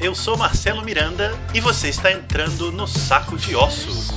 eu 0.00 0.14
sou 0.14 0.36
Marcelo 0.36 0.82
Miranda 0.82 1.38
e 1.52 1.60
você 1.60 1.88
está 1.88 2.10
entrando 2.10 2.72
no 2.72 2.86
Saco 2.86 3.36
de 3.36 3.54
Ossos. 3.54 4.08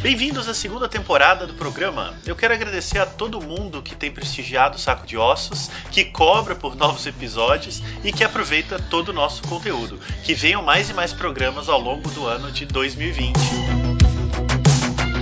Bem-vindos 0.00 0.48
à 0.48 0.54
segunda 0.54 0.88
temporada 0.88 1.46
do 1.46 1.54
programa. 1.54 2.14
Eu 2.26 2.34
quero 2.34 2.54
agradecer 2.54 2.98
a 2.98 3.06
todo 3.06 3.40
mundo 3.40 3.82
que 3.82 3.94
tem 3.94 4.10
prestigiado 4.10 4.76
o 4.76 4.78
Saco 4.78 5.06
de 5.06 5.16
Ossos, 5.16 5.70
que 5.90 6.06
cobra 6.06 6.54
por 6.54 6.74
novos 6.74 7.06
episódios 7.06 7.82
e 8.02 8.12
que 8.12 8.24
aproveita 8.24 8.78
todo 8.78 9.10
o 9.10 9.14
nosso 9.14 9.42
conteúdo. 9.42 9.98
Que 10.22 10.34
venham 10.34 10.62
mais 10.62 10.88
e 10.88 10.94
mais 10.94 11.12
programas 11.12 11.68
ao 11.68 11.80
longo 11.80 12.08
do 12.10 12.26
ano 12.26 12.50
de 12.50 12.64
2020. 12.64 13.83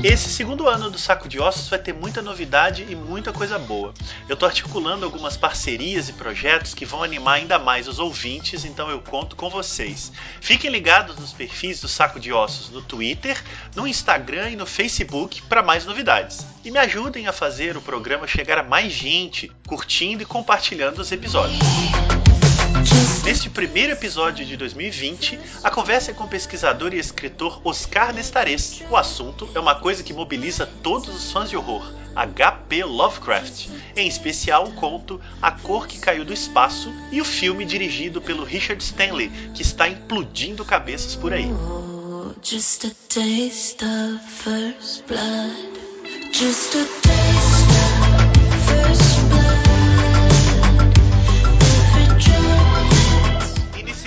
Esse 0.04 0.30
segundo 0.30 0.68
ano 0.68 0.90
do 0.90 0.98
Saco 0.98 1.28
de 1.28 1.38
Ossos 1.38 1.68
vai 1.68 1.78
ter 1.78 1.94
muita 1.94 2.20
novidade 2.20 2.84
e 2.88 2.96
muita 2.96 3.32
coisa 3.32 3.56
boa. 3.56 3.94
Eu 4.28 4.34
estou 4.34 4.48
articulando 4.48 5.04
algumas 5.04 5.36
parcerias 5.36 6.08
e 6.08 6.12
projetos 6.12 6.74
que 6.74 6.84
vão 6.84 7.04
animar 7.04 7.34
ainda 7.34 7.56
mais 7.56 7.86
os 7.86 8.00
ouvintes, 8.00 8.64
então 8.64 8.90
eu 8.90 9.00
conto 9.00 9.36
com 9.36 9.48
vocês. 9.48 10.10
Fiquem 10.40 10.72
ligados 10.72 11.16
nos 11.16 11.32
perfis 11.32 11.80
do 11.80 11.86
Saco 11.86 12.18
de 12.18 12.32
Ossos 12.32 12.68
no 12.70 12.82
Twitter, 12.82 13.40
no 13.76 13.86
Instagram 13.86 14.50
e 14.50 14.56
no 14.56 14.66
Facebook 14.66 15.40
para 15.42 15.62
mais 15.62 15.86
novidades. 15.86 16.44
E 16.64 16.72
me 16.72 16.80
ajudem 16.80 17.28
a 17.28 17.32
fazer 17.32 17.76
o 17.76 17.80
programa 17.80 18.26
chegar 18.26 18.58
a 18.58 18.64
mais 18.64 18.92
gente, 18.92 19.52
curtindo 19.68 20.24
e 20.24 20.26
compartilhando 20.26 20.98
os 20.98 21.12
episódios. 21.12 21.60
Neste 23.24 23.48
primeiro 23.48 23.92
episódio 23.92 24.44
de 24.44 24.56
2020, 24.56 25.38
a 25.62 25.70
conversa 25.70 26.10
é 26.10 26.14
com 26.14 26.24
o 26.24 26.28
pesquisador 26.28 26.92
e 26.92 26.98
escritor 26.98 27.60
Oscar 27.62 28.12
Nestares. 28.12 28.82
O 28.90 28.96
assunto 28.96 29.48
é 29.54 29.60
uma 29.60 29.76
coisa 29.76 30.02
que 30.02 30.12
mobiliza 30.12 30.66
todos 30.82 31.08
os 31.08 31.30
fãs 31.30 31.48
de 31.48 31.56
horror, 31.56 31.94
H.P. 32.16 32.82
Lovecraft, 32.82 33.68
em 33.96 34.08
especial 34.08 34.66
o 34.66 34.74
conto 34.74 35.20
A 35.40 35.52
Cor 35.52 35.86
que 35.86 36.00
Caiu 36.00 36.24
do 36.24 36.32
Espaço 36.32 36.92
e 37.12 37.20
o 37.20 37.24
filme 37.24 37.64
dirigido 37.64 38.20
pelo 38.20 38.42
Richard 38.42 38.82
Stanley, 38.82 39.30
que 39.54 39.62
está 39.62 39.88
implodindo 39.88 40.64
cabeças 40.64 41.14
por 41.14 41.32
aí. 41.32 41.46
Oh, 41.46 42.32
just 42.42 42.84
a 42.86 42.90
taste 43.08 43.84
of 43.84 44.18
first 44.26 45.06
blood. 45.06 45.80
Just 46.32 46.74
a 46.74 46.84
taste 47.02 47.70
of 47.78 48.42
first 48.66 49.71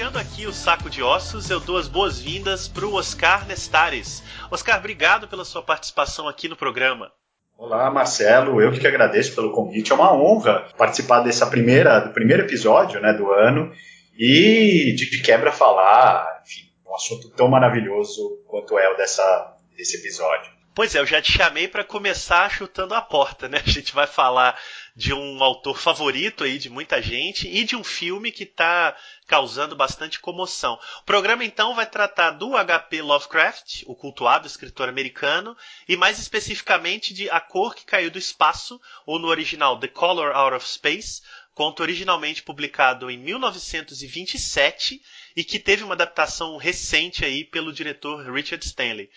Iniciando 0.06 0.20
aqui 0.20 0.45
o 0.45 0.53
Saco 0.53 0.88
de 0.88 1.02
Ossos, 1.02 1.50
eu 1.50 1.59
dou 1.59 1.78
as 1.78 1.88
boas-vindas 1.88 2.67
para 2.67 2.86
o 2.86 2.94
Oscar 2.94 3.48
Nestares. 3.48 4.22
Oscar, 4.52 4.78
obrigado 4.78 5.28
pela 5.28 5.44
sua 5.44 5.64
participação 5.64 6.28
aqui 6.28 6.48
no 6.48 6.56
programa. 6.56 7.11
Olá, 7.58 7.89
Marcelo. 7.89 8.61
Eu 8.61 8.72
que 8.72 8.86
agradeço 8.86 9.33
pelo 9.33 9.52
convite. 9.52 9.92
É 9.92 9.95
uma 9.95 10.14
honra 10.14 10.67
participar 10.78 11.22
dessa 11.22 11.48
primeira, 11.48 12.02
do 12.02 12.14
primeiro 12.14 12.44
episódio 12.44 13.02
né, 13.02 13.14
do 13.14 13.31
ano 13.31 13.73
e 14.16 14.94
de 14.95 15.23
quebra 15.23 15.52
falar, 15.52 16.44
enfim, 16.45 16.70
um 16.86 16.94
assunto 16.94 17.31
tão 17.31 17.48
maravilhoso 17.48 18.44
quanto 18.48 18.78
é 18.78 18.88
o 18.94 18.95
dessa, 18.95 19.58
desse 19.76 19.98
episódio. 19.98 20.56
Pois 20.76 20.94
é, 20.94 21.00
eu 21.00 21.06
já 21.06 21.22
te 21.22 21.31
chamei 21.31 21.70
para 21.70 21.86
começar 21.86 22.52
chutando 22.52 22.94
a 22.94 23.02
porta, 23.02 23.48
né? 23.48 23.61
A 23.66 23.70
gente 23.70 23.94
vai 23.94 24.06
falar 24.06 24.59
de 24.94 25.14
um 25.14 25.42
autor 25.42 25.80
favorito 25.80 26.44
aí 26.44 26.58
de 26.58 26.70
muita 26.70 27.02
gente 27.02 27.48
e 27.48 27.64
de 27.64 27.78
um 27.78 27.83
filme 27.83 28.30
que 28.30 28.44
está 28.44 28.94
causando 29.28 29.76
bastante 29.76 30.20
comoção. 30.20 30.80
O 31.02 31.04
programa 31.04 31.44
então 31.44 31.76
vai 31.76 31.86
tratar 31.86 32.31
do 32.31 32.56
H.P. 32.56 33.02
Lovecraft, 33.02 33.84
o 33.88 33.95
cultuado 33.95 34.48
escritor 34.48 34.88
americano, 34.88 35.55
e 35.88 35.98
mais 35.98 36.20
especificamente 36.20 37.14
de 37.14 37.30
A 37.30 37.39
Cor 37.39 37.76
que 37.76 37.86
Caiu 37.86 38.11
do 38.11 38.20
Espaço, 38.20 38.80
ou 39.05 39.20
no 39.20 39.27
original 39.27 39.80
The 39.80 39.88
Color 39.88 40.36
Out 40.36 40.55
of 40.55 40.67
Space, 40.67 41.22
conto 41.55 41.82
originalmente 41.82 42.44
publicado 42.44 43.10
em 43.10 43.17
1927 43.17 45.02
e 45.36 45.44
que 45.44 45.58
teve 45.58 45.83
uma 45.83 45.95
adaptação 45.95 46.58
recente 46.58 47.23
aí 47.23 47.45
pelo 47.45 47.72
diretor 47.72 48.30
Richard 48.30 48.64
Stanley. 48.66 49.10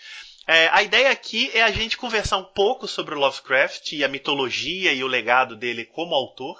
É, 0.51 0.67
a 0.69 0.81
ideia 0.81 1.11
aqui 1.11 1.51
é 1.53 1.61
a 1.61 1.69
gente 1.69 1.95
conversar 1.95 2.37
um 2.37 2.43
pouco 2.43 2.87
sobre 2.87 3.13
o 3.13 3.19
Lovecraft 3.19 3.91
e 3.91 4.03
a 4.03 4.07
mitologia 4.07 4.91
e 4.91 5.03
o 5.03 5.07
legado 5.07 5.55
dele 5.55 5.85
como 5.85 6.15
autor, 6.15 6.57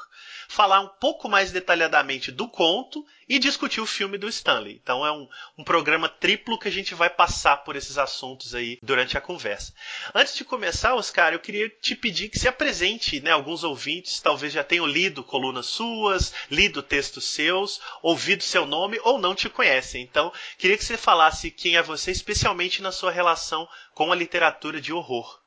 falar 0.48 0.80
um 0.82 0.88
pouco 0.88 1.28
mais 1.28 1.52
detalhadamente 1.52 2.32
do 2.32 2.48
conto 2.48 3.04
e 3.28 3.38
discutir 3.38 3.80
o 3.80 3.86
filme 3.86 4.18
do 4.18 4.28
Stanley. 4.28 4.80
Então 4.82 5.06
é 5.06 5.12
um, 5.12 5.28
um 5.56 5.64
programa 5.64 6.10
triplo 6.10 6.58
que 6.58 6.68
a 6.68 6.72
gente 6.72 6.96
vai 6.96 7.10
passar 7.10 7.58
por 7.58 7.76
esses 7.76 8.00
assuntos 8.00 8.56
aí 8.56 8.80
durante 8.82 9.16
a 9.16 9.22
conversa. 9.22 9.72
Antes 10.14 10.36
de 10.36 10.44
começar, 10.44 10.96
Oscar, 10.96 11.34
eu 11.34 11.40
queria 11.40 11.70
te 11.70 11.96
pedir 11.96 12.30
que 12.30 12.40
se 12.40 12.48
apresente, 12.48 13.20
né? 13.22 13.30
Alguns 13.30 13.64
ouvintes 13.64 14.20
talvez 14.20 14.52
já 14.52 14.64
tenham 14.64 14.88
lido 14.88 15.24
colunas 15.24 15.68
suas, 15.68 16.34
lido 16.50 16.82
textos 16.82 17.26
seus, 17.26 17.80
ouvido 18.02 18.42
seu 18.42 18.66
nome 18.66 19.00
ou 19.04 19.20
não 19.20 19.36
te 19.36 19.48
conhecem. 19.48 20.02
Então, 20.02 20.34
queria 20.58 20.78
que 20.78 20.84
você 20.84 20.98
falasse 20.98 21.52
quem 21.52 21.78
é 21.78 21.84
você, 21.84 22.10
especialmente 22.10 22.82
na 22.82 22.92
sua 22.92 23.12
relação 23.12 23.70
com 23.94 24.12
a 24.12 24.16
literatura 24.16 24.80
de 24.80 24.94
horror. 24.94 25.40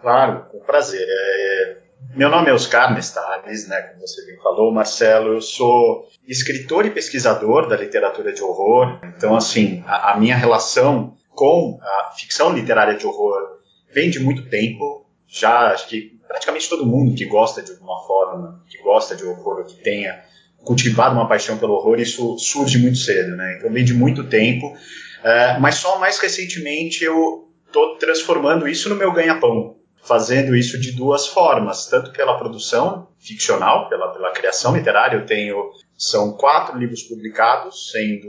Claro, 0.00 0.46
com 0.50 0.60
prazer. 0.60 1.06
É, 1.08 1.78
meu 2.14 2.28
nome 2.28 2.50
é 2.50 2.52
Oscar 2.52 2.92
Nestales, 2.94 3.66
né, 3.66 3.80
como 3.82 4.00
você 4.00 4.24
bem 4.26 4.36
falou, 4.36 4.72
Marcelo. 4.72 5.34
Eu 5.34 5.40
sou 5.40 6.08
escritor 6.26 6.86
e 6.86 6.90
pesquisador 6.90 7.68
da 7.68 7.76
literatura 7.76 8.32
de 8.32 8.42
horror. 8.42 9.00
Então, 9.16 9.34
assim, 9.34 9.82
a, 9.86 10.12
a 10.12 10.16
minha 10.18 10.36
relação 10.36 11.16
com 11.30 11.78
a 11.82 12.12
ficção 12.16 12.52
literária 12.52 12.96
de 12.96 13.06
horror 13.06 13.58
vem 13.92 14.10
de 14.10 14.20
muito 14.20 14.48
tempo. 14.48 15.06
Já 15.26 15.72
acho 15.72 15.88
que 15.88 16.20
praticamente 16.28 16.68
todo 16.68 16.86
mundo 16.86 17.14
que 17.14 17.24
gosta 17.24 17.62
de 17.62 17.72
alguma 17.72 18.06
forma, 18.06 18.62
que 18.68 18.82
gosta 18.82 19.16
de 19.16 19.24
horror, 19.24 19.64
que 19.64 19.76
tenha 19.82 20.22
cultivado 20.64 21.14
uma 21.14 21.28
paixão 21.28 21.58
pelo 21.58 21.74
horror, 21.74 22.00
isso 22.00 22.38
surge 22.38 22.78
muito 22.78 22.98
cedo, 22.98 23.36
né? 23.36 23.56
Então 23.58 23.72
vem 23.72 23.84
de 23.84 23.94
muito 23.94 24.24
tempo. 24.24 24.68
Uh, 24.68 25.60
mas 25.60 25.76
só 25.76 25.98
mais 25.98 26.18
recentemente 26.18 27.04
eu 27.04 27.48
estou 27.74 27.96
transformando 27.96 28.68
isso 28.68 28.88
no 28.88 28.94
meu 28.94 29.12
ganha-pão 29.12 29.76
fazendo 30.04 30.54
isso 30.54 30.78
de 30.78 30.92
duas 30.92 31.26
formas, 31.26 31.86
tanto 31.86 32.12
pela 32.12 32.38
produção 32.38 33.08
ficcional, 33.18 33.88
pela, 33.88 34.12
pela 34.12 34.32
criação 34.32 34.76
literária. 34.76 35.16
Eu 35.16 35.24
tenho 35.24 35.72
são 35.96 36.32
quatro 36.32 36.78
livros 36.78 37.02
publicados, 37.04 37.90
sendo 37.90 38.28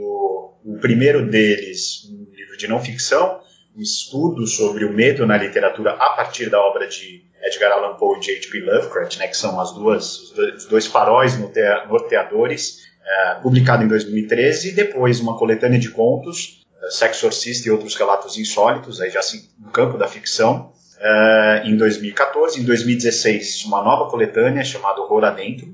o 0.64 0.78
primeiro 0.80 1.28
deles 1.28 2.08
um 2.10 2.34
livro 2.34 2.56
de 2.56 2.66
não 2.66 2.80
ficção, 2.80 3.40
um 3.76 3.82
estudo 3.82 4.46
sobre 4.46 4.86
o 4.86 4.92
medo 4.92 5.26
na 5.26 5.36
literatura 5.36 5.92
a 5.92 6.10
partir 6.16 6.48
da 6.48 6.58
obra 6.58 6.88
de 6.88 7.26
Edgar 7.42 7.72
Allan 7.72 7.96
Poe 7.96 8.18
e 8.26 8.36
H.P. 8.36 8.60
Lovecraft, 8.60 9.18
né, 9.18 9.28
que 9.28 9.36
são 9.36 9.60
as 9.60 9.72
duas, 9.72 10.18
os 10.20 10.30
dois, 10.30 10.54
os 10.54 10.64
dois 10.64 10.86
faróis 10.86 11.38
norteadores, 11.38 12.86
é, 13.04 13.34
publicado 13.42 13.84
em 13.84 13.88
2013, 13.88 14.70
e 14.70 14.72
depois 14.72 15.20
uma 15.20 15.36
coletânea 15.36 15.78
de 15.78 15.90
contos, 15.90 16.65
Sexo 16.90 17.28
e 17.64 17.70
outros 17.70 17.94
relatos 17.94 18.38
insólitos, 18.38 19.00
aí 19.00 19.10
já 19.10 19.20
assim, 19.20 19.48
no 19.58 19.70
campo 19.70 19.98
da 19.98 20.06
ficção, 20.06 20.72
uh, 20.96 21.66
em 21.66 21.76
2014. 21.76 22.60
Em 22.60 22.64
2016, 22.64 23.64
uma 23.64 23.82
nova 23.82 24.10
coletânea 24.10 24.64
chamada 24.64 25.00
Horror 25.00 25.24
Adentro, 25.24 25.66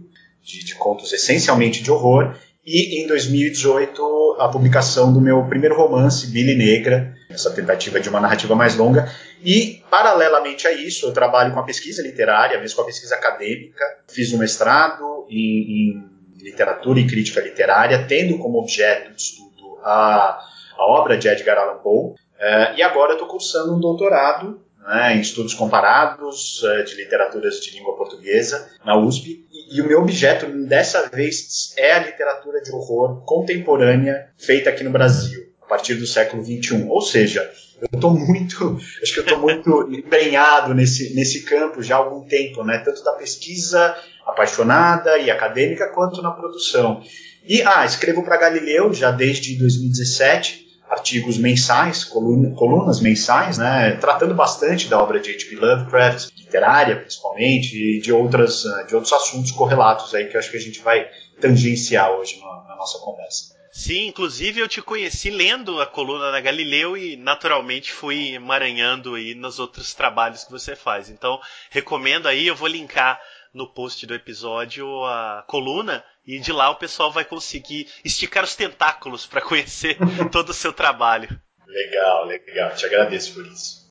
de, 0.42 0.64
de 0.64 0.74
contos 0.74 1.12
essencialmente 1.12 1.82
de 1.82 1.90
horror. 1.90 2.34
E 2.64 3.02
em 3.02 3.08
2018, 3.08 4.36
a 4.38 4.48
publicação 4.48 5.12
do 5.12 5.20
meu 5.20 5.44
primeiro 5.46 5.76
romance, 5.76 6.28
Billy 6.28 6.54
Negra, 6.54 7.16
essa 7.28 7.50
tentativa 7.50 7.98
de 7.98 8.08
uma 8.08 8.20
narrativa 8.20 8.54
mais 8.54 8.76
longa. 8.76 9.12
E, 9.44 9.82
paralelamente 9.90 10.68
a 10.68 10.72
isso, 10.72 11.06
eu 11.06 11.12
trabalho 11.12 11.52
com 11.52 11.58
a 11.58 11.64
pesquisa 11.64 12.02
literária, 12.02 12.60
mesmo 12.60 12.76
com 12.76 12.82
a 12.82 12.86
pesquisa 12.86 13.16
acadêmica. 13.16 13.84
Fiz 14.08 14.32
um 14.32 14.38
mestrado 14.38 15.26
em, 15.28 15.36
em 15.36 16.04
literatura 16.40 17.00
e 17.00 17.06
crítica 17.06 17.40
literária, 17.40 18.06
tendo 18.06 18.38
como 18.38 18.58
objeto 18.58 19.12
de 19.12 19.20
estudo 19.20 19.78
a, 19.82 20.38
a 20.82 20.86
obra 20.86 21.16
de 21.16 21.28
Edgar 21.28 21.58
Allan 21.58 21.78
Poe. 21.78 22.10
Uh, 22.10 22.76
e 22.76 22.82
agora 22.82 23.12
estou 23.12 23.28
cursando 23.28 23.76
um 23.76 23.80
doutorado 23.80 24.60
né, 24.84 25.16
em 25.16 25.20
estudos 25.20 25.54
comparados 25.54 26.60
uh, 26.62 26.84
de 26.84 26.96
literaturas 26.96 27.60
de 27.60 27.70
língua 27.76 27.96
portuguesa 27.96 28.68
na 28.84 28.98
USP. 28.98 29.46
E, 29.52 29.76
e, 29.76 29.80
o 29.80 29.86
meu 29.86 30.00
objeto 30.00 30.46
dessa 30.66 31.08
vez 31.08 31.72
é 31.76 31.92
a 31.92 32.00
literatura 32.00 32.60
de 32.60 32.72
horror 32.72 33.24
contemporânea 33.24 34.30
feita 34.36 34.70
aqui 34.70 34.82
no 34.82 34.90
Brasil, 34.90 35.52
a 35.62 35.66
partir 35.66 35.94
do 35.94 36.06
século 36.06 36.42
XXI. 36.44 36.84
Ou 36.88 37.00
seja, 37.00 37.48
eu 37.80 37.88
estou 37.94 38.12
muito, 38.12 38.76
acho 39.00 39.14
que 39.14 39.20
eu 39.20 39.24
estou 39.24 39.38
muito 39.38 39.88
embrenhado 39.92 40.74
nesse, 40.74 41.14
nesse 41.14 41.44
campo 41.44 41.80
já 41.80 41.94
há 41.94 41.98
algum 41.98 42.26
tempo, 42.26 42.64
né, 42.64 42.78
tanto 42.78 43.04
da 43.04 43.12
pesquisa 43.12 43.96
apaixonada 44.26 45.16
e 45.18 45.30
acadêmica 45.30 45.88
quanto 45.88 46.20
na 46.20 46.32
produção. 46.32 47.02
E, 47.44 47.62
ah, 47.62 47.84
escrevo 47.84 48.24
para 48.24 48.36
Galileu 48.36 48.92
já 48.92 49.10
desde 49.10 49.56
2017 49.58 50.71
artigos 50.92 51.38
mensais, 51.38 52.04
colunas 52.04 53.00
mensais, 53.00 53.56
né, 53.56 53.92
tratando 53.92 54.34
bastante 54.34 54.88
da 54.88 55.02
obra 55.02 55.18
de 55.18 55.30
H.P. 55.30 55.56
Lovecraft, 55.56 56.30
literária 56.36 56.96
principalmente, 56.96 57.74
e 57.74 58.00
de, 58.00 58.12
outras, 58.12 58.66
eh, 58.66 58.84
de 58.84 58.94
outros 58.94 59.12
assuntos 59.12 59.50
correlatos 59.52 60.14
aí 60.14 60.26
que 60.26 60.36
eu 60.36 60.38
acho 60.38 60.50
que 60.50 60.56
a 60.58 60.60
gente 60.60 60.80
vai 60.80 61.08
tangenciar 61.40 62.10
hoje 62.10 62.38
na, 62.40 62.68
na 62.68 62.76
nossa 62.76 62.98
conversa. 62.98 63.54
Sim, 63.72 64.08
inclusive 64.08 64.60
eu 64.60 64.68
te 64.68 64.82
conheci 64.82 65.30
lendo 65.30 65.80
a 65.80 65.86
coluna 65.86 66.30
da 66.30 66.42
Galileu 66.42 66.94
e 66.94 67.16
naturalmente 67.16 67.90
fui 67.90 68.34
emaranhando 68.34 69.14
aí 69.14 69.34
nos 69.34 69.58
outros 69.58 69.94
trabalhos 69.94 70.44
que 70.44 70.50
você 70.50 70.76
faz. 70.76 71.08
Então, 71.08 71.40
recomendo 71.70 72.28
aí, 72.28 72.46
eu 72.46 72.54
vou 72.54 72.68
linkar 72.68 73.18
no 73.54 73.66
post 73.66 74.06
do 74.06 74.14
episódio 74.14 74.86
a 75.06 75.42
coluna 75.46 76.04
e 76.26 76.38
de 76.38 76.52
lá 76.52 76.70
o 76.70 76.76
pessoal 76.76 77.10
vai 77.10 77.24
conseguir 77.24 77.88
esticar 78.04 78.44
os 78.44 78.54
tentáculos 78.56 79.26
para 79.26 79.40
conhecer 79.40 79.96
todo 80.30 80.50
o 80.50 80.54
seu 80.54 80.72
trabalho. 80.72 81.28
Legal, 81.66 82.26
legal. 82.26 82.74
Te 82.74 82.86
agradeço 82.86 83.34
por 83.34 83.46
isso. 83.46 83.82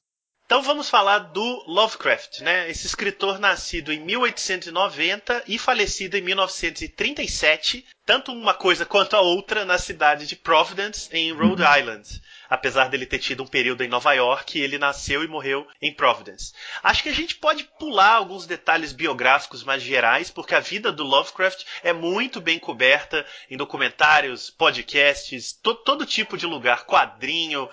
Então 0.46 0.62
vamos 0.62 0.90
falar 0.90 1.20
do 1.20 1.64
Lovecraft, 1.66 2.42
né? 2.42 2.70
Esse 2.70 2.86
escritor 2.86 3.40
nascido 3.40 3.94
em 3.94 4.02
1890 4.02 5.46
e 5.48 5.58
falecido 5.58 6.18
em 6.18 6.22
1937, 6.22 7.86
tanto 8.06 8.34
uma 8.34 8.54
coisa 8.54 8.86
quanto 8.86 9.16
a 9.16 9.22
outra 9.22 9.64
na 9.64 9.78
cidade 9.78 10.28
de 10.28 10.36
Providence, 10.36 11.10
em 11.16 11.32
Rhode 11.32 11.62
uhum. 11.62 11.78
Island 11.78 12.22
apesar 12.52 12.90
dele 12.90 13.06
ter 13.06 13.20
tido 13.20 13.44
um 13.44 13.48
período 13.48 13.82
em 13.82 13.88
Nova 13.88 14.12
York, 14.12 14.60
ele 14.60 14.78
nasceu 14.78 15.24
e 15.24 15.28
morreu 15.28 15.66
em 15.82 15.94
Providence. 15.94 16.52
Acho 16.84 17.02
que 17.02 17.08
a 17.08 17.14
gente 17.14 17.36
pode 17.36 17.64
pular 17.80 18.16
alguns 18.16 18.46
detalhes 18.46 18.92
biográficos 18.92 19.64
mais 19.64 19.82
gerais, 19.82 20.30
porque 20.30 20.54
a 20.54 20.60
vida 20.60 20.92
do 20.92 21.04
Lovecraft 21.04 21.64
é 21.82 21.94
muito 21.94 22.42
bem 22.42 22.60
coberta 22.60 23.26
em 23.50 23.56
documentários, 23.56 24.50
podcasts, 24.50 25.54
to 25.54 25.74
todo 25.76 26.06
tipo 26.06 26.38
de 26.38 26.46
lugar, 26.46 26.86
quadrinho, 26.86 27.70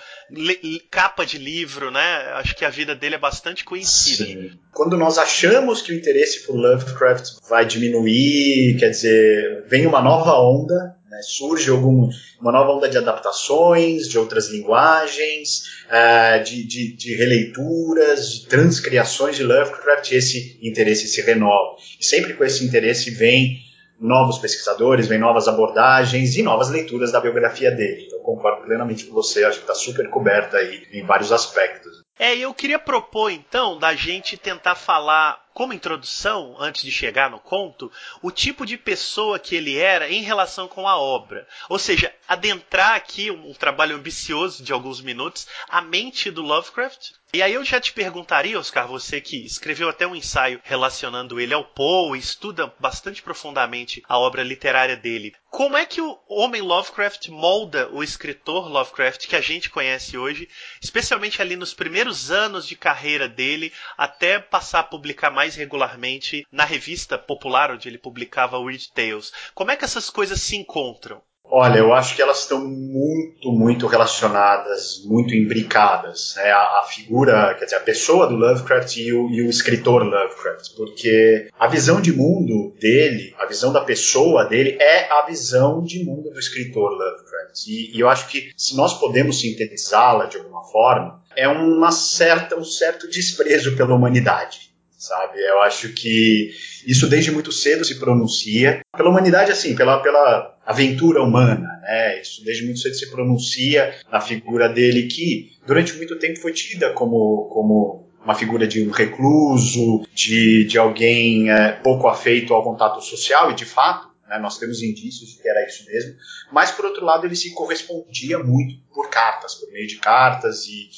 capa 0.89 1.27
de 1.27 1.39
livro, 1.39 1.91
né? 1.91 2.31
Acho 2.35 2.55
que 2.55 2.65
a 2.65 2.71
vida 2.71 2.95
dele 2.95 3.17
é 3.17 3.19
bastante 3.19 3.65
conhecida. 3.65 4.27
Sim. 4.27 4.61
Quando 4.73 4.97
nós 4.97 5.19
achamos 5.19 5.83
que 5.83 5.91
o 5.91 5.97
interesse 5.97 6.47
por 6.47 6.55
Lovecraft 6.55 7.41
vai 7.49 7.67
diminuir, 7.67 8.77
quer 8.79 8.91
dizer, 8.91 9.65
vem 9.67 9.87
uma 9.87 10.01
nova 10.01 10.39
onda, 10.39 10.97
né? 11.19 11.23
Surge 11.23 11.71
uma 11.71 12.53
nova 12.53 12.73
onda 12.73 12.89
de 12.89 12.97
adaptações, 12.97 14.09
de 14.09 14.17
outras 14.17 14.49
linguagens, 14.49 15.65
uh, 15.87 16.43
de, 16.45 16.65
de, 16.65 16.97
de, 16.97 17.17
releituras, 17.17 18.33
de 18.33 18.47
transcriações 18.47 19.37
de 19.37 19.43
Lovecraft, 19.43 20.13
e 20.13 20.17
esse 20.17 20.59
interesse 20.63 21.09
se 21.09 21.21
renova. 21.23 21.77
E 22.01 22.05
sempre 22.05 22.35
com 22.35 22.45
esse 22.45 22.65
interesse 22.65 23.11
vem 23.11 23.59
novos 24.01 24.39
pesquisadores, 24.39 25.09
vem 25.09 25.19
novas 25.19 25.49
abordagens 25.49 26.37
e 26.37 26.43
novas 26.43 26.71
leituras 26.71 27.11
da 27.11 27.21
biografia 27.21 27.73
dele. 27.73 28.05
Então, 28.07 28.21
concordo 28.21 28.65
plenamente 28.65 29.05
com 29.05 29.13
você, 29.13 29.45
acho 29.45 29.59
que 29.59 29.65
está 29.65 29.75
super 29.75 30.09
coberta 30.09 30.57
aí 30.57 30.87
em 30.93 31.05
vários 31.05 31.33
aspectos. 31.33 31.99
É, 32.17 32.37
eu 32.37 32.53
queria 32.53 32.79
propor 32.79 33.31
então 33.31 33.79
da 33.79 33.95
gente 33.95 34.37
tentar 34.37 34.75
falar 34.75 35.41
como 35.59 35.73
introdução, 35.73 36.55
antes 36.61 36.85
de 36.85 36.93
chegar 36.93 37.29
no 37.29 37.41
conto, 37.41 37.91
o 38.23 38.31
tipo 38.31 38.65
de 38.65 38.79
pessoa 38.79 39.41
que 39.41 39.57
ele 39.57 39.77
era 39.77 40.09
em 40.09 40.23
relação 40.23 40.69
com 40.69 40.87
a 40.87 40.97
obra. 40.97 41.49
Ou 41.69 41.81
seja, 41.81 42.15
adentrar 42.29 42.95
aqui 42.95 43.29
um, 43.29 43.51
um 43.51 43.55
trabalho 43.55 43.97
ambicioso 43.97 44.63
de 44.63 44.73
alguns 44.73 45.01
minutos, 45.01 45.49
a 45.69 45.81
mente 45.81 46.31
do 46.31 46.43
Lovecraft. 46.43 47.11
E 47.31 47.43
aí 47.43 47.53
eu 47.53 47.63
já 47.63 47.79
te 47.79 47.93
perguntaria, 47.93 48.59
Oscar, 48.59 48.89
você 48.89 49.21
que 49.21 49.45
escreveu 49.45 49.91
até 49.91 50.07
um 50.07 50.17
ensaio 50.17 50.63
relacionando 50.65 51.39
ele 51.39 51.53
ao 51.53 51.63
Poe 51.63 52.19
estuda 52.19 52.73
bastante 52.81 53.21
profundamente 53.21 54.03
a 54.09 54.19
obra 54.19 54.43
literária 54.43 54.97
dele. 54.97 55.35
Como 55.51 55.77
é 55.77 55.85
que 55.85 56.01
o 56.01 56.19
homem 56.27 56.63
Lovecraft 56.63 57.29
molda 57.29 57.87
o 57.93 58.03
escritor 58.03 58.67
Lovecraft 58.71 59.27
que 59.27 59.37
a 59.37 59.43
gente 59.43 59.69
conhece 59.69 60.17
hoje, 60.17 60.49
especialmente 60.81 61.43
ali 61.43 61.55
nos 61.55 61.75
primeiros 61.75 62.31
anos 62.31 62.67
de 62.67 62.75
carreira 62.75 63.29
dele, 63.29 63.75
até 63.95 64.39
passar 64.39 64.81
a 64.81 64.85
publicar 64.85 65.31
mais 65.31 65.55
regularmente 65.55 66.47
na 66.51 66.65
revista 66.65 67.19
popular 67.19 67.71
onde 67.71 67.89
ele 67.89 67.99
publicava 67.99 68.59
Weird 68.59 68.91
Tales? 68.93 69.35
Como 69.55 69.71
é 69.71 69.77
que 69.77 69.85
essas 69.85 70.09
coisas 70.09 70.41
se 70.41 70.57
encontram? 70.57 71.23
Olha, 71.51 71.79
eu 71.79 71.95
acho 71.95 72.15
que 72.15 72.21
elas 72.21 72.41
estão 72.41 72.63
muito, 72.63 73.51
muito 73.51 73.87
relacionadas, 73.87 75.03
muito 75.05 75.35
imbricadas. 75.35 76.35
Né? 76.37 76.51
A, 76.51 76.81
a, 76.81 76.87
figura, 76.87 77.55
quer 77.55 77.65
dizer, 77.65 77.77
a 77.77 77.81
pessoa 77.81 78.27
do 78.27 78.37
Lovecraft 78.37 78.97
e 78.97 79.13
o, 79.13 79.31
e 79.31 79.43
o, 79.43 79.49
escritor 79.49 80.03
Lovecraft, 80.03 80.75
porque 80.77 81.49
a 81.59 81.67
visão 81.67 82.01
de 82.01 82.13
mundo 82.13 82.75
dele, 82.79 83.35
a 83.39 83.47
visão 83.47 83.73
da 83.73 83.81
pessoa 83.81 84.45
dele, 84.45 84.77
é 84.79 85.11
a 85.11 85.25
visão 85.27 85.83
de 85.83 86.05
mundo 86.05 86.31
do 86.31 86.39
escritor 86.39 86.91
Lovecraft. 86.91 87.67
E, 87.67 87.97
e 87.97 88.01
eu 88.01 88.09
acho 88.09 88.29
que 88.29 88.53
se 88.57 88.77
nós 88.77 88.99
podemos 88.99 89.41
sintetizá-la 89.41 90.27
de 90.27 90.37
alguma 90.37 90.65
forma, 90.65 91.23
é 91.35 91.49
uma 91.49 91.91
certa, 91.91 92.57
um 92.57 92.65
certo 92.65 93.09
desprezo 93.09 93.75
pela 93.75 93.95
humanidade 93.95 94.68
sabe? 94.99 95.41
Eu 95.41 95.63
acho 95.63 95.93
que 95.95 96.51
isso 96.87 97.09
desde 97.09 97.31
muito 97.31 97.53
cedo 97.53 97.85
se 97.85 97.99
pronuncia 97.99 98.81
pela 98.97 99.09
humanidade, 99.09 99.53
assim, 99.53 99.75
pela, 99.77 100.03
pela 100.03 100.59
aventura 100.67 101.23
humana, 101.23 101.81
né? 101.83 102.21
Isso 102.21 102.45
desde 102.45 102.65
muito 102.65 102.81
cedo 102.81 102.95
se 102.95 103.11
pronuncia 103.11 103.95
na 104.11 104.21
figura 104.21 104.69
dele 104.69 105.07
que 105.07 105.53
durante 105.67 105.95
muito 105.95 106.19
tempo 106.19 106.41
foi 106.41 106.53
tida 106.53 106.93
como 106.93 107.49
como 107.51 108.09
uma 108.23 108.35
figura 108.35 108.67
de 108.67 108.87
um 108.87 108.91
recluso, 108.91 110.07
de, 110.13 110.65
de 110.65 110.77
alguém 110.77 111.51
é, 111.51 111.73
pouco 111.73 112.09
afeito 112.09 112.53
ao 112.53 112.63
contato 112.63 113.01
social, 113.01 113.51
e 113.51 113.55
de 113.55 113.65
fato, 113.65 114.09
né, 114.29 114.39
nós 114.39 114.59
temos 114.59 114.83
indícios 114.83 115.31
de 115.31 115.41
que 115.41 115.49
era 115.49 115.67
isso 115.67 115.87
mesmo, 115.87 116.15
mas 116.53 116.71
por 116.71 116.85
outro 116.85 117.05
lado 117.05 117.27
ele 117.27 117.37
se 117.37 117.55
correspondia 117.55 118.39
muito 118.39 118.75
por 118.93 119.09
cartas, 119.09 119.55
por 119.55 119.73
meio 119.73 119.87
de 119.87 119.97
cartas 119.97 120.67
e, 120.67 120.91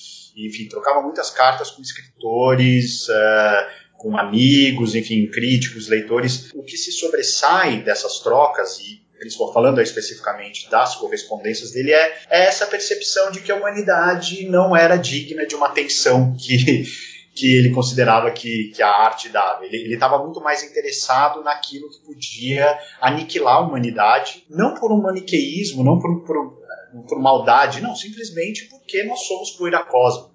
enfim, 0.46 0.67
trocava 0.67 1.03
muitas 1.03 1.31
cartas 1.31 1.70
com 1.70 1.82
escritores, 1.82 3.08
uh, 3.08 3.80
com 4.00 4.17
amigos, 4.17 4.94
enfim, 4.94 5.26
críticos, 5.26 5.88
leitores. 5.88 6.50
O 6.55 6.62
que 6.62 6.76
se 6.76 6.91
sobressai 6.91 7.82
dessas 7.82 8.20
trocas 8.20 8.79
e 8.81 8.99
falando 9.52 9.82
especificamente 9.82 10.70
das 10.70 10.97
correspondências 10.97 11.73
dele, 11.73 11.93
é, 11.93 12.19
é, 12.31 12.47
essa 12.47 12.67
percepção 12.67 13.31
de 13.31 13.41
que 13.41 13.52
a 13.52 13.56
humanidade 13.56 14.47
não 14.49 14.75
era 14.75 14.97
digna 14.97 15.47
de 15.47 15.55
uma 15.55 15.67
atenção 15.67 16.35
que, 16.38 16.85
que 17.35 17.58
ele 17.58 17.69
considerava 17.69 18.31
que, 18.31 18.73
que 18.75 18.82
a 18.82 18.88
arte 18.88 19.29
dava. 19.29 19.67
Ele 19.67 19.93
estava 19.93 20.25
muito 20.25 20.41
mais 20.41 20.62
interessado 20.62 21.43
naquilo 21.43 21.91
que 21.91 22.00
podia 22.06 22.79
aniquilar 22.99 23.56
a 23.56 23.61
humanidade, 23.61 24.43
não 24.49 24.73
por 24.73 24.91
um 24.91 25.03
maniqueísmo, 25.03 25.85
não 25.85 25.99
por, 25.99 26.25
por, 26.25 26.58
por 27.06 27.20
maldade, 27.20 27.82
não, 27.82 27.94
simplesmente 27.94 28.64
porque 28.70 29.03
nós 29.05 29.20
somos 29.26 29.50
poeira 29.50 29.85
cósmica. 29.85 30.30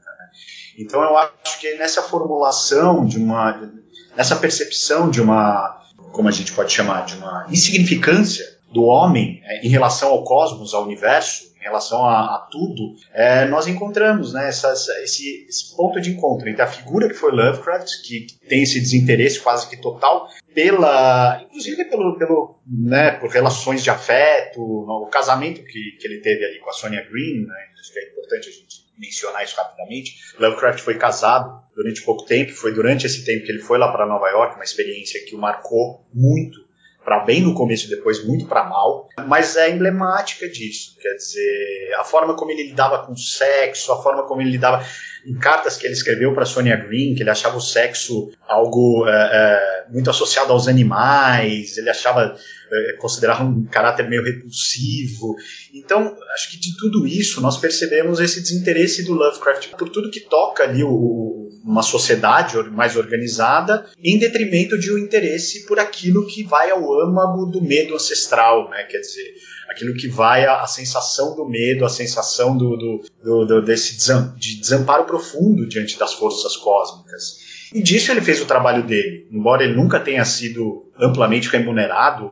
Então 0.77 1.01
eu 1.01 1.17
acho 1.17 1.59
que 1.59 1.75
nessa 1.75 2.01
formulação 2.01 3.05
de 3.05 3.17
uma, 3.17 3.71
nessa 4.15 4.35
percepção 4.35 5.09
de 5.09 5.21
uma, 5.21 5.81
como 6.11 6.27
a 6.27 6.31
gente 6.31 6.51
pode 6.51 6.71
chamar, 6.71 7.05
de 7.05 7.15
uma 7.15 7.47
insignificância 7.49 8.55
do 8.71 8.83
homem 8.83 9.41
é, 9.45 9.65
em 9.65 9.69
relação 9.69 10.09
ao 10.09 10.23
cosmos, 10.23 10.73
ao 10.73 10.83
universo, 10.83 11.53
em 11.59 11.63
relação 11.63 12.05
a, 12.05 12.35
a 12.35 12.47
tudo, 12.51 12.95
é, 13.13 13.45
nós 13.45 13.67
encontramos 13.67 14.33
né, 14.33 14.49
essa, 14.49 14.71
esse, 15.01 15.47
esse, 15.47 15.75
ponto 15.75 15.99
de 15.99 16.11
encontro 16.11 16.47
entre 16.49 16.61
a 16.61 16.67
figura 16.67 17.07
que 17.07 17.15
foi 17.15 17.31
Lovecraft, 17.31 17.89
que 18.03 18.27
tem 18.47 18.63
esse 18.63 18.79
desinteresse 18.79 19.39
quase 19.39 19.69
que 19.69 19.77
total, 19.77 20.29
pela, 20.53 21.41
inclusive 21.43 21.85
pelo, 21.85 22.17
pelo, 22.17 22.59
né, 22.67 23.11
por 23.11 23.29
relações 23.29 23.81
de 23.81 23.89
afeto, 23.89 24.61
o 24.61 25.07
casamento 25.07 25.63
que, 25.63 25.97
que 25.99 26.07
ele 26.07 26.19
teve 26.21 26.45
ali 26.45 26.59
com 26.59 26.69
a 26.69 26.73
Sonia 26.73 27.01
Green, 27.09 27.45
né, 27.45 27.55
acho 27.79 27.93
que 27.93 27.99
é 27.99 28.09
importante 28.09 28.49
a 28.49 28.51
gente 28.51 28.84
mencionar 28.97 29.43
isso 29.43 29.55
rapidamente. 29.55 30.15
Lovecraft 30.39 30.79
foi 30.79 30.97
casado 30.97 31.63
durante 31.75 32.01
pouco 32.03 32.25
tempo, 32.25 32.53
foi 32.53 32.73
durante 32.73 33.05
esse 33.05 33.25
tempo 33.25 33.45
que 33.45 33.51
ele 33.51 33.61
foi 33.61 33.77
lá 33.77 33.91
para 33.91 34.05
Nova 34.05 34.27
York, 34.29 34.55
uma 34.55 34.63
experiência 34.63 35.23
que 35.25 35.35
o 35.35 35.39
marcou 35.39 36.05
muito 36.13 36.65
para 37.05 37.19
bem 37.19 37.39
no 37.39 37.53
começo 37.53 37.85
e 37.85 37.89
depois 37.89 38.25
muito 38.25 38.47
para 38.47 38.63
mal, 38.63 39.07
mas 39.27 39.55
é 39.55 39.69
emblemática 39.69 40.49
disso, 40.49 40.97
quer 40.99 41.13
dizer, 41.13 41.93
a 41.99 42.03
forma 42.03 42.35
como 42.35 42.49
ele 42.49 42.63
lidava 42.63 43.05
com 43.05 43.15
sexo, 43.15 43.93
a 43.93 44.01
forma 44.01 44.23
como 44.23 44.41
ele 44.41 44.49
lidava 44.49 44.83
em 45.23 45.35
cartas 45.35 45.77
que 45.77 45.85
ele 45.85 45.93
escreveu 45.93 46.33
para 46.33 46.45
Sonia 46.45 46.75
Green, 46.75 47.13
que 47.13 47.21
ele 47.21 47.29
achava 47.29 47.57
o 47.57 47.61
sexo 47.61 48.31
algo 48.47 49.07
é, 49.07 49.11
é, 49.11 49.91
muito 49.91 50.09
associado 50.09 50.51
aos 50.51 50.67
animais, 50.67 51.77
ele 51.77 51.91
achava 51.91 52.35
é, 52.75 52.93
considerava 52.97 53.43
um 53.43 53.65
caráter 53.65 54.07
meio 54.09 54.23
repulsivo. 54.23 55.35
Então, 55.73 56.15
acho 56.33 56.51
que 56.51 56.59
de 56.59 56.75
tudo 56.77 57.07
isso 57.07 57.41
nós 57.41 57.57
percebemos 57.57 58.19
esse 58.19 58.41
desinteresse 58.41 59.03
do 59.03 59.13
Lovecraft 59.13 59.69
por 59.77 59.89
tudo 59.89 60.11
que 60.11 60.21
toca 60.21 60.63
ali 60.63 60.83
o, 60.83 61.49
uma 61.65 61.81
sociedade 61.81 62.57
mais 62.69 62.95
organizada, 62.95 63.85
em 64.03 64.19
detrimento 64.19 64.77
de 64.77 64.93
um 64.93 64.97
interesse 64.97 65.65
por 65.65 65.79
aquilo 65.79 66.27
que 66.27 66.43
vai 66.43 66.69
ao 66.69 67.01
âmago 67.01 67.47
do 67.47 67.61
medo 67.61 67.95
ancestral, 67.95 68.69
né? 68.69 68.83
Quer 68.83 68.99
dizer, 68.99 69.33
aquilo 69.67 69.95
que 69.95 70.07
vai 70.07 70.45
à, 70.45 70.65
sensação 70.67 71.35
do 71.35 71.45
medo, 71.45 71.83
a 71.83 71.89
sensação 71.89 72.55
do, 72.55 72.77
do, 72.77 73.01
do, 73.23 73.45
do 73.45 73.61
desse 73.61 73.95
desam, 73.95 74.35
de 74.37 74.59
desamparo 74.59 75.05
profundo 75.05 75.67
diante 75.67 75.97
das 75.97 76.13
forças 76.13 76.55
cósmicas. 76.55 77.43
E 77.73 77.81
disso 77.81 78.11
ele 78.11 78.21
fez 78.21 78.41
o 78.41 78.45
trabalho 78.45 78.83
dele, 78.83 79.27
embora 79.31 79.63
ele 79.63 79.75
nunca 79.75 79.99
tenha 79.99 80.23
sido 80.23 80.91
amplamente 80.99 81.49
remunerado 81.49 82.31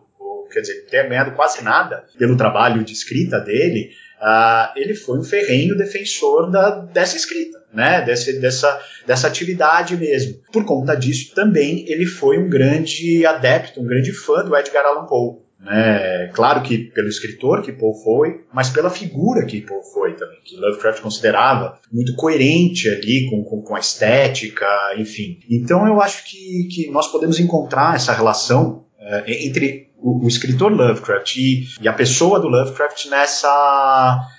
quer 0.54 0.62
dizer, 0.62 0.86
ter 0.90 1.08
ganhado 1.10 1.32
quase 1.32 1.64
nada 1.64 2.06
pelo 2.18 2.38
trabalho 2.38 2.84
de 2.84 2.94
escrita 2.94 3.40
dele, 3.40 3.92
uh, 4.22 4.72
ele 4.76 4.94
foi 4.94 5.20
um 5.20 5.24
ferrenho 5.24 5.78
defensor 5.78 6.50
da, 6.52 6.80
dessa 6.80 7.18
escrita, 7.18 7.60
né? 7.74 8.02
Desse, 8.02 8.40
dessa, 8.40 8.82
dessa 9.06 9.28
atividade 9.28 9.98
mesmo. 9.98 10.40
Por 10.52 10.66
conta 10.66 10.96
disso, 10.96 11.34
também 11.36 11.86
ele 11.88 12.06
foi 12.06 12.38
um 12.38 12.50
grande 12.50 13.26
adepto, 13.26 13.82
um 13.82 13.86
grande 13.86 14.12
fã 14.12 14.44
do 14.44 14.56
Edgar 14.56 14.86
Allan 14.86 15.06
Poe. 15.06 15.44
Né? 15.64 16.30
Claro 16.34 16.62
que 16.62 16.78
pelo 16.78 17.08
escritor 17.08 17.62
que 17.62 17.72
Poe 17.72 17.94
foi, 18.04 18.42
mas 18.54 18.70
pela 18.70 18.90
figura 18.90 19.46
que 19.46 19.62
Poe 19.62 19.82
foi 19.94 20.14
também, 20.14 20.40
que 20.44 20.58
Lovecraft 20.58 21.02
considerava 21.02 21.80
muito 21.92 22.16
coerente 22.16 22.90
ali 22.90 23.30
com, 23.30 23.44
com, 23.44 23.62
com 23.62 23.76
a 23.76 23.80
estética, 23.80 24.68
enfim. 24.98 25.40
Então 25.50 25.88
eu 25.88 26.02
acho 26.02 26.26
que, 26.26 26.68
que 26.70 26.92
nós 26.92 27.10
podemos 27.10 27.40
encontrar 27.40 27.96
essa 27.96 28.12
relação 28.12 28.86
é, 29.00 29.46
entre 29.46 29.90
o, 30.04 30.26
o, 30.26 30.28
escritor 30.28 30.72
Lovecraft 30.72 31.38
e, 31.38 31.68
e 31.82 31.88
a 31.88 31.94
pessoa 31.94 32.40
do 32.40 32.48
Lovecraft 32.48 33.06
nessa 33.06 34.30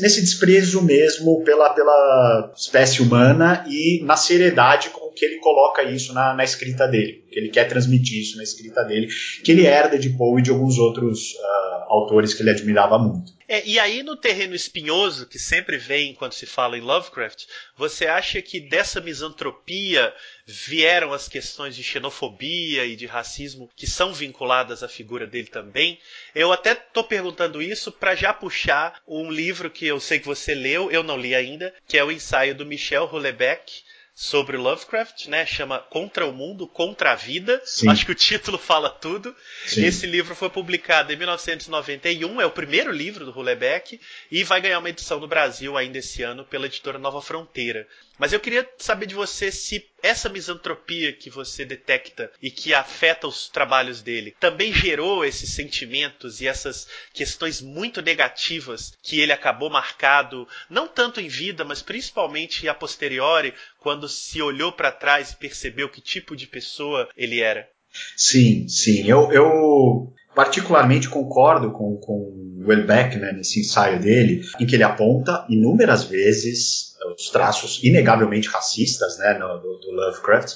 nesse, 0.00 0.20
desprezo 0.20 0.82
mesmo 0.82 1.44
pela, 1.44 1.70
pela 1.70 2.52
espécie 2.56 3.02
humana 3.02 3.64
e 3.68 4.02
na 4.04 4.16
seriedade 4.16 4.90
com 4.90 5.04
que 5.14 5.24
ele 5.24 5.38
coloca 5.38 5.82
isso 5.82 6.12
na, 6.12 6.34
na 6.34 6.42
escrita 6.42 6.88
dele, 6.88 7.24
que 7.30 7.38
ele 7.38 7.48
quer 7.48 7.68
transmitir 7.68 8.20
isso 8.20 8.36
na 8.36 8.42
escrita 8.42 8.82
dele, 8.82 9.08
que 9.44 9.52
ele 9.52 9.66
herda 9.66 9.98
de 9.98 10.10
Poe 10.10 10.40
e 10.40 10.42
de 10.42 10.50
alguns 10.50 10.78
outros 10.78 11.34
uh, 11.34 11.92
autores 11.92 12.34
que 12.34 12.42
ele 12.42 12.50
admirava 12.50 12.98
muito. 12.98 13.32
É, 13.46 13.64
e 13.66 13.78
aí 13.78 14.02
no 14.02 14.16
terreno 14.16 14.54
espinhoso 14.54 15.26
que 15.26 15.38
sempre 15.38 15.76
vem 15.76 16.14
quando 16.14 16.32
se 16.32 16.46
fala 16.46 16.78
em 16.78 16.80
Lovecraft, 16.80 17.46
você 17.76 18.06
acha 18.06 18.40
que 18.40 18.58
dessa 18.58 19.00
misantropia 19.00 20.14
vieram 20.46 21.12
as 21.12 21.28
questões 21.28 21.76
de 21.76 21.82
xenofobia 21.82 22.84
e 22.86 22.96
de 22.96 23.06
racismo 23.06 23.70
que 23.76 23.86
são 23.86 24.14
vinculadas 24.14 24.82
à 24.82 24.88
figura 24.88 25.26
dele 25.26 25.48
também? 25.48 25.98
Eu 26.34 26.52
até 26.52 26.72
estou 26.72 27.04
perguntando 27.04 27.60
isso 27.60 27.92
para 27.92 28.14
já 28.14 28.32
puxar 28.32 29.02
um 29.06 29.30
livro 29.30 29.70
que 29.70 29.86
eu 29.86 30.00
sei 30.00 30.18
que 30.18 30.26
você 30.26 30.54
leu, 30.54 30.90
eu 30.90 31.02
não 31.02 31.18
li 31.18 31.34
ainda, 31.34 31.74
que 31.86 31.98
é 31.98 32.04
o 32.04 32.10
ensaio 32.10 32.54
do 32.54 32.64
Michel 32.64 33.04
Houellebecq, 33.04 33.84
sobre 34.14 34.56
Lovecraft, 34.56 35.26
né? 35.26 35.44
Chama 35.44 35.80
Contra 35.80 36.24
o 36.24 36.32
Mundo, 36.32 36.68
Contra 36.68 37.12
a 37.12 37.14
Vida. 37.16 37.60
Sim. 37.64 37.90
Acho 37.90 38.06
que 38.06 38.12
o 38.12 38.14
título 38.14 38.56
fala 38.58 38.88
tudo. 38.88 39.34
Sim. 39.66 39.84
Esse 39.84 40.06
livro 40.06 40.36
foi 40.36 40.48
publicado 40.48 41.12
em 41.12 41.16
1991, 41.16 42.40
é 42.40 42.46
o 42.46 42.50
primeiro 42.50 42.92
livro 42.92 43.24
do 43.24 43.36
Hulebeck 43.36 44.00
e 44.30 44.44
vai 44.44 44.60
ganhar 44.60 44.78
uma 44.78 44.88
edição 44.88 45.18
no 45.18 45.26
Brasil 45.26 45.76
ainda 45.76 45.98
esse 45.98 46.22
ano 46.22 46.44
pela 46.44 46.66
editora 46.66 46.98
Nova 46.98 47.20
Fronteira. 47.20 47.88
Mas 48.18 48.32
eu 48.32 48.40
queria 48.40 48.68
saber 48.78 49.06
de 49.06 49.14
você 49.14 49.50
se 49.50 49.84
essa 50.02 50.28
misantropia 50.28 51.12
que 51.12 51.30
você 51.30 51.64
detecta 51.64 52.30
e 52.40 52.50
que 52.50 52.74
afeta 52.74 53.26
os 53.26 53.48
trabalhos 53.48 54.02
dele 54.02 54.36
também 54.38 54.72
gerou 54.72 55.24
esses 55.24 55.50
sentimentos 55.50 56.40
e 56.40 56.46
essas 56.46 56.86
questões 57.12 57.60
muito 57.60 58.00
negativas 58.02 58.92
que 59.02 59.20
ele 59.20 59.32
acabou 59.32 59.70
marcado, 59.70 60.46
não 60.68 60.86
tanto 60.86 61.20
em 61.20 61.28
vida, 61.28 61.64
mas 61.64 61.82
principalmente 61.82 62.68
a 62.68 62.74
posteriori, 62.74 63.54
quando 63.78 64.08
se 64.08 64.40
olhou 64.40 64.72
para 64.72 64.92
trás 64.92 65.32
e 65.32 65.36
percebeu 65.36 65.88
que 65.88 66.00
tipo 66.00 66.36
de 66.36 66.46
pessoa 66.46 67.08
ele 67.16 67.40
era. 67.40 67.68
Sim, 68.16 68.68
sim. 68.68 69.08
Eu, 69.08 69.32
eu 69.32 70.12
particularmente 70.34 71.08
concordo 71.08 71.70
com, 71.70 71.96
com 71.96 72.12
o 72.12 72.64
Welbeck 72.66 73.16
né, 73.18 73.32
nesse 73.32 73.60
ensaio 73.60 74.00
dele, 74.00 74.42
em 74.60 74.66
que 74.66 74.74
ele 74.74 74.82
aponta 74.82 75.44
inúmeras 75.48 76.04
vezes 76.04 76.94
os 77.16 77.28
traços 77.30 77.80
inegavelmente 77.82 78.48
racistas 78.48 79.18
né, 79.18 79.38
no, 79.38 79.58
do, 79.58 79.78
do 79.78 79.90
Lovecraft, 79.92 80.54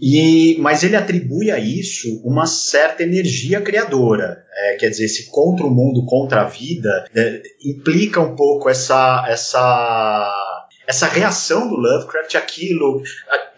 e, 0.00 0.56
mas 0.58 0.82
ele 0.82 0.96
atribui 0.96 1.50
a 1.50 1.58
isso 1.58 2.20
uma 2.24 2.46
certa 2.46 3.02
energia 3.02 3.60
criadora. 3.60 4.44
É, 4.54 4.76
quer 4.76 4.88
dizer, 4.88 5.04
esse 5.04 5.30
contra 5.30 5.66
o 5.66 5.70
mundo, 5.70 6.04
contra 6.06 6.42
a 6.42 6.44
vida, 6.44 7.04
é, 7.14 7.42
implica 7.64 8.20
um 8.20 8.34
pouco 8.34 8.68
essa, 8.68 9.24
essa, 9.28 10.34
essa 10.86 11.06
reação 11.06 11.68
do 11.68 11.76
Lovecraft 11.76 12.34
aquilo. 12.36 13.02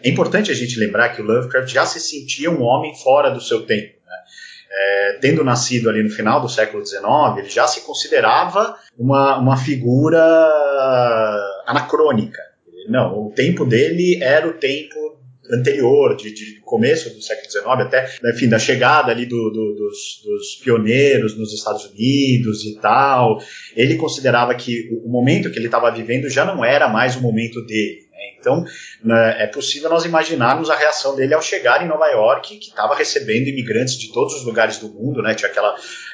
É 0.03 0.09
importante 0.09 0.51
a 0.51 0.53
gente 0.53 0.79
lembrar 0.79 1.09
que 1.09 1.21
o 1.21 1.25
Lovecraft 1.25 1.71
já 1.71 1.85
se 1.85 1.99
sentia 1.99 2.51
um 2.51 2.61
homem 2.61 2.93
fora 2.95 3.31
do 3.31 3.41
seu 3.41 3.65
tempo. 3.65 3.94
É, 4.77 5.17
tendo 5.21 5.43
nascido 5.43 5.89
ali 5.89 6.03
no 6.03 6.09
final 6.09 6.41
do 6.41 6.49
século 6.49 6.85
XIX, 6.85 7.05
ele 7.37 7.49
já 7.49 7.65
se 7.65 7.81
considerava 7.81 8.75
uma, 8.97 9.37
uma 9.37 9.55
figura 9.55 10.21
anacrônica. 11.65 12.41
Não, 12.89 13.27
o 13.27 13.31
tempo 13.33 13.65
dele 13.65 14.19
era 14.21 14.47
o 14.47 14.53
tempo 14.53 15.15
anterior, 15.51 16.15
de, 16.15 16.33
de, 16.33 16.59
começo 16.61 17.13
do 17.13 17.21
século 17.21 17.51
XIX, 17.51 17.65
até, 17.67 18.09
enfim, 18.33 18.49
da 18.49 18.57
chegada 18.57 19.11
ali 19.11 19.25
do, 19.25 19.49
do, 19.51 19.75
dos, 19.75 20.21
dos, 20.23 20.55
pioneiros 20.63 21.37
nos 21.37 21.53
Estados 21.53 21.85
Unidos 21.85 22.65
e 22.65 22.79
tal. 22.79 23.39
Ele 23.75 23.95
considerava 23.95 24.55
que 24.55 24.89
o 25.03 25.09
momento 25.09 25.51
que 25.51 25.57
ele 25.57 25.67
estava 25.67 25.91
vivendo 25.91 26.29
já 26.29 26.45
não 26.45 26.65
era 26.65 26.89
mais 26.89 27.15
o 27.15 27.21
momento 27.21 27.63
dele. 27.65 28.04
Então, 28.45 28.63
né, 29.03 29.43
é 29.43 29.47
possível 29.47 29.89
nós 29.89 30.05
imaginarmos 30.05 30.69
a 30.69 30.75
reação 30.75 31.15
dele 31.15 31.33
ao 31.33 31.41
chegar 31.41 31.83
em 31.83 31.87
Nova 31.87 32.05
York, 32.07 32.59
que 32.59 32.69
estava 32.69 32.93
recebendo 32.93 33.47
imigrantes 33.47 33.97
de 33.97 34.13
todos 34.13 34.35
os 34.35 34.45
lugares 34.45 34.77
do 34.77 34.87
mundo, 34.87 35.23
né, 35.23 35.33
tinha 35.33 35.49
aquele 35.49 35.65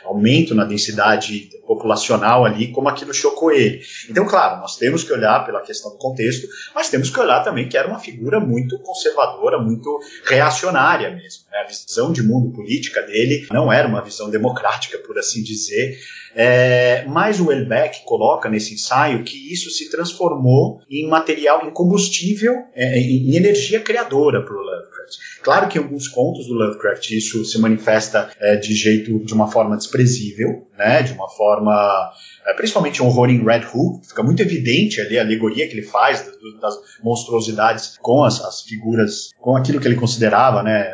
aumento 0.05 0.55
na 0.55 0.63
densidade 0.63 1.49
populacional 1.67 2.45
ali, 2.45 2.71
como 2.71 2.87
aquilo 2.87 3.13
chocou 3.13 3.51
ele. 3.51 3.81
Então, 4.09 4.25
claro, 4.25 4.61
nós 4.61 4.77
temos 4.77 5.03
que 5.03 5.11
olhar 5.11 5.45
pela 5.45 5.61
questão 5.61 5.91
do 5.91 5.97
contexto, 5.97 6.47
mas 6.73 6.89
temos 6.89 7.09
que 7.09 7.19
olhar 7.19 7.43
também 7.43 7.67
que 7.67 7.77
era 7.77 7.87
uma 7.87 7.99
figura 7.99 8.39
muito 8.39 8.79
conservadora, 8.79 9.59
muito 9.59 9.99
reacionária 10.23 11.09
mesmo. 11.09 11.43
Né? 11.51 11.59
A 11.59 11.67
visão 11.67 12.13
de 12.13 12.23
mundo 12.23 12.53
política 12.55 13.01
dele 13.01 13.45
não 13.51 13.71
era 13.71 13.87
uma 13.87 14.01
visão 14.01 14.29
democrática, 14.29 14.97
por 14.99 15.19
assim 15.19 15.43
dizer. 15.43 15.99
É, 16.35 17.05
mas 17.07 17.39
o 17.39 17.47
Welbeck 17.47 18.03
coloca 18.05 18.49
nesse 18.49 18.73
ensaio 18.73 19.23
que 19.23 19.51
isso 19.51 19.69
se 19.69 19.89
transformou 19.89 20.81
em 20.89 21.07
material, 21.07 21.65
em 21.65 21.71
combustível, 21.71 22.53
é, 22.73 22.97
em, 22.97 23.35
energia 23.35 23.79
criadora 23.79 24.43
para 24.43 24.53
o 24.53 24.61
Lovecraft. 24.61 25.17
Claro 25.41 25.67
que 25.67 25.77
em 25.77 25.81
alguns 25.81 26.07
contos 26.07 26.47
do 26.47 26.53
Lovecraft 26.53 27.11
isso 27.11 27.43
se 27.45 27.59
manifesta 27.59 28.29
é, 28.39 28.55
de 28.55 28.73
jeito, 28.73 29.19
de 29.19 29.33
uma 29.33 29.51
forma 29.51 29.75
desprezível, 29.75 30.67
né, 30.77 31.03
de 31.03 31.13
uma 31.13 31.29
forma 31.29 32.11
é, 32.45 32.53
principalmente 32.53 33.01
o 33.01 33.05
horror 33.05 33.29
em 33.29 33.43
Red 33.43 33.65
Hook, 33.73 34.07
fica 34.07 34.23
muito 34.23 34.41
evidente 34.41 34.99
ali 34.99 35.17
a 35.17 35.21
alegoria 35.21 35.67
que 35.67 35.73
ele 35.73 35.83
faz 35.83 36.25
das, 36.25 36.35
das 36.59 36.75
monstruosidades 37.03 37.97
com 38.01 38.23
as, 38.23 38.43
as, 38.43 38.61
figuras, 38.61 39.29
com 39.39 39.55
aquilo 39.55 39.79
que 39.79 39.87
ele 39.87 39.95
considerava, 39.95 40.63
né, 40.63 40.91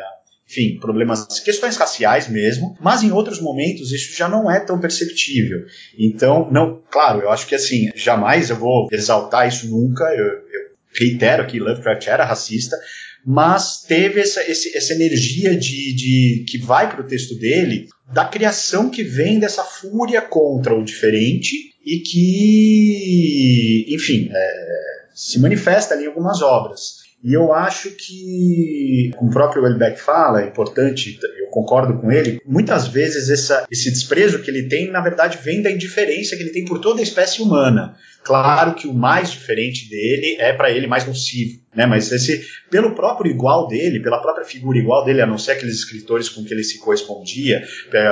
enfim, 0.48 0.78
problemas, 0.80 1.40
questões 1.40 1.76
raciais 1.76 2.26
mesmo, 2.28 2.76
mas 2.80 3.02
em 3.02 3.12
outros 3.12 3.40
momentos 3.40 3.92
isso 3.92 4.16
já 4.16 4.28
não 4.28 4.50
é 4.50 4.58
tão 4.58 4.80
perceptível. 4.80 5.66
Então, 5.98 6.48
não, 6.50 6.82
claro, 6.90 7.20
eu 7.20 7.30
acho 7.30 7.46
que 7.46 7.54
assim, 7.54 7.90
jamais 7.94 8.48
eu 8.48 8.56
vou 8.56 8.88
exaltar 8.90 9.46
isso 9.46 9.68
nunca, 9.68 10.04
eu, 10.04 10.24
eu 10.24 10.68
reitero 10.98 11.46
que 11.46 11.60
Lovecraft 11.60 12.06
era 12.06 12.24
racista, 12.24 12.78
mas 13.26 13.82
teve 13.82 14.20
essa, 14.20 14.42
esse, 14.50 14.74
essa 14.74 14.94
energia 14.94 15.54
de, 15.54 15.94
de 15.94 16.44
que 16.48 16.56
vai 16.56 16.88
para 16.88 17.02
o 17.02 17.06
texto 17.06 17.38
dele 17.38 17.86
da 18.10 18.24
criação 18.24 18.88
que 18.88 19.02
vem 19.02 19.38
dessa 19.38 19.62
fúria 19.62 20.22
contra 20.22 20.74
o 20.74 20.82
diferente 20.82 21.74
e 21.84 21.98
que, 21.98 23.86
enfim, 23.94 24.30
é, 24.32 24.78
se 25.14 25.38
manifesta 25.38 25.94
ali 25.94 26.04
em 26.04 26.06
algumas 26.06 26.40
obras. 26.40 27.07
E 27.22 27.34
eu 27.34 27.52
acho 27.52 27.90
que, 27.90 29.10
como 29.16 29.28
o 29.28 29.32
próprio 29.32 29.64
Welbeck 29.64 30.00
fala, 30.00 30.42
é 30.42 30.46
importante, 30.46 31.18
eu 31.40 31.48
concordo 31.48 31.98
com 32.00 32.12
ele, 32.12 32.40
muitas 32.46 32.86
vezes 32.86 33.28
essa, 33.28 33.66
esse 33.70 33.90
desprezo 33.90 34.40
que 34.40 34.50
ele 34.50 34.68
tem, 34.68 34.90
na 34.90 35.00
verdade, 35.00 35.38
vem 35.42 35.60
da 35.60 35.70
indiferença 35.70 36.36
que 36.36 36.42
ele 36.42 36.52
tem 36.52 36.64
por 36.64 36.78
toda 36.80 37.00
a 37.00 37.02
espécie 37.02 37.42
humana. 37.42 37.96
Claro 38.22 38.74
que 38.74 38.86
o 38.86 38.94
mais 38.94 39.32
diferente 39.32 39.88
dele 39.88 40.36
é 40.38 40.52
para 40.52 40.70
ele 40.70 40.86
mais 40.86 41.06
nocivo, 41.06 41.60
né? 41.74 41.86
Mas 41.86 42.12
esse, 42.12 42.46
pelo 42.70 42.94
próprio 42.94 43.30
igual 43.30 43.66
dele, 43.66 44.00
pela 44.00 44.20
própria 44.20 44.44
figura 44.44 44.78
igual 44.78 45.04
dele, 45.04 45.22
a 45.22 45.26
não 45.26 45.38
ser 45.38 45.52
aqueles 45.52 45.76
escritores 45.76 46.28
com 46.28 46.44
que 46.44 46.52
ele 46.52 46.62
se 46.62 46.78
correspondia, 46.78 47.62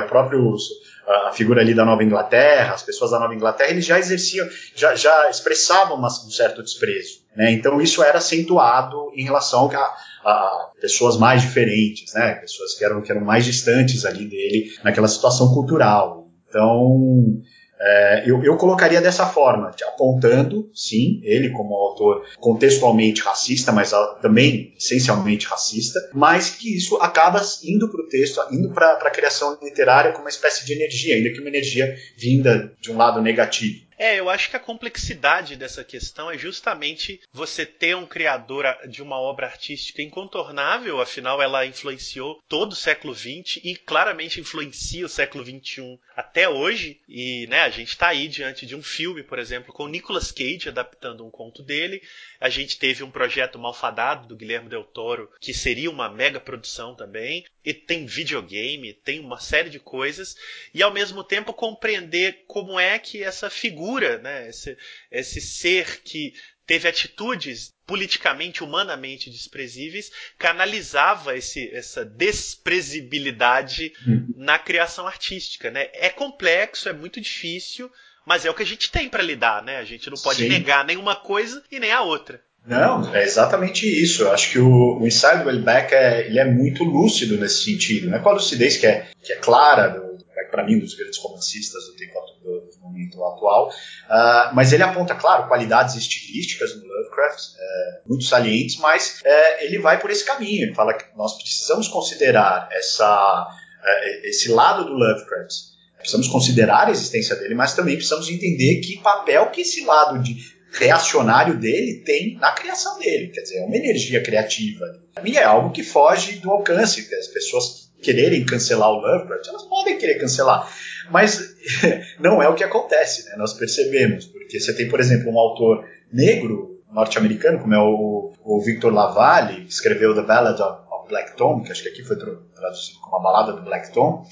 próprios 0.08 0.68
a 1.06 1.32
figura 1.32 1.60
ali 1.60 1.74
da 1.74 1.84
Nova 1.84 2.02
Inglaterra, 2.02 2.74
as 2.74 2.82
pessoas 2.82 3.12
da 3.12 3.20
Nova 3.20 3.34
Inglaterra, 3.34 3.70
eles 3.70 3.84
já 3.84 3.98
exerciam, 3.98 4.46
já, 4.74 4.94
já 4.94 5.30
expressavam 5.30 5.98
um 5.98 6.30
certo 6.30 6.62
desprezo. 6.62 7.20
Né? 7.36 7.52
Então 7.52 7.80
isso 7.80 8.02
era 8.02 8.18
acentuado 8.18 9.12
em 9.14 9.22
relação 9.22 9.70
a, 9.76 9.94
a, 10.24 10.70
pessoas 10.80 11.16
mais 11.16 11.42
diferentes, 11.42 12.12
né? 12.14 12.34
pessoas 12.34 12.74
que 12.74 12.84
eram, 12.84 13.02
que 13.02 13.12
eram 13.12 13.24
mais 13.24 13.44
distantes 13.44 14.04
ali 14.04 14.24
dele 14.24 14.72
naquela 14.82 15.08
situação 15.08 15.54
cultural. 15.54 16.28
Então 16.48 17.40
é, 17.78 18.24
eu, 18.26 18.42
eu, 18.42 18.56
colocaria 18.56 19.00
dessa 19.00 19.26
forma, 19.26 19.70
apontando, 19.86 20.70
sim, 20.74 21.20
ele 21.22 21.50
como 21.50 21.74
autor 21.74 22.24
contextualmente 22.40 23.20
racista, 23.20 23.70
mas 23.70 23.92
também 24.22 24.74
essencialmente 24.78 25.46
racista, 25.46 26.00
mas 26.14 26.50
que 26.50 26.74
isso 26.74 26.96
acaba 26.96 27.42
indo 27.62 27.88
para 27.88 28.00
o 28.00 28.08
texto, 28.08 28.40
indo 28.50 28.70
para 28.70 28.92
a 28.92 29.10
criação 29.10 29.58
literária 29.62 30.12
como 30.12 30.24
uma 30.24 30.30
espécie 30.30 30.64
de 30.64 30.72
energia, 30.72 31.16
ainda 31.16 31.30
que 31.30 31.40
uma 31.40 31.48
energia 31.48 31.94
vinda 32.16 32.72
de 32.80 32.90
um 32.90 32.96
lado 32.96 33.20
negativo. 33.20 33.85
É, 33.98 34.18
eu 34.18 34.28
acho 34.28 34.50
que 34.50 34.56
a 34.56 34.60
complexidade 34.60 35.56
dessa 35.56 35.82
questão 35.82 36.30
é 36.30 36.36
justamente 36.36 37.20
você 37.32 37.64
ter 37.64 37.96
um 37.96 38.06
criador 38.06 38.64
de 38.88 39.02
uma 39.02 39.18
obra 39.18 39.46
artística 39.46 40.02
incontornável, 40.02 41.00
afinal 41.00 41.40
ela 41.40 41.64
influenciou 41.64 42.42
todo 42.48 42.72
o 42.72 42.76
século 42.76 43.14
XX 43.14 43.60
e 43.64 43.74
claramente 43.74 44.40
influencia 44.40 45.06
o 45.06 45.08
século 45.08 45.44
XXI 45.44 45.98
até 46.16 46.48
hoje. 46.48 47.00
E 47.08 47.46
né, 47.48 47.60
a 47.60 47.70
gente 47.70 47.88
está 47.88 48.08
aí 48.08 48.26
diante 48.26 48.66
de 48.66 48.74
um 48.74 48.82
filme, 48.82 49.22
por 49.22 49.38
exemplo, 49.38 49.72
com 49.72 49.86
Nicolas 49.86 50.32
Cage 50.32 50.68
adaptando 50.68 51.24
um 51.24 51.30
conto 51.30 51.62
dele. 51.62 52.02
A 52.40 52.48
gente 52.48 52.78
teve 52.78 53.02
um 53.02 53.10
projeto 53.10 53.58
Malfadado 53.58 54.26
do 54.26 54.36
Guilherme 54.36 54.68
Del 54.68 54.84
Toro, 54.84 55.30
que 55.40 55.52
seria 55.52 55.90
uma 55.90 56.08
mega 56.08 56.40
produção 56.40 56.94
também. 56.94 57.44
E 57.64 57.74
tem 57.74 58.06
videogame, 58.06 58.94
tem 58.94 59.20
uma 59.20 59.40
série 59.40 59.68
de 59.68 59.78
coisas. 59.78 60.36
E 60.72 60.82
ao 60.82 60.92
mesmo 60.92 61.22
tempo 61.22 61.52
compreender 61.52 62.44
como 62.46 62.78
é 62.78 62.98
que 62.98 63.22
essa 63.22 63.50
figura, 63.50 63.85
né, 64.22 64.48
esse, 64.48 64.76
esse 65.10 65.40
ser 65.40 66.02
que 66.02 66.32
teve 66.66 66.88
atitudes 66.88 67.72
politicamente, 67.86 68.64
humanamente 68.64 69.30
desprezíveis, 69.30 70.10
canalizava 70.36 71.36
esse, 71.36 71.70
essa 71.72 72.04
desprezibilidade 72.04 73.92
uhum. 74.06 74.26
na 74.36 74.58
criação 74.58 75.06
artística. 75.06 75.70
Né? 75.70 75.88
É 75.92 76.08
complexo, 76.08 76.88
é 76.88 76.92
muito 76.92 77.20
difícil, 77.20 77.90
mas 78.26 78.44
é 78.44 78.50
o 78.50 78.54
que 78.54 78.64
a 78.64 78.66
gente 78.66 78.90
tem 78.90 79.08
para 79.08 79.22
lidar. 79.22 79.62
Né? 79.62 79.76
A 79.76 79.84
gente 79.84 80.10
não 80.10 80.18
pode 80.18 80.42
Sim. 80.42 80.48
negar 80.48 80.84
nenhuma 80.84 81.14
coisa 81.14 81.62
e 81.70 81.78
nem 81.78 81.92
a 81.92 82.02
outra. 82.02 82.40
Não, 82.66 83.14
é 83.14 83.22
exatamente 83.22 83.86
isso. 83.86 84.22
Eu 84.22 84.32
acho 84.32 84.50
que 84.50 84.58
o, 84.58 84.98
o 84.98 85.06
Inside 85.06 85.44
Wellback 85.44 85.94
é, 85.94 86.26
ele 86.26 86.40
é 86.40 86.44
muito 86.44 86.82
lúcido 86.82 87.38
nesse 87.38 87.62
sentido. 87.62 88.10
Não 88.10 88.18
é 88.18 88.20
com 88.20 88.28
a 88.28 88.32
lucidez 88.32 88.76
que 88.76 88.88
é, 88.88 89.06
que 89.22 89.32
é 89.32 89.36
clara 89.36 90.04
para 90.50 90.64
mim, 90.64 90.76
um 90.76 90.80
dos 90.80 90.94
grandes 90.94 91.18
romancistas 91.18 91.84
do 91.86 91.92
tempo 91.96 92.14
do, 92.42 92.55
do 92.55 92.55
momento 92.86 93.22
atual. 93.24 93.68
Uh, 93.68 94.54
mas 94.54 94.72
ele 94.72 94.82
aponta, 94.82 95.14
claro, 95.14 95.48
qualidades 95.48 95.94
estilísticas 95.94 96.74
no 96.76 96.86
Lovecraft, 96.86 97.40
é, 97.58 98.00
muito 98.06 98.24
salientes, 98.24 98.76
mas 98.78 99.20
é, 99.24 99.64
ele 99.64 99.78
vai 99.78 99.98
por 99.98 100.10
esse 100.10 100.24
caminho. 100.24 100.64
Ele 100.64 100.74
fala 100.74 100.94
que 100.94 101.04
nós 101.16 101.36
precisamos 101.36 101.88
considerar 101.88 102.68
essa, 102.72 103.48
é, 103.84 104.28
esse 104.28 104.50
lado 104.50 104.84
do 104.84 104.92
Lovecraft. 104.92 105.76
Precisamos 105.98 106.28
considerar 106.28 106.86
a 106.86 106.90
existência 106.90 107.34
dele, 107.36 107.54
mas 107.54 107.74
também 107.74 107.96
precisamos 107.96 108.28
entender 108.28 108.80
que 108.80 109.00
papel 109.00 109.50
que 109.50 109.62
esse 109.62 109.84
lado 109.84 110.22
de 110.22 110.36
reacionário 110.72 111.58
dele 111.58 112.02
tem 112.04 112.36
na 112.36 112.52
criação 112.52 112.98
dele. 112.98 113.28
Quer 113.28 113.40
dizer, 113.40 113.58
é 113.58 113.64
uma 113.64 113.76
energia 113.76 114.22
criativa. 114.22 114.84
E 115.24 115.36
é 115.36 115.42
algo 115.42 115.72
que 115.72 115.82
foge 115.82 116.38
do 116.38 116.50
alcance, 116.50 117.12
as 117.14 117.28
pessoas 117.28 117.86
quererem 118.02 118.44
cancelar 118.44 118.90
o 118.90 119.00
Lovecraft, 119.00 119.48
elas 119.48 119.62
podem 119.64 119.98
querer 119.98 120.18
cancelar. 120.18 120.70
Mas 121.10 121.55
não 122.20 122.42
é 122.42 122.48
o 122.48 122.54
que 122.54 122.64
acontece, 122.64 123.28
né? 123.28 123.36
Nós 123.36 123.52
percebemos. 123.52 124.26
Porque 124.26 124.58
você 124.60 124.74
tem, 124.74 124.88
por 124.88 125.00
exemplo, 125.00 125.30
um 125.30 125.38
autor 125.38 125.84
negro 126.12 126.80
norte-americano, 126.92 127.58
como 127.58 127.74
é 127.74 127.78
o, 127.78 128.32
o 128.42 128.62
Victor 128.62 128.92
Lavalle, 128.92 129.64
que 129.64 129.72
escreveu 129.72 130.14
The 130.14 130.22
Ballad 130.22 130.60
of, 130.60 130.86
Black 131.08 131.36
Tom, 131.36 131.62
que 131.62 131.70
acho 131.70 131.82
que 131.82 131.88
aqui 131.88 132.02
foi 132.02 132.16
traduzido 132.16 132.98
como 133.00 133.16
a 133.16 133.22
balada 133.22 133.52
do 133.52 133.62
Black 133.62 133.92
Tom, 133.92 134.26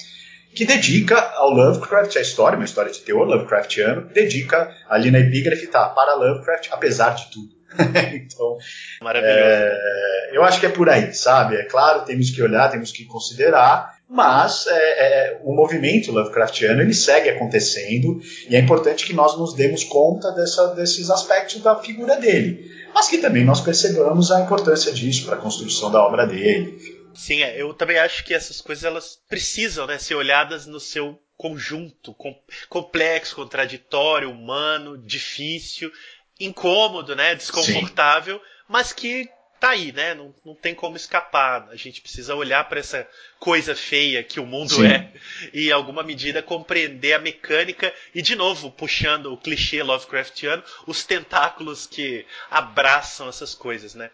que 0.53 0.65
dedica 0.65 1.17
ao 1.35 1.49
Lovecraft 1.49 2.17
a 2.17 2.21
história, 2.21 2.57
uma 2.57 2.65
história 2.65 2.91
de 2.91 2.99
teor 2.99 3.25
Lovecraftiano, 3.27 4.09
dedica 4.09 4.73
ali 4.89 5.11
na 5.11 5.19
epígrafe, 5.19 5.67
tá, 5.67 5.89
para 5.89 6.15
Lovecraft, 6.15 6.69
apesar 6.71 7.11
de 7.11 7.31
tudo. 7.31 7.55
então, 8.13 8.57
Maravilhoso. 9.01 9.37
É, 9.37 10.29
eu 10.33 10.43
acho 10.43 10.59
que 10.59 10.65
é 10.65 10.69
por 10.69 10.89
aí, 10.89 11.13
sabe? 11.13 11.55
É 11.55 11.63
claro, 11.63 12.05
temos 12.05 12.29
que 12.29 12.41
olhar, 12.41 12.69
temos 12.69 12.91
que 12.91 13.05
considerar, 13.05 13.94
mas 14.15 14.65
é, 14.67 14.71
é, 14.71 15.41
o 15.43 15.53
movimento 15.53 16.11
Lovecraftiano 16.11 16.81
ele 16.81 16.93
segue 16.93 17.29
acontecendo 17.29 18.19
e 18.49 18.55
é 18.55 18.59
importante 18.59 19.05
que 19.05 19.13
nós 19.13 19.37
nos 19.37 19.53
demos 19.53 19.83
conta 19.83 20.31
dessa, 20.31 20.73
desses 20.73 21.09
aspectos 21.09 21.61
da 21.61 21.75
figura 21.75 22.15
dele, 22.15 22.71
mas 22.93 23.07
que 23.07 23.17
também 23.17 23.43
nós 23.43 23.59
percebamos 23.59 24.31
a 24.31 24.41
importância 24.41 24.91
disso 24.91 25.25
para 25.25 25.35
a 25.35 25.41
construção 25.41 25.91
da 25.91 26.01
obra 26.01 26.25
dele. 26.25 26.95
Sim, 27.13 27.43
é, 27.43 27.61
eu 27.61 27.73
também 27.73 27.97
acho 27.97 28.23
que 28.23 28.33
essas 28.33 28.61
coisas 28.61 28.83
elas 28.83 29.19
precisam 29.29 29.85
né, 29.85 29.97
ser 29.97 30.15
olhadas 30.15 30.65
no 30.65 30.79
seu 30.79 31.19
conjunto 31.37 32.13
com, 32.13 32.33
complexo, 32.69 33.35
contraditório, 33.35 34.31
humano, 34.31 34.97
difícil 34.97 35.91
incômodo, 36.39 37.15
né, 37.15 37.35
desconfortável, 37.35 38.37
Sim. 38.37 38.43
mas 38.67 38.93
que 38.93 39.29
tá 39.59 39.69
aí, 39.69 39.91
né? 39.91 40.13
Não, 40.13 40.33
não 40.45 40.53
tem 40.53 40.75
como 40.75 40.97
escapar. 40.97 41.67
A 41.69 41.75
gente 41.75 42.01
precisa 42.01 42.35
olhar 42.35 42.67
para 42.67 42.79
essa 42.79 43.07
coisa 43.45 43.75
feia 43.75 44.23
que 44.23 44.39
o 44.39 44.45
mundo 44.45 44.73
Sim. 44.73 44.87
é 44.87 45.11
e, 45.53 45.67
em 45.67 45.71
alguma 45.71 46.01
medida, 46.01 46.41
compreender 46.41 47.13
a 47.13 47.19
mecânica 47.19 47.93
e, 48.11 48.19
de 48.19 48.35
novo, 48.35 48.71
puxando 48.71 49.31
o 49.31 49.37
clichê 49.37 49.83
Lovecraftiano, 49.83 50.63
os 50.87 51.03
tentáculos 51.03 51.85
que 51.85 52.25
abraçam 52.49 53.29
essas 53.29 53.53
coisas, 53.53 53.93
né? 53.93 54.09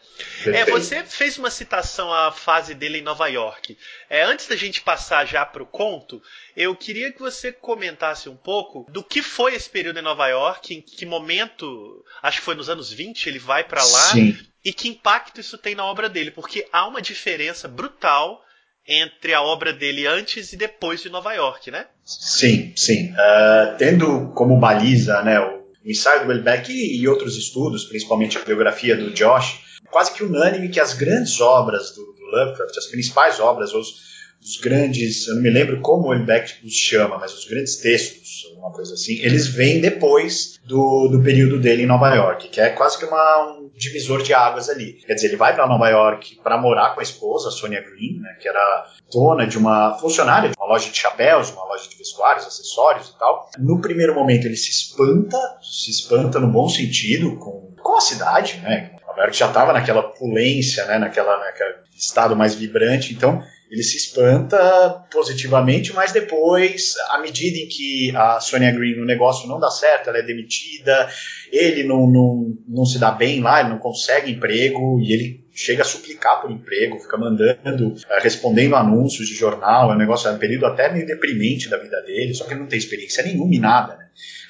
É, 0.47 0.65
você 0.65 1.01
fez 1.05 1.37
uma 1.37 1.49
citação 1.49 2.13
à 2.13 2.29
fase 2.33 2.75
dele 2.75 2.97
em 2.97 3.03
Nova 3.03 3.25
York. 3.27 3.77
É, 4.09 4.21
antes 4.21 4.47
da 4.47 4.57
gente 4.57 4.81
passar 4.81 5.25
já 5.25 5.45
para 5.45 5.63
o 5.63 5.65
conto, 5.65 6.21
eu 6.53 6.75
queria 6.75 7.09
que 7.09 7.21
você 7.21 7.53
comentasse 7.53 8.27
um 8.27 8.35
pouco 8.35 8.85
do 8.91 9.01
que 9.01 9.21
foi 9.21 9.55
esse 9.55 9.69
período 9.69 9.97
em 9.97 10.03
Nova 10.03 10.27
York, 10.27 10.73
em 10.73 10.81
que 10.81 11.05
momento, 11.05 12.03
acho 12.21 12.39
que 12.39 12.43
foi 12.43 12.55
nos 12.55 12.67
anos 12.67 12.91
20, 12.91 13.27
ele 13.27 13.39
vai 13.39 13.63
para 13.63 13.81
lá. 13.81 14.11
Sim 14.11 14.37
e 14.63 14.71
que 14.71 14.87
impacto 14.87 15.41
isso 15.41 15.57
tem 15.57 15.73
na 15.73 15.83
obra 15.83 16.07
dele, 16.07 16.29
porque 16.29 16.67
há 16.71 16.85
uma 16.85 17.01
diferença 17.01 17.67
brutal 17.67 18.45
entre 18.87 19.33
a 19.33 19.41
obra 19.41 19.71
dele 19.71 20.07
antes 20.07 20.53
e 20.53 20.57
depois 20.57 21.01
de 21.01 21.09
Nova 21.09 21.33
York, 21.33 21.69
né? 21.69 21.85
Sim, 22.03 22.73
sim. 22.75 23.11
Uh, 23.11 23.77
tendo 23.77 24.31
como 24.33 24.59
baliza 24.59 25.21
né, 25.21 25.39
o, 25.39 25.61
ensaio 25.85 26.23
do 26.23 26.29
Welbeck 26.29 26.71
e, 26.71 27.07
outros 27.07 27.37
estudos, 27.37 27.85
principalmente 27.85 28.37
a 28.37 28.41
biografia 28.41 28.95
do 28.95 29.11
Josh, 29.11 29.59
quase 29.89 30.13
que 30.13 30.23
unânime 30.23 30.69
que 30.69 30.79
as 30.79 30.93
grandes 30.93 31.39
obras 31.41 31.91
do, 31.91 32.03
do 32.13 32.25
Lovecraft, 32.25 32.77
as 32.77 32.85
principais 32.87 33.39
obras, 33.39 33.73
os, 33.73 34.11
os 34.43 34.57
grandes, 34.57 35.27
eu 35.27 35.35
não 35.35 35.41
me 35.43 35.49
lembro 35.51 35.79
como 35.81 36.07
o 36.07 36.09
Welbeck 36.09 36.65
os 36.65 36.73
chama, 36.73 37.17
mas 37.17 37.31
os 37.33 37.45
grandes 37.45 37.75
textos, 37.77 38.47
alguma 38.49 38.71
coisa 38.71 38.95
assim, 38.95 39.19
eles 39.21 39.47
vêm 39.47 39.79
depois 39.79 40.59
do, 40.65 41.09
do 41.09 41.21
período 41.21 41.59
dele 41.59 41.83
em 41.83 41.87
Nova 41.87 42.13
York, 42.13 42.49
que 42.49 42.59
é 42.59 42.69
quase 42.69 42.97
que 42.97 43.05
uma, 43.05 43.51
um 43.51 43.69
divisor 43.75 44.23
de 44.23 44.33
águas 44.33 44.67
ali. 44.67 44.93
Quer 45.05 45.13
dizer, 45.13 45.27
ele 45.27 45.37
vai 45.37 45.53
para 45.53 45.67
Nova 45.67 45.87
York 45.89 46.39
para 46.43 46.57
morar 46.57 46.95
com 46.95 46.99
a 46.99 47.03
esposa, 47.03 47.49
a 47.49 47.51
Sonia 47.51 47.81
Green, 47.81 48.19
né, 48.19 48.35
que 48.41 48.47
era 48.47 48.87
dona 49.13 49.45
de 49.45 49.57
uma 49.57 49.97
funcionária 49.99 50.49
de 50.49 50.55
uma 50.57 50.65
loja 50.65 50.89
de 50.89 50.97
chapéus, 50.97 51.51
uma 51.51 51.65
loja 51.65 51.87
de 51.87 51.95
vestuários, 51.95 52.45
acessórios 52.45 53.09
e 53.09 53.19
tal. 53.19 53.49
No 53.59 53.79
primeiro 53.79 54.15
momento 54.15 54.45
ele 54.45 54.57
se 54.57 54.71
espanta, 54.71 55.37
se 55.61 55.91
espanta 55.91 56.39
no 56.39 56.47
bom 56.47 56.67
sentido 56.67 57.37
com, 57.37 57.75
com 57.79 57.95
a 57.95 58.01
cidade, 58.01 58.57
né? 58.63 58.91
Nova 59.05 59.21
York 59.21 59.37
já 59.37 59.47
estava 59.47 59.73
naquela 59.73 59.99
opulência, 59.99 60.85
né, 60.85 60.97
naquela, 60.97 61.37
naquele 61.37 61.75
estado 61.95 62.35
mais 62.35 62.55
vibrante, 62.55 63.13
então 63.13 63.43
ele 63.71 63.83
se 63.83 63.95
espanta 63.95 65.05
positivamente, 65.09 65.93
mas 65.93 66.11
depois, 66.11 66.93
à 67.09 67.19
medida 67.19 67.57
em 67.57 67.69
que 67.69 68.13
a 68.13 68.37
Sonia 68.41 68.69
Green 68.69 68.97
no 68.97 69.05
negócio 69.05 69.47
não 69.47 69.61
dá 69.61 69.71
certo, 69.71 70.09
ela 70.09 70.17
é 70.17 70.23
demitida, 70.23 71.09
ele 71.49 71.85
não, 71.85 72.05
não, 72.05 72.57
não 72.67 72.85
se 72.85 72.99
dá 72.99 73.11
bem 73.11 73.39
lá, 73.39 73.61
ele 73.61 73.69
não 73.69 73.77
consegue 73.77 74.29
emprego 74.29 74.99
e 74.99 75.13
ele 75.13 75.45
chega 75.53 75.83
a 75.83 75.85
suplicar 75.85 76.41
por 76.41 76.51
emprego, 76.51 76.99
fica 76.99 77.17
mandando, 77.17 77.95
eh, 78.09 78.19
respondendo 78.21 78.75
anúncios 78.75 79.29
de 79.29 79.35
jornal, 79.35 79.89
é 79.89 79.95
um 79.95 79.97
negócio, 79.97 80.27
é 80.27 80.33
um 80.33 80.37
período 80.37 80.65
até 80.65 80.91
meio 80.91 81.05
deprimente 81.05 81.69
da 81.69 81.77
vida 81.77 82.01
dele, 82.01 82.33
só 82.33 82.43
que 82.43 82.51
ele 82.51 82.59
não 82.59 82.67
tem 82.67 82.77
experiência 82.77 83.23
nenhuma 83.23 83.55
em 83.55 83.59
nada, 83.59 83.95
né? 83.95 84.09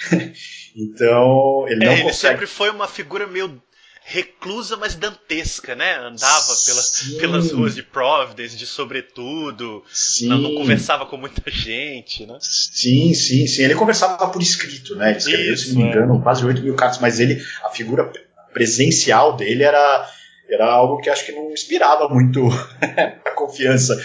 então, 0.76 1.66
ele 1.68 1.86
não 1.86 1.92
é, 1.92 2.02
consegue... 2.02 2.08
Ele 2.08 2.14
sempre 2.14 2.48
foi 2.48 2.72
uma 2.72 2.88
figura 2.88 3.28
meio 3.28 3.62
reclusa, 4.12 4.76
mas 4.76 4.96
dantesca, 4.96 5.74
né? 5.74 5.96
Andava 5.96 6.54
pela, 6.66 6.82
pelas 7.20 7.52
ruas 7.52 7.74
de 7.74 7.82
Providence, 7.82 8.58
de 8.58 8.68
sobretudo, 8.68 9.84
não, 10.24 10.38
não, 10.38 10.56
conversava 10.56 11.06
com 11.06 11.16
muita 11.16 11.50
gente, 11.50 12.26
né? 12.26 12.38
Sim, 12.42 13.14
sim, 13.14 13.48
sim. 13.48 13.64
Ele 13.64 13.76
conversava 13.76 14.28
por 14.28 14.42
escrito, 14.42 14.96
né? 14.96 15.12
Ele 15.12 15.18
escreveu, 15.18 15.54
Isso, 15.54 15.68
se 15.68 15.74
não 15.74 15.82
me 15.82 15.88
é. 15.88 15.92
engano, 15.92 16.20
é. 16.20 16.24
quase 16.24 16.46
8 16.46 16.62
mil 16.62 16.76
cartas, 16.76 17.00
mas 17.00 17.20
ele, 17.20 17.42
a 17.64 17.70
figura 17.70 18.12
presencial 18.54 19.38
dele 19.38 19.64
era, 19.64 20.10
era 20.50 20.66
algo 20.66 21.00
que 21.00 21.10
acho 21.10 21.26
que 21.26 21.32
não 21.32 21.52
inspirava 21.52 22.10
muito 22.10 22.42
a 23.26 23.32
confiança. 23.32 23.98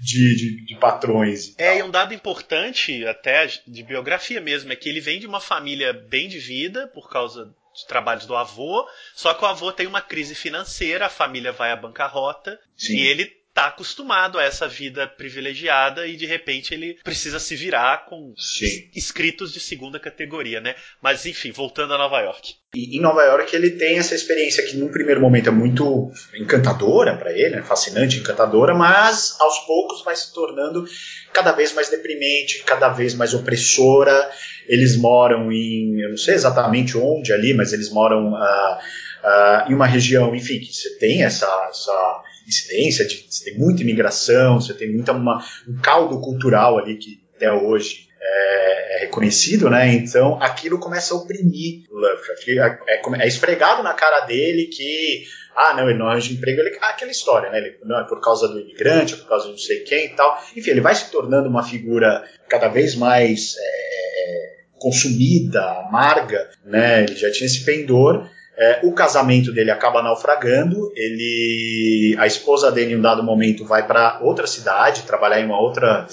De, 0.00 0.36
de, 0.36 0.64
de, 0.64 0.76
patrões. 0.76 1.56
É, 1.58 1.80
e 1.80 1.82
um 1.82 1.90
dado 1.90 2.14
importante, 2.14 3.04
até 3.04 3.50
de 3.66 3.82
biografia 3.82 4.40
mesmo, 4.40 4.72
é 4.72 4.76
que 4.76 4.88
ele 4.88 5.00
vem 5.00 5.18
de 5.18 5.26
uma 5.26 5.40
família 5.40 5.92
bem 5.92 6.28
de 6.28 6.38
vida, 6.38 6.86
por 6.86 7.10
causa 7.10 7.52
de 7.78 7.86
trabalhos 7.86 8.26
do 8.26 8.36
avô, 8.36 8.88
só 9.14 9.32
que 9.34 9.44
o 9.44 9.46
avô 9.46 9.72
tem 9.72 9.86
uma 9.86 10.00
crise 10.00 10.34
financeira, 10.34 11.06
a 11.06 11.10
família 11.10 11.52
vai 11.52 11.70
à 11.70 11.76
bancarrota 11.76 12.58
Sim. 12.76 12.94
e 12.94 13.06
ele 13.06 13.37
tá 13.58 13.66
acostumado 13.66 14.38
a 14.38 14.44
essa 14.44 14.68
vida 14.68 15.04
privilegiada 15.08 16.06
e 16.06 16.16
de 16.16 16.26
repente 16.26 16.72
ele 16.72 16.94
precisa 17.02 17.40
se 17.40 17.56
virar 17.56 18.06
com 18.08 18.32
Sim. 18.36 18.88
escritos 18.94 19.52
de 19.52 19.58
segunda 19.58 19.98
categoria, 19.98 20.60
né? 20.60 20.76
Mas 21.02 21.26
enfim, 21.26 21.50
voltando 21.50 21.92
a 21.92 21.98
Nova 21.98 22.20
York. 22.20 22.54
E 22.72 22.96
em 22.96 23.00
Nova 23.00 23.20
York 23.24 23.56
ele 23.56 23.70
tem 23.70 23.98
essa 23.98 24.14
experiência 24.14 24.64
que 24.64 24.76
num 24.76 24.92
primeiro 24.92 25.20
momento 25.20 25.48
é 25.48 25.50
muito 25.50 26.08
encantadora 26.36 27.16
para 27.16 27.32
ele, 27.32 27.56
né? 27.56 27.62
fascinante, 27.62 28.20
encantadora, 28.20 28.76
mas 28.76 29.36
aos 29.40 29.58
poucos 29.66 30.04
vai 30.04 30.14
se 30.14 30.32
tornando 30.32 30.84
cada 31.32 31.50
vez 31.50 31.72
mais 31.72 31.88
deprimente, 31.88 32.62
cada 32.62 32.88
vez 32.90 33.12
mais 33.14 33.34
opressora. 33.34 34.30
Eles 34.68 34.96
moram 34.96 35.50
em, 35.50 36.00
eu 36.00 36.10
não 36.10 36.16
sei 36.16 36.34
exatamente 36.34 36.96
onde 36.96 37.32
ali, 37.32 37.52
mas 37.54 37.72
eles 37.72 37.90
moram 37.90 38.34
uh, 38.34 38.36
uh, 38.36 39.68
em 39.68 39.74
uma 39.74 39.86
região, 39.88 40.32
enfim, 40.32 40.60
que 40.60 40.72
você 40.72 40.96
tem 40.98 41.24
essa, 41.24 41.46
essa 41.68 42.22
incidência, 42.48 43.06
de, 43.06 43.26
você 43.28 43.44
tem 43.44 43.58
muita 43.58 43.82
imigração, 43.82 44.60
você 44.60 44.74
tem 44.74 44.92
muita 44.92 45.12
uma, 45.12 45.44
um 45.68 45.78
caldo 45.80 46.20
cultural 46.20 46.78
ali 46.78 46.96
que 46.96 47.20
até 47.36 47.52
hoje 47.52 48.08
é, 48.20 48.96
é, 48.96 49.00
reconhecido, 49.00 49.70
né? 49.70 49.92
Então 49.94 50.42
aquilo 50.42 50.78
começa 50.78 51.14
a 51.14 51.16
oprimir 51.16 51.84
Lovecraft. 51.90 52.48
É, 52.48 52.94
é, 52.94 53.24
é, 53.24 53.28
esfregado 53.28 53.82
na 53.82 53.94
cara 53.94 54.26
dele 54.26 54.66
que 54.66 55.24
ah, 55.54 55.74
não, 55.74 55.88
ele 55.88 55.98
não 55.98 56.06
arranja 56.06 56.32
emprego, 56.32 56.60
ele, 56.60 56.78
ah, 56.80 56.90
aquela 56.90 57.10
história, 57.10 57.50
né? 57.50 57.58
Ele, 57.58 57.76
não, 57.84 58.00
é 58.00 58.04
por 58.04 58.20
causa 58.20 58.48
do 58.48 58.60
imigrante, 58.60 59.14
é 59.14 59.16
por 59.16 59.28
causa 59.28 59.46
de 59.46 59.52
não 59.52 59.58
sei 59.58 59.80
quem 59.80 60.06
e 60.06 60.08
tal. 60.10 60.40
Enfim, 60.56 60.70
ele 60.70 60.80
vai 60.80 60.94
se 60.94 61.10
tornando 61.10 61.48
uma 61.48 61.64
figura 61.64 62.24
cada 62.48 62.68
vez 62.68 62.94
mais 62.94 63.56
é, 63.58 64.56
consumida, 64.78 65.62
amarga, 65.80 66.48
né? 66.64 67.02
Ele 67.02 67.16
já 67.16 67.30
tinha 67.30 67.46
esse 67.46 67.64
pendor. 67.64 68.28
É, 68.58 68.80
o 68.82 68.92
casamento 68.92 69.52
dele 69.52 69.70
acaba 69.70 70.02
naufragando. 70.02 70.92
Ele, 70.96 72.16
a 72.18 72.26
esposa 72.26 72.72
dele, 72.72 72.94
em 72.94 72.96
um 72.96 73.00
dado 73.00 73.22
momento, 73.22 73.64
vai 73.64 73.86
para 73.86 74.18
outra 74.20 74.48
cidade, 74.48 75.04
trabalhar 75.04 75.40
em 75.40 75.44
uma 75.44 75.60
outra. 75.60 76.06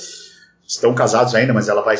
Estão 0.67 0.93
casados 0.93 1.33
ainda, 1.33 1.53
mas 1.53 1.67
ela 1.67 1.81
vai. 1.81 1.95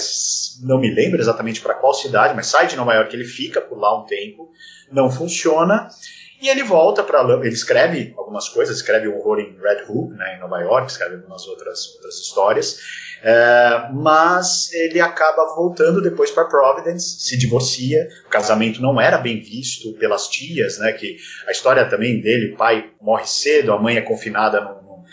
Não 0.61 0.79
me 0.79 0.93
lembro 0.93 1.19
exatamente 1.19 1.61
para 1.61 1.73
qual 1.73 1.93
cidade, 1.93 2.35
mas 2.35 2.47
sai 2.47 2.67
de 2.67 2.75
Nova 2.75 2.93
York. 2.93 3.15
Ele 3.15 3.25
fica 3.25 3.59
por 3.59 3.79
lá 3.79 3.99
um 3.99 4.05
tempo, 4.05 4.51
não 4.91 5.09
funciona. 5.09 5.89
E 6.41 6.47
ele 6.47 6.63
volta 6.63 7.01
para 7.01 7.23
ele 7.39 7.49
escreve 7.49 8.13
algumas 8.17 8.49
coisas, 8.49 8.77
escreve 8.77 9.07
o 9.07 9.17
horror 9.17 9.39
em 9.39 9.57
Red 9.59 9.85
Hook, 9.89 10.13
né, 10.15 10.35
em 10.35 10.39
Nova 10.39 10.59
York, 10.59 10.91
escreve 10.91 11.15
algumas 11.15 11.47
outras, 11.47 11.95
outras 11.95 12.15
histórias. 12.19 12.79
É, 13.23 13.89
mas 13.93 14.71
ele 14.73 14.99
acaba 14.99 15.55
voltando 15.55 16.01
depois 16.01 16.31
para 16.31 16.45
Providence, 16.45 17.19
se 17.19 17.37
divorcia. 17.37 18.07
O 18.25 18.29
casamento 18.29 18.81
não 18.81 18.99
era 18.99 19.17
bem 19.17 19.41
visto 19.41 19.93
pelas 19.93 20.27
tias, 20.27 20.77
né? 20.79 20.91
Que 20.93 21.17
a 21.47 21.51
história 21.51 21.89
também 21.89 22.21
dele, 22.21 22.53
o 22.53 22.57
pai 22.57 22.91
morre 23.01 23.25
cedo, 23.25 23.71
a 23.71 23.81
mãe 23.81 23.97
é 23.97 24.01
confinada 24.01 24.61
num, 24.61 25.03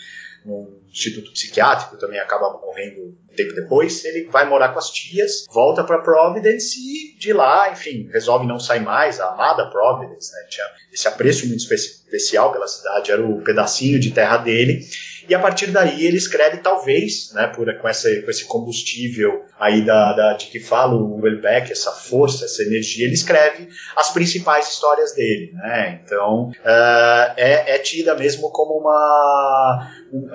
num 0.44 0.82
instituto 0.92 1.32
psiquiátrico, 1.32 1.96
também 1.96 2.20
acaba 2.20 2.52
morrendo 2.60 3.00
um 3.00 3.34
tempo 3.34 3.54
depois. 3.54 4.04
Ele 4.04 4.28
vai 4.30 4.46
morar 4.46 4.68
com 4.68 4.78
as 4.78 4.90
tias, 4.90 5.46
volta 5.50 5.82
para 5.82 6.02
Providence 6.02 6.78
e 6.78 7.18
de 7.18 7.32
lá, 7.32 7.72
enfim, 7.72 8.08
resolve 8.12 8.46
não 8.46 8.60
sair 8.60 8.80
mais. 8.80 9.18
A 9.20 9.28
amada 9.28 9.70
Providence, 9.70 10.32
né? 10.32 10.46
Tinha 10.50 10.66
esse 10.92 11.08
apreço 11.08 11.46
muito 11.46 11.60
especial 11.60 12.52
pela 12.52 12.68
cidade, 12.68 13.10
era 13.10 13.24
o 13.24 13.42
pedacinho 13.42 13.98
de 13.98 14.10
terra 14.10 14.36
dele. 14.36 14.86
E 15.28 15.34
a 15.34 15.38
partir 15.38 15.70
daí 15.70 16.06
ele 16.06 16.16
escreve, 16.16 16.58
talvez, 16.58 17.32
né, 17.32 17.46
por, 17.48 17.66
com, 17.78 17.88
essa, 17.88 18.08
com 18.22 18.30
esse 18.30 18.44
combustível 18.44 19.44
aí 19.58 19.84
da, 19.84 20.12
da, 20.12 20.32
de 20.34 20.46
que 20.46 20.60
fala 20.60 20.94
o 20.94 21.20
Welbeck, 21.20 21.70
essa 21.70 21.92
força, 21.92 22.44
essa 22.44 22.62
energia, 22.62 23.04
ele 23.04 23.14
escreve 23.14 23.68
as 23.96 24.10
principais 24.10 24.68
histórias 24.68 25.12
dele. 25.14 25.52
Né? 25.52 26.00
Então 26.04 26.50
uh, 26.50 27.32
é, 27.36 27.74
é 27.74 27.78
tida 27.78 28.14
mesmo 28.14 28.50
como 28.50 28.78
uma. 28.78 29.90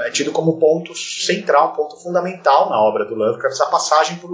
é 0.05 0.11
tido 0.11 0.31
como 0.31 0.59
ponto 0.59 0.95
central, 0.95 1.71
um 1.71 1.75
ponto 1.75 2.01
fundamental 2.01 2.69
na 2.69 2.79
obra 2.81 3.05
do 3.05 3.15
Lovecraft, 3.15 3.53
essa 3.53 3.67
passagem 3.67 4.17
por, 4.17 4.29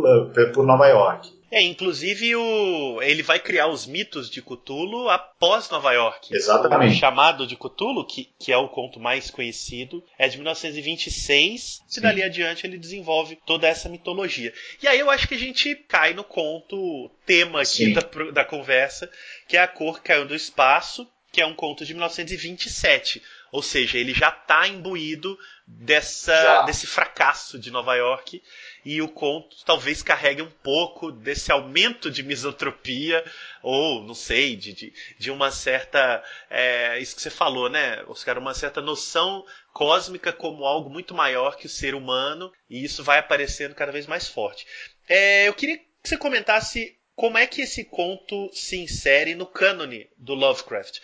por 0.54 0.66
Nova 0.66 0.88
York. 0.88 1.43
É, 1.54 1.62
inclusive 1.62 2.36
o, 2.36 3.00
ele 3.04 3.22
vai 3.22 3.40
criar 3.40 3.68
os 3.68 3.86
mitos 3.86 4.28
de 4.28 4.42
Cthulhu 4.42 5.08
após 5.08 5.70
Nova 5.70 5.94
York. 5.94 6.36
Exatamente. 6.36 6.96
O 6.96 7.00
chamado 7.00 7.46
de 7.46 7.56
Cthulhu, 7.56 8.04
que, 8.08 8.34
que 8.40 8.52
é 8.52 8.58
o 8.58 8.68
conto 8.68 9.00
mais 9.00 9.30
conhecido, 9.30 10.04
é 10.18 10.28
de 10.28 10.38
1926, 10.38 11.84
Sim. 11.88 12.00
e 12.00 12.02
dali 12.02 12.24
adiante 12.24 12.66
ele 12.66 12.80
desenvolve 12.80 13.38
toda 13.46 13.68
essa 13.68 13.88
mitologia. 13.88 14.52
E 14.82 14.88
aí 14.88 14.98
eu 14.98 15.12
acho 15.12 15.28
que 15.28 15.36
a 15.36 15.40
gente 15.40 15.76
cai 15.88 16.16
no 16.16 16.24
conto, 16.24 17.12
tema 17.24 17.62
aqui 17.62 17.94
da, 17.94 18.02
da 18.32 18.44
conversa, 18.44 19.08
que 19.48 19.56
é 19.56 19.62
A 19.62 19.68
Cor 19.68 20.02
Caiu 20.02 20.26
do 20.26 20.34
Espaço, 20.34 21.08
que 21.32 21.40
é 21.40 21.46
um 21.46 21.54
conto 21.54 21.86
de 21.86 21.94
1927. 21.94 23.22
Ou 23.52 23.62
seja, 23.62 24.00
ele 24.00 24.16
já 24.16 24.30
está 24.30 24.68
imbuído 24.68 25.38
dessa, 25.68 26.64
desse 26.64 26.88
fracasso 26.88 27.60
de 27.60 27.70
Nova 27.70 27.96
York 27.96 28.42
e 28.86 29.02
o 29.02 29.08
conto 29.08 29.56
talvez 29.66 30.02
carregue 30.02 30.42
um 30.42 30.50
pouco 30.50 31.12
desse 31.12 31.52
aumento 31.52 32.12
de 32.12 32.24
misantropia, 32.24 33.24
ou 33.62 34.04
não 34.04 34.14
sei, 34.14 34.56
de, 34.56 34.74
de, 34.74 34.94
de 35.18 35.32
uma 35.32 35.52
certa. 35.52 36.24
É, 36.50 37.00
isso 37.00 37.16
que 37.16 37.22
você 37.22 37.30
falou, 37.30 37.70
né, 37.70 38.04
Oscar? 38.08 38.38
Uma 38.38 38.54
certa 38.54 38.82
noção 38.82 39.46
cósmica 39.74 40.32
como 40.32 40.66
algo 40.66 40.90
muito 40.90 41.14
maior 41.14 41.58
que 41.58 41.66
o 41.66 41.70
ser 41.70 41.96
humano, 41.96 42.52
e 42.70 42.84
isso 42.84 43.04
vai 43.04 43.20
aparecendo 43.20 43.76
cada 43.76 43.92
vez 43.92 44.06
mais 44.06 44.28
forte. 44.28 44.66
É, 45.08 45.48
eu 45.48 45.54
queria 45.54 45.78
que 45.78 45.86
você 46.04 46.18
comentasse 46.18 46.98
como 47.16 47.38
é 47.38 47.46
que 47.46 47.62
esse 47.62 47.84
conto 47.86 48.50
se 48.54 48.78
insere 48.78 49.36
no 49.36 49.46
cânone 49.46 50.08
do 50.18 50.34
Lovecraft. 50.34 51.00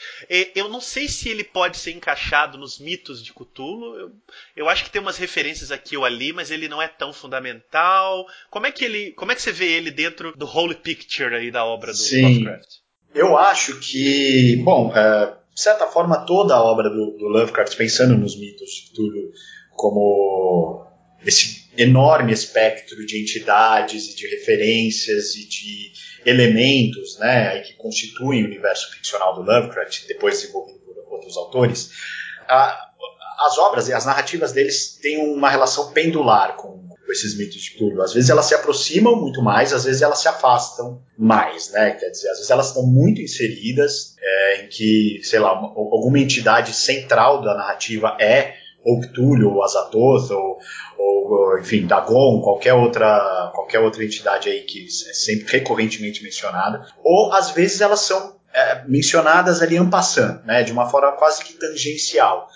Eu 0.56 0.68
não 0.68 0.82
sei 0.82 1.08
se 1.08 1.30
ele 1.30 1.44
pode 1.44 1.78
ser 1.78 1.92
encaixado 1.92 2.58
nos 2.58 2.80
mitos 2.80 3.24
de 3.24 3.32
Cthulhu. 3.32 3.96
Eu, 3.96 4.12
eu, 4.56 4.70
acho 4.70 4.84
que 4.84 4.90
tem 4.90 5.02
umas 5.02 5.18
referências 5.18 5.72
aqui 5.72 5.96
ou 5.96 6.04
ali, 6.04 6.34
mas 6.34 6.50
ele 6.50 6.68
não 6.68 6.82
é 6.82 6.88
tão 6.88 7.14
fundamental. 7.14 8.26
Como 8.50 8.66
é 8.66 8.72
que 8.72 8.84
ele, 8.84 9.12
como 9.12 9.32
é 9.32 9.36
que 9.36 9.42
você 9.42 9.52
vê 9.52 9.72
ele 9.72 9.92
dentro 9.92 10.36
do 10.36 10.48
whole 10.48 10.76
picture 10.76 11.36
aí 11.36 11.52
da 11.52 11.64
obra 11.64 11.92
do 11.92 11.98
Sim. 11.98 12.24
Lovecraft? 12.24 12.70
Eu 13.14 13.38
acho 13.38 13.80
que, 13.80 14.56
bom, 14.64 14.92
é, 14.96 15.36
de 15.54 15.62
certa 15.62 15.88
forma 15.88 16.26
toda 16.26 16.56
a 16.56 16.64
obra 16.64 16.90
do, 16.90 17.18
do 17.18 17.28
Lovecraft, 17.28 17.76
pensando 17.76 18.18
nos 18.18 18.36
mitos 18.36 18.70
de 18.70 18.92
Cthulhu 18.92 19.32
como 19.76 20.88
esse 21.26 21.69
enorme 21.80 22.34
espectro 22.34 23.06
de 23.06 23.22
entidades 23.22 24.12
e 24.12 24.16
de 24.16 24.28
referências 24.28 25.36
e 25.36 25.48
de 25.48 25.92
elementos 26.26 27.18
né, 27.18 27.60
que 27.62 27.74
constituem 27.74 28.44
o 28.44 28.48
universo 28.48 28.92
ficcional 28.92 29.34
do 29.34 29.42
Lovecraft, 29.42 30.06
depois 30.08 30.42
desenvolvido 30.42 30.80
por 30.80 30.98
outros 31.14 31.38
autores, 31.38 31.90
as 32.48 33.58
obras 33.58 33.88
e 33.88 33.94
as 33.94 34.06
narrativas 34.06 34.52
deles 34.52 35.00
têm 35.02 35.18
uma 35.18 35.50
relação 35.50 35.92
pendular 35.92 36.58
com, 36.58 36.90
com 36.90 37.12
esses 37.12 37.38
mitos 37.38 37.62
de 37.62 37.72
Cthulhu. 37.72 38.02
Às 38.02 38.14
vezes 38.14 38.30
elas 38.30 38.46
se 38.46 38.54
aproximam 38.54 39.16
muito 39.16 39.42
mais, 39.42 39.72
às 39.72 39.86
vezes 39.86 40.02
elas 40.02 40.20
se 40.20 40.28
afastam 40.28 41.02
mais, 41.18 41.72
né? 41.72 41.92
Quer 41.92 42.10
dizer, 42.10 42.30
às 42.30 42.38
vezes 42.38 42.52
elas 42.52 42.68
estão 42.68 42.86
muito 42.86 43.22
inseridas 43.22 44.16
é, 44.20 44.64
em 44.64 44.68
que, 44.68 45.22
sei 45.24 45.40
lá, 45.40 45.58
uma, 45.58 45.70
alguma 45.70 46.20
entidade 46.20 46.74
central 46.74 47.42
da 47.42 47.56
narrativa 47.56 48.18
é 48.20 48.59
ou 48.84 49.02
Cthulhu, 49.02 49.56
ou 49.56 49.64
Azathoth, 49.64 50.32
ou, 50.32 50.60
ou, 50.98 51.60
enfim, 51.60 51.86
Dagon, 51.86 52.42
qualquer 52.42 52.74
outra, 52.74 53.52
qualquer 53.54 53.80
outra 53.80 54.04
entidade 54.04 54.50
aí 54.50 54.62
que 54.62 54.86
é 54.86 55.14
sempre 55.14 55.52
recorrentemente 55.52 56.24
mencionada, 56.24 56.88
ou 57.04 57.34
às 57.34 57.52
vezes 57.52 57.82
elas 57.82 58.02
são 58.02 58.40
é, 58.54 58.84
mencionadas 58.88 59.62
ali 59.62 59.78
en 59.78 59.90
passant, 59.90 60.44
né, 60.46 60.64
de 60.64 60.72
uma 60.72 60.90
forma 60.90 61.12
quase 61.14 61.44
que 61.44 61.54
tangencial. 61.54 62.48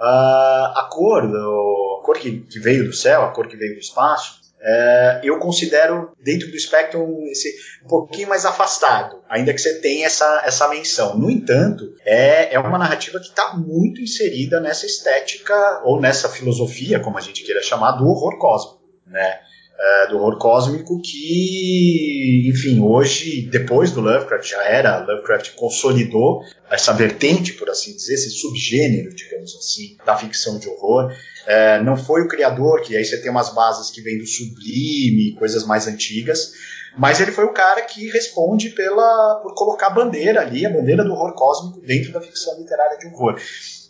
Uh, 0.00 0.72
a 0.76 0.88
cor, 0.90 1.24
a 1.24 2.02
cor 2.02 2.16
que, 2.18 2.40
que 2.40 2.58
veio 2.58 2.86
do 2.86 2.92
céu, 2.92 3.22
a 3.22 3.32
cor 3.32 3.46
que 3.46 3.56
veio 3.56 3.74
do 3.74 3.80
espaço, 3.80 4.39
é, 4.62 5.20
eu 5.22 5.38
considero 5.38 6.12
dentro 6.22 6.50
do 6.50 6.56
espectro 6.56 7.00
esse 7.30 7.54
um 7.84 7.88
pouquinho 7.88 8.28
mais 8.28 8.44
afastado, 8.44 9.22
ainda 9.28 9.54
que 9.54 9.60
você 9.60 9.80
tenha 9.80 10.06
essa, 10.06 10.42
essa 10.44 10.68
menção. 10.68 11.16
No 11.16 11.30
entanto, 11.30 11.94
é, 12.04 12.54
é 12.54 12.58
uma 12.58 12.78
narrativa 12.78 13.18
que 13.18 13.28
está 13.28 13.54
muito 13.54 14.00
inserida 14.00 14.60
nessa 14.60 14.84
estética 14.84 15.80
ou 15.84 16.00
nessa 16.00 16.28
filosofia, 16.28 17.00
como 17.00 17.16
a 17.16 17.22
gente 17.22 17.42
queira 17.42 17.62
chamar, 17.62 17.92
do 17.92 18.06
horror 18.06 18.38
cósmico, 18.38 18.80
né? 19.06 19.40
É, 19.82 20.08
do 20.08 20.18
horror 20.18 20.36
cósmico 20.38 21.00
que, 21.00 22.50
enfim, 22.52 22.80
hoje, 22.80 23.48
depois 23.50 23.90
do 23.92 24.02
Lovecraft, 24.02 24.50
já 24.50 24.62
era, 24.62 24.98
Lovecraft 24.98 25.54
consolidou 25.54 26.42
essa 26.70 26.92
vertente, 26.92 27.54
por 27.54 27.70
assim 27.70 27.94
dizer, 27.94 28.12
esse 28.12 28.30
subgênero, 28.30 29.08
digamos 29.14 29.56
assim, 29.56 29.96
da 30.04 30.14
ficção 30.14 30.58
de 30.58 30.68
horror. 30.68 31.10
É, 31.46 31.82
não 31.82 31.96
foi 31.96 32.20
o 32.20 32.28
criador, 32.28 32.82
que 32.82 32.94
aí 32.94 33.02
você 33.02 33.22
tem 33.22 33.30
umas 33.30 33.54
bases 33.54 33.90
que 33.90 34.02
vêm 34.02 34.18
do 34.18 34.26
sublime, 34.26 35.34
coisas 35.38 35.64
mais 35.64 35.86
antigas, 35.86 36.52
mas 36.98 37.20
ele 37.20 37.32
foi 37.32 37.44
o 37.44 37.52
cara 37.52 37.80
que 37.82 38.10
responde 38.10 38.70
pela, 38.70 39.40
por 39.42 39.54
colocar 39.54 39.86
a 39.86 39.94
bandeira 39.94 40.42
ali, 40.42 40.66
a 40.66 40.70
bandeira 40.70 41.04
do 41.04 41.12
horror 41.12 41.34
cósmico 41.34 41.80
dentro 41.80 42.12
da 42.12 42.20
ficção 42.20 42.58
literária 42.58 42.98
de 42.98 43.06
horror. 43.06 43.40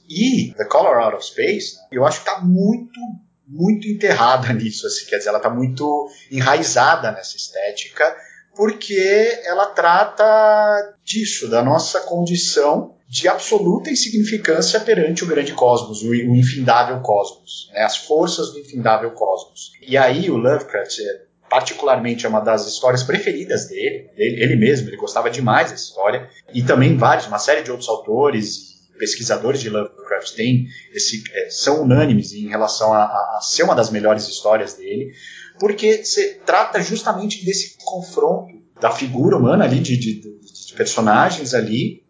E 0.08 0.52
The 0.56 0.64
Color 0.66 0.98
Out 0.98 1.16
of 1.16 1.26
Space, 1.26 1.76
eu 1.90 2.04
acho 2.04 2.22
que 2.22 2.28
está 2.28 2.40
muito, 2.40 3.00
muito 3.50 3.88
enterrada 3.88 4.52
nisso, 4.54 4.86
assim, 4.86 5.06
quer 5.06 5.18
dizer, 5.18 5.30
ela 5.30 5.38
está 5.38 5.50
muito 5.50 6.08
enraizada 6.30 7.10
nessa 7.10 7.36
estética, 7.36 8.16
porque 8.54 9.40
ela 9.44 9.66
trata 9.66 10.94
disso, 11.04 11.48
da 11.48 11.62
nossa 11.62 12.00
condição 12.02 12.94
de 13.08 13.26
absoluta 13.26 13.90
insignificância 13.90 14.78
perante 14.78 15.24
o 15.24 15.26
grande 15.26 15.52
cosmos, 15.52 16.02
o, 16.02 16.14
infindável 16.14 17.00
cosmos, 17.00 17.68
né, 17.72 17.82
as 17.82 17.96
forças 17.96 18.52
do 18.52 18.60
infindável 18.60 19.10
cosmos. 19.10 19.72
E 19.82 19.96
aí 19.96 20.30
o 20.30 20.36
Lovecraft, 20.36 21.00
é, 21.00 21.22
particularmente, 21.48 22.24
é 22.24 22.28
uma 22.28 22.38
das 22.38 22.66
histórias 22.68 23.02
preferidas 23.02 23.66
dele, 23.66 24.10
dele, 24.16 24.42
ele 24.42 24.56
mesmo, 24.56 24.88
ele 24.88 24.96
gostava 24.96 25.28
demais 25.28 25.72
dessa 25.72 25.82
história, 25.82 26.28
e 26.54 26.62
também 26.62 26.96
vários, 26.96 27.26
uma 27.26 27.40
série 27.40 27.62
de 27.62 27.70
outros 27.72 27.88
autores 27.88 28.69
pesquisadores 29.00 29.60
de 29.60 29.68
Lovecraft 29.68 30.34
têm 30.34 30.68
esse, 30.92 31.24
é, 31.32 31.50
são 31.50 31.82
unânimes 31.82 32.32
em 32.32 32.48
relação 32.48 32.92
a, 32.92 33.02
a, 33.02 33.40
ser 33.42 33.64
uma 33.64 33.74
das 33.74 33.90
melhores 33.90 34.28
histórias 34.28 34.74
dele, 34.74 35.12
porque 35.58 36.04
se 36.04 36.34
trata 36.46 36.80
justamente 36.82 37.44
desse 37.44 37.76
confronto 37.82 38.60
da 38.80 38.90
figura 38.90 39.36
humana 39.36 39.64
ali, 39.64 39.80
de, 39.80 39.96
de, 39.96 40.20
de 40.20 40.74
personagens 40.76 41.54
ali, 41.54 42.04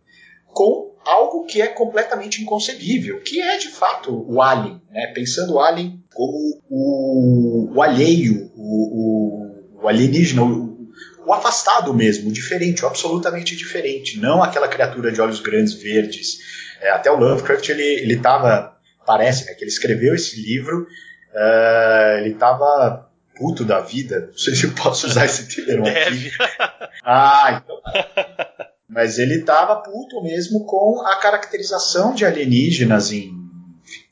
com 0.47 0.95
algo 1.05 1.47
que 1.47 1.63
é 1.63 1.67
completamente 1.67 2.43
inconcebível, 2.43 3.21
que 3.21 3.41
é 3.41 3.57
de 3.57 3.69
fato 3.69 4.25
o 4.29 4.43
Alien, 4.43 4.81
né? 4.91 5.13
pensando 5.15 5.55
o 5.55 5.61
Alien 5.61 6.03
como 6.13 6.61
o, 6.69 7.73
o 7.75 7.83
alheio, 7.83 8.51
o, 8.55 9.79
o, 9.79 9.83
o 9.83 9.89
alienígena, 9.89 10.43
o, 10.43 10.89
o, 11.27 11.33
afastado 11.33 11.95
mesmo, 11.95 12.29
o 12.29 12.33
diferente, 12.33 12.85
o 12.85 12.89
absolutamente 12.89 13.57
diferente, 13.57 14.19
não 14.19 14.43
aquela 14.43 14.69
criatura 14.69 15.13
de 15.13 15.21
olhos 15.21 15.41
grandes 15.41 15.75
verdes. 15.75 16.39
É, 16.81 16.91
até 16.91 17.11
o 17.11 17.17
Lovecraft 17.17 17.69
ele 17.69 18.15
estava, 18.15 18.77
parece 19.07 19.47
né, 19.47 19.55
que 19.55 19.63
ele 19.63 19.71
escreveu 19.71 20.15
esse 20.15 20.41
livro, 20.41 20.87
uh, 21.35 22.19
ele 22.19 22.31
estava 22.31 23.09
puto 23.37 23.65
da 23.65 23.81
vida, 23.81 24.29
não 24.31 24.39
sei 24.39 24.55
se 24.55 24.65
eu 24.65 24.73
posso 24.73 25.07
usar 25.07 25.25
esse 25.25 25.65
termo 25.65 25.85
Deve. 25.85 26.29
aqui. 26.29 26.33
Ah, 27.03 27.63
então. 27.63 27.81
Mas 28.89 29.19
ele 29.19 29.37
estava 29.37 29.77
puto 29.77 30.23
mesmo 30.23 30.67
com 30.67 31.03
a 31.07 31.17
caracterização 31.17 32.13
de 32.15 32.27
alienígenas 32.27 33.11
em, 33.13 33.33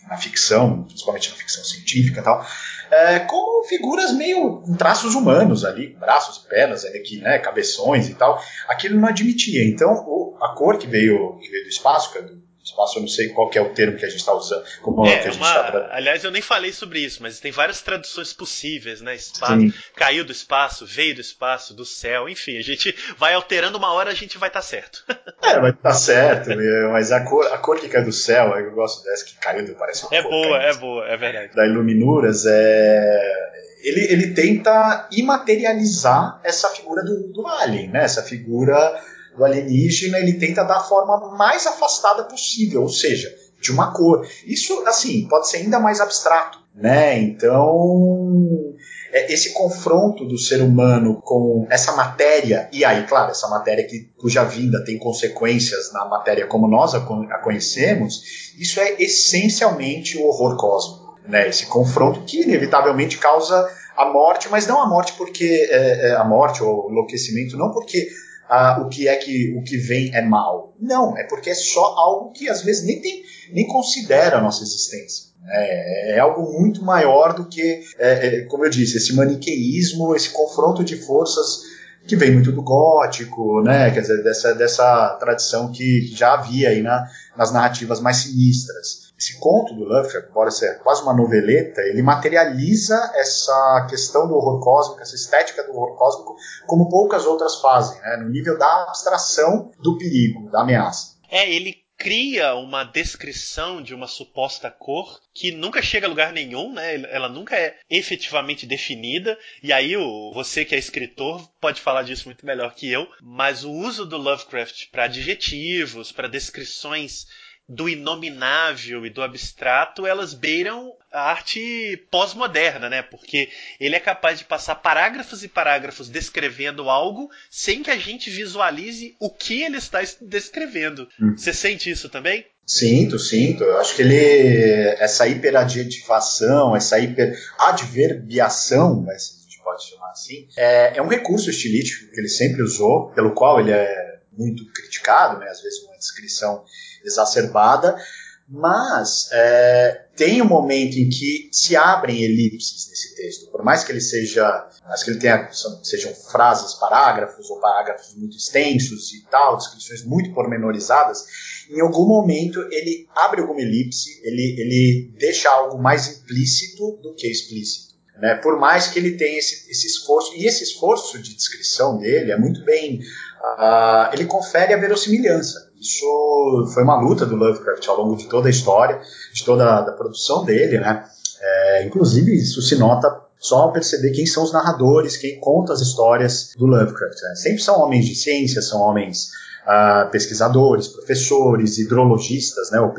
na 0.08 0.16
ficção, 0.16 0.84
principalmente 0.84 1.30
na 1.30 1.36
ficção 1.36 1.62
científica 1.64 2.20
e 2.20 2.24
tal, 2.24 2.46
é, 2.90 3.18
como 3.20 3.64
figuras 3.64 4.12
meio 4.12 4.62
com 4.62 4.74
traços 4.74 5.14
humanos 5.14 5.64
ali, 5.64 5.88
braços 6.00 6.42
e 6.42 6.48
pernas, 6.48 6.84
aqui, 6.86 7.18
né, 7.20 7.38
cabeções 7.38 8.08
e 8.08 8.14
tal. 8.14 8.42
Aquilo 8.66 8.98
não 8.98 9.08
admitia. 9.08 9.68
Então, 9.68 9.92
o, 10.06 10.38
a 10.40 10.54
cor 10.54 10.78
que 10.78 10.86
veio, 10.86 11.38
que 11.38 11.50
veio 11.50 11.64
do 11.64 11.70
espaço, 11.70 12.12
que 12.12 12.18
é 12.18 12.22
do 12.22 12.47
espaço, 12.70 12.98
eu 12.98 13.02
não 13.02 13.08
sei 13.08 13.28
qual 13.30 13.50
é 13.54 13.60
o 13.60 13.70
termo 13.70 13.96
que 13.96 14.04
a 14.04 14.08
gente 14.08 14.20
está 14.20 14.32
usando. 14.32 14.64
Como 14.82 15.06
é, 15.06 15.18
que 15.18 15.28
a 15.28 15.30
gente 15.30 15.40
uma, 15.40 15.62
tá... 15.62 15.88
Aliás, 15.92 16.24
eu 16.24 16.30
nem 16.30 16.42
falei 16.42 16.72
sobre 16.72 17.00
isso, 17.00 17.22
mas 17.22 17.40
tem 17.40 17.50
várias 17.52 17.80
traduções 17.80 18.32
possíveis, 18.32 19.00
né? 19.00 19.14
Espaço, 19.14 19.74
caiu 19.96 20.24
do 20.24 20.32
espaço, 20.32 20.86
veio 20.86 21.14
do 21.14 21.20
espaço, 21.20 21.74
do 21.74 21.84
céu, 21.84 22.28
enfim, 22.28 22.56
a 22.58 22.62
gente 22.62 22.94
vai 23.16 23.34
alterando 23.34 23.78
uma 23.78 23.92
hora, 23.92 24.10
a 24.10 24.14
gente 24.14 24.38
vai 24.38 24.48
estar 24.48 24.58
tá 24.60 24.62
certo. 24.62 25.04
é, 25.42 25.60
vai 25.60 25.70
estar 25.70 25.90
tá 25.90 25.94
certo, 25.94 26.50
mas 26.92 27.12
a 27.12 27.24
cor, 27.24 27.46
a 27.46 27.58
cor 27.58 27.78
que 27.78 27.88
cai 27.88 28.04
do 28.04 28.12
céu, 28.12 28.56
eu 28.58 28.72
gosto 28.72 29.04
dessa 29.04 29.24
que 29.24 29.36
caiu, 29.36 29.74
parece 29.76 30.04
uma 30.04 30.14
É 30.14 30.22
boa, 30.22 30.62
é 30.62 30.74
boa, 30.74 31.08
é 31.08 31.16
verdade. 31.16 31.54
Da 31.54 31.66
Iluminuras, 31.66 32.44
é 32.46 33.58
ele, 33.82 34.12
ele 34.12 34.34
tenta 34.34 35.08
imaterializar 35.12 36.40
essa 36.42 36.68
figura 36.70 37.02
do, 37.02 37.28
do 37.28 37.46
alien, 37.46 37.88
né? 37.90 38.04
Essa 38.04 38.22
figura 38.22 39.00
do 39.38 39.44
alienígena, 39.44 40.18
ele 40.18 40.34
tenta 40.34 40.64
dar 40.64 40.78
a 40.78 40.84
forma 40.84 41.36
mais 41.36 41.66
afastada 41.66 42.24
possível, 42.24 42.82
ou 42.82 42.88
seja, 42.88 43.32
de 43.60 43.70
uma 43.70 43.92
cor. 43.92 44.26
Isso, 44.44 44.82
assim, 44.86 45.26
pode 45.28 45.48
ser 45.48 45.58
ainda 45.58 45.78
mais 45.78 46.00
abstrato, 46.00 46.58
né? 46.74 47.18
Então, 47.18 48.74
é, 49.12 49.32
esse 49.32 49.52
confronto 49.52 50.24
do 50.24 50.36
ser 50.36 50.60
humano 50.60 51.20
com 51.22 51.66
essa 51.70 51.92
matéria, 51.92 52.68
e 52.72 52.84
aí, 52.84 53.06
claro, 53.06 53.30
essa 53.30 53.48
matéria 53.48 53.86
que, 53.86 54.10
cuja 54.18 54.44
vinda 54.44 54.84
tem 54.84 54.98
consequências 54.98 55.92
na 55.92 56.04
matéria 56.04 56.46
como 56.46 56.68
nós 56.68 56.94
a, 56.94 56.98
a 56.98 57.38
conhecemos, 57.38 58.52
isso 58.58 58.80
é 58.80 58.96
essencialmente 59.00 60.18
o 60.18 60.26
horror 60.26 60.56
cósmico. 60.56 61.16
Né? 61.26 61.48
Esse 61.48 61.66
confronto 61.66 62.22
que 62.22 62.42
inevitavelmente 62.42 63.18
causa 63.18 63.68
a 63.96 64.06
morte, 64.06 64.48
mas 64.48 64.66
não 64.66 64.80
a 64.80 64.88
morte 64.88 65.12
porque 65.14 65.68
é, 65.70 66.10
é, 66.10 66.12
a 66.14 66.24
morte 66.24 66.62
ou 66.62 66.86
o 66.86 66.90
enlouquecimento, 66.90 67.56
não 67.56 67.72
porque 67.72 68.08
ah, 68.48 68.80
o 68.80 68.88
que 68.88 69.06
é 69.06 69.16
que 69.16 69.54
o 69.56 69.62
que 69.62 69.76
vem 69.76 70.14
é 70.14 70.22
mal. 70.22 70.74
Não, 70.80 71.16
é 71.16 71.24
porque 71.24 71.50
é 71.50 71.54
só 71.54 71.84
algo 71.96 72.32
que 72.32 72.48
às 72.48 72.62
vezes 72.62 72.84
nem, 72.84 73.00
tem, 73.00 73.22
nem 73.52 73.66
considera 73.66 74.38
a 74.38 74.40
nossa 74.40 74.62
existência. 74.62 75.28
É, 75.50 76.16
é 76.16 76.18
algo 76.18 76.58
muito 76.60 76.82
maior 76.82 77.34
do 77.34 77.46
que, 77.46 77.82
é, 77.98 78.26
é, 78.26 78.40
como 78.42 78.64
eu 78.64 78.70
disse, 78.70 78.96
esse 78.96 79.14
maniqueísmo, 79.14 80.14
esse 80.14 80.30
confronto 80.30 80.84
de 80.84 80.96
forças 80.96 81.62
que 82.06 82.16
vem 82.16 82.32
muito 82.32 82.52
do 82.52 82.62
gótico, 82.62 83.62
né? 83.62 83.90
Quer 83.90 84.00
dizer, 84.00 84.22
dessa, 84.22 84.54
dessa 84.54 85.16
tradição 85.20 85.70
que 85.70 86.06
já 86.14 86.34
havia 86.34 86.70
aí 86.70 86.82
na, 86.82 87.06
nas 87.36 87.52
narrativas 87.52 88.00
mais 88.00 88.18
sinistras 88.18 89.07
esse 89.18 89.40
conto 89.40 89.74
do 89.74 89.82
Lovecraft, 89.82 90.30
embora 90.30 90.50
seja 90.50 90.74
quase 90.74 91.02
uma 91.02 91.12
noveleta, 91.12 91.80
ele 91.82 92.02
materializa 92.02 92.94
essa 93.16 93.86
questão 93.90 94.28
do 94.28 94.34
horror 94.34 94.60
cósmico, 94.60 95.02
essa 95.02 95.16
estética 95.16 95.64
do 95.64 95.72
horror 95.72 95.96
cósmico, 95.96 96.36
como 96.66 96.88
poucas 96.88 97.26
outras 97.26 97.60
fazem, 97.60 98.00
né? 98.00 98.18
no 98.18 98.28
nível 98.28 98.56
da 98.56 98.84
abstração 98.84 99.72
do 99.82 99.98
perigo, 99.98 100.48
da 100.50 100.60
ameaça. 100.60 101.18
É, 101.28 101.52
ele 101.52 101.76
cria 101.98 102.54
uma 102.54 102.84
descrição 102.84 103.82
de 103.82 103.92
uma 103.92 104.06
suposta 104.06 104.70
cor 104.70 105.20
que 105.34 105.50
nunca 105.50 105.82
chega 105.82 106.06
a 106.06 106.08
lugar 106.08 106.32
nenhum, 106.32 106.72
né? 106.72 106.94
Ela 107.10 107.28
nunca 107.28 107.56
é 107.56 107.76
efetivamente 107.90 108.66
definida. 108.66 109.36
E 109.60 109.72
aí 109.72 109.96
o, 109.96 110.30
você 110.32 110.64
que 110.64 110.76
é 110.76 110.78
escritor 110.78 111.44
pode 111.60 111.80
falar 111.80 112.04
disso 112.04 112.26
muito 112.26 112.46
melhor 112.46 112.72
que 112.72 112.88
eu, 112.88 113.08
mas 113.20 113.64
o 113.64 113.72
uso 113.72 114.06
do 114.06 114.16
Lovecraft 114.16 114.90
para 114.92 115.04
adjetivos, 115.04 116.12
para 116.12 116.28
descrições 116.28 117.26
do 117.68 117.88
inominável 117.88 119.04
e 119.04 119.10
do 119.10 119.20
abstrato, 119.22 120.06
elas 120.06 120.32
beiram 120.32 120.94
a 121.12 121.30
arte 121.30 122.02
pós-moderna, 122.10 122.88
né? 122.88 123.02
Porque 123.02 123.50
ele 123.78 123.94
é 123.94 124.00
capaz 124.00 124.38
de 124.38 124.46
passar 124.46 124.76
parágrafos 124.76 125.44
e 125.44 125.48
parágrafos 125.48 126.08
descrevendo 126.08 126.88
algo 126.88 127.30
sem 127.50 127.82
que 127.82 127.90
a 127.90 127.98
gente 127.98 128.30
visualize 128.30 129.14
o 129.20 129.28
que 129.28 129.62
ele 129.62 129.76
está 129.76 130.00
descrevendo. 130.22 131.06
Hum. 131.20 131.36
Você 131.36 131.52
sente 131.52 131.90
isso 131.90 132.08
também? 132.08 132.46
Sinto, 132.66 133.18
sinto. 133.18 133.64
Eu 133.64 133.76
acho 133.78 133.94
que 133.96 134.02
ele. 134.02 134.94
Essa 134.98 135.26
hiperadjetivação, 135.26 136.76
essa 136.76 136.98
hiperadverbiação, 136.98 139.04
se 139.04 139.10
a 139.10 139.16
gente 139.42 139.58
pode 139.62 139.88
chamar 139.88 140.10
assim, 140.10 140.46
é, 140.56 140.98
é 140.98 141.02
um 141.02 141.08
recurso 141.08 141.48
estilístico 141.48 142.12
que 142.12 142.20
ele 142.20 142.28
sempre 142.28 142.62
usou, 142.62 143.10
pelo 143.12 143.32
qual 143.32 143.58
ele 143.60 143.72
é 143.72 144.07
muito 144.38 144.64
criticado, 144.72 145.40
né? 145.40 145.48
Às 145.48 145.60
vezes 145.60 145.82
uma 145.82 145.98
descrição 145.98 146.64
exacerbada, 147.04 148.00
mas 148.48 149.28
é, 149.30 150.06
tem 150.16 150.40
um 150.40 150.46
momento 150.46 150.96
em 150.96 151.10
que 151.10 151.50
se 151.52 151.76
abrem 151.76 152.22
elipses 152.22 152.88
nesse 152.88 153.14
texto, 153.14 153.50
por 153.50 153.62
mais 153.62 153.84
que 153.84 153.92
ele 153.92 154.00
seja, 154.00 154.70
mais 154.86 155.02
que 155.02 155.10
ele 155.10 155.18
tenha, 155.18 155.50
sejam 155.82 156.14
frases, 156.14 156.72
parágrafos 156.74 157.50
ou 157.50 157.60
parágrafos 157.60 158.14
muito 158.14 158.38
extensos 158.38 159.12
e 159.12 159.22
tal, 159.30 159.58
descrições 159.58 160.02
muito 160.04 160.32
pormenorizadas, 160.32 161.26
em 161.68 161.80
algum 161.80 162.06
momento 162.06 162.60
ele 162.70 163.06
abre 163.14 163.42
alguma 163.42 163.60
elipse, 163.60 164.18
ele, 164.24 164.56
ele 164.58 165.12
deixa 165.18 165.50
algo 165.50 165.76
mais 165.78 166.08
implícito 166.08 166.98
do 167.02 167.14
que 167.14 167.26
explícito. 167.26 167.88
Né? 168.18 168.34
Por 168.34 168.58
mais 168.58 168.88
que 168.88 168.98
ele 168.98 169.16
tenha 169.16 169.38
esse, 169.38 169.70
esse 169.70 169.86
esforço, 169.86 170.34
e 170.34 170.46
esse 170.46 170.64
esforço 170.64 171.18
de 171.20 171.34
descrição 171.34 171.98
dele 171.98 172.32
é 172.32 172.38
muito 172.38 172.64
bem, 172.64 173.00
uh, 173.42 174.12
ele 174.12 174.24
confere 174.24 174.74
a 174.74 174.78
verossimilhança. 174.78 175.68
Isso 175.80 176.70
foi 176.74 176.82
uma 176.82 177.00
luta 177.00 177.24
do 177.24 177.36
Lovecraft 177.36 177.86
ao 177.88 178.02
longo 178.02 178.16
de 178.16 178.26
toda 178.26 178.48
a 178.48 178.50
história, 178.50 179.00
de 179.32 179.44
toda 179.44 179.78
a 179.78 179.92
produção 179.92 180.44
dele, 180.44 180.78
né? 180.78 181.04
É, 181.40 181.84
inclusive, 181.84 182.34
isso 182.34 182.60
se 182.60 182.76
nota 182.76 183.08
só 183.38 183.58
ao 183.62 183.72
perceber 183.72 184.10
quem 184.10 184.26
são 184.26 184.42
os 184.42 184.52
narradores, 184.52 185.16
quem 185.16 185.38
conta 185.38 185.72
as 185.72 185.80
histórias 185.80 186.50
do 186.56 186.66
Lovecraft. 186.66 187.22
Né? 187.22 187.34
Sempre 187.36 187.62
são 187.62 187.80
homens 187.80 188.06
de 188.06 188.14
ciência, 188.14 188.60
são 188.60 188.80
homens 188.80 189.28
uh, 189.64 190.10
pesquisadores, 190.10 190.88
professores, 190.88 191.78
hidrologistas, 191.78 192.70
né? 192.70 192.78
eu 192.78 192.92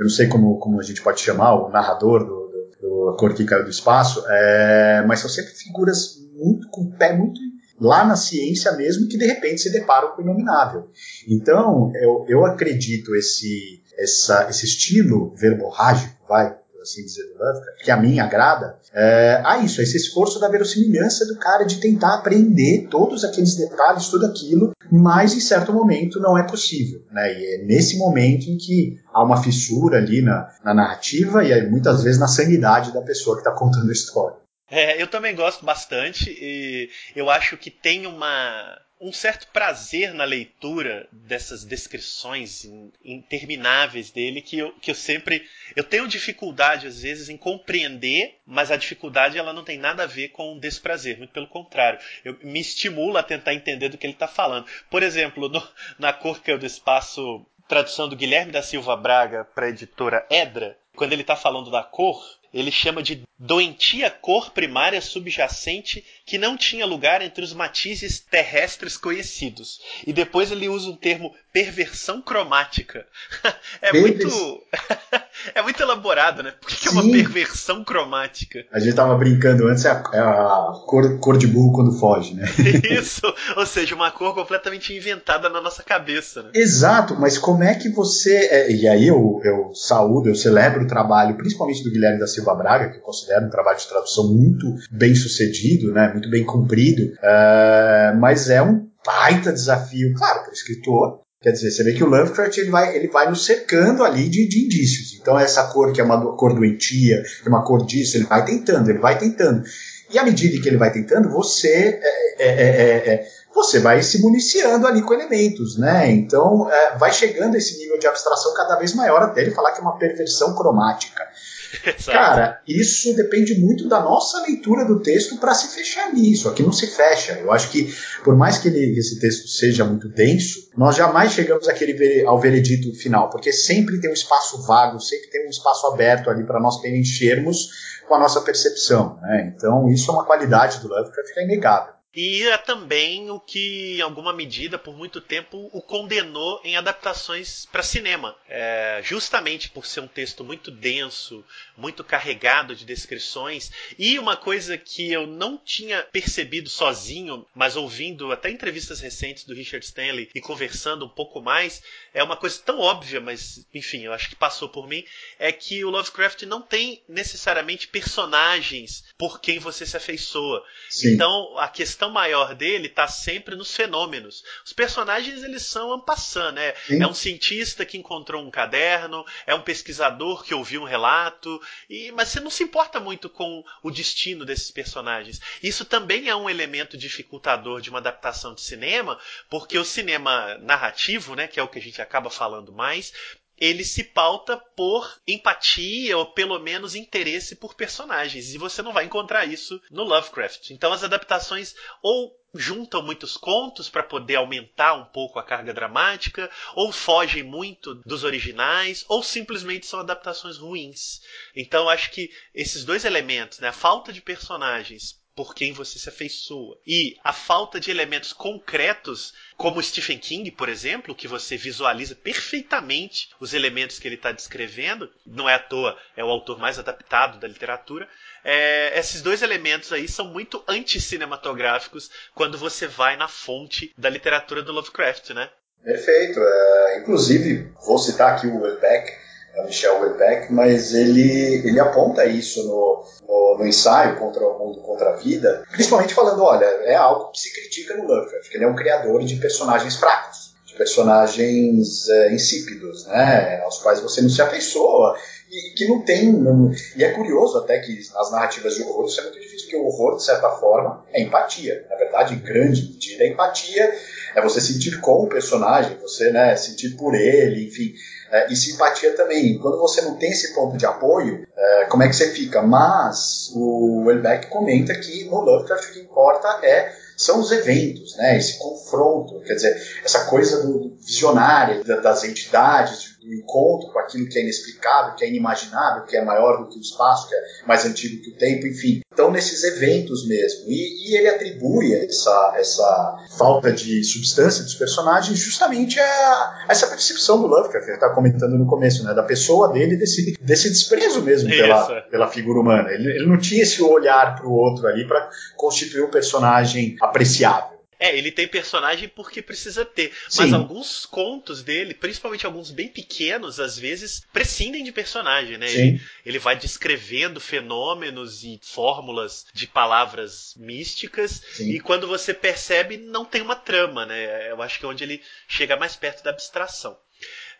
não 0.00 0.10
sei 0.10 0.26
como, 0.26 0.58
como 0.58 0.80
a 0.80 0.82
gente 0.82 1.00
pode 1.00 1.20
chamar 1.20 1.54
o 1.54 1.70
narrador 1.70 2.24
do, 2.24 2.50
do, 2.80 3.16
do 3.16 3.62
do 3.64 3.70
Espaço, 3.70 4.24
é, 4.26 5.04
mas 5.06 5.20
são 5.20 5.30
sempre 5.30 5.52
figuras 5.52 6.16
muito 6.34 6.68
com 6.68 6.90
pé 6.90 7.16
muito 7.16 7.40
lá 7.80 8.04
na 8.04 8.16
ciência 8.16 8.72
mesmo 8.72 9.08
que 9.08 9.18
de 9.18 9.26
repente 9.26 9.62
se 9.62 9.70
deparam 9.70 10.12
com 10.12 10.22
o 10.22 10.24
inominável. 10.24 10.88
Então, 11.28 11.92
eu, 11.96 12.24
eu 12.28 12.44
acredito 12.44 13.14
esse, 13.14 13.82
essa, 13.98 14.48
esse 14.48 14.64
estilo 14.64 15.34
verborrágico, 15.36 16.14
vai, 16.28 16.56
assim 16.82 17.04
dizer, 17.04 17.24
do 17.24 17.38
Lovecraft, 17.38 17.82
que 17.82 17.90
a 17.90 17.96
mim 17.96 18.20
agrada, 18.20 18.78
é, 18.92 19.40
a 19.44 19.58
isso, 19.58 19.80
a 19.80 19.82
esse 19.82 19.96
esforço 19.96 20.38
da 20.38 20.48
verossimilhança 20.48 21.26
do 21.26 21.36
cara 21.36 21.64
de 21.64 21.80
tentar 21.80 22.14
aprender 22.14 22.86
todos 22.90 23.24
aqueles 23.24 23.56
detalhes, 23.56 24.08
tudo 24.08 24.26
aquilo, 24.26 24.72
mas 24.92 25.34
em 25.34 25.40
certo 25.40 25.72
momento 25.72 26.20
não 26.20 26.38
é 26.38 26.42
possível. 26.44 27.02
Né? 27.10 27.32
E 27.32 27.54
é 27.54 27.64
nesse 27.64 27.98
momento 27.98 28.48
em 28.48 28.56
que 28.56 29.00
há 29.12 29.24
uma 29.24 29.42
fissura 29.42 29.98
ali 29.98 30.22
na, 30.22 30.48
na 30.62 30.74
narrativa 30.74 31.42
e 31.44 31.68
muitas 31.68 32.02
vezes 32.04 32.20
na 32.20 32.28
sanidade 32.28 32.92
da 32.92 33.02
pessoa 33.02 33.36
que 33.36 33.40
está 33.40 33.50
contando 33.52 33.88
a 33.88 33.92
história. 33.92 34.43
É, 34.74 35.00
eu 35.00 35.06
também 35.06 35.36
gosto 35.36 35.64
bastante 35.64 36.28
e 36.30 36.90
eu 37.14 37.30
acho 37.30 37.56
que 37.56 37.70
tem 37.70 38.08
uma 38.08 38.76
um 39.00 39.12
certo 39.12 39.46
prazer 39.48 40.12
na 40.12 40.24
leitura 40.24 41.06
dessas 41.12 41.64
descrições 41.64 42.64
intermináveis 43.04 44.10
dele 44.10 44.40
que 44.40 44.58
eu, 44.58 44.72
que 44.80 44.90
eu 44.90 44.94
sempre 44.96 45.46
eu 45.76 45.84
tenho 45.84 46.08
dificuldade 46.08 46.88
às 46.88 47.02
vezes 47.02 47.28
em 47.28 47.36
compreender, 47.36 48.40
mas 48.44 48.72
a 48.72 48.76
dificuldade 48.76 49.38
ela 49.38 49.52
não 49.52 49.62
tem 49.62 49.78
nada 49.78 50.02
a 50.02 50.06
ver 50.06 50.30
com 50.30 50.58
desprazer, 50.58 51.18
muito 51.18 51.32
pelo 51.32 51.46
contrário, 51.46 52.00
eu, 52.24 52.36
me 52.42 52.58
estimula 52.58 53.20
a 53.20 53.24
tentar 53.24 53.54
entender 53.54 53.90
do 53.90 53.98
que 53.98 54.04
ele 54.04 54.14
está 54.14 54.26
falando. 54.26 54.66
Por 54.90 55.04
exemplo, 55.04 55.48
no, 55.48 55.62
na 56.00 56.12
Cor 56.12 56.42
que 56.42 56.50
é 56.50 56.58
do 56.58 56.66
Espaço, 56.66 57.46
tradução 57.68 58.08
do 58.08 58.16
Guilherme 58.16 58.50
da 58.50 58.62
Silva 58.62 58.96
Braga 58.96 59.44
para 59.44 59.66
a 59.66 59.70
editora 59.70 60.26
Edra, 60.28 60.76
quando 60.96 61.12
ele 61.12 61.22
está 61.22 61.36
falando 61.36 61.70
da 61.70 61.82
cor, 61.82 62.24
ele 62.54 62.70
chama 62.70 63.02
de 63.02 63.22
doentia 63.36 64.08
cor 64.08 64.52
primária 64.52 65.00
subjacente 65.00 66.04
que 66.26 66.38
não 66.38 66.56
tinha 66.56 66.86
lugar 66.86 67.20
entre 67.20 67.44
os 67.44 67.52
matizes 67.52 68.18
terrestres 68.18 68.96
conhecidos. 68.96 69.80
E 70.06 70.12
depois 70.12 70.50
ele 70.50 70.68
usa 70.68 70.88
um 70.88 70.96
termo 70.96 71.34
perversão 71.52 72.20
cromática. 72.20 73.06
é 73.82 73.92
muito 73.92 74.28
é 75.54 75.62
muito 75.62 75.82
elaborado, 75.82 76.42
né? 76.42 76.52
Por 76.60 76.68
que, 76.68 76.88
é 76.88 76.90
uma 76.90 77.02
perversão 77.02 77.84
cromática? 77.84 78.64
A 78.72 78.80
gente 78.80 78.94
tava 78.94 79.16
brincando 79.16 79.66
antes, 79.68 79.84
é 79.84 79.90
a, 79.90 80.02
é 80.12 80.18
a 80.18 80.72
cor, 80.86 81.18
cor 81.20 81.36
de 81.36 81.46
burro 81.46 81.72
quando 81.72 81.98
foge, 81.98 82.34
né? 82.34 82.44
Isso, 82.90 83.22
ou 83.56 83.66
seja, 83.66 83.94
uma 83.94 84.10
cor 84.10 84.34
completamente 84.34 84.94
inventada 84.94 85.48
na 85.48 85.60
nossa 85.60 85.82
cabeça. 85.82 86.42
Né? 86.42 86.50
Exato, 86.54 87.14
mas 87.18 87.36
como 87.38 87.62
é 87.62 87.74
que 87.74 87.88
você. 87.90 88.34
É, 88.34 88.72
e 88.72 88.88
aí 88.88 89.06
eu, 89.06 89.40
eu 89.44 89.74
saúdo, 89.74 90.28
eu 90.28 90.34
celebro 90.34 90.84
o 90.84 90.88
trabalho, 90.88 91.36
principalmente 91.36 91.84
do 91.84 91.90
Guilherme 91.90 92.18
da 92.18 92.26
Silva 92.26 92.54
Braga, 92.54 92.90
que 92.90 92.98
eu 92.98 93.02
considero 93.02 93.46
um 93.46 93.50
trabalho 93.50 93.78
de 93.78 93.86
tradução 93.86 94.32
muito 94.32 94.74
bem 94.90 95.14
sucedido, 95.14 95.92
né? 95.92 96.13
Muito 96.14 96.30
bem 96.30 96.44
cumprido, 96.44 97.02
uh, 97.02 98.18
mas 98.18 98.48
é 98.48 98.62
um 98.62 98.88
baita 99.04 99.52
desafio, 99.52 100.14
claro, 100.14 100.40
para 100.40 100.50
o 100.50 100.54
escritor, 100.54 101.24
Quer 101.44 101.52
dizer, 101.52 101.72
você 101.72 101.84
vê 101.84 101.92
que 101.92 102.02
o 102.02 102.06
Lovecraft 102.06 102.56
ele 102.56 102.70
vai, 102.70 102.96
ele 102.96 103.08
vai 103.08 103.28
nos 103.28 103.44
cercando 103.44 104.02
ali 104.02 104.30
de, 104.30 104.48
de 104.48 104.64
indícios. 104.64 105.20
Então, 105.20 105.38
essa 105.38 105.64
cor 105.64 105.92
que 105.92 106.00
é 106.00 106.04
uma 106.04 106.34
cor 106.36 106.54
doentia, 106.54 107.22
que 107.22 107.46
é 107.46 107.50
uma 107.50 107.62
cor 107.62 107.84
disso, 107.84 108.16
ele 108.16 108.24
vai 108.24 108.46
tentando, 108.46 108.88
ele 108.88 108.98
vai 108.98 109.18
tentando. 109.18 109.62
E 110.10 110.18
à 110.18 110.24
medida 110.24 110.58
que 110.62 110.66
ele 110.66 110.78
vai 110.78 110.90
tentando, 110.90 111.28
você 111.28 112.00
é, 112.38 112.48
é, 112.48 113.12
é, 113.12 113.28
você 113.54 113.78
vai 113.78 114.02
se 114.02 114.20
municiando 114.20 114.86
ali 114.86 115.00
com 115.00 115.14
elementos, 115.14 115.78
né? 115.78 116.10
Então, 116.10 116.68
é, 116.70 116.98
vai 116.98 117.12
chegando 117.12 117.54
a 117.54 117.58
esse 117.58 117.78
nível 117.78 117.98
de 117.98 118.06
abstração 118.06 118.52
cada 118.54 118.76
vez 118.76 118.92
maior 118.94 119.22
até 119.22 119.42
ele 119.42 119.52
falar 119.52 119.72
que 119.72 119.78
é 119.78 119.82
uma 119.82 119.96
perversão 119.96 120.54
cromática. 120.54 121.22
Cara, 122.06 122.60
isso 122.66 123.14
depende 123.14 123.58
muito 123.60 123.88
da 123.88 124.00
nossa 124.00 124.42
leitura 124.42 124.84
do 124.84 125.00
texto 125.00 125.38
para 125.38 125.54
se 125.54 125.74
fechar 125.74 126.12
nisso. 126.12 126.48
Aqui 126.48 126.62
não 126.62 126.72
se 126.72 126.86
fecha. 126.86 127.32
Eu 127.34 127.52
acho 127.52 127.70
que, 127.70 127.94
por 128.22 128.36
mais 128.36 128.58
que 128.58 128.68
ele, 128.68 128.98
esse 128.98 129.18
texto 129.20 129.48
seja 129.48 129.84
muito 129.84 130.08
denso, 130.08 130.68
nós 130.76 130.96
jamais 130.96 131.32
chegamos 131.32 131.68
àquele, 131.68 132.24
ao 132.24 132.40
veredito 132.40 132.94
final, 132.94 133.30
porque 133.30 133.52
sempre 133.52 134.00
tem 134.00 134.10
um 134.10 134.14
espaço 134.14 134.62
vago, 134.62 135.00
sempre 135.00 135.28
tem 135.30 135.46
um 135.46 135.50
espaço 135.50 135.86
aberto 135.86 136.30
ali 136.30 136.44
para 136.44 136.60
nós 136.60 136.80
preenchermos 136.80 137.68
com 138.06 138.14
a 138.14 138.18
nossa 138.18 138.40
percepção. 138.40 139.18
Né? 139.22 139.52
Então, 139.54 139.88
isso 139.88 140.10
é 140.10 140.14
uma 140.14 140.24
qualidade 140.24 140.80
do 140.80 140.88
Lovecraft 140.88 141.32
que 141.32 141.40
é 141.40 141.44
inegável. 141.44 141.94
E 142.14 142.42
é 142.44 142.56
também 142.56 143.30
o 143.30 143.40
que, 143.40 143.96
em 143.98 144.00
alguma 144.00 144.32
medida, 144.32 144.78
por 144.78 144.96
muito 144.96 145.20
tempo, 145.20 145.68
o 145.72 145.82
condenou 145.82 146.60
em 146.64 146.76
adaptações 146.76 147.66
para 147.66 147.82
cinema. 147.82 148.36
É, 148.48 149.00
justamente 149.02 149.70
por 149.70 149.84
ser 149.86 150.00
um 150.00 150.06
texto 150.06 150.44
muito 150.44 150.70
denso, 150.70 151.44
muito 151.76 152.04
carregado 152.04 152.74
de 152.74 152.84
descrições. 152.84 153.70
E 153.98 154.18
uma 154.18 154.36
coisa 154.36 154.78
que 154.78 155.10
eu 155.10 155.26
não 155.26 155.58
tinha 155.58 156.02
percebido 156.02 156.68
sozinho, 156.68 157.46
mas 157.54 157.76
ouvindo 157.76 158.30
até 158.32 158.50
entrevistas 158.50 159.00
recentes 159.00 159.44
do 159.44 159.54
Richard 159.54 159.84
Stanley 159.84 160.30
e 160.34 160.40
conversando 160.40 161.04
um 161.04 161.08
pouco 161.08 161.40
mais, 161.40 161.82
é 162.12 162.22
uma 162.22 162.36
coisa 162.36 162.60
tão 162.64 162.78
óbvia, 162.78 163.20
mas 163.20 163.66
enfim, 163.74 164.02
eu 164.02 164.12
acho 164.12 164.28
que 164.28 164.36
passou 164.36 164.68
por 164.68 164.88
mim, 164.88 165.04
é 165.38 165.50
que 165.50 165.84
o 165.84 165.90
Lovecraft 165.90 166.42
não 166.42 166.62
tem 166.62 167.02
necessariamente 167.08 167.88
personagens 167.88 169.04
por 169.18 169.40
quem 169.40 169.58
você 169.58 169.86
se 169.86 169.96
afeiçoa. 169.96 170.64
Sim. 170.88 171.14
Então, 171.14 171.58
a 171.58 171.68
questão 171.68 172.03
maior 172.10 172.54
dele 172.54 172.88
está 172.88 173.06
sempre 173.06 173.54
nos 173.56 173.74
fenômenos. 173.74 174.42
Os 174.64 174.72
personagens 174.72 175.42
eles 175.42 175.62
são 175.62 175.92
ampassando, 175.92 176.52
né? 176.52 176.74
Sim. 176.86 177.02
É 177.02 177.06
um 177.06 177.14
cientista 177.14 177.84
que 177.84 177.98
encontrou 177.98 178.42
um 178.42 178.50
caderno, 178.50 179.24
é 179.46 179.54
um 179.54 179.62
pesquisador 179.62 180.44
que 180.44 180.54
ouviu 180.54 180.82
um 180.82 180.86
relato, 180.86 181.60
e 181.88 182.12
mas 182.12 182.28
você 182.28 182.40
não 182.40 182.50
se 182.50 182.62
importa 182.62 183.00
muito 183.00 183.28
com 183.28 183.64
o 183.82 183.90
destino 183.90 184.44
desses 184.44 184.70
personagens. 184.70 185.40
Isso 185.62 185.84
também 185.84 186.28
é 186.28 186.36
um 186.36 186.48
elemento 186.48 186.96
dificultador 186.96 187.80
de 187.80 187.90
uma 187.90 187.98
adaptação 187.98 188.54
de 188.54 188.60
cinema, 188.60 189.18
porque 189.48 189.78
o 189.78 189.84
cinema 189.84 190.56
narrativo, 190.58 191.34
né, 191.34 191.46
que 191.46 191.58
é 191.58 191.62
o 191.62 191.68
que 191.68 191.78
a 191.78 191.82
gente 191.82 192.00
acaba 192.00 192.30
falando 192.30 192.72
mais, 192.72 193.12
ele 193.58 193.84
se 193.84 194.04
pauta 194.04 194.56
por 194.56 195.20
empatia 195.26 196.16
ou 196.18 196.26
pelo 196.26 196.58
menos 196.58 196.94
interesse 196.94 197.56
por 197.56 197.74
personagens. 197.74 198.54
E 198.54 198.58
você 198.58 198.82
não 198.82 198.92
vai 198.92 199.04
encontrar 199.04 199.44
isso 199.44 199.80
no 199.90 200.02
Lovecraft. 200.04 200.70
Então 200.70 200.92
as 200.92 201.04
adaptações 201.04 201.74
ou 202.02 202.36
juntam 202.54 203.02
muitos 203.02 203.36
contos 203.36 203.88
para 203.88 204.02
poder 204.02 204.36
aumentar 204.36 204.94
um 204.94 205.04
pouco 205.04 205.38
a 205.38 205.42
carga 205.42 205.74
dramática, 205.74 206.48
ou 206.74 206.92
fogem 206.92 207.42
muito 207.42 207.96
dos 207.96 208.22
originais, 208.22 209.04
ou 209.08 209.22
simplesmente 209.22 209.86
são 209.86 209.98
adaptações 209.98 210.56
ruins. 210.58 211.20
Então 211.56 211.88
acho 211.88 212.10
que 212.12 212.30
esses 212.54 212.84
dois 212.84 213.04
elementos, 213.04 213.58
né, 213.58 213.68
a 213.68 213.72
falta 213.72 214.12
de 214.12 214.20
personagens 214.20 215.20
por 215.34 215.54
quem 215.54 215.72
você 215.72 215.98
se 215.98 216.08
afeiçoa. 216.08 216.78
E 216.86 217.16
a 217.22 217.32
falta 217.32 217.80
de 217.80 217.90
elementos 217.90 218.32
concretos, 218.32 219.34
como 219.56 219.82
Stephen 219.82 220.18
King, 220.18 220.50
por 220.50 220.68
exemplo, 220.68 221.14
que 221.14 221.28
você 221.28 221.56
visualiza 221.56 222.14
perfeitamente 222.14 223.30
os 223.40 223.52
elementos 223.52 223.98
que 223.98 224.06
ele 224.06 224.14
está 224.14 224.32
descrevendo, 224.32 225.10
não 225.26 225.48
é 225.48 225.54
à 225.54 225.58
toa, 225.58 225.98
é 226.16 226.24
o 226.24 226.28
autor 226.28 226.58
mais 226.58 226.78
adaptado 226.78 227.38
da 227.38 227.48
literatura. 227.48 228.08
É, 228.44 228.98
esses 228.98 229.22
dois 229.22 229.42
elementos 229.42 229.92
aí 229.92 230.06
são 230.06 230.26
muito 230.26 230.62
anticinematográficos 230.68 232.10
quando 232.34 232.58
você 232.58 232.86
vai 232.86 233.16
na 233.16 233.28
fonte 233.28 233.92
da 233.96 234.08
literatura 234.08 234.62
do 234.62 234.72
Lovecraft, 234.72 235.30
né? 235.30 235.50
Perfeito. 235.82 236.40
É, 236.40 236.98
inclusive, 236.98 237.72
vou 237.84 237.98
citar 237.98 238.34
aqui 238.34 238.46
o 238.46 238.60
Welbeck, 238.60 239.12
é 239.54 239.62
o 239.62 239.64
Michel 239.64 239.98
Houellebecq, 239.98 240.52
mas 240.52 240.92
ele, 240.92 241.66
ele 241.66 241.78
aponta 241.80 242.26
isso 242.26 242.62
no, 242.64 243.04
no, 243.26 243.58
no, 243.58 243.66
ensaio 243.66 244.18
contra 244.18 244.44
o 244.46 244.58
mundo, 244.58 244.80
contra 244.80 245.10
a 245.10 245.16
vida, 245.16 245.64
principalmente 245.70 246.14
falando, 246.14 246.42
olha, 246.42 246.64
é 246.64 246.94
algo 246.94 247.30
que 247.30 247.40
se 247.40 247.52
critica 247.52 247.96
no 247.96 248.04
Lovecraft, 248.04 248.50
que 248.50 248.56
ele 248.56 248.64
é 248.64 248.68
um 248.68 248.74
criador 248.74 249.24
de 249.24 249.36
personagens 249.36 249.96
fracos, 249.96 250.54
de 250.66 250.74
personagens 250.74 252.08
é, 252.08 252.34
insípidos, 252.34 253.06
né, 253.06 253.60
aos 253.62 253.78
quais 253.78 254.00
você 254.00 254.20
não 254.20 254.28
se 254.28 254.42
afeiçoa, 254.42 255.16
e 255.48 255.74
que 255.76 255.86
não 255.86 256.02
tem. 256.02 256.32
Não, 256.32 256.72
e 256.96 257.04
é 257.04 257.12
curioso 257.12 257.58
até 257.58 257.78
que 257.78 257.96
nas 258.12 258.32
narrativas 258.32 258.74
de 258.74 258.82
horror 258.82 259.06
isso 259.06 259.20
é 259.20 259.22
muito 259.22 259.38
difícil, 259.38 259.66
porque 259.66 259.76
o 259.76 259.86
horror, 259.86 260.16
de 260.16 260.24
certa 260.24 260.50
forma, 260.50 261.04
é 261.12 261.22
empatia. 261.22 261.86
Na 261.88 261.96
verdade, 261.96 262.34
em 262.34 262.38
grande 262.38 262.82
medida, 262.82 263.22
é 263.22 263.28
empatia 263.28 263.94
é 264.34 264.42
você 264.42 264.60
sentir 264.60 265.00
com 265.00 265.22
o 265.22 265.28
personagem, 265.28 265.96
você 265.98 266.32
né, 266.32 266.56
sentir 266.56 266.96
por 266.96 267.14
ele, 267.14 267.68
enfim 267.68 267.94
é, 268.34 268.52
e 268.52 268.56
simpatia 268.56 269.14
também. 269.16 269.58
Quando 269.58 269.78
você 269.78 270.02
não 270.02 270.16
tem 270.16 270.30
esse 270.30 270.52
ponto 270.52 270.76
de 270.76 270.84
apoio, 270.84 271.46
é, 271.56 271.84
como 271.84 272.02
é 272.02 272.08
que 272.08 272.16
você 272.16 272.30
fica? 272.30 272.60
Mas 272.60 273.52
o 273.54 274.02
Welbeck 274.06 274.48
comenta 274.48 274.92
que 274.96 275.24
no 275.26 275.40
Lovecraft 275.40 275.88
o 275.88 275.92
que 275.92 276.00
importa 276.00 276.48
é 276.64 277.03
são 277.16 277.40
os 277.40 277.50
eventos, 277.52 278.16
né? 278.16 278.36
Esse 278.36 278.58
confronto, 278.58 279.40
quer 279.40 279.54
dizer, 279.54 280.00
essa 280.04 280.24
coisa 280.26 280.62
do 280.62 280.96
visionária 281.00 281.82
das 281.84 282.24
entidades, 282.24 283.14
do 283.24 283.32
encontro 283.32 283.90
com 283.90 283.98
aquilo 283.98 284.28
que 284.28 284.38
é 284.38 284.42
inexplicável, 284.42 285.14
que 285.14 285.24
é 285.24 285.28
inimaginável, 285.28 286.04
que 286.04 286.16
é 286.16 286.24
maior 286.24 286.58
do 286.58 286.68
que 286.68 286.78
o 286.78 286.80
espaço, 286.80 287.28
que 287.28 287.34
é 287.34 287.38
mais 287.66 287.84
antigo 287.84 288.22
que 288.22 288.30
o 288.30 288.34
tempo, 288.34 288.66
enfim. 288.66 289.00
Então, 289.12 289.30
nesses 289.30 289.62
eventos 289.64 290.26
mesmo. 290.26 290.68
E, 290.68 291.10
e 291.10 291.16
ele 291.16 291.28
atribui 291.28 291.94
essa, 291.94 292.54
essa 292.56 293.26
falta 293.38 293.72
de 293.72 294.02
substância 294.02 294.64
dos 294.64 294.74
personagens 294.74 295.38
justamente 295.38 296.00
a, 296.00 296.04
a 296.04 296.66
essa 296.68 296.86
percepção 296.86 297.40
do 297.40 297.46
Lovecraft, 297.46 297.84
que 297.84 297.90
ele 297.90 297.96
está 297.96 298.10
comentando 298.10 298.58
no 298.58 298.66
começo, 298.66 299.04
né? 299.04 299.14
Da 299.14 299.22
pessoa 299.22 299.72
dele, 299.72 299.96
desse, 299.96 300.36
desse 300.40 300.68
desprezo 300.68 301.22
mesmo 301.22 301.48
pela, 301.48 302.02
pela 302.02 302.28
figura 302.28 302.60
humana. 302.60 302.90
Ele, 302.90 303.08
ele 303.10 303.26
não 303.26 303.38
tinha 303.38 303.62
esse 303.62 303.82
olhar 303.82 304.36
para 304.36 304.46
o 304.46 304.52
outro 304.52 304.86
ali 304.86 305.06
para 305.06 305.30
constituir 305.56 306.02
um 306.02 306.10
personagem 306.10 306.96
apreciável. 307.04 307.74
É, 307.98 308.16
ele 308.16 308.30
tem 308.30 308.46
personagem 308.46 309.08
porque 309.08 309.40
precisa 309.40 309.84
ter. 309.84 310.12
Mas 310.36 310.50
Sim. 310.50 310.54
alguns 310.54 311.06
contos 311.06 311.62
dele, 311.62 311.94
principalmente 311.94 312.44
alguns 312.44 312.70
bem 312.70 312.88
pequenos, 312.88 313.60
às 313.60 313.78
vezes, 313.78 314.22
prescindem 314.32 314.84
de 314.84 314.92
personagem, 314.92 315.56
né? 315.56 315.70
Ele, 315.72 316.00
ele, 316.26 316.38
vai 316.38 316.56
descrevendo 316.56 317.40
fenômenos 317.40 318.44
e 318.44 318.58
fórmulas 318.62 319.46
de 319.54 319.66
palavras 319.66 320.54
místicas, 320.56 321.42
Sim. 321.54 321.70
e 321.70 321.80
quando 321.80 322.06
você 322.06 322.34
percebe, 322.34 322.96
não 322.96 323.24
tem 323.24 323.40
uma 323.40 323.56
trama, 323.56 324.04
né? 324.04 324.50
Eu 324.50 324.60
acho 324.60 324.78
que 324.78 324.84
é 324.84 324.88
onde 324.88 325.04
ele 325.04 325.22
chega 325.48 325.76
mais 325.76 325.96
perto 325.96 326.22
da 326.22 326.30
abstração. 326.30 326.98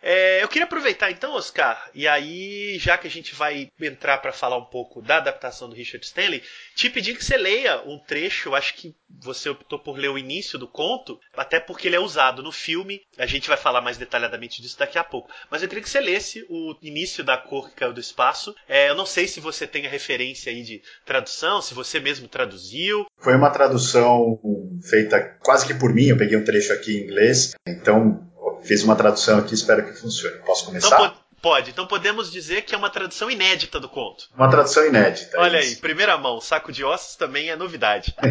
É, 0.07 0.43
eu 0.43 0.47
queria 0.47 0.65
aproveitar 0.65 1.09
então, 1.09 1.33
Oscar, 1.33 1.89
e 1.91 2.07
aí, 2.07 2.77
já 2.77 2.95
que 2.95 3.07
a 3.07 3.09
gente 3.09 3.33
vai 3.33 3.69
entrar 3.81 4.19
para 4.19 4.31
falar 4.31 4.55
um 4.55 4.65
pouco 4.65 5.01
da 5.01 5.17
adaptação 5.17 5.67
do 5.67 5.73
Richard 5.73 6.05
Stanley, 6.05 6.43
te 6.75 6.91
pedir 6.91 7.17
que 7.17 7.25
você 7.25 7.35
leia 7.35 7.81
um 7.87 7.97
trecho, 7.97 8.53
acho 8.53 8.75
que 8.75 8.95
você 9.19 9.49
optou 9.49 9.79
por 9.79 9.97
ler 9.97 10.09
o 10.09 10.17
início 10.17 10.59
do 10.59 10.67
conto, 10.67 11.19
até 11.35 11.59
porque 11.59 11.87
ele 11.87 11.95
é 11.95 11.99
usado 11.99 12.43
no 12.43 12.51
filme, 12.51 13.01
a 13.17 13.25
gente 13.25 13.47
vai 13.47 13.57
falar 13.57 13.81
mais 13.81 13.97
detalhadamente 13.97 14.61
disso 14.61 14.77
daqui 14.77 14.99
a 14.99 15.03
pouco. 15.03 15.31
Mas 15.49 15.63
eu 15.63 15.67
queria 15.67 15.81
que 15.81 15.89
você 15.89 15.99
lesse 15.99 16.45
o 16.51 16.75
início 16.83 17.23
da 17.23 17.35
cor 17.35 17.69
que 17.69 17.75
caiu 17.77 17.91
do 17.91 17.99
espaço. 17.99 18.53
É, 18.69 18.87
eu 18.89 18.95
não 18.95 19.07
sei 19.07 19.27
se 19.27 19.39
você 19.39 19.65
tem 19.65 19.87
a 19.87 19.89
referência 19.89 20.51
aí 20.51 20.61
de 20.61 20.83
tradução, 21.03 21.63
se 21.63 21.73
você 21.73 21.99
mesmo 21.99 22.27
traduziu. 22.27 23.07
Foi 23.17 23.35
uma 23.35 23.49
tradução 23.49 24.39
feita 24.87 25.19
quase 25.41 25.65
que 25.65 25.73
por 25.73 25.91
mim, 25.91 26.09
eu 26.09 26.17
peguei 26.17 26.37
um 26.37 26.43
trecho 26.43 26.71
aqui 26.73 26.95
em 26.95 27.03
inglês, 27.05 27.55
então 27.67 28.21
fiz 28.65 28.83
uma 28.83 28.95
tradução 28.95 29.39
aqui, 29.39 29.53
espero 29.53 29.85
que 29.85 29.93
funcione. 29.93 30.37
Posso 30.45 30.65
começar? 30.65 30.87
Então, 30.87 31.25
Pode. 31.41 31.69
Então 31.69 31.85
podemos 31.85 32.31
dizer 32.31 32.63
que 32.63 32.73
é 32.73 32.77
uma 32.77 32.89
tradução 32.89 33.29
inédita 33.29 33.79
do 33.79 33.87
conto. 33.87 34.27
Uma 34.35 34.49
tradução 34.49 34.83
inédita. 34.83 35.39
Olha 35.39 35.59
isso. 35.59 35.75
aí, 35.75 35.75
primeira 35.75 36.17
mão, 36.17 36.41
saco 36.41 36.71
de 36.71 36.83
ossos 36.83 37.15
também 37.15 37.49
é 37.51 37.55
novidade. 37.55 38.15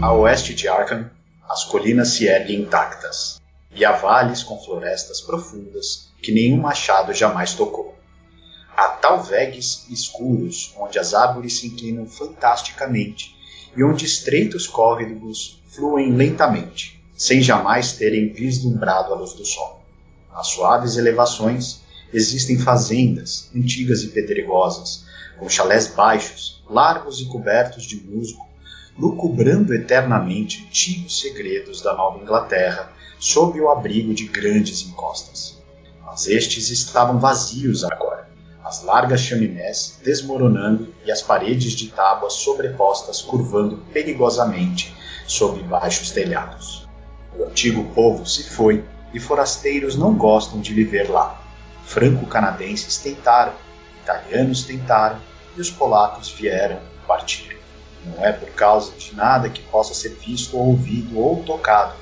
A 0.00 0.12
oeste 0.12 0.54
de 0.54 0.66
Arkham, 0.68 1.10
as 1.48 1.64
colinas 1.64 2.08
se 2.08 2.26
erguem 2.26 2.60
intactas, 2.60 3.40
e 3.70 3.84
há 3.84 3.92
vales 3.92 4.42
com 4.42 4.58
florestas 4.62 5.20
profundas 5.20 6.10
que 6.22 6.32
nenhum 6.32 6.58
machado 6.58 7.12
jamais 7.12 7.54
tocou. 7.54 7.98
Há 8.76 8.88
talvegues 8.88 9.86
escuros 9.90 10.74
onde 10.78 10.98
as 10.98 11.14
árvores 11.14 11.58
se 11.58 11.68
inclinam 11.68 12.06
fantasticamente 12.06 13.33
e 13.76 13.82
onde 13.82 14.04
estreitos 14.04 14.66
córregos 14.66 15.62
fluem 15.68 16.12
lentamente, 16.12 17.00
sem 17.16 17.42
jamais 17.42 17.92
terem 17.92 18.32
vislumbrado 18.32 19.12
a 19.12 19.16
luz 19.16 19.32
do 19.32 19.44
sol. 19.44 19.82
Nas 20.32 20.48
suaves 20.48 20.96
elevações 20.96 21.80
existem 22.12 22.58
fazendas, 22.58 23.50
antigas 23.54 24.02
e 24.02 24.08
pedregosas, 24.08 25.04
com 25.38 25.48
chalés 25.48 25.88
baixos, 25.88 26.62
largos 26.68 27.20
e 27.20 27.26
cobertos 27.26 27.84
de 27.84 27.96
musgo, 27.96 28.46
lucubrando 28.96 29.74
eternamente 29.74 30.64
antigos 30.66 31.20
segredos 31.20 31.82
da 31.82 31.94
Nova 31.94 32.22
Inglaterra 32.22 32.92
sob 33.18 33.60
o 33.60 33.68
abrigo 33.68 34.14
de 34.14 34.26
grandes 34.26 34.82
encostas. 34.82 35.58
Mas 36.04 36.28
estes 36.28 36.70
estavam 36.70 37.18
vazios 37.18 37.82
agora, 37.84 38.23
as 38.64 38.82
largas 38.82 39.20
chaminés 39.20 39.98
desmoronando 40.02 40.92
e 41.04 41.12
as 41.12 41.20
paredes 41.20 41.72
de 41.72 41.88
tábuas 41.90 42.32
sobrepostas 42.32 43.20
curvando 43.20 43.76
perigosamente 43.92 44.96
sob 45.26 45.62
baixos 45.64 46.10
telhados. 46.10 46.88
O 47.38 47.44
antigo 47.44 47.84
povo 47.94 48.24
se 48.24 48.48
foi 48.48 48.82
e 49.12 49.20
forasteiros 49.20 49.96
não 49.96 50.14
gostam 50.14 50.60
de 50.60 50.72
viver 50.72 51.10
lá. 51.10 51.38
Franco-canadenses 51.84 52.96
tentaram, 52.96 53.52
italianos 54.02 54.62
tentaram 54.62 55.20
e 55.54 55.60
os 55.60 55.70
polacos 55.70 56.30
vieram 56.30 56.76
e 56.76 57.06
partiram. 57.06 57.58
Não 58.06 58.24
é 58.24 58.32
por 58.32 58.48
causa 58.50 58.92
de 58.92 59.14
nada 59.14 59.50
que 59.50 59.60
possa 59.62 59.92
ser 59.92 60.10
visto 60.14 60.56
ou 60.56 60.68
ouvido 60.68 61.18
ou 61.18 61.42
tocado, 61.42 61.94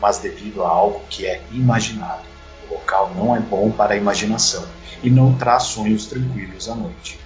mas 0.00 0.18
devido 0.18 0.62
a 0.62 0.68
algo 0.68 1.00
que 1.10 1.26
é 1.26 1.42
imaginado. 1.50 2.22
O 2.68 2.74
local 2.74 3.12
não 3.16 3.34
é 3.34 3.40
bom 3.40 3.70
para 3.72 3.94
a 3.94 3.96
imaginação 3.96 4.64
e 5.04 5.10
não 5.10 5.36
traz 5.36 5.64
sonhos 5.64 6.06
tranquilos 6.06 6.68
à 6.68 6.74
noite. 6.74 7.20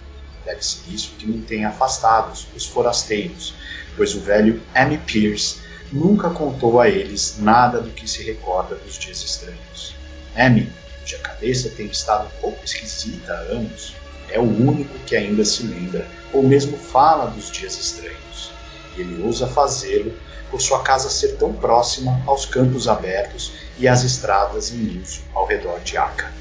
Deve 0.44 0.62
ser 0.62 0.80
isso 0.92 1.14
que 1.18 1.26
mantém 1.26 1.64
afastados 1.64 2.46
os 2.54 2.66
forasteiros 2.66 3.54
pois 3.98 4.14
o 4.14 4.20
velho 4.20 4.62
Amy 4.74 4.96
Pierce 4.96 5.58
nunca 5.92 6.30
contou 6.30 6.80
a 6.80 6.88
eles 6.88 7.36
nada 7.40 7.80
do 7.80 7.90
que 7.90 8.08
se 8.08 8.22
recorda 8.22 8.76
dos 8.76 8.96
dias 8.96 9.22
estranhos. 9.22 9.94
Amy, 10.36 10.72
cuja 11.00 11.18
cabeça 11.18 11.68
tem 11.70 11.86
estado 11.86 12.26
um 12.26 12.40
pouco 12.40 12.64
esquisita 12.64 13.32
há 13.32 13.38
anos, 13.52 13.94
é 14.30 14.38
o 14.38 14.44
único 14.44 14.96
que 15.00 15.16
ainda 15.16 15.44
se 15.44 15.64
lembra 15.64 16.06
ou 16.32 16.44
mesmo 16.44 16.78
fala 16.78 17.26
dos 17.26 17.50
dias 17.50 17.76
estranhos. 17.76 18.52
Ele 18.98 19.22
ousa 19.22 19.46
fazê-lo 19.46 20.12
por 20.50 20.60
sua 20.60 20.82
casa 20.82 21.08
ser 21.08 21.36
tão 21.36 21.52
próxima 21.52 22.22
aos 22.26 22.46
campos 22.46 22.88
abertos 22.88 23.52
e 23.78 23.86
às 23.86 24.02
estradas 24.02 24.72
em 24.72 25.00
uso 25.00 25.20
ao 25.34 25.46
redor 25.46 25.78
de 25.80 25.96
Arca. 25.96 26.32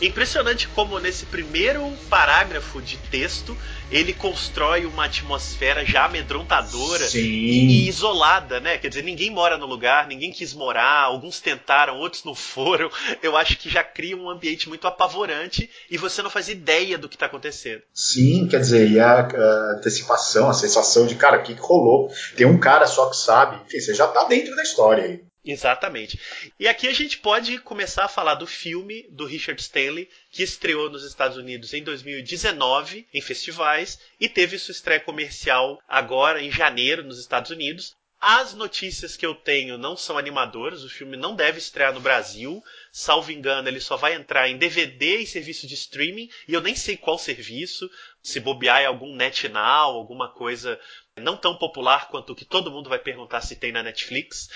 Impressionante 0.00 0.66
como 0.68 0.98
nesse 0.98 1.26
primeiro 1.26 1.92
parágrafo 2.08 2.80
de 2.80 2.96
texto 2.96 3.56
ele 3.90 4.12
constrói 4.12 4.86
uma 4.86 5.04
atmosfera 5.04 5.84
já 5.84 6.04
amedrontadora 6.04 7.06
e, 7.14 7.18
e, 7.18 7.88
isolada, 7.88 8.60
né? 8.60 8.78
Quer 8.78 8.88
dizer, 8.88 9.02
ninguém 9.02 9.30
mora 9.30 9.58
no 9.58 9.66
lugar, 9.66 10.06
ninguém 10.06 10.30
quis 10.30 10.54
morar, 10.54 11.02
alguns 11.02 11.40
tentaram, 11.40 11.98
outros 11.98 12.24
não 12.24 12.34
foram. 12.34 12.90
Eu 13.22 13.36
acho 13.36 13.58
que 13.58 13.68
já 13.68 13.82
cria 13.82 14.16
um 14.16 14.30
ambiente 14.30 14.68
muito 14.68 14.86
apavorante 14.86 15.68
e 15.90 15.98
você 15.98 16.22
não 16.22 16.30
faz 16.30 16.48
ideia 16.48 16.96
do 16.96 17.08
que 17.08 17.16
está 17.16 17.26
acontecendo. 17.26 17.82
Sim, 17.92 18.46
quer 18.48 18.60
dizer, 18.60 18.88
e 18.90 19.00
a, 19.00 19.20
a, 19.20 19.76
antecipação, 19.76 20.48
a 20.48 20.54
sensação 20.54 21.06
de, 21.06 21.16
cara, 21.16 21.40
o 21.40 21.42
que, 21.42 21.54
que 21.54 21.60
rolou? 21.60 22.10
Tem 22.36 22.46
um 22.46 22.58
cara 22.58 22.86
só 22.86 23.10
que 23.10 23.16
sabe. 23.16 23.60
Enfim, 23.66 23.80
você 23.80 23.94
já 23.94 24.06
está 24.06 24.24
dentro 24.24 24.54
da 24.54 24.62
história 24.62 25.04
aí. 25.04 25.29
Exatamente. 25.44 26.20
E 26.58 26.68
aqui 26.68 26.86
a 26.86 26.92
gente 26.92 27.18
pode 27.18 27.58
começar 27.58 28.04
a 28.04 28.08
falar 28.08 28.34
do 28.34 28.46
filme 28.46 29.06
do 29.10 29.24
Richard 29.24 29.60
Stanley, 29.60 30.08
que 30.30 30.42
estreou 30.42 30.90
nos 30.90 31.02
Estados 31.02 31.38
Unidos 31.38 31.72
em 31.72 31.82
2019 31.82 33.08
em 33.12 33.20
festivais 33.22 33.98
e 34.20 34.28
teve 34.28 34.58
sua 34.58 34.72
estreia 34.72 35.00
comercial 35.00 35.80
agora 35.88 36.42
em 36.42 36.50
janeiro 36.50 37.02
nos 37.02 37.18
Estados 37.18 37.50
Unidos. 37.50 37.96
As 38.22 38.52
notícias 38.52 39.16
que 39.16 39.24
eu 39.24 39.34
tenho 39.34 39.78
não 39.78 39.96
são 39.96 40.18
animadoras, 40.18 40.84
o 40.84 40.90
filme 40.90 41.16
não 41.16 41.34
deve 41.34 41.56
estrear 41.56 41.94
no 41.94 42.00
Brasil. 42.00 42.62
Salvo 42.92 43.32
engano, 43.32 43.66
ele 43.66 43.80
só 43.80 43.96
vai 43.96 44.12
entrar 44.12 44.46
em 44.46 44.58
DVD 44.58 45.16
e 45.16 45.26
serviço 45.26 45.66
de 45.66 45.72
streaming, 45.72 46.28
e 46.46 46.52
eu 46.52 46.60
nem 46.60 46.74
sei 46.74 46.98
qual 46.98 47.18
serviço, 47.18 47.90
se 48.22 48.38
bobear 48.38 48.82
é 48.82 48.84
algum 48.84 49.16
NetNow, 49.16 49.96
alguma 49.96 50.28
coisa 50.28 50.78
não 51.20 51.36
tão 51.36 51.56
popular 51.56 52.08
quanto 52.08 52.32
o 52.32 52.36
que 52.36 52.44
todo 52.44 52.70
mundo 52.70 52.88
vai 52.88 52.98
perguntar 52.98 53.40
se 53.40 53.56
tem 53.56 53.70
na 53.70 53.82
Netflix. 53.82 54.48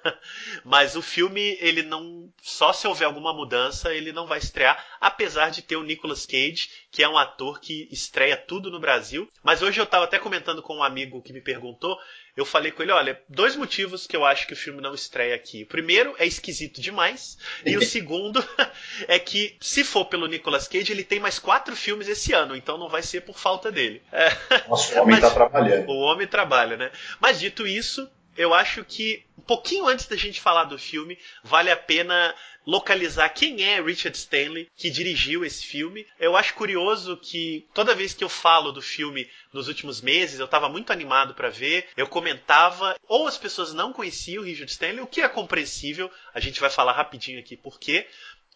Mas 0.64 0.94
o 0.94 1.02
filme, 1.02 1.56
ele 1.60 1.82
não. 1.82 2.32
Só 2.40 2.72
se 2.72 2.86
houver 2.86 3.06
alguma 3.06 3.32
mudança, 3.32 3.92
ele 3.92 4.12
não 4.12 4.26
vai 4.26 4.38
estrear, 4.38 4.84
apesar 5.00 5.50
de 5.50 5.62
ter 5.62 5.76
o 5.76 5.82
Nicolas 5.82 6.26
Cage, 6.26 6.68
que 6.92 7.02
é 7.02 7.08
um 7.08 7.16
ator 7.16 7.58
que 7.58 7.88
estreia 7.90 8.36
tudo 8.36 8.70
no 8.70 8.78
Brasil. 8.78 9.26
Mas 9.42 9.62
hoje 9.62 9.80
eu 9.80 9.84
estava 9.84 10.04
até 10.04 10.18
comentando 10.18 10.60
com 10.62 10.76
um 10.76 10.82
amigo 10.82 11.22
que 11.22 11.32
me 11.32 11.40
perguntou. 11.40 11.98
Eu 12.36 12.44
falei 12.44 12.70
com 12.70 12.82
ele: 12.82 12.92
olha, 12.92 13.18
dois 13.26 13.56
motivos 13.56 14.06
que 14.06 14.14
eu 14.14 14.26
acho 14.26 14.46
que 14.46 14.52
o 14.52 14.56
filme 14.56 14.82
não 14.82 14.94
estreia 14.94 15.34
aqui. 15.34 15.62
O 15.62 15.66
primeiro 15.66 16.14
é 16.18 16.26
esquisito 16.26 16.82
demais. 16.82 17.38
E 17.64 17.78
o 17.78 17.82
segundo 17.82 18.44
é 19.08 19.18
que, 19.18 19.56
se 19.58 19.82
for 19.82 20.04
pelo 20.04 20.26
Nicolas 20.26 20.68
Cage, 20.68 20.92
ele 20.92 21.02
tem 21.02 21.18
mais 21.18 21.38
quatro 21.38 21.74
filmes 21.74 22.08
esse 22.08 22.34
ano, 22.34 22.54
então 22.54 22.76
não 22.76 22.90
vai 22.90 23.02
ser 23.02 23.22
por 23.22 23.38
falta 23.38 23.72
dele. 23.72 24.02
É. 24.12 24.28
Nossa, 24.68 24.98
o 24.98 25.02
homem 25.02 25.14
está 25.14 25.30
trabalhando. 25.30 25.88
O 25.88 25.98
homem 26.00 26.26
trabalha, 26.26 26.76
né? 26.76 26.92
Mas 27.18 27.40
dito 27.40 27.66
isso, 27.66 28.06
eu 28.36 28.52
acho 28.52 28.84
que 28.84 29.24
um 29.38 29.42
pouquinho 29.42 29.86
antes 29.86 30.06
da 30.06 30.16
gente 30.16 30.40
falar 30.40 30.64
do 30.64 30.78
filme, 30.78 31.18
vale 31.42 31.70
a 31.70 31.76
pena 31.76 32.34
localizar 32.66 33.28
quem 33.30 33.62
é 33.62 33.80
Richard 33.80 34.16
Stanley 34.16 34.68
que 34.76 34.90
dirigiu 34.90 35.44
esse 35.44 35.64
filme. 35.64 36.06
Eu 36.18 36.36
acho 36.36 36.54
curioso 36.54 37.16
que 37.16 37.66
toda 37.74 37.94
vez 37.94 38.14
que 38.14 38.24
eu 38.24 38.28
falo 38.28 38.72
do 38.72 38.82
filme 38.82 39.28
nos 39.52 39.68
últimos 39.68 40.00
meses, 40.00 40.38
eu 40.38 40.46
estava 40.46 40.68
muito 40.68 40.92
animado 40.92 41.34
para 41.34 41.50
ver, 41.50 41.88
eu 41.96 42.06
comentava, 42.06 42.96
ou 43.06 43.26
as 43.26 43.36
pessoas 43.36 43.72
não 43.72 43.92
conheciam 43.92 44.42
Richard 44.42 44.70
Stanley, 44.70 45.00
o 45.00 45.06
que 45.06 45.20
é 45.20 45.28
compreensível, 45.28 46.10
a 46.34 46.40
gente 46.40 46.60
vai 46.60 46.70
falar 46.70 46.92
rapidinho 46.92 47.38
aqui 47.38 47.56
por 47.56 47.78
quê. 47.78 48.06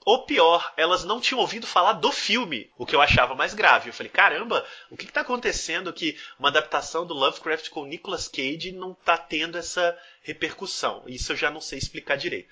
Ou 0.07 0.24
pior, 0.24 0.72
elas 0.76 1.02
não 1.02 1.20
tinham 1.20 1.40
ouvido 1.40 1.66
falar 1.66 1.94
do 1.94 2.12
filme, 2.12 2.70
o 2.78 2.86
que 2.86 2.94
eu 2.94 3.02
achava 3.02 3.34
mais 3.34 3.54
grave. 3.54 3.88
Eu 3.88 3.92
falei, 3.92 4.09
caramba, 4.09 4.64
o 4.88 4.96
que 4.96 5.07
está 5.07 5.22
acontecendo 5.22 5.92
que 5.92 6.16
uma 6.38 6.48
adaptação 6.48 7.04
do 7.04 7.12
Lovecraft 7.12 7.70
com 7.70 7.84
Nicolas 7.84 8.28
Cage 8.28 8.70
não 8.70 8.92
está 8.92 9.18
tendo 9.18 9.59
essa 9.59 9.98
repercussão? 10.22 11.02
Isso 11.09 11.32
eu 11.32 11.36
já 11.36 11.50
não 11.50 11.61
sei 11.61 11.80
explicar 11.80 12.14
direito. 12.14 12.48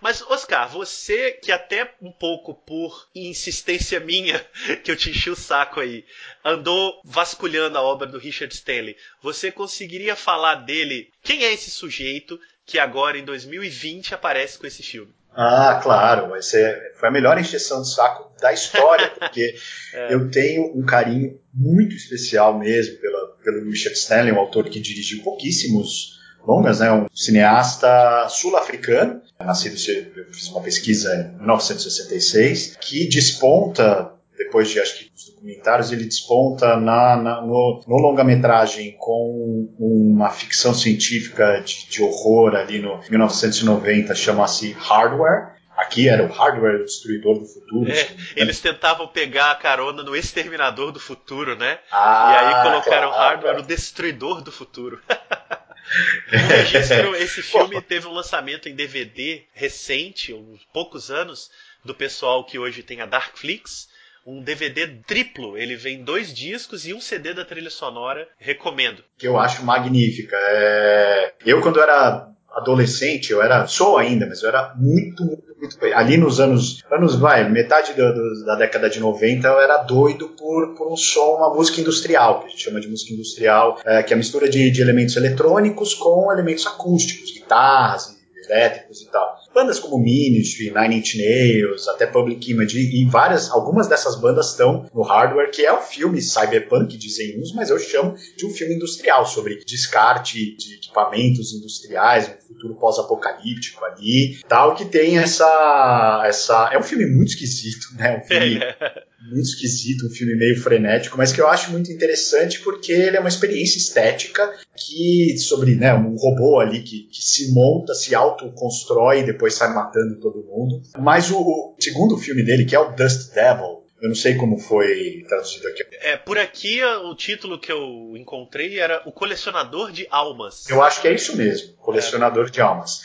Mas, 0.00 0.22
Oscar, 0.22 0.68
você 0.68 1.32
que 1.32 1.50
até 1.50 1.92
um 2.00 2.12
pouco 2.12 2.54
por 2.54 3.08
insistência 3.12 3.98
minha, 3.98 4.38
que 4.84 4.92
eu 4.92 4.96
te 4.96 5.10
enchi 5.10 5.28
o 5.28 5.34
saco 5.34 5.80
aí, 5.80 6.06
andou 6.44 7.00
vasculhando 7.02 7.76
a 7.78 7.82
obra 7.82 8.06
do 8.06 8.16
Richard 8.16 8.54
Stanley, 8.54 8.96
você 9.20 9.50
conseguiria 9.50 10.14
falar 10.14 10.54
dele? 10.54 11.10
Quem 11.20 11.44
é 11.44 11.52
esse 11.52 11.68
sujeito 11.68 12.40
que 12.64 12.78
agora, 12.78 13.18
em 13.18 13.24
2020, 13.24 14.14
aparece 14.14 14.56
com 14.56 14.68
esse 14.68 14.84
filme? 14.84 15.12
Ah, 15.34 15.80
claro, 15.82 16.30
vai 16.30 16.42
ser, 16.42 16.92
foi 16.96 17.08
a 17.08 17.12
melhor 17.12 17.38
injeção 17.38 17.82
de 17.82 17.92
saco 17.92 18.30
da 18.40 18.52
história, 18.52 19.10
porque 19.18 19.54
é. 19.94 20.14
eu 20.14 20.30
tenho 20.30 20.76
um 20.76 20.84
carinho 20.84 21.38
muito 21.54 21.94
especial 21.94 22.58
mesmo 22.58 22.98
pela, 22.98 23.36
pelo 23.42 23.64
Richard 23.70 23.96
Stanley, 23.96 24.32
um 24.32 24.38
autor 24.38 24.68
que 24.68 24.80
dirigiu 24.80 25.22
pouquíssimos 25.22 26.20
longas, 26.46 26.80
né, 26.80 26.90
um 26.92 27.06
cineasta 27.14 28.28
sul-africano, 28.28 29.22
nascido, 29.38 29.76
eu 30.16 30.32
fiz 30.32 30.48
uma 30.48 30.60
pesquisa 30.60 31.14
em 31.14 31.38
1966, 31.38 32.76
que 32.80 33.08
desponta 33.08 34.11
depois 34.52 34.68
de 34.68 34.78
acho 34.78 34.98
que 34.98 35.10
os 35.16 35.24
documentários, 35.30 35.90
ele 35.90 36.04
desponta 36.04 36.76
na, 36.76 37.16
na 37.16 37.40
no, 37.40 37.82
no 37.88 37.96
longa-metragem 37.96 38.94
com 38.98 39.74
uma 39.78 40.28
ficção 40.28 40.74
científica 40.74 41.62
de, 41.64 41.88
de 41.88 42.02
horror 42.02 42.54
ali 42.54 42.78
no 42.78 43.00
1990, 43.08 44.14
chama-se 44.14 44.72
Hardware. 44.72 45.52
Aqui 45.74 46.06
era 46.06 46.22
o 46.22 46.30
hardware 46.30 46.82
o 46.82 46.84
destruidor 46.84 47.38
do 47.38 47.46
futuro. 47.46 47.90
É, 47.90 48.14
eles 48.36 48.60
tentavam 48.60 49.08
pegar 49.08 49.52
a 49.52 49.54
carona 49.54 50.02
no 50.02 50.14
exterminador 50.14 50.92
do 50.92 51.00
futuro, 51.00 51.56
né? 51.56 51.78
Ah, 51.90 52.30
e 52.30 52.44
aí 52.44 52.62
colocaram 52.62 53.08
claro, 53.08 53.30
hardware 53.30 53.58
o 53.58 53.62
destruidor 53.62 54.42
do 54.42 54.52
futuro. 54.52 55.00
registro, 56.28 57.16
esse 57.16 57.42
filme 57.42 57.80
teve 57.80 58.06
um 58.06 58.12
lançamento 58.12 58.68
em 58.68 58.74
DVD 58.74 59.44
recente, 59.54 60.34
uns 60.34 60.62
poucos 60.74 61.10
anos, 61.10 61.50
do 61.82 61.94
pessoal 61.94 62.44
que 62.44 62.58
hoje 62.58 62.82
tem 62.82 63.00
a 63.00 63.06
Darkflix. 63.06 63.88
Um 64.26 64.40
DVD 64.40 64.86
triplo, 65.06 65.56
ele 65.56 65.76
vem 65.76 66.04
dois 66.04 66.32
discos 66.32 66.86
e 66.86 66.94
um 66.94 67.00
CD 67.00 67.34
da 67.34 67.44
trilha 67.44 67.70
sonora. 67.70 68.28
Recomendo. 68.38 69.02
Que 69.18 69.26
eu 69.26 69.38
acho 69.38 69.64
magnífica. 69.64 70.36
É... 70.36 71.32
Eu, 71.44 71.60
quando 71.60 71.80
era 71.80 72.28
adolescente, 72.54 73.32
eu 73.32 73.42
era, 73.42 73.66
sou 73.66 73.96
ainda, 73.96 74.26
mas 74.26 74.42
eu 74.42 74.48
era 74.48 74.74
muito, 74.76 75.24
muito, 75.24 75.42
muito. 75.58 75.84
Ali 75.94 76.16
nos 76.16 76.38
anos, 76.38 76.82
anos 76.90 77.16
vai, 77.16 77.48
metade 77.48 77.94
do, 77.94 78.12
do, 78.12 78.44
da 78.44 78.56
década 78.56 78.90
de 78.90 79.00
90, 79.00 79.48
eu 79.48 79.60
era 79.60 79.78
doido 79.78 80.28
por, 80.28 80.74
por 80.74 80.92
um 80.92 80.96
som, 80.96 81.36
uma 81.36 81.54
música 81.54 81.80
industrial, 81.80 82.40
que 82.40 82.46
a 82.46 82.48
gente 82.50 82.62
chama 82.62 82.80
de 82.80 82.88
música 82.88 83.12
industrial, 83.12 83.80
é, 83.84 84.02
que 84.02 84.12
é 84.12 84.14
a 84.14 84.18
mistura 84.18 84.48
de, 84.48 84.70
de 84.70 84.82
elementos 84.82 85.16
eletrônicos 85.16 85.94
com 85.94 86.30
elementos 86.30 86.66
acústicos, 86.66 87.32
guitarras 87.32 88.21
elétricos 88.48 89.00
e 89.00 89.10
tal. 89.10 89.36
Bandas 89.54 89.78
como 89.78 90.02
Ministry, 90.02 90.70
Nine 90.70 90.96
Inch 90.96 91.16
Nails, 91.16 91.88
até 91.88 92.06
Public 92.06 92.50
Image 92.50 92.78
e 92.78 93.04
várias, 93.06 93.50
algumas 93.50 93.86
dessas 93.86 94.16
bandas 94.16 94.50
estão 94.50 94.88
no 94.94 95.02
Hardware, 95.02 95.50
que 95.50 95.64
é 95.64 95.72
um 95.72 95.82
filme 95.82 96.20
cyberpunk, 96.20 96.96
dizem 96.96 97.40
uns, 97.40 97.52
mas 97.54 97.70
eu 97.70 97.78
chamo 97.78 98.16
de 98.36 98.46
um 98.46 98.50
filme 98.50 98.74
industrial 98.74 99.26
sobre 99.26 99.62
descarte 99.64 100.56
de 100.56 100.74
equipamentos 100.74 101.52
industriais, 101.52 102.28
um 102.28 102.54
futuro 102.54 102.74
pós-apocalíptico 102.74 103.84
ali, 103.84 104.38
tal 104.48 104.74
que 104.74 104.84
tem 104.84 105.18
essa 105.18 106.22
essa 106.24 106.70
é 106.72 106.78
um 106.78 106.82
filme 106.82 107.06
muito 107.06 107.28
esquisito, 107.28 107.88
né? 107.96 108.18
Um 108.18 108.26
filme 108.26 108.60
muito 109.28 109.48
esquisito, 109.48 110.06
um 110.06 110.10
filme 110.10 110.34
meio 110.34 110.60
frenético, 110.60 111.16
mas 111.16 111.32
que 111.32 111.40
eu 111.40 111.46
acho 111.46 111.70
muito 111.70 111.90
interessante 111.92 112.60
porque 112.60 112.92
ele 112.92 113.16
é 113.16 113.20
uma 113.20 113.28
experiência 113.28 113.78
estética 113.78 114.52
que 114.76 115.36
sobre 115.38 115.74
né, 115.74 115.94
um 115.94 116.16
robô 116.16 116.58
ali 116.60 116.82
que, 116.82 117.04
que 117.04 117.22
se 117.22 117.52
monta, 117.52 117.94
se 117.94 118.14
autoconstrói 118.14 119.20
e 119.20 119.26
depois 119.26 119.54
sai 119.54 119.72
matando 119.74 120.18
todo 120.20 120.44
mundo. 120.44 120.82
Mas 120.98 121.30
o, 121.30 121.40
o 121.40 121.76
segundo 121.78 122.16
filme 122.18 122.42
dele, 122.42 122.64
que 122.64 122.74
é 122.74 122.78
o 122.78 122.92
Dust 122.92 123.32
Devil, 123.34 123.82
eu 124.02 124.08
não 124.08 124.16
sei 124.16 124.34
como 124.34 124.58
foi 124.58 125.24
traduzido 125.28 125.68
aqui. 125.68 125.84
É, 126.00 126.16
por 126.16 126.36
aqui 126.36 126.82
o 126.82 127.14
título 127.14 127.60
que 127.60 127.70
eu 127.70 128.14
encontrei 128.16 128.80
era 128.80 129.00
O 129.06 129.12
Colecionador 129.12 129.92
de 129.92 130.08
Almas. 130.10 130.68
Eu 130.68 130.82
acho 130.82 131.00
que 131.00 131.06
é 131.06 131.14
isso 131.14 131.36
mesmo, 131.36 131.74
Colecionador 131.74 132.48
é. 132.48 132.50
de 132.50 132.60
Almas. 132.60 133.00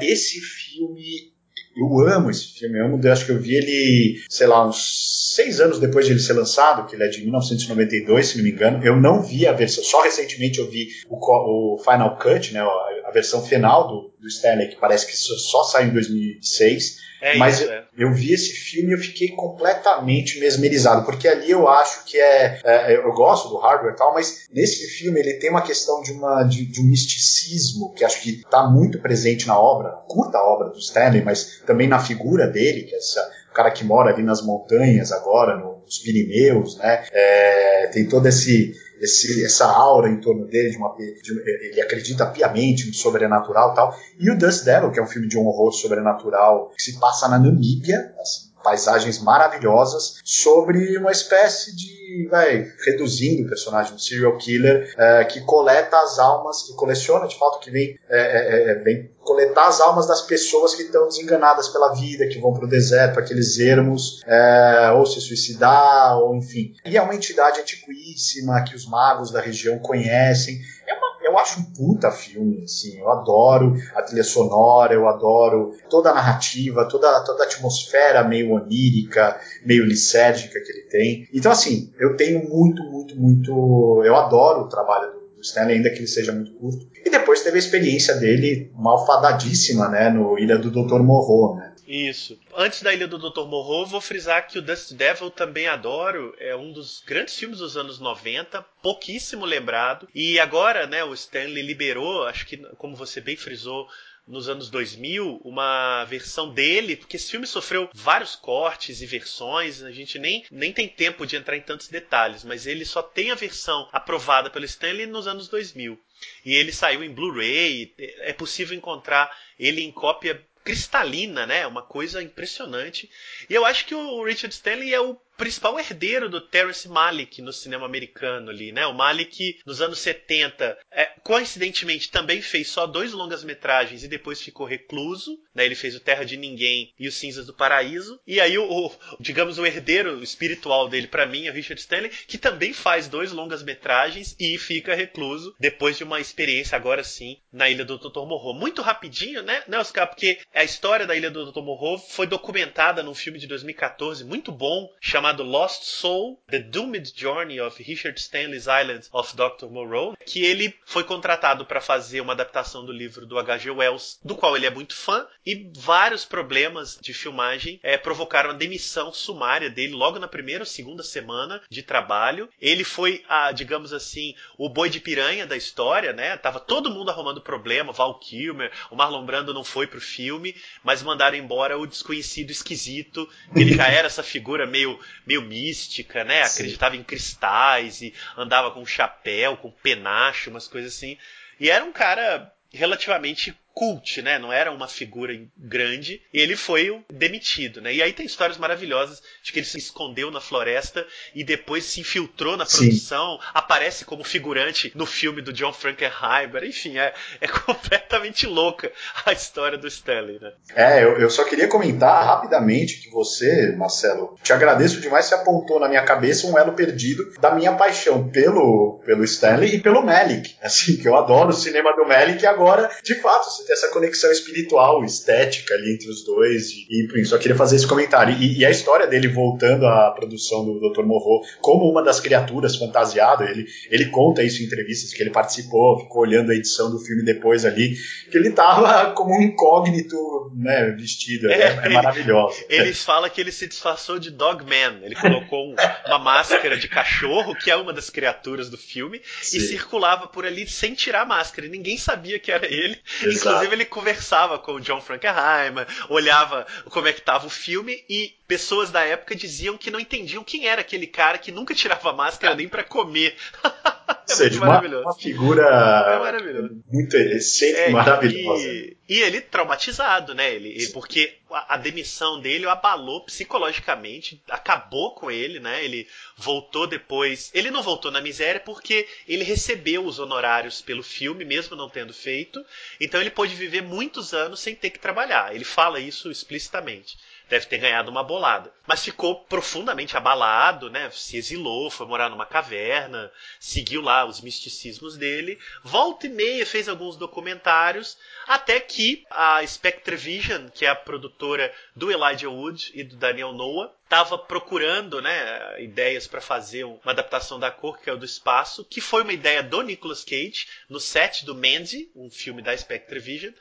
Esse 0.00 0.40
filme 0.40 1.32
eu 1.78 2.08
amo 2.08 2.30
esse 2.30 2.46
filme, 2.58 2.78
eu 2.78 2.86
amo, 2.86 3.08
acho 3.08 3.26
que 3.26 3.32
eu 3.32 3.38
vi 3.38 3.54
ele, 3.54 4.22
sei 4.28 4.46
lá, 4.46 4.66
uns 4.66 5.34
seis 5.34 5.60
anos 5.60 5.78
depois 5.78 6.06
de 6.06 6.12
ele 6.12 6.20
ser 6.20 6.32
lançado, 6.32 6.86
que 6.86 6.96
ele 6.96 7.04
é 7.04 7.08
de 7.08 7.22
1992, 7.22 8.26
se 8.26 8.36
não 8.36 8.44
me 8.44 8.50
engano. 8.50 8.84
Eu 8.84 9.00
não 9.00 9.22
vi 9.22 9.46
a 9.46 9.52
versão, 9.52 9.84
só 9.84 10.02
recentemente 10.02 10.58
eu 10.58 10.68
vi 10.68 10.88
o, 11.08 11.74
o 11.74 11.78
Final 11.78 12.18
Cut, 12.18 12.52
né, 12.52 12.60
a 12.60 13.10
versão 13.12 13.42
final 13.42 13.86
do, 13.86 14.12
do 14.20 14.28
Stanley, 14.28 14.68
que 14.68 14.76
parece 14.76 15.06
que 15.06 15.16
só 15.16 15.64
saiu 15.64 15.88
em 15.88 15.92
2006. 15.92 17.08
É 17.20 17.36
Mas 17.36 17.60
isso, 17.60 17.70
é. 17.70 17.84
eu, 17.96 18.12
vi 18.12 18.32
esse 18.32 18.52
filme 18.52 18.90
e 18.90 18.94
eu 18.94 18.98
fiquei 18.98 19.28
completamente 19.28 20.38
mesmerizado, 20.38 21.04
porque 21.04 21.26
ali 21.26 21.50
eu 21.50 21.68
acho 21.68 22.04
que 22.04 22.16
é, 22.16 22.60
é, 22.64 22.94
Eu 22.94 23.12
gosto 23.12 23.48
do 23.48 23.56
hardware 23.56 23.92
e 23.92 23.96
tal, 23.96 24.14
mas 24.14 24.46
nesse 24.52 24.86
filme 24.86 25.18
ele 25.18 25.34
tem 25.34 25.50
uma 25.50 25.62
questão 25.62 26.00
de, 26.00 26.12
uma, 26.12 26.44
de, 26.44 26.64
de 26.64 26.80
um 26.80 26.84
misticismo 26.84 27.92
que 27.94 28.04
acho 28.04 28.22
que 28.22 28.30
está 28.30 28.68
muito 28.68 29.00
presente 29.00 29.48
na 29.48 29.58
obra, 29.58 29.90
curta 30.06 30.38
obra 30.38 30.68
do 30.68 30.78
Stanley, 30.78 31.22
mas 31.22 31.60
também 31.66 31.88
na 31.88 31.98
figura 31.98 32.46
dele, 32.46 32.84
que 32.84 32.94
é 32.94 32.98
essa, 32.98 33.20
o 33.50 33.54
cara 33.54 33.70
que 33.72 33.84
mora 33.84 34.12
ali 34.12 34.22
nas 34.22 34.40
montanhas 34.40 35.10
agora, 35.10 35.56
nos 35.56 35.98
Pirineus, 35.98 36.76
né? 36.76 37.04
É, 37.10 37.86
tem 37.88 38.06
todo 38.06 38.26
esse 38.26 38.74
esse, 39.00 39.44
essa 39.44 39.66
aura 39.66 40.08
em 40.08 40.20
torno 40.20 40.46
dele, 40.46 40.70
de 40.70 40.76
uma, 40.76 40.94
de, 40.94 41.68
ele 41.70 41.80
acredita 41.80 42.26
piamente 42.26 42.86
no 42.86 42.94
sobrenatural 42.94 43.72
e 43.72 43.74
tal. 43.74 43.96
E 44.18 44.30
o 44.30 44.38
Dust 44.38 44.64
Devil, 44.64 44.90
que 44.90 44.98
é 44.98 45.02
um 45.02 45.06
filme 45.06 45.28
de 45.28 45.38
um 45.38 45.46
horror 45.46 45.72
sobrenatural 45.72 46.72
que 46.76 46.82
se 46.82 46.98
passa 46.98 47.28
na 47.28 47.38
Namíbia, 47.38 48.14
assim, 48.20 48.47
paisagens 48.62 49.18
maravilhosas, 49.18 50.20
sobre 50.24 50.96
uma 50.98 51.10
espécie 51.10 51.74
de, 51.74 52.28
vai, 52.30 52.66
reduzindo 52.84 53.44
o 53.44 53.48
personagem, 53.48 53.94
um 53.94 53.98
serial 53.98 54.36
killer 54.36 54.94
é, 54.98 55.24
que 55.24 55.40
coleta 55.42 55.98
as 55.98 56.18
almas, 56.18 56.62
que 56.62 56.74
coleciona 56.74 57.26
de 57.26 57.38
fato, 57.38 57.60
que 57.60 57.70
vem, 57.70 57.98
é, 58.08 58.18
é, 58.18 58.70
é 58.70 58.74
vem 58.76 59.10
coletar 59.28 59.68
as 59.68 59.80
almas 59.80 60.06
das 60.06 60.22
pessoas 60.22 60.74
que 60.74 60.82
estão 60.82 61.06
desenganadas 61.06 61.68
pela 61.68 61.92
vida, 61.92 62.26
que 62.26 62.40
vão 62.40 62.54
para 62.54 62.64
o 62.64 62.68
deserto, 62.68 63.12
para 63.12 63.22
aqueles 63.22 63.58
ermos, 63.58 64.22
é, 64.26 64.90
ou 64.92 65.04
se 65.04 65.20
suicidar, 65.20 66.18
ou 66.18 66.34
enfim. 66.34 66.74
E 66.86 66.96
é 66.96 67.02
uma 67.02 67.14
entidade 67.14 67.60
antiquíssima 67.60 68.64
que 68.64 68.74
os 68.74 68.86
magos 68.86 69.30
da 69.30 69.40
região 69.40 69.78
conhecem. 69.78 70.58
É 70.86 70.94
uma, 70.94 71.07
eu 71.28 71.38
acho 71.38 71.60
um 71.60 71.64
puta 71.64 72.10
filme, 72.10 72.62
assim, 72.64 72.98
eu 72.98 73.08
adoro 73.10 73.74
a 73.94 74.02
trilha 74.02 74.24
sonora, 74.24 74.94
eu 74.94 75.06
adoro 75.06 75.74
toda 75.88 76.10
a 76.10 76.14
narrativa, 76.14 76.88
toda, 76.88 77.22
toda 77.24 77.44
a 77.44 77.46
atmosfera 77.46 78.24
meio 78.24 78.52
onírica, 78.52 79.38
meio 79.64 79.84
licérgica 79.84 80.60
que 80.60 80.72
ele 80.72 80.82
tem. 80.88 81.28
Então, 81.32 81.52
assim, 81.52 81.92
eu 81.98 82.16
tenho 82.16 82.48
muito, 82.48 82.82
muito, 82.84 83.16
muito. 83.16 84.02
Eu 84.04 84.16
adoro 84.16 84.62
o 84.62 84.68
trabalho 84.68 85.12
do 85.36 85.42
Stanley, 85.42 85.76
ainda 85.76 85.90
que 85.90 85.98
ele 85.98 86.06
seja 86.06 86.32
muito 86.32 86.52
curto. 86.54 86.88
E 87.04 87.10
depois 87.10 87.42
teve 87.42 87.56
a 87.56 87.58
experiência 87.58 88.14
dele 88.14 88.72
malfadadíssima, 88.74 89.88
né, 89.88 90.10
no 90.10 90.38
Ilha 90.38 90.58
do 90.58 90.70
Dr. 90.70 91.00
Morro, 91.00 91.56
né? 91.56 91.67
Isso. 91.88 92.38
Antes 92.54 92.82
da 92.82 92.92
Ilha 92.92 93.08
do 93.08 93.16
Dr. 93.16 93.46
Morro, 93.46 93.86
vou 93.86 94.00
frisar 94.00 94.46
que 94.46 94.58
o 94.58 94.62
Dust 94.62 94.92
Devil 94.92 95.30
também 95.30 95.66
adoro. 95.66 96.36
É 96.38 96.54
um 96.54 96.70
dos 96.70 97.00
grandes 97.00 97.34
filmes 97.34 97.60
dos 97.60 97.78
anos 97.78 97.98
90, 97.98 98.60
pouquíssimo 98.82 99.46
lembrado. 99.46 100.06
E 100.14 100.38
agora, 100.38 100.86
né, 100.86 101.02
o 101.02 101.14
Stanley 101.14 101.62
liberou, 101.62 102.24
acho 102.24 102.44
que, 102.44 102.58
como 102.76 102.94
você 102.94 103.22
bem 103.22 103.36
frisou, 103.36 103.88
nos 104.28 104.48
anos 104.48 104.68
2000 104.68 105.40
uma 105.42 106.04
versão 106.04 106.52
dele, 106.52 106.96
porque 106.96 107.16
esse 107.16 107.30
filme 107.30 107.46
sofreu 107.46 107.88
vários 107.94 108.36
cortes 108.36 109.00
e 109.00 109.06
versões, 109.06 109.82
a 109.82 109.90
gente 109.90 110.18
nem, 110.18 110.44
nem 110.50 110.72
tem 110.72 110.86
tempo 110.86 111.26
de 111.26 111.36
entrar 111.36 111.56
em 111.56 111.62
tantos 111.62 111.88
detalhes, 111.88 112.44
mas 112.44 112.66
ele 112.66 112.84
só 112.84 113.02
tem 113.02 113.30
a 113.30 113.34
versão 113.34 113.88
aprovada 113.90 114.50
pelo 114.50 114.66
Stanley 114.66 115.06
nos 115.06 115.26
anos 115.26 115.48
2000. 115.48 115.98
E 116.44 116.54
ele 116.54 116.72
saiu 116.72 117.02
em 117.02 117.12
Blu-ray, 117.12 117.94
é 117.96 118.32
possível 118.32 118.76
encontrar 118.76 119.34
ele 119.58 119.82
em 119.82 119.90
cópia 119.90 120.44
cristalina, 120.68 121.46
né? 121.46 121.66
Uma 121.66 121.80
coisa 121.80 122.22
impressionante. 122.22 123.10
E 123.48 123.54
eu 123.54 123.64
acho 123.64 123.86
que 123.86 123.94
o 123.94 124.22
Richard 124.22 124.54
Stanley 124.54 124.92
é 124.92 125.00
o 125.00 125.18
principal 125.38 125.78
herdeiro 125.78 126.28
do 126.28 126.40
Terrence 126.40 126.88
Malick 126.88 127.40
no 127.40 127.52
cinema 127.52 127.86
americano 127.86 128.50
ali, 128.50 128.72
né? 128.72 128.84
O 128.86 128.92
Malick, 128.92 129.60
nos 129.64 129.80
anos 129.80 130.00
70, 130.00 130.76
é, 130.90 131.04
coincidentemente 131.22 132.10
também 132.10 132.42
fez 132.42 132.68
só 132.68 132.86
dois 132.86 133.12
longas-metragens 133.12 134.02
e 134.02 134.08
depois 134.08 134.42
ficou 134.42 134.66
recluso, 134.66 135.38
né? 135.54 135.64
Ele 135.64 135.76
fez 135.76 135.94
o 135.94 136.00
Terra 136.00 136.24
de 136.24 136.36
Ninguém 136.36 136.92
e 136.98 137.06
Os 137.06 137.14
Cinzas 137.14 137.46
do 137.46 137.54
Paraíso. 137.54 138.20
E 138.26 138.40
aí 138.40 138.58
o, 138.58 138.64
o 138.68 138.92
digamos 139.20 139.58
o 139.58 139.64
herdeiro 139.64 140.22
espiritual 140.22 140.88
dele 140.88 141.06
para 141.06 141.24
mim 141.24 141.46
é 141.46 141.50
o 141.50 141.54
Richard 141.54 141.80
Stanley, 141.80 142.10
que 142.26 142.36
também 142.36 142.72
faz 142.72 143.06
dois 143.06 143.30
longas-metragens 143.30 144.34
e 144.40 144.58
fica 144.58 144.94
recluso 144.94 145.54
depois 145.60 145.96
de 145.96 146.02
uma 146.02 146.20
experiência 146.20 146.74
agora 146.74 147.04
sim 147.04 147.38
na 147.52 147.70
Ilha 147.70 147.84
do 147.84 147.96
Dr. 147.96 148.26
Morro. 148.26 148.52
Muito 148.52 148.82
rapidinho, 148.82 149.42
né, 149.44 149.62
né 149.68 149.78
Oscar? 149.78 150.08
Porque 150.08 150.40
a 150.52 150.64
história 150.64 151.06
da 151.06 151.14
Ilha 151.14 151.30
do 151.30 151.52
Dr. 151.52 151.62
Morro 151.62 151.96
foi 151.96 152.26
documentada 152.26 153.04
num 153.04 153.14
filme 153.14 153.38
de 153.38 153.46
2014 153.46 154.24
muito 154.24 154.50
bom 154.50 154.90
chamado 155.00 155.27
chamado 155.28 155.42
Lost 155.42 155.82
Soul: 155.82 156.40
The 156.48 156.60
Doomed 156.60 157.12
Journey 157.14 157.60
of 157.60 157.82
Richard 157.82 158.18
Stanley's 158.18 158.66
Island 158.66 159.06
of 159.12 159.36
Dr. 159.36 159.66
Moreau, 159.66 160.16
que 160.24 160.42
ele 160.42 160.74
foi 160.86 161.04
contratado 161.04 161.66
para 161.66 161.80
fazer 161.80 162.20
uma 162.22 162.32
adaptação 162.32 162.84
do 162.84 162.92
livro 162.92 163.26
do 163.26 163.38
H.G. 163.38 163.70
Wells, 163.70 164.18
do 164.24 164.34
qual 164.34 164.56
ele 164.56 164.64
é 164.64 164.70
muito 164.70 164.96
fã, 164.96 165.26
e 165.44 165.70
vários 165.76 166.24
problemas 166.24 166.98
de 167.00 167.12
filmagem 167.12 167.78
é, 167.82 167.98
provocaram 167.98 168.50
a 168.50 168.54
demissão 168.54 169.12
sumária 169.12 169.68
dele 169.68 169.92
logo 169.92 170.18
na 170.18 170.26
primeira 170.28 170.62
ou 170.62 170.66
segunda 170.66 171.02
semana 171.02 171.60
de 171.68 171.82
trabalho. 171.82 172.48
Ele 172.60 172.84
foi, 172.84 173.22
a, 173.28 173.52
digamos 173.52 173.92
assim, 173.92 174.34
o 174.56 174.68
boi 174.68 174.88
de 174.88 175.00
piranha 175.00 175.46
da 175.46 175.56
história, 175.56 176.12
né? 176.12 176.36
Tava 176.38 176.58
todo 176.58 176.90
mundo 176.90 177.10
arrumando 177.10 177.42
problema, 177.42 177.92
Val 177.92 178.18
Kilmer, 178.18 178.72
o 178.90 178.96
Marlon 178.96 179.26
Brando 179.26 179.52
não 179.52 179.64
foi 179.64 179.86
pro 179.86 180.00
filme, 180.00 180.56
mas 180.82 181.02
mandaram 181.02 181.36
embora 181.36 181.78
o 181.78 181.86
desconhecido 181.86 182.50
esquisito, 182.50 183.28
ele 183.54 183.74
já 183.74 183.88
era 183.88 184.06
essa 184.06 184.22
figura 184.22 184.66
meio 184.66 184.98
meio 185.28 185.42
mística, 185.42 186.24
né? 186.24 186.44
Sim. 186.44 186.62
Acreditava 186.62 186.96
em 186.96 187.04
cristais 187.04 188.00
e 188.00 188.14
andava 188.36 188.70
com 188.70 188.84
chapéu, 188.86 189.58
com 189.58 189.70
penacho, 189.70 190.48
umas 190.48 190.66
coisas 190.66 190.94
assim. 190.94 191.18
E 191.60 191.68
era 191.68 191.84
um 191.84 191.92
cara 191.92 192.50
relativamente 192.72 193.54
cult, 193.78 194.20
né? 194.22 194.40
Não 194.40 194.52
era 194.52 194.72
uma 194.72 194.88
figura 194.88 195.32
grande. 195.56 196.20
E 196.34 196.40
ele 196.40 196.56
foi 196.56 197.00
demitido, 197.08 197.80
né? 197.80 197.94
E 197.94 198.02
aí 198.02 198.12
tem 198.12 198.26
histórias 198.26 198.58
maravilhosas 198.58 199.22
de 199.40 199.52
que 199.52 199.60
ele 199.60 199.66
se 199.66 199.78
escondeu 199.78 200.32
na 200.32 200.40
floresta 200.40 201.06
e 201.32 201.44
depois 201.44 201.84
se 201.84 202.00
infiltrou 202.00 202.56
na 202.56 202.66
produção, 202.66 203.38
Sim. 203.40 203.46
aparece 203.54 204.04
como 204.04 204.24
figurante 204.24 204.90
no 204.96 205.06
filme 205.06 205.40
do 205.40 205.52
John 205.52 205.72
Frankenheimer. 205.72 206.64
Enfim, 206.64 206.98
é, 206.98 207.14
é 207.40 207.46
completamente 207.46 208.48
louca 208.48 208.90
a 209.24 209.32
história 209.32 209.78
do 209.78 209.86
Stanley, 209.86 210.40
né? 210.40 210.52
É, 210.74 211.04
eu, 211.04 211.16
eu 211.20 211.30
só 211.30 211.44
queria 211.44 211.68
comentar 211.68 212.24
rapidamente 212.24 213.00
que 213.00 213.08
você, 213.10 213.76
Marcelo, 213.76 214.36
te 214.42 214.52
agradeço 214.52 215.00
demais, 215.00 215.26
você 215.26 215.36
apontou 215.36 215.78
na 215.78 215.88
minha 215.88 216.02
cabeça 216.02 216.48
um 216.48 216.58
elo 216.58 216.72
perdido 216.72 217.32
da 217.40 217.54
minha 217.54 217.74
paixão 217.74 218.28
pelo, 218.28 219.00
pelo 219.06 219.22
Stanley 219.22 219.76
e 219.76 219.80
pelo 219.80 220.02
Melick. 220.02 220.56
Assim, 220.60 220.96
que 220.96 221.06
eu 221.06 221.14
adoro 221.14 221.50
o 221.50 221.52
cinema 221.52 221.94
do 221.94 222.04
Melick 222.04 222.42
e 222.42 222.46
agora, 222.46 222.90
de 223.04 223.14
fato, 223.20 223.67
tem 223.68 223.74
essa 223.74 223.88
conexão 223.90 224.32
espiritual, 224.32 225.04
estética 225.04 225.74
ali 225.74 225.92
entre 225.92 226.08
os 226.08 226.24
dois. 226.24 226.70
E, 226.88 227.04
enfim, 227.04 227.22
só 227.24 227.36
queria 227.36 227.56
fazer 227.56 227.76
esse 227.76 227.86
comentário. 227.86 228.34
E, 228.40 228.60
e, 228.60 228.64
a 228.64 228.70
história 228.70 229.06
dele 229.06 229.28
voltando 229.28 229.86
à 229.86 230.10
produção 230.10 230.64
do 230.64 230.80
Dr. 230.80 231.04
Morro 231.04 231.42
como 231.60 231.84
uma 231.90 232.02
das 232.02 232.18
criaturas 232.18 232.76
fantasiado, 232.76 233.44
ele, 233.44 233.66
ele 233.90 234.06
conta 234.06 234.42
isso 234.42 234.62
em 234.62 234.66
entrevistas 234.66 235.12
que 235.12 235.22
ele 235.22 235.30
participou, 235.30 236.00
ficou 236.00 236.22
olhando 236.22 236.50
a 236.50 236.54
edição 236.54 236.90
do 236.90 236.98
filme 236.98 237.22
depois 237.22 237.66
ali, 237.66 237.94
que 238.30 238.38
ele 238.38 238.52
tava 238.52 239.12
como 239.12 239.36
um 239.36 239.42
incógnito, 239.42 240.16
né, 240.56 240.90
vestido. 240.98 241.50
É, 241.50 241.60
é, 241.84 241.88
maravilhoso. 241.90 242.64
Eles 242.70 243.04
falam 243.04 243.28
que 243.28 243.38
ele 243.38 243.52
se 243.52 243.66
disfarçou 243.66 244.18
de 244.18 244.30
Dogman. 244.30 245.00
Ele 245.02 245.14
colocou 245.14 245.74
uma 246.06 246.18
máscara 246.18 246.78
de 246.78 246.88
cachorro, 246.88 247.54
que 247.54 247.70
é 247.70 247.76
uma 247.76 247.92
das 247.92 248.08
criaturas 248.08 248.70
do 248.70 248.78
filme, 248.78 249.20
Sim. 249.42 249.58
e 249.58 249.60
circulava 249.60 250.26
por 250.26 250.46
ali 250.46 250.66
sem 250.66 250.94
tirar 250.94 251.22
a 251.22 251.26
máscara. 251.26 251.66
E 251.66 251.70
ninguém 251.70 251.98
sabia 251.98 252.38
que 252.38 252.50
era 252.50 252.66
ele. 252.66 252.98
Exato. 253.22 253.57
Inclusive, 253.58 253.74
ele 253.74 253.84
conversava 253.84 254.58
com 254.58 254.74
o 254.74 254.80
John 254.80 255.00
Frankenheimer, 255.00 255.86
olhava 256.08 256.66
como 256.90 257.08
é 257.08 257.12
que 257.12 257.20
tava 257.20 257.46
o 257.46 257.50
filme 257.50 258.04
e 258.08 258.34
pessoas 258.46 258.90
da 258.90 259.04
época 259.04 259.34
diziam 259.34 259.76
que 259.76 259.90
não 259.90 260.00
entendiam 260.00 260.44
quem 260.44 260.66
era 260.66 260.80
aquele 260.80 261.06
cara 261.06 261.38
que 261.38 261.52
nunca 261.52 261.74
tirava 261.74 262.12
máscara 262.12 262.54
nem 262.54 262.68
para 262.68 262.84
comer. 262.84 263.36
é 264.28 264.34
seja, 264.34 264.62
uma, 264.62 264.80
uma, 264.80 265.14
figura 265.14 265.62
é 265.62 266.68
muito 266.92 267.16
excêntrica, 267.16 267.88
é, 267.88 267.90
maravilhosa. 267.90 268.62
E, 268.62 268.96
e, 269.08 269.20
ele 269.20 269.40
traumatizado, 269.40 270.34
né? 270.34 270.54
Ele, 270.54 270.68
ele 270.68 270.88
porque 270.88 271.38
a, 271.50 271.74
a, 271.74 271.76
demissão 271.78 272.38
dele 272.38 272.66
o 272.66 272.70
abalou 272.70 273.24
psicologicamente, 273.24 274.42
acabou 274.50 275.14
com 275.14 275.30
ele, 275.30 275.58
né? 275.60 275.82
Ele 275.82 276.06
voltou 276.36 276.86
depois. 276.86 277.50
Ele 277.54 277.70
não 277.70 277.82
voltou 277.82 278.10
na 278.10 278.20
miséria 278.20 278.60
porque 278.60 279.08
ele 279.26 279.44
recebeu 279.44 280.04
os 280.04 280.18
honorários 280.18 280.82
pelo 280.82 281.02
filme, 281.02 281.44
mesmo 281.44 281.74
não 281.74 281.88
tendo 281.88 282.12
feito. 282.12 282.62
Então 283.00 283.20
ele 283.20 283.30
pôde 283.30 283.54
viver 283.54 283.82
muitos 283.82 284.34
anos 284.34 284.60
sem 284.60 284.74
ter 284.74 284.90
que 284.90 284.98
trabalhar. 284.98 285.54
Ele 285.54 285.64
fala 285.64 285.98
isso 285.98 286.30
explicitamente 286.30 287.16
deve 287.48 287.66
ter 287.66 287.78
ganhado 287.78 288.10
uma 288.10 288.22
bolada. 288.22 288.72
Mas 288.86 289.04
ficou 289.04 289.44
profundamente 289.44 290.16
abalado, 290.16 290.90
né? 290.90 291.10
Se 291.10 291.36
exilou, 291.36 291.90
foi 291.90 292.06
morar 292.06 292.28
numa 292.28 292.46
caverna, 292.46 293.30
seguiu 293.58 294.02
lá 294.02 294.24
os 294.24 294.40
misticismos 294.40 295.16
dele. 295.16 295.58
Volta 295.82 296.26
e 296.26 296.30
meia 296.30 296.66
fez 296.66 296.88
alguns 296.88 297.16
documentários, 297.16 298.18
até 298.46 298.78
que 298.80 299.24
a 299.30 299.66
Spectrevision, 299.66 300.68
que 300.68 300.84
é 300.84 300.88
a 300.88 300.94
produtora 300.94 301.72
do 301.94 302.10
Elijah 302.10 302.50
Wood 302.50 302.92
e 302.94 303.02
do 303.02 303.16
Daniel 303.16 303.52
Noah, 303.52 303.92
estava 304.04 304.38
procurando 304.38 305.20
né, 305.20 305.82
ideias 305.82 306.26
para 306.26 306.40
fazer 306.40 306.84
uma 306.84 307.12
adaptação 307.12 307.60
da 307.60 307.70
cor, 307.70 308.00
que 308.00 308.08
é 308.08 308.12
o 308.12 308.16
do 308.16 308.24
espaço, 308.24 308.84
que 308.84 309.02
foi 309.02 309.22
uma 309.22 309.34
ideia 309.34 309.62
do 309.62 309.82
Nicolas 309.82 310.24
Cage 310.24 310.66
no 310.88 310.98
set 310.98 311.44
do 311.44 311.54
Mandy, 311.54 312.10
um 312.16 312.30
filme 312.30 312.62
da 312.62 312.76
Spectrevision. 312.76 313.52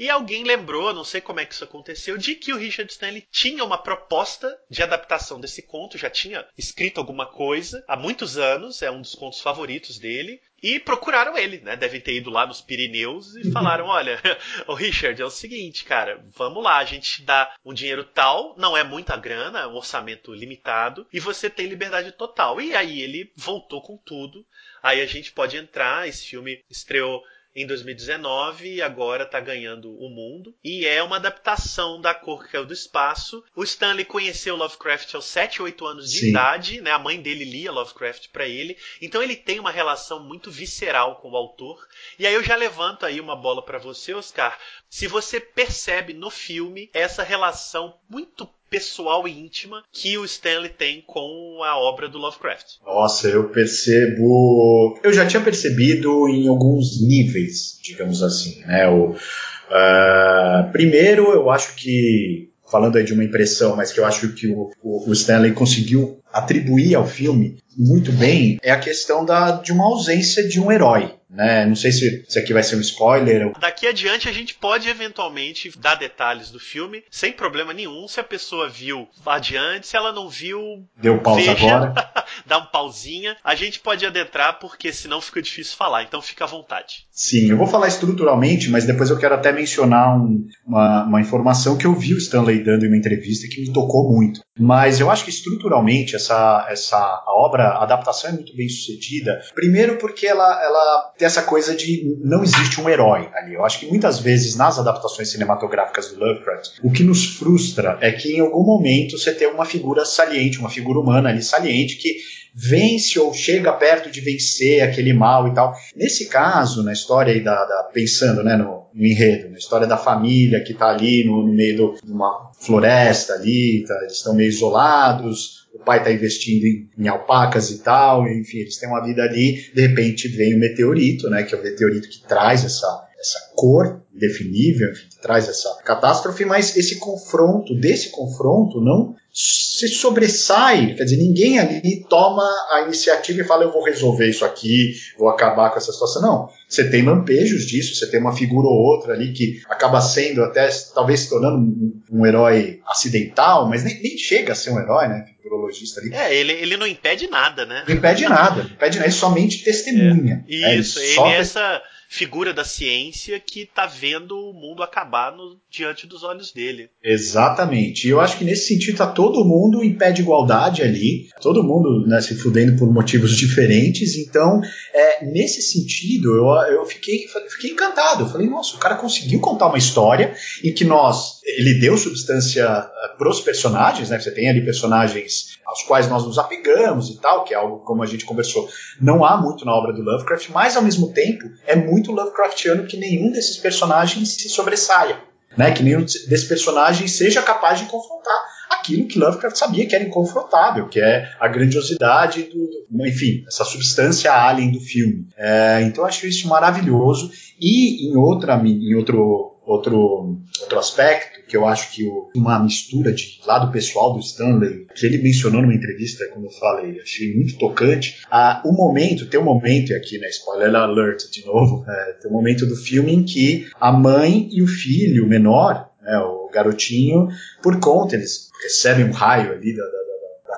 E 0.00 0.08
alguém 0.08 0.44
lembrou, 0.44 0.94
não 0.94 1.04
sei 1.04 1.20
como 1.20 1.40
é 1.40 1.44
que 1.44 1.52
isso 1.52 1.62
aconteceu, 1.62 2.16
de 2.16 2.34
que 2.34 2.54
o 2.54 2.56
Richard 2.56 2.90
Stanley 2.90 3.28
tinha 3.30 3.62
uma 3.62 3.76
proposta 3.76 4.58
de 4.70 4.82
adaptação 4.82 5.38
desse 5.38 5.60
conto, 5.60 5.98
já 5.98 6.08
tinha 6.08 6.48
escrito 6.56 6.96
alguma 6.96 7.26
coisa 7.26 7.84
há 7.86 7.98
muitos 7.98 8.38
anos, 8.38 8.80
é 8.80 8.90
um 8.90 9.02
dos 9.02 9.14
contos 9.14 9.42
favoritos 9.42 9.98
dele. 9.98 10.40
E 10.62 10.80
procuraram 10.80 11.36
ele, 11.36 11.58
né? 11.58 11.76
Devem 11.76 12.00
ter 12.00 12.14
ido 12.14 12.30
lá 12.30 12.46
nos 12.46 12.62
Pirineus 12.62 13.36
e 13.36 13.52
falaram: 13.52 13.88
olha, 13.88 14.18
o 14.66 14.72
Richard, 14.72 15.20
é 15.20 15.24
o 15.24 15.30
seguinte, 15.30 15.84
cara, 15.84 16.24
vamos 16.34 16.64
lá, 16.64 16.78
a 16.78 16.84
gente 16.84 17.22
dá 17.22 17.54
um 17.62 17.74
dinheiro 17.74 18.04
tal, 18.04 18.54
não 18.56 18.74
é 18.74 18.82
muita 18.82 19.18
grana, 19.18 19.60
é 19.60 19.66
um 19.66 19.76
orçamento 19.76 20.32
limitado, 20.32 21.06
e 21.12 21.20
você 21.20 21.50
tem 21.50 21.66
liberdade 21.66 22.12
total. 22.12 22.58
E 22.58 22.74
aí 22.74 23.02
ele 23.02 23.30
voltou 23.36 23.82
com 23.82 23.98
tudo. 23.98 24.46
Aí 24.82 25.02
a 25.02 25.06
gente 25.06 25.30
pode 25.30 25.58
entrar, 25.58 26.08
esse 26.08 26.26
filme 26.26 26.64
estreou 26.70 27.22
em 27.54 27.66
2019 27.66 28.74
e 28.74 28.82
agora 28.82 29.24
está 29.24 29.40
ganhando 29.40 29.90
o 29.98 30.08
mundo. 30.08 30.54
E 30.62 30.86
é 30.86 31.02
uma 31.02 31.16
adaptação 31.16 32.00
da 32.00 32.14
Cor 32.14 32.48
que 32.48 32.56
é 32.56 32.64
do 32.64 32.72
Espaço. 32.72 33.44
O 33.54 33.64
Stanley 33.64 34.04
conheceu 34.04 34.56
Lovecraft 34.56 35.14
aos 35.14 35.24
7, 35.26 35.62
8 35.62 35.86
anos 35.86 36.10
de 36.10 36.20
Sim. 36.20 36.30
idade, 36.30 36.80
né? 36.80 36.90
A 36.92 36.98
mãe 36.98 37.20
dele 37.20 37.44
lia 37.44 37.72
Lovecraft 37.72 38.28
para 38.28 38.46
ele. 38.46 38.76
Então 39.00 39.22
ele 39.22 39.36
tem 39.36 39.58
uma 39.58 39.70
relação 39.70 40.22
muito 40.22 40.50
visceral 40.50 41.16
com 41.16 41.30
o 41.30 41.36
autor. 41.36 41.86
E 42.18 42.26
aí 42.26 42.34
eu 42.34 42.42
já 42.42 42.56
levanto 42.56 43.04
aí 43.04 43.20
uma 43.20 43.36
bola 43.36 43.64
para 43.64 43.78
você, 43.78 44.14
Oscar. 44.14 44.58
Se 44.88 45.06
você 45.06 45.40
percebe 45.40 46.12
no 46.12 46.30
filme 46.30 46.90
essa 46.92 47.22
relação 47.22 47.98
muito 48.08 48.48
pessoal 48.70 49.26
e 49.26 49.32
íntima 49.32 49.82
que 49.92 50.16
o 50.16 50.24
Stanley 50.24 50.70
tem 50.70 51.02
com 51.04 51.60
a 51.64 51.76
obra 51.76 52.08
do 52.08 52.18
Lovecraft. 52.18 52.76
Nossa, 52.86 53.28
eu 53.28 53.48
percebo. 53.48 54.98
Eu 55.02 55.12
já 55.12 55.26
tinha 55.26 55.42
percebido 55.42 56.28
em 56.28 56.46
alguns 56.48 57.02
níveis, 57.02 57.78
digamos 57.82 58.22
assim. 58.22 58.60
Né? 58.60 58.88
O, 58.88 59.10
uh, 59.10 60.72
primeiro, 60.72 61.32
eu 61.32 61.50
acho 61.50 61.74
que. 61.74 62.49
Falando 62.70 62.96
aí 62.96 63.04
de 63.04 63.12
uma 63.12 63.24
impressão, 63.24 63.76
mas 63.76 63.92
que 63.92 64.00
eu 64.00 64.04
acho 64.04 64.32
que 64.34 64.46
o, 64.46 64.70
o 64.82 65.12
Stanley 65.12 65.52
conseguiu 65.52 66.20
atribuir 66.32 66.94
ao 66.94 67.06
filme 67.06 67.58
muito 67.76 68.12
bem, 68.12 68.58
é 68.62 68.70
a 68.70 68.78
questão 68.78 69.24
da, 69.24 69.52
de 69.52 69.72
uma 69.72 69.84
ausência 69.84 70.46
de 70.46 70.60
um 70.60 70.70
herói 70.70 71.14
né? 71.30 71.64
Não 71.64 71.76
sei 71.76 71.92
se 71.92 72.24
isso 72.28 72.38
aqui 72.38 72.52
vai 72.52 72.62
ser 72.62 72.76
um 72.76 72.80
spoiler. 72.80 73.52
Daqui 73.60 73.86
adiante 73.86 74.28
a 74.28 74.32
gente 74.32 74.54
pode 74.54 74.88
eventualmente 74.88 75.70
dar 75.78 75.94
detalhes 75.94 76.50
do 76.50 76.58
filme 76.58 77.04
sem 77.08 77.32
problema 77.32 77.72
nenhum. 77.72 78.08
Se 78.08 78.18
a 78.18 78.24
pessoa 78.24 78.68
viu, 78.68 79.08
adiante. 79.24 79.86
Se 79.86 79.96
ela 79.96 80.12
não 80.12 80.28
viu, 80.28 80.84
deu 80.96 81.20
pausa 81.20 81.54
veja, 81.54 81.76
agora. 81.76 82.12
dá 82.50 82.58
um 82.58 82.66
pausinha. 82.66 83.36
A 83.44 83.54
gente 83.54 83.78
pode 83.78 84.04
adentrar 84.04 84.58
porque 84.58 84.92
senão 84.92 85.20
fica 85.20 85.40
difícil 85.40 85.76
falar. 85.76 86.02
Então 86.02 86.20
fica 86.20 86.44
à 86.44 86.48
vontade. 86.48 87.06
Sim, 87.12 87.48
eu 87.48 87.56
vou 87.56 87.66
falar 87.66 87.86
estruturalmente, 87.86 88.68
mas 88.68 88.84
depois 88.84 89.08
eu 89.08 89.18
quero 89.18 89.36
até 89.36 89.52
mencionar 89.52 90.18
um, 90.18 90.48
uma, 90.66 91.04
uma 91.04 91.20
informação 91.20 91.76
que 91.76 91.86
eu 91.86 91.94
vi 91.94 92.12
o 92.12 92.18
Stanley 92.18 92.64
dando 92.64 92.84
em 92.84 92.88
uma 92.88 92.96
entrevista 92.96 93.46
que 93.48 93.60
me 93.60 93.72
tocou 93.72 94.10
muito. 94.10 94.40
Mas 94.58 94.98
eu 94.98 95.10
acho 95.10 95.24
que 95.24 95.30
estruturalmente 95.30 96.16
essa, 96.16 96.66
essa 96.68 96.96
a 96.96 97.32
obra, 97.34 97.68
a 97.68 97.84
adaptação 97.84 98.30
é 98.30 98.32
muito 98.32 98.54
bem 98.56 98.68
sucedida. 98.68 99.40
Primeiro 99.54 99.96
porque 99.98 100.26
ela, 100.26 100.62
ela 100.62 101.12
tem 101.16 101.26
essa 101.26 101.42
coisa 101.42 101.74
de 101.74 102.18
não 102.24 102.42
existe 102.42 102.80
um 102.80 102.88
herói 102.88 103.28
ali. 103.32 103.54
Eu 103.54 103.64
acho 103.64 103.78
que 103.78 103.86
muitas 103.86 104.18
vezes 104.18 104.56
nas 104.56 104.78
adaptações 104.78 105.30
cinematográficas 105.30 106.08
do 106.08 106.18
Lovecraft, 106.18 106.78
o 106.82 106.90
que 106.90 107.04
nos 107.04 107.36
frustra 107.36 107.96
é 108.00 108.10
que 108.10 108.32
em 108.32 108.40
algum 108.40 108.64
momento 108.64 109.16
você 109.16 109.32
tem 109.32 109.48
uma 109.48 109.64
figura 109.64 110.04
saliente, 110.04 110.58
uma 110.58 110.68
figura 110.68 110.98
humana 110.98 111.28
ali 111.28 111.42
saliente 111.42 111.96
que 111.96 112.16
vence 112.54 113.18
ou 113.18 113.32
chega 113.32 113.72
perto 113.72 114.10
de 114.10 114.20
vencer 114.20 114.82
aquele 114.82 115.12
mal 115.12 115.48
e 115.48 115.54
tal. 115.54 115.74
Nesse 115.94 116.26
caso, 116.26 116.82
na 116.82 116.92
história 116.92 117.32
aí 117.32 117.42
da, 117.42 117.64
da 117.64 117.90
pensando 117.92 118.42
né, 118.42 118.56
no, 118.56 118.86
no, 118.92 119.06
enredo, 119.06 119.50
na 119.50 119.58
história 119.58 119.86
da 119.86 119.96
família 119.96 120.62
que 120.62 120.72
está 120.72 120.90
ali 120.90 121.24
no, 121.24 121.46
no 121.46 121.52
meio 121.52 121.76
do, 121.76 121.94
de 122.02 122.12
uma 122.12 122.50
floresta 122.60 123.34
ali, 123.34 123.84
tá, 123.86 123.96
eles 124.02 124.16
estão 124.16 124.34
meio 124.34 124.48
isolados, 124.48 125.68
o 125.74 125.78
pai 125.78 125.98
está 125.98 126.12
investindo 126.12 126.64
em, 126.64 126.90
em, 126.98 127.08
alpacas 127.08 127.70
e 127.70 127.78
tal, 127.78 128.26
enfim, 128.28 128.58
eles 128.58 128.76
têm 128.76 128.88
uma 128.88 129.04
vida 129.04 129.22
ali, 129.22 129.70
de 129.72 129.86
repente 129.86 130.28
vem 130.28 130.56
o 130.56 130.58
meteorito, 130.58 131.28
né, 131.30 131.42
que 131.42 131.54
é 131.54 131.58
o 131.58 131.62
meteorito 131.62 132.08
que 132.08 132.26
traz 132.26 132.64
essa, 132.64 133.08
essa 133.18 133.52
cor 133.54 134.02
indefinível, 134.14 134.90
enfim, 134.90 135.08
que 135.08 135.20
traz 135.20 135.48
essa 135.48 135.80
catástrofe, 135.84 136.44
mas 136.44 136.76
esse 136.76 136.96
confronto, 136.96 137.74
desse 137.78 138.10
confronto, 138.10 138.80
não 138.80 139.14
se 139.32 139.86
sobressai, 139.88 140.94
quer 140.94 141.04
dizer, 141.04 141.16
ninguém 141.16 141.58
ali 141.58 142.04
toma 142.08 142.42
a 142.70 142.82
iniciativa 142.82 143.40
e 143.40 143.44
fala 143.44 143.62
eu 143.62 143.72
vou 143.72 143.84
resolver 143.84 144.28
isso 144.28 144.44
aqui, 144.44 144.92
vou 145.16 145.28
acabar 145.28 145.70
com 145.70 145.78
essa 145.78 145.92
situação. 145.92 146.20
Não, 146.20 146.48
você 146.68 146.90
tem 146.90 147.02
lampejos 147.02 147.64
disso, 147.66 147.94
você 147.94 148.10
tem 148.10 148.18
uma 148.18 148.34
figura 148.34 148.66
ou 148.66 148.74
outra 148.74 149.12
ali 149.14 149.32
que 149.32 149.60
acaba 149.68 150.00
sendo 150.00 150.42
até, 150.42 150.68
talvez 150.92 151.20
se 151.20 151.30
tornando 151.30 151.58
um, 151.58 152.02
um 152.10 152.26
herói 152.26 152.80
acidental, 152.86 153.68
mas 153.68 153.84
nem, 153.84 154.02
nem, 154.02 154.18
chega 154.18 154.52
a 154.52 154.56
ser 154.56 154.70
um 154.70 154.80
herói, 154.80 155.06
né, 155.06 155.24
figurologista 155.40 156.00
ali. 156.00 156.12
É, 156.12 156.34
ele, 156.34 156.52
ele 156.52 156.76
não 156.76 156.86
impede 156.86 157.28
nada, 157.28 157.64
né? 157.64 157.84
Não 157.86 157.94
impede 157.94 158.24
nada, 158.28 158.64
não 158.64 158.70
impede 158.70 158.98
nada, 158.98 159.08
é 159.08 159.12
somente 159.12 159.62
testemunha. 159.62 160.44
É. 160.48 160.74
Isso, 160.74 160.98
é, 160.98 161.04
ele, 161.04 161.20
ele 161.20 161.28
é 161.28 161.36
essa 161.36 161.82
figura 162.10 162.52
da 162.52 162.64
ciência 162.64 163.38
que 163.38 163.60
está 163.60 163.86
vendo 163.86 164.36
o 164.36 164.52
mundo 164.52 164.82
acabar 164.82 165.30
no, 165.30 165.56
diante 165.70 166.08
dos 166.08 166.24
olhos 166.24 166.50
dele. 166.50 166.90
Exatamente. 167.04 168.08
E 168.08 168.10
eu 168.10 168.20
acho 168.20 168.36
que 168.36 168.44
nesse 168.44 168.66
sentido 168.66 168.94
está 168.94 169.06
todo 169.06 169.44
mundo 169.44 169.84
em 169.84 169.96
pé 169.96 170.10
de 170.10 170.20
igualdade 170.20 170.82
ali, 170.82 171.28
todo 171.40 171.62
mundo 171.62 172.04
né, 172.08 172.20
se 172.20 172.34
fudendo 172.34 172.76
por 172.76 172.92
motivos 172.92 173.36
diferentes. 173.36 174.16
Então, 174.16 174.60
é, 174.92 175.24
nesse 175.24 175.62
sentido, 175.62 176.34
eu, 176.34 176.46
eu 176.74 176.84
fiquei, 176.84 177.28
fiquei 177.48 177.70
encantado. 177.70 178.24
Eu 178.24 178.28
falei, 178.28 178.48
nossa, 178.48 178.74
o 178.74 178.80
cara 178.80 178.96
conseguiu 178.96 179.38
contar 179.38 179.68
uma 179.68 179.78
história 179.78 180.34
em 180.64 180.74
que 180.74 180.84
nós. 180.84 181.38
Ele 181.44 181.78
deu 181.80 181.96
substância 181.96 182.64
eh, 182.64 183.16
para 183.16 183.30
os 183.30 183.40
personagens, 183.40 184.10
né? 184.10 184.18
Você 184.18 184.32
tem 184.32 184.48
ali 184.48 184.64
personagens 184.64 185.59
aos 185.70 185.82
quais 185.84 186.08
nós 186.08 186.24
nos 186.26 186.36
apegamos 186.36 187.08
e 187.08 187.20
tal, 187.20 187.44
que 187.44 187.54
é 187.54 187.56
algo 187.56 187.78
como 187.78 188.02
a 188.02 188.06
gente 188.06 188.24
conversou, 188.24 188.68
não 189.00 189.24
há 189.24 189.36
muito 189.36 189.64
na 189.64 189.72
obra 189.72 189.92
do 189.92 190.02
Lovecraft, 190.02 190.50
mas 190.50 190.76
ao 190.76 190.82
mesmo 190.82 191.12
tempo 191.12 191.48
é 191.64 191.76
muito 191.76 192.10
Lovecraftiano 192.10 192.86
que 192.86 192.96
nenhum 192.96 193.30
desses 193.30 193.56
personagens 193.56 194.34
se 194.34 194.48
sobressaia, 194.48 195.18
né? 195.56 195.70
Que 195.70 195.82
nenhum 195.82 196.00
desses 196.00 196.44
personagens 196.44 197.12
seja 197.12 197.40
capaz 197.40 197.78
de 197.78 197.86
confrontar 197.86 198.40
aquilo 198.68 199.06
que 199.06 199.18
Lovecraft 199.18 199.56
sabia 199.56 199.86
que 199.86 199.94
era 199.94 200.04
inconfrontável, 200.04 200.88
que 200.88 201.00
é 201.00 201.30
a 201.38 201.46
grandiosidade 201.46 202.44
do, 202.44 203.06
enfim, 203.06 203.44
essa 203.46 203.64
substância 203.64 204.32
alien 204.32 204.72
do 204.72 204.80
filme. 204.80 205.28
É, 205.36 205.82
então 205.82 206.04
eu 206.04 206.08
acho 206.08 206.26
isso 206.26 206.48
maravilhoso 206.48 207.30
e 207.60 208.08
em 208.08 208.16
outra, 208.16 208.60
em 208.64 208.94
outro 208.94 209.49
outro, 209.70 210.38
outro 210.60 210.78
aspecto, 210.78 211.46
que 211.46 211.56
eu 211.56 211.66
acho 211.66 211.92
que 211.92 212.04
o, 212.04 212.30
uma 212.34 212.58
mistura 212.58 213.12
de 213.12 213.40
lado 213.46 213.70
pessoal 213.72 214.12
do 214.12 214.20
Stanley, 214.20 214.86
que 214.94 215.06
ele 215.06 215.18
mencionou 215.18 215.62
numa 215.62 215.74
entrevista, 215.74 216.26
como 216.32 216.46
eu 216.46 216.50
falei, 216.50 217.00
achei 217.00 217.34
muito 217.34 217.58
tocante. 217.58 218.22
O 218.64 218.72
momento, 218.72 219.26
tem 219.26 219.40
um 219.40 219.44
momento 219.44 219.94
aqui, 219.94 220.18
né, 220.18 220.28
spoiler 220.28 220.74
alert 220.74 221.30
de 221.30 221.44
novo, 221.46 221.84
é, 221.88 222.12
tem 222.14 222.30
um 222.30 222.34
momento 222.34 222.66
do 222.66 222.76
filme 222.76 223.12
em 223.14 223.24
que 223.24 223.68
a 223.80 223.92
mãe 223.92 224.48
e 224.50 224.62
o 224.62 224.66
filho 224.66 225.26
menor, 225.26 225.90
né, 226.02 226.18
o 226.18 226.50
garotinho, 226.52 227.28
por 227.62 227.78
conta, 227.78 228.16
eles 228.16 228.48
recebem 228.62 229.04
um 229.04 229.12
raio 229.12 229.52
ali 229.52 229.74
da, 229.74 229.84
da 229.84 230.09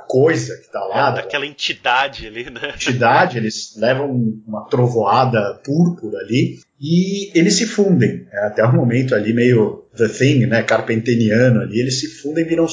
coisa 0.07 0.57
que 0.57 0.67
está 0.67 0.81
lá. 0.85 1.11
É, 1.11 1.15
daquela 1.17 1.47
entidade 1.47 2.27
ali, 2.27 2.51
né? 2.51 2.73
Entidade, 2.75 3.39
eles 3.39 3.75
levam 3.77 4.11
uma 4.47 4.67
trovoada 4.69 5.61
púrpura 5.65 6.19
ali 6.19 6.59
e 6.81 7.31
eles 7.39 7.55
se 7.55 7.67
fundem. 7.67 8.27
É, 8.33 8.47
até 8.47 8.65
um 8.67 8.75
momento 8.75 9.15
ali 9.15 9.33
meio 9.33 9.87
The 9.97 10.09
Thing, 10.09 10.47
né, 10.47 10.63
carpenteniano 10.63 11.61
ali, 11.61 11.81
eles 11.81 12.01
se 12.01 12.09
fundem 12.09 12.45
e 12.45 12.49
viram... 12.49 12.67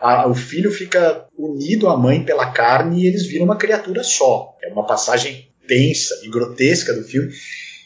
A, 0.00 0.28
o 0.28 0.34
filho 0.34 0.70
fica 0.70 1.26
unido 1.38 1.88
à 1.88 1.96
mãe 1.96 2.22
pela 2.22 2.50
carne 2.50 3.02
e 3.02 3.06
eles 3.06 3.26
viram 3.26 3.46
uma 3.46 3.56
criatura 3.56 4.02
só. 4.02 4.54
É 4.62 4.70
uma 4.70 4.86
passagem 4.86 5.48
tensa 5.66 6.14
e 6.22 6.28
grotesca 6.28 6.92
do 6.92 7.02
filme. 7.02 7.32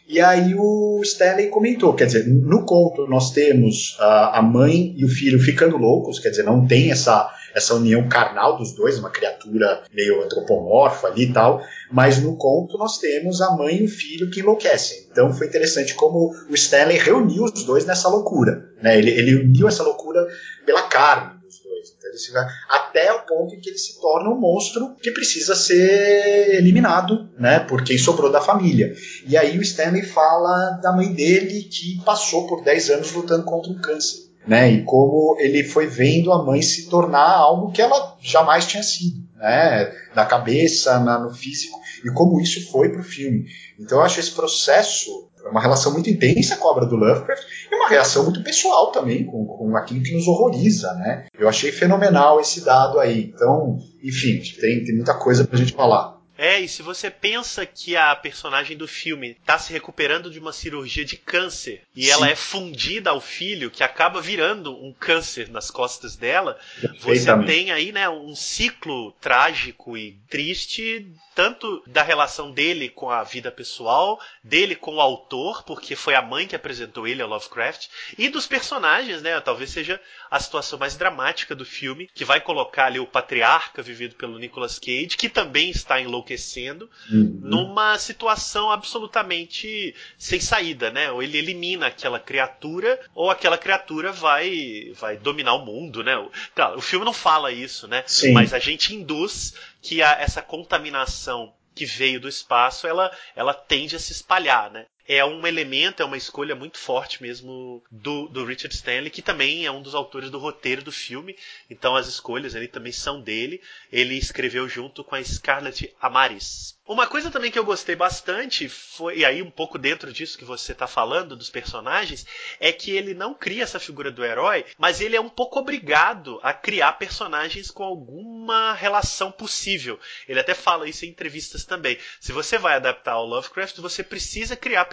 E 0.09 0.21
aí 0.21 0.57
o 0.57 1.01
Stanley 1.05 1.47
comentou, 1.51 1.95
quer 1.95 2.07
dizer, 2.07 2.27
no 2.27 2.65
conto 2.65 3.07
nós 3.07 3.31
temos 3.31 3.97
a, 4.01 4.41
a 4.41 4.43
mãe 4.43 4.93
e 4.97 5.05
o 5.05 5.09
filho 5.09 5.39
ficando 5.39 5.77
loucos, 5.77 6.19
quer 6.19 6.31
dizer, 6.31 6.43
não 6.43 6.67
tem 6.67 6.91
essa 6.91 7.33
essa 7.55 7.75
união 7.75 8.09
carnal 8.09 8.57
dos 8.57 8.73
dois, 8.73 8.99
uma 8.99 9.11
criatura 9.11 9.83
meio 9.93 10.23
antropomorfa 10.23 11.09
ali 11.09 11.25
e 11.25 11.33
tal, 11.33 11.63
mas 11.91 12.19
no 12.19 12.37
conto 12.37 12.79
nós 12.79 12.99
temos 12.99 13.41
a 13.41 13.51
mãe 13.51 13.79
e 13.79 13.85
o 13.85 13.89
filho 13.89 14.31
que 14.31 14.41
enlouquecem. 14.41 15.09
Então 15.11 15.33
foi 15.33 15.47
interessante 15.47 15.95
como 15.95 16.33
o 16.49 16.55
Stanley 16.55 16.99
reuniu 16.99 17.45
os 17.45 17.65
dois 17.65 17.85
nessa 17.85 18.09
loucura. 18.09 18.71
Né? 18.83 18.99
Ele, 18.99 19.11
ele 19.11 19.35
uniu 19.37 19.69
essa 19.69 19.83
loucura 19.83 20.27
pela 20.65 20.83
carne 20.83 21.41
dos 21.43 21.61
dois. 21.63 21.95
Então, 21.97 22.11
ele 22.11 22.49
até 22.69 23.13
o 23.13 23.27
ponto 23.27 23.55
em 23.55 23.61
que 23.61 23.71
ele 23.71 23.79
se 23.79 24.01
torna 24.01 24.31
um 24.31 24.39
monstro 24.39 24.95
que 25.03 25.11
precisa 25.11 25.55
ser 25.55 26.57
eliminado 26.57 27.29
né, 27.39 27.61
por 27.61 27.83
quem 27.85 27.99
sobrou 27.99 28.31
da 28.31 28.41
família. 28.41 28.95
E 29.27 29.37
aí 29.37 29.59
o 29.59 29.63
Stanley 29.63 30.03
fala 30.03 30.79
da 30.83 30.93
mãe 30.93 31.13
dele 31.13 31.65
que 31.65 32.01
passou 32.05 32.47
por 32.47 32.65
10 32.65 32.91
anos 32.91 33.13
lutando 33.13 33.45
contra 33.45 33.73
um 33.73 33.81
câncer 33.81 34.30
né? 34.47 34.71
E 34.71 34.83
como 34.83 35.37
ele 35.39 35.65
foi 35.65 35.87
vendo 35.87 36.33
a 36.33 36.45
mãe 36.45 36.63
se 36.63 36.89
tornar 36.89 37.29
algo 37.29 37.73
que 37.73 37.83
ela 37.83 38.17
jamais 38.21 38.67
tinha 38.67 38.83
sido, 38.83 39.27
né? 39.37 39.93
Na 40.15 40.25
cabeça, 40.25 40.99
na, 41.01 41.19
no 41.19 41.35
físico, 41.35 41.79
e 42.05 42.11
como 42.11 42.41
isso 42.41 42.71
foi 42.71 42.91
para 42.91 43.01
o 43.01 43.05
filme. 43.05 43.45
Então 43.79 43.99
eu 43.99 44.05
acho 44.05 44.21
esse 44.21 44.33
processo 44.33 45.31
uma 45.51 45.61
relação 45.61 45.93
muito 45.93 46.11
intensa 46.11 46.57
com 46.57 46.69
a 46.69 46.73
obra 46.73 46.87
do 46.87 46.97
Lovecraft 46.97 47.45
e 47.71 47.75
uma 47.75 47.89
reação 47.89 48.25
muito 48.25 48.43
pessoal 48.43 48.91
também 48.93 49.25
com, 49.25 49.45
com 49.47 49.77
aquilo 49.77 50.03
que 50.03 50.15
nos 50.15 50.27
horroriza, 50.27 50.93
né? 50.95 51.27
Eu 51.39 51.49
achei 51.49 51.73
fenomenal 51.73 52.41
esse 52.41 52.63
dado 52.63 52.99
aí. 52.99 53.33
Então, 53.35 53.79
enfim, 54.03 54.41
tem, 54.61 54.85
tem 54.85 54.95
muita 54.95 55.15
coisa 55.15 55.45
para 55.45 55.57
a 55.57 55.59
gente 55.59 55.73
falar. 55.73 56.20
É, 56.43 56.59
e 56.59 56.67
se 56.67 56.81
você 56.81 57.11
pensa 57.11 57.67
que 57.67 57.95
a 57.95 58.17
personagem 58.17 58.75
do 58.75 58.89
filme 58.89 59.37
está 59.39 59.59
se 59.59 59.75
recuperando 59.75 60.31
de 60.31 60.39
uma 60.39 60.55
cirurgia 60.55 61.05
de 61.05 61.19
câncer 61.19 61.83
e 61.95 62.05
Sim. 62.05 62.11
ela 62.13 62.31
é 62.31 62.35
fundida 62.35 63.11
ao 63.11 63.21
filho, 63.21 63.71
que 63.71 63.85
acaba 63.85 64.23
virando 64.23 64.75
um 64.83 64.91
câncer 64.91 65.51
nas 65.51 65.71
costas 65.71 66.17
dela, 66.17 66.59
você 66.99 67.31
tem 67.45 67.71
aí 67.73 67.93
né, 67.93 68.09
um 68.09 68.35
ciclo 68.35 69.13
trágico 69.21 69.99
e 69.99 70.19
triste 70.31 71.13
tanto 71.41 71.83
da 71.87 72.03
relação 72.03 72.51
dele 72.51 72.91
com 72.91 73.09
a 73.09 73.25
vida 73.25 73.51
pessoal, 73.51 74.21
dele 74.45 74.77
com 74.77 74.97
o 74.97 75.01
autor, 75.01 75.63
porque 75.63 75.97
foi 75.97 76.15
a 76.15 76.21
mãe 76.21 76.47
que 76.47 76.55
apresentou 76.55 77.09
ele 77.09 77.23
ao 77.23 77.29
Lovecraft, 77.31 77.87
e 78.19 78.29
dos 78.29 78.47
personagens, 78.47 79.23
né? 79.23 79.41
Talvez 79.41 79.71
seja 79.71 79.99
a 80.31 80.39
situação 80.39 80.79
mais 80.79 80.99
dramática 80.99 81.55
do 81.55 81.65
filme, 81.65 82.11
que 82.15 82.27
vai 82.27 82.43
colocar 82.43 82.85
ali 82.85 83.01
o 83.01 83.07
patriarca 83.07 83.81
vivido 83.81 84.17
pelo 84.17 84.39
Nicolas 84.39 84.79
Cage, 84.79 85.17
que 85.17 85.31
também 85.31 85.71
está 85.71 85.99
enlouquecendo, 85.99 86.91
uhum. 87.11 87.41
numa 87.43 87.97
situação 87.97 88.71
absolutamente 88.71 89.95
sem 90.19 90.41
saída, 90.41 90.91
né? 90.91 91.11
Ou 91.11 91.23
ele 91.23 91.39
elimina 91.39 91.87
aquela 91.87 92.21
criatura, 92.21 93.01
ou 93.15 93.31
aquela 93.31 93.57
criatura 93.57 94.13
vai 94.13 94.93
vai 94.95 95.17
dominar 95.17 95.55
o 95.55 95.65
mundo, 95.65 96.05
né? 96.05 96.23
Claro, 96.55 96.77
o 96.77 96.83
filme 96.83 97.07
não 97.07 97.15
fala 97.15 97.51
isso, 97.51 97.89
né? 97.89 98.05
Sim. 98.07 98.35
Mas 98.35 98.53
a 98.53 98.59
gente 98.59 98.95
induz 98.95 99.55
que 99.83 100.03
a, 100.03 100.13
essa 100.13 100.43
contaminação 100.43 101.30
que 101.75 101.87
veio 101.87 102.21
do 102.21 102.29
espaço, 102.29 102.87
ela, 102.87 103.11
ela 103.35 103.55
tende 103.55 103.97
a 103.97 103.99
se 103.99 104.13
espalhar, 104.13 104.71
né? 104.71 104.87
É 105.07 105.25
um 105.25 105.47
elemento, 105.47 106.03
é 106.03 106.05
uma 106.05 106.17
escolha 106.17 106.55
muito 106.55 106.79
forte 106.79 107.23
mesmo 107.23 107.83
do, 107.91 108.29
do 108.29 108.45
Richard 108.45 108.75
Stanley, 108.75 109.11
que 109.11 109.23
também 109.23 109.67
é 109.67 109.71
um 109.71 109.83
dos 109.83 109.95
autores 109.95 110.31
do 110.31 110.39
roteiro 110.39 110.83
do 110.83 110.93
filme, 110.93 111.37
então 111.69 111.97
as 111.97 112.07
escolhas 112.07 112.55
ali 112.55 112.69
também 112.69 112.93
são 112.93 113.21
dele. 113.21 113.61
Ele 113.93 114.15
escreveu 114.15 114.69
junto 114.69 115.03
com 115.03 115.15
a 115.15 115.25
Scarlett 115.25 115.95
Amaris. 116.01 116.79
Uma 116.91 117.07
coisa 117.07 117.31
também 117.31 117.53
que 117.53 117.59
eu 117.59 117.65
gostei 117.65 117.95
bastante 117.95 118.69
foi, 118.69 119.19
e 119.19 119.25
aí 119.25 119.41
um 119.41 119.51
pouco 119.51 119.79
dentro 119.79 120.13
disso 120.13 120.37
que 120.37 120.45
você 120.45 120.73
está 120.73 120.89
falando 120.89 121.37
dos 121.37 121.49
personagens, 121.49 122.27
é 122.59 122.73
que 122.73 122.91
ele 122.91 123.15
não 123.15 123.33
cria 123.33 123.63
essa 123.63 123.79
figura 123.79 124.11
do 124.11 124.25
herói, 124.25 124.67
mas 124.77 125.01
ele 125.01 125.15
é 125.15 125.21
um 125.21 125.29
pouco 125.29 125.61
obrigado 125.61 126.41
a 126.43 126.53
criar 126.53 126.95
personagens 126.95 127.71
com 127.71 127.85
alguma 127.85 128.75
relação 128.75 129.31
possível. 129.31 130.01
Ele 130.29 130.41
até 130.41 130.53
fala 130.53 130.89
isso 130.89 131.05
em 131.05 131.11
entrevistas 131.11 131.65
também. 131.65 131.97
Se 132.19 132.33
você 132.33 132.59
vai 132.59 132.75
adaptar 132.75 133.13
ao 133.13 133.25
Lovecraft, 133.25 133.77
você 133.79 134.03
precisa 134.03 134.57
criar 134.57 134.87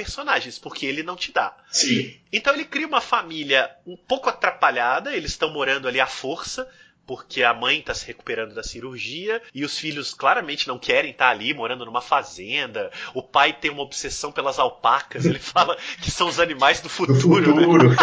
porque 0.60 0.86
ele 0.86 1.04
não 1.04 1.16
te 1.16 1.32
dá. 1.32 1.56
Sim. 1.70 2.16
Então 2.32 2.54
ele 2.54 2.66
cria 2.66 2.88
uma 2.88 3.02
família 3.02 3.70
um 3.86 3.96
pouco 3.96 4.30
atrapalhada, 4.30 5.16
eles 5.16 5.32
estão 5.32 5.52
morando 5.52 5.88
ali 5.88 6.00
à 6.00 6.08
força 6.08 6.68
porque 7.08 7.42
a 7.42 7.54
mãe 7.54 7.80
está 7.80 7.94
se 7.94 8.06
recuperando 8.06 8.54
da 8.54 8.62
cirurgia 8.62 9.42
e 9.56 9.64
os 9.64 9.80
filhos 9.80 10.14
claramente 10.14 10.68
não 10.68 10.78
querem 10.78 11.12
estar 11.12 11.28
tá 11.28 11.32
ali 11.32 11.54
morando 11.54 11.86
numa 11.86 12.02
fazenda. 12.02 12.92
O 13.14 13.24
pai 13.24 13.54
tem 13.54 13.72
uma 13.72 13.82
obsessão 13.82 14.30
pelas 14.30 14.60
alpacas, 14.60 15.26
ele 15.26 15.40
fala 15.40 15.78
que 16.02 16.12
são 16.12 16.28
os 16.28 16.40
animais 16.40 16.82
do 16.82 16.90
futuro. 16.90 17.42
Do 17.42 17.56
futuro. 17.56 17.90
Né? 17.90 17.98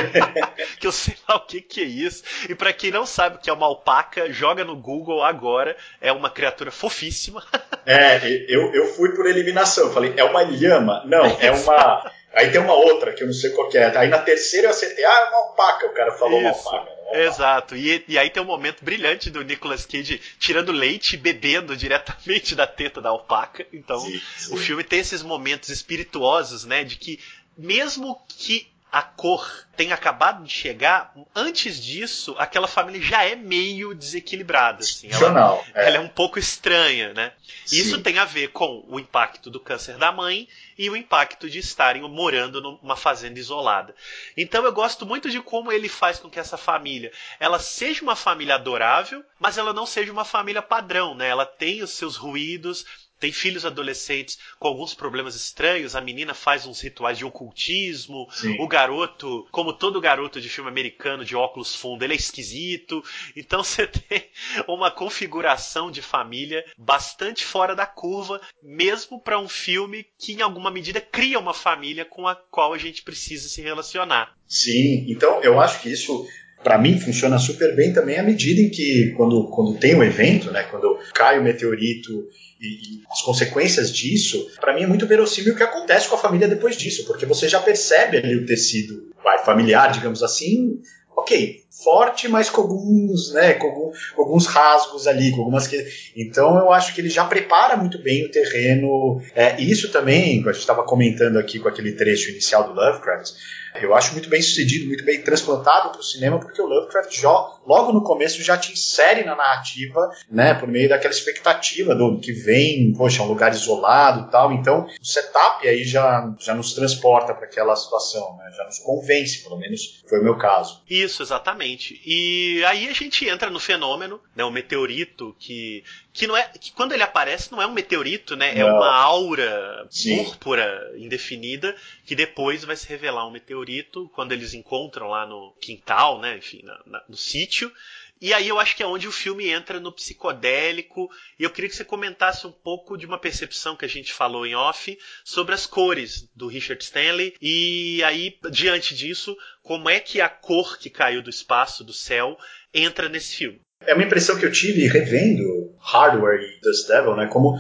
que 0.81 0.87
eu 0.87 0.93
sei 0.93 1.15
lá 1.29 1.37
o 1.37 1.47
que, 1.47 1.61
que 1.61 1.83
é 1.83 1.85
isso. 1.85 2.25
E 2.49 2.55
para 2.55 2.73
quem 2.73 2.91
não 2.91 3.05
sabe 3.05 3.37
o 3.37 3.39
que 3.39 3.51
é 3.51 3.53
uma 3.53 3.67
alpaca, 3.67 4.33
joga 4.33 4.65
no 4.65 4.75
Google 4.75 5.23
agora. 5.23 5.77
É 6.01 6.11
uma 6.11 6.31
criatura 6.31 6.71
fofíssima. 6.71 7.45
é, 7.85 8.19
eu, 8.49 8.73
eu 8.73 8.87
fui 8.95 9.15
por 9.15 9.27
eliminação. 9.27 9.93
Falei, 9.93 10.15
é 10.17 10.25
uma 10.25 10.43
lhama? 10.43 11.03
Não, 11.05 11.25
é 11.25 11.51
uma. 11.51 12.11
Aí 12.33 12.51
tem 12.51 12.61
uma 12.61 12.75
outra 12.75 13.13
que 13.13 13.23
eu 13.23 13.27
não 13.27 13.35
sei 13.35 13.51
qual 13.51 13.69
é. 13.75 13.97
Aí 13.97 14.09
na 14.09 14.19
terceira 14.19 14.69
eu 14.69 14.71
acertei, 14.71 15.05
ah, 15.05 15.27
é 15.27 15.29
uma 15.29 15.39
alpaca. 15.49 15.87
O 15.87 15.95
cara 15.95 16.13
falou 16.13 16.41
Isso. 16.41 16.69
uma 16.69 16.79
alpaca. 16.79 16.94
Exato. 17.13 17.77
E, 17.77 18.05
e 18.09 18.19
aí 18.19 18.31
tem 18.31 18.43
um 18.43 18.47
momento 18.47 18.85
brilhante 18.85 19.31
do 19.31 19.43
Nicolas 19.43 19.87
Cage 19.87 20.21
tirando 20.39 20.73
leite 20.73 21.15
e 21.15 21.19
bebendo 21.19 21.77
diretamente 21.77 22.55
da 22.55 22.67
teta 22.67 23.01
da 23.01 23.11
alpaca. 23.11 23.67
Então, 23.73 24.01
sim, 24.01 24.21
sim. 24.37 24.55
o 24.55 24.57
filme 24.57 24.83
tem 24.83 25.01
esses 25.01 25.23
momentos 25.23 25.69
espirituosos, 25.69 26.65
né? 26.65 26.83
De 26.85 26.97
que 26.97 27.21
mesmo 27.57 28.21
que 28.29 28.74
a 28.95 29.03
cor 29.03 29.67
tenha 29.77 29.93
acabado 29.93 30.45
de 30.45 30.53
chegar, 30.53 31.13
antes 31.35 31.83
disso, 31.83 32.37
aquela 32.39 32.69
família 32.69 33.03
já 33.03 33.25
é 33.25 33.35
meio 33.35 33.93
desequilibrada. 33.93 34.85
Assim. 34.85 35.09
Ela, 35.11 35.61
é. 35.75 35.89
ela 35.89 35.97
é 35.97 36.01
um 36.01 36.09
pouco 36.09 36.39
estranha, 36.39 37.13
né? 37.13 37.33
Sim. 37.67 37.79
Isso 37.79 38.01
tem 38.01 38.21
a 38.21 38.25
ver 38.25 38.53
com 38.53 38.85
o 38.87 39.01
impacto 39.01 39.51
do 39.51 39.59
câncer 39.59 39.97
da 39.99 40.13
mãe 40.13 40.47
e 40.79 40.89
o 40.89 40.97
impacto 40.97 41.51
de 41.51 41.59
estarem 41.59 42.03
morando 42.03 42.61
numa 42.61 42.95
fazenda 42.95 43.37
isolada. 43.37 43.97
Então 44.37 44.65
eu 44.65 44.73
gosto 44.73 45.05
muito 45.05 45.29
de 45.29 45.41
como 45.41 45.73
ele 45.73 45.89
faz 45.89 46.21
com 46.21 46.31
que 46.31 46.39
essa 46.39 46.57
família 46.57 47.11
ela 47.41 47.59
seja 47.59 48.01
uma 48.01 48.15
família 48.15 48.55
adorável, 48.55 49.25
mas 49.41 49.59
ela 49.59 49.73
não 49.73 49.87
seja 49.87 50.13
uma 50.13 50.25
família 50.25 50.63
padrão, 50.63 51.17
né? 51.17 51.27
Ela 51.27 51.45
tem 51.45 51.83
os 51.83 51.91
seus 51.91 52.15
ruídos, 52.15 52.87
tem 53.19 53.33
filhos 53.33 53.65
adolescentes 53.65 54.39
com 54.59 54.69
alguns 54.69 54.95
problemas 54.95 55.35
estranhos, 55.35 55.95
a 55.95 56.01
menina 56.01 56.35
faz 56.35 56.67
uns 56.67 56.81
rituais 56.81 57.19
de 57.19 57.25
ocultismo, 57.25 58.29
Sim. 58.33 58.57
o 58.61 58.69
garoto, 58.69 59.47
como 59.51 59.73
todo 59.73 60.01
garoto 60.01 60.41
de 60.41 60.49
filme 60.49 60.71
americano 60.71 61.25
de 61.25 61.35
óculos 61.37 61.75
fundo, 61.75 62.05
ele 62.05 62.15
é 62.15 62.17
esquisito. 62.17 63.03
Então 63.37 63.62
você 63.65 63.87
tem 63.87 64.29
uma 64.69 64.91
configuração 64.91 65.91
de 65.91 66.03
família 66.03 66.65
bastante 66.77 67.45
fora 67.45 67.75
da 67.75 67.87
curva, 67.87 68.41
mesmo 68.62 69.21
para 69.21 69.39
um 69.39 69.49
filme 69.49 70.07
que 70.19 70.33
em 70.33 70.43
alguma 70.43 70.71
medida 70.71 71.01
cria 71.01 71.39
uma 71.39 71.55
família 71.55 72.05
com 72.05 72.27
a 72.27 72.35
qual 72.35 72.73
a 72.73 72.79
gente 72.79 73.03
precisa 73.03 73.49
se 73.49 73.62
relacionar. 73.62 74.37
Sim, 74.47 75.07
então 75.09 75.43
eu 75.43 75.61
acho 75.61 75.81
que 75.81 75.91
isso 75.91 76.27
para 76.65 76.79
mim 76.79 76.99
funciona 76.99 77.39
super 77.39 77.77
bem 77.77 77.93
também 77.93 78.19
à 78.19 78.23
medida 78.23 78.61
em 78.61 78.71
que 78.71 79.12
quando, 79.17 79.49
quando 79.49 79.79
tem 79.79 79.95
um 79.95 80.03
evento, 80.03 80.51
né, 80.51 80.65
quando 80.71 80.99
cai 81.12 81.39
o 81.39 81.43
meteorito 81.43 82.11
e, 82.59 82.67
e 82.67 83.03
as 83.12 83.21
consequências 83.21 83.93
disso, 83.93 84.51
para 84.59 84.75
mim 84.75 84.83
é 84.83 84.87
muito 84.87 85.07
verossímil 85.07 85.53
o 85.53 85.57
que 85.57 85.62
acontece 85.62 86.09
com 86.09 86.15
a 86.15 86.19
família 86.19 86.49
depois 86.49 86.77
disso, 86.77 87.05
porque 87.07 87.27
você 87.27 87.49
já 87.49 87.61
percebe 87.61 88.17
ali 88.17 88.37
o 88.37 88.47
tecido 88.47 89.12
vai, 89.23 89.45
familiar, 89.45 89.93
digamos 89.93 90.23
assim, 90.23 90.81
ok, 91.15 91.62
forte, 91.83 92.29
mas 92.29 92.49
com 92.49 92.62
alguns, 92.62 93.33
né, 93.33 93.55
com, 93.55 93.93
alguns 94.17 94.47
rasgos 94.47 95.07
ali, 95.07 95.31
com 95.33 95.41
algumas 95.41 95.67
que... 95.67 95.87
Então 96.17 96.57
eu 96.59 96.73
acho 96.73 96.95
que 96.95 97.01
ele 97.01 97.11
já 97.11 97.25
prepara 97.25 97.77
muito 97.77 97.99
bem 98.03 98.25
o 98.25 98.31
terreno. 98.31 99.21
É, 99.35 99.61
isso 99.61 99.91
também, 99.91 100.41
a 100.41 100.53
gente 100.53 100.61
estava 100.61 100.83
comentando 100.83 101.39
aqui 101.39 101.59
com 101.59 101.69
aquele 101.69 101.93
trecho 101.93 102.31
inicial 102.31 102.65
do 102.65 102.75
Lovecraft, 102.75 103.33
eu 103.75 103.95
acho 103.95 104.12
muito 104.12 104.29
bem 104.29 104.41
sucedido, 104.41 104.87
muito 104.87 105.05
bem 105.05 105.22
transplantado 105.22 105.91
para 105.91 106.01
o 106.01 106.05
cinema, 106.05 106.39
porque 106.39 106.61
o 106.61 106.66
Lovecraft 106.66 107.12
já, 107.20 107.31
logo 107.66 107.93
no 107.93 108.03
começo 108.03 108.43
já 108.43 108.57
te 108.57 108.72
insere 108.72 109.25
na 109.25 109.35
narrativa, 109.35 110.11
né, 110.31 110.55
por 110.55 110.68
meio 110.68 110.89
daquela 110.89 111.12
expectativa 111.12 111.95
do 111.95 112.20
que 112.20 112.33
vem, 112.33 112.93
poxa, 112.97 113.22
um 113.22 113.27
lugar 113.27 113.53
isolado 113.53 114.29
e 114.29 114.31
tal. 114.31 114.53
Então, 114.53 114.87
o 115.01 115.05
setup 115.05 115.66
aí 115.66 115.85
já, 115.85 116.33
já 116.39 116.55
nos 116.55 116.72
transporta 116.72 117.35
para 117.35 117.47
aquela 117.47 117.75
situação, 117.75 118.37
né, 118.37 118.53
já 118.57 118.64
nos 118.64 118.79
convence, 118.79 119.43
pelo 119.43 119.59
menos 119.59 120.03
foi 120.09 120.20
o 120.20 120.25
meu 120.25 120.39
caso. 120.39 120.83
Isso, 120.89 121.22
exatamente. 121.22 122.01
E 122.07 122.64
aí 122.66 122.89
a 122.89 122.93
gente 122.93 123.29
entra 123.29 123.51
no 123.51 123.59
fenômeno, 123.59 124.20
né, 124.37 124.45
o 124.45 124.51
meteorito 124.51 125.35
que 125.39 125.83
que 126.12 126.29
não 126.29 126.37
é 126.37 126.45
que 126.45 126.70
quando 126.70 126.93
ele 126.93 127.03
aparece 127.03 127.51
não 127.51 127.61
é 127.61 127.66
um 127.66 127.72
meteorito, 127.72 128.37
né? 128.37 128.53
É 128.57 128.61
não. 128.61 128.77
Uma 128.77 128.95
aura 128.95 129.85
Sim. 129.91 130.22
púrpura 130.22 130.93
indefinida 130.97 131.75
que 132.07 132.14
depois 132.14 132.64
vai 132.64 132.77
se 132.77 132.89
revelar 132.89 133.27
um 133.27 133.33
meteorito 133.33 133.64
quando 134.12 134.33
eles 134.33 134.55
encontram 134.55 135.09
lá 135.09 135.27
no 135.27 135.55
quintal, 135.61 136.21
né? 136.21 136.39
Enfim, 136.39 136.61
na, 136.62 136.81
na, 136.87 137.05
no 137.09 137.17
sítio. 137.17 137.73
E 138.21 138.33
aí 138.33 138.49
eu 138.49 138.59
acho 138.59 138.75
que 138.77 138.83
é 138.83 138.87
onde 138.87 139.07
o 139.07 139.12
filme 139.12 139.49
entra 139.49 139.79
no 139.79 139.93
psicodélico. 139.93 141.11
E 141.39 141.43
eu 141.43 141.51
queria 141.51 141.69
que 141.69 141.77
você 141.77 141.85
comentasse 141.85 142.47
um 142.47 142.53
pouco 142.53 142.97
de 142.97 143.05
uma 143.05 143.19
percepção 143.19 143.77
que 143.77 143.85
a 143.85 143.89
gente 143.89 144.12
falou 144.12 144.47
em 144.47 144.55
off 144.55 144.97
sobre 145.25 145.55
as 145.55 145.67
cores 145.67 146.29
do 146.35 146.47
Richard 146.47 146.83
Stanley. 146.83 147.35
E 147.41 148.03
aí, 148.05 148.39
diante 148.51 148.95
disso, 148.95 149.37
como 149.62 149.91
é 149.91 150.01
que 150.01 150.21
a 150.21 150.29
cor 150.29 150.79
que 150.79 150.89
caiu 150.89 151.23
do 151.23 151.31
espaço, 151.31 151.85
do 151.85 151.93
céu, 151.93 152.39
entra 152.73 153.09
nesse 153.09 153.37
filme? 153.37 153.61
É 153.83 153.93
uma 153.93 154.05
impressão 154.05 154.39
que 154.39 154.47
eu 154.47 154.53
tive 154.53 154.87
revendo 154.87 155.75
Hardware 155.79 156.41
e 156.41 156.61
Dust 156.62 156.89
Devil, 156.89 157.17
né? 157.17 157.27
Como, 157.27 157.59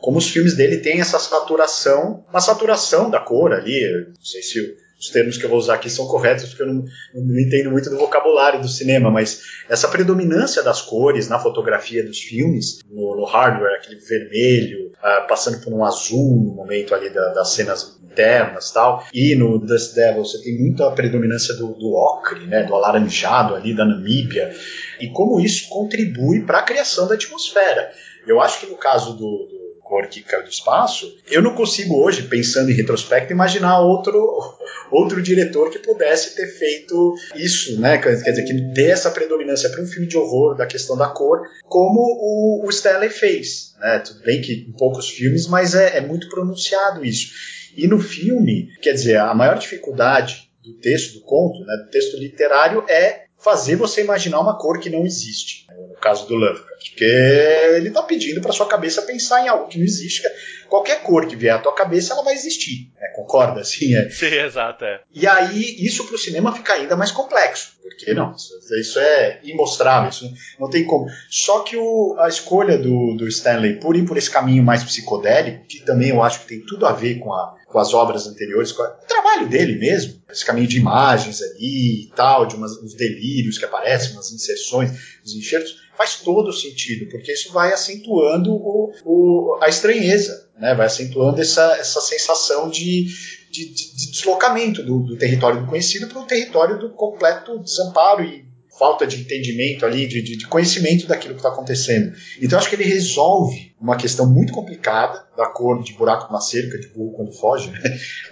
como 0.00 0.18
os 0.18 0.28
filmes 0.28 0.54
dele 0.54 0.78
têm 0.78 1.00
essa 1.00 1.18
saturação, 1.18 2.24
uma 2.28 2.40
saturação 2.40 3.10
da 3.10 3.18
cor 3.18 3.52
ali. 3.52 4.04
Não 4.16 4.24
sei 4.24 4.42
se 4.42 4.76
os 5.04 5.10
termos 5.10 5.36
que 5.36 5.44
eu 5.44 5.50
vou 5.50 5.58
usar 5.58 5.74
aqui 5.74 5.90
são 5.90 6.06
corretos, 6.06 6.46
porque 6.46 6.62
eu 6.62 6.66
não, 6.66 6.84
não, 7.14 7.38
entendo 7.38 7.70
muito 7.70 7.90
do 7.90 7.98
vocabulário 7.98 8.60
do 8.60 8.68
cinema, 8.68 9.10
mas 9.10 9.42
essa 9.68 9.86
predominância 9.88 10.62
das 10.62 10.80
cores 10.80 11.28
na 11.28 11.38
fotografia 11.38 12.02
dos 12.02 12.20
filmes, 12.20 12.78
no, 12.90 13.14
no 13.14 13.24
hardware, 13.24 13.76
aquele 13.76 14.00
vermelho, 14.00 14.92
uh, 14.92 15.28
passando 15.28 15.62
por 15.62 15.74
um 15.74 15.84
azul 15.84 16.42
no 16.42 16.54
momento 16.54 16.94
ali 16.94 17.10
da, 17.10 17.34
das 17.34 17.50
cenas 17.50 18.00
internas 18.02 18.70
tal, 18.70 19.04
e 19.12 19.34
no 19.34 19.58
Dust 19.58 19.94
Devil 19.94 20.24
você 20.24 20.42
tem 20.42 20.58
muita 20.58 20.90
predominância 20.92 21.54
do, 21.54 21.74
do 21.74 21.92
ocre, 21.94 22.46
né, 22.46 22.62
do 22.62 22.74
alaranjado 22.74 23.54
ali 23.54 23.76
da 23.76 23.84
Namíbia, 23.84 24.54
e 24.98 25.08
como 25.10 25.38
isso 25.38 25.68
contribui 25.68 26.46
para 26.46 26.60
a 26.60 26.62
criação 26.62 27.06
da 27.06 27.14
atmosfera. 27.14 27.92
Eu 28.26 28.40
acho 28.40 28.60
que 28.60 28.66
no 28.66 28.76
caso 28.76 29.12
do, 29.12 29.48
do 29.50 29.63
cor 29.94 30.08
que 30.08 30.22
caiu 30.22 30.42
do 30.42 30.48
espaço, 30.48 31.16
eu 31.30 31.40
não 31.40 31.54
consigo 31.54 32.02
hoje, 32.02 32.22
pensando 32.22 32.68
em 32.68 32.74
retrospecto, 32.74 33.32
imaginar 33.32 33.78
outro, 33.78 34.18
outro 34.90 35.22
diretor 35.22 35.70
que 35.70 35.78
pudesse 35.78 36.34
ter 36.34 36.48
feito 36.48 37.14
isso, 37.36 37.80
né? 37.80 37.98
Quer 37.98 38.16
dizer, 38.16 38.44
que 38.44 38.54
dê 38.72 38.90
essa 38.90 39.12
predominância 39.12 39.70
para 39.70 39.80
um 39.80 39.86
filme 39.86 40.08
de 40.08 40.16
horror 40.16 40.56
da 40.56 40.66
questão 40.66 40.96
da 40.96 41.06
cor, 41.06 41.42
como 41.68 42.00
o, 42.00 42.66
o 42.66 42.70
Stanley 42.70 43.08
fez. 43.08 43.74
Né? 43.78 44.00
Tudo 44.00 44.20
bem 44.24 44.42
que 44.42 44.66
em 44.68 44.72
poucos 44.72 45.08
filmes, 45.08 45.46
mas 45.46 45.76
é, 45.76 45.98
é 45.98 46.00
muito 46.00 46.28
pronunciado 46.28 47.04
isso. 47.04 47.32
E 47.76 47.86
no 47.86 48.00
filme, 48.00 48.70
quer 48.82 48.94
dizer, 48.94 49.18
a 49.18 49.32
maior 49.32 49.58
dificuldade 49.58 50.50
do 50.64 50.74
texto, 50.74 51.14
do 51.14 51.20
conto, 51.20 51.60
né, 51.60 51.84
do 51.84 51.90
texto 51.90 52.16
literário, 52.16 52.84
é 52.88 53.23
fazer 53.44 53.76
você 53.76 54.02
imaginar 54.02 54.40
uma 54.40 54.58
cor 54.58 54.80
que 54.80 54.88
não 54.88 55.04
existe. 55.04 55.66
No 55.68 56.00
caso 56.00 56.26
do 56.26 56.34
Lovecraft. 56.34 56.88
Porque 56.88 57.04
ele 57.04 57.88
está 57.88 58.02
pedindo 58.02 58.40
para 58.40 58.52
sua 58.52 58.66
cabeça 58.66 59.02
pensar 59.02 59.44
em 59.44 59.48
algo 59.48 59.68
que 59.68 59.76
não 59.76 59.84
existe. 59.84 60.22
Qualquer 60.68 61.02
cor 61.02 61.26
que 61.26 61.36
vier 61.36 61.54
à 61.54 61.58
tua 61.58 61.74
cabeça, 61.74 62.14
ela 62.14 62.22
vai 62.22 62.34
existir. 62.34 62.90
Né? 62.98 63.08
Concorda? 63.14 63.60
Assim, 63.60 63.94
é. 63.94 64.08
Sim, 64.08 64.26
exato. 64.26 64.84
É. 64.84 65.00
E 65.12 65.26
aí, 65.26 65.76
isso 65.84 66.04
para 66.06 66.14
o 66.14 66.18
cinema 66.18 66.54
fica 66.54 66.72
ainda 66.72 66.96
mais 66.96 67.10
complexo. 67.10 67.74
Porque 67.82 68.14
não, 68.14 68.34
isso 68.34 68.98
é 68.98 69.40
imostrável, 69.44 70.08
isso 70.08 70.32
não 70.58 70.68
tem 70.68 70.84
como. 70.84 71.06
Só 71.30 71.60
que 71.60 71.76
o, 71.76 72.16
a 72.18 72.28
escolha 72.28 72.78
do, 72.78 73.14
do 73.16 73.28
Stanley 73.28 73.78
por 73.78 73.94
ir 73.94 74.04
por 74.04 74.16
esse 74.16 74.30
caminho 74.30 74.64
mais 74.64 74.82
psicodélico, 74.82 75.64
que 75.66 75.80
também 75.84 76.08
eu 76.08 76.22
acho 76.22 76.40
que 76.40 76.46
tem 76.46 76.60
tudo 76.60 76.86
a 76.86 76.92
ver 76.92 77.18
com 77.18 77.32
a 77.32 77.54
com 77.74 77.80
as 77.80 77.92
obras 77.92 78.28
anteriores, 78.28 78.70
com 78.70 78.84
o 78.84 79.06
trabalho 79.08 79.48
dele 79.48 79.76
mesmo, 79.76 80.22
esse 80.30 80.44
caminho 80.44 80.68
de 80.68 80.78
imagens 80.78 81.42
ali 81.42 82.04
e 82.04 82.12
tal, 82.14 82.46
de 82.46 82.54
umas, 82.54 82.80
uns 82.80 82.94
delírios 82.94 83.58
que 83.58 83.64
aparecem, 83.64 84.12
umas 84.12 84.30
inserções, 84.32 84.92
os 85.24 85.34
enxertos, 85.34 85.74
faz 85.98 86.20
todo 86.20 86.52
sentido, 86.52 87.10
porque 87.10 87.32
isso 87.32 87.52
vai 87.52 87.72
acentuando 87.72 88.52
o, 88.52 88.92
o, 89.04 89.58
a 89.60 89.68
estranheza, 89.68 90.48
né? 90.56 90.72
vai 90.72 90.86
acentuando 90.86 91.40
essa, 91.40 91.76
essa 91.76 92.00
sensação 92.00 92.70
de, 92.70 93.08
de, 93.50 93.74
de 93.74 94.12
deslocamento 94.12 94.80
do, 94.80 95.00
do, 95.00 95.16
território 95.16 95.62
do 95.62 95.66
conhecido 95.66 96.06
para 96.06 96.20
o 96.20 96.26
território 96.26 96.78
do 96.78 96.90
completo 96.90 97.58
desamparo 97.58 98.22
e 98.22 98.46
falta 98.78 99.06
de 99.06 99.20
entendimento 99.20 99.86
ali, 99.86 100.06
de, 100.06 100.22
de 100.22 100.46
conhecimento 100.46 101.06
daquilo 101.06 101.34
que 101.34 101.40
está 101.40 101.48
acontecendo. 101.48 102.14
Então 102.40 102.58
acho 102.58 102.68
que 102.68 102.74
ele 102.74 102.84
resolve 102.84 103.74
uma 103.80 103.96
questão 103.96 104.26
muito 104.26 104.52
complicada 104.52 105.26
da 105.36 105.46
cor 105.46 105.82
de 105.82 105.92
buraco 105.92 106.32
na 106.32 106.40
cerca, 106.40 106.78
de 106.78 106.88
burro 106.88 107.12
quando 107.16 107.32
foge, 107.32 107.70
né? 107.70 107.80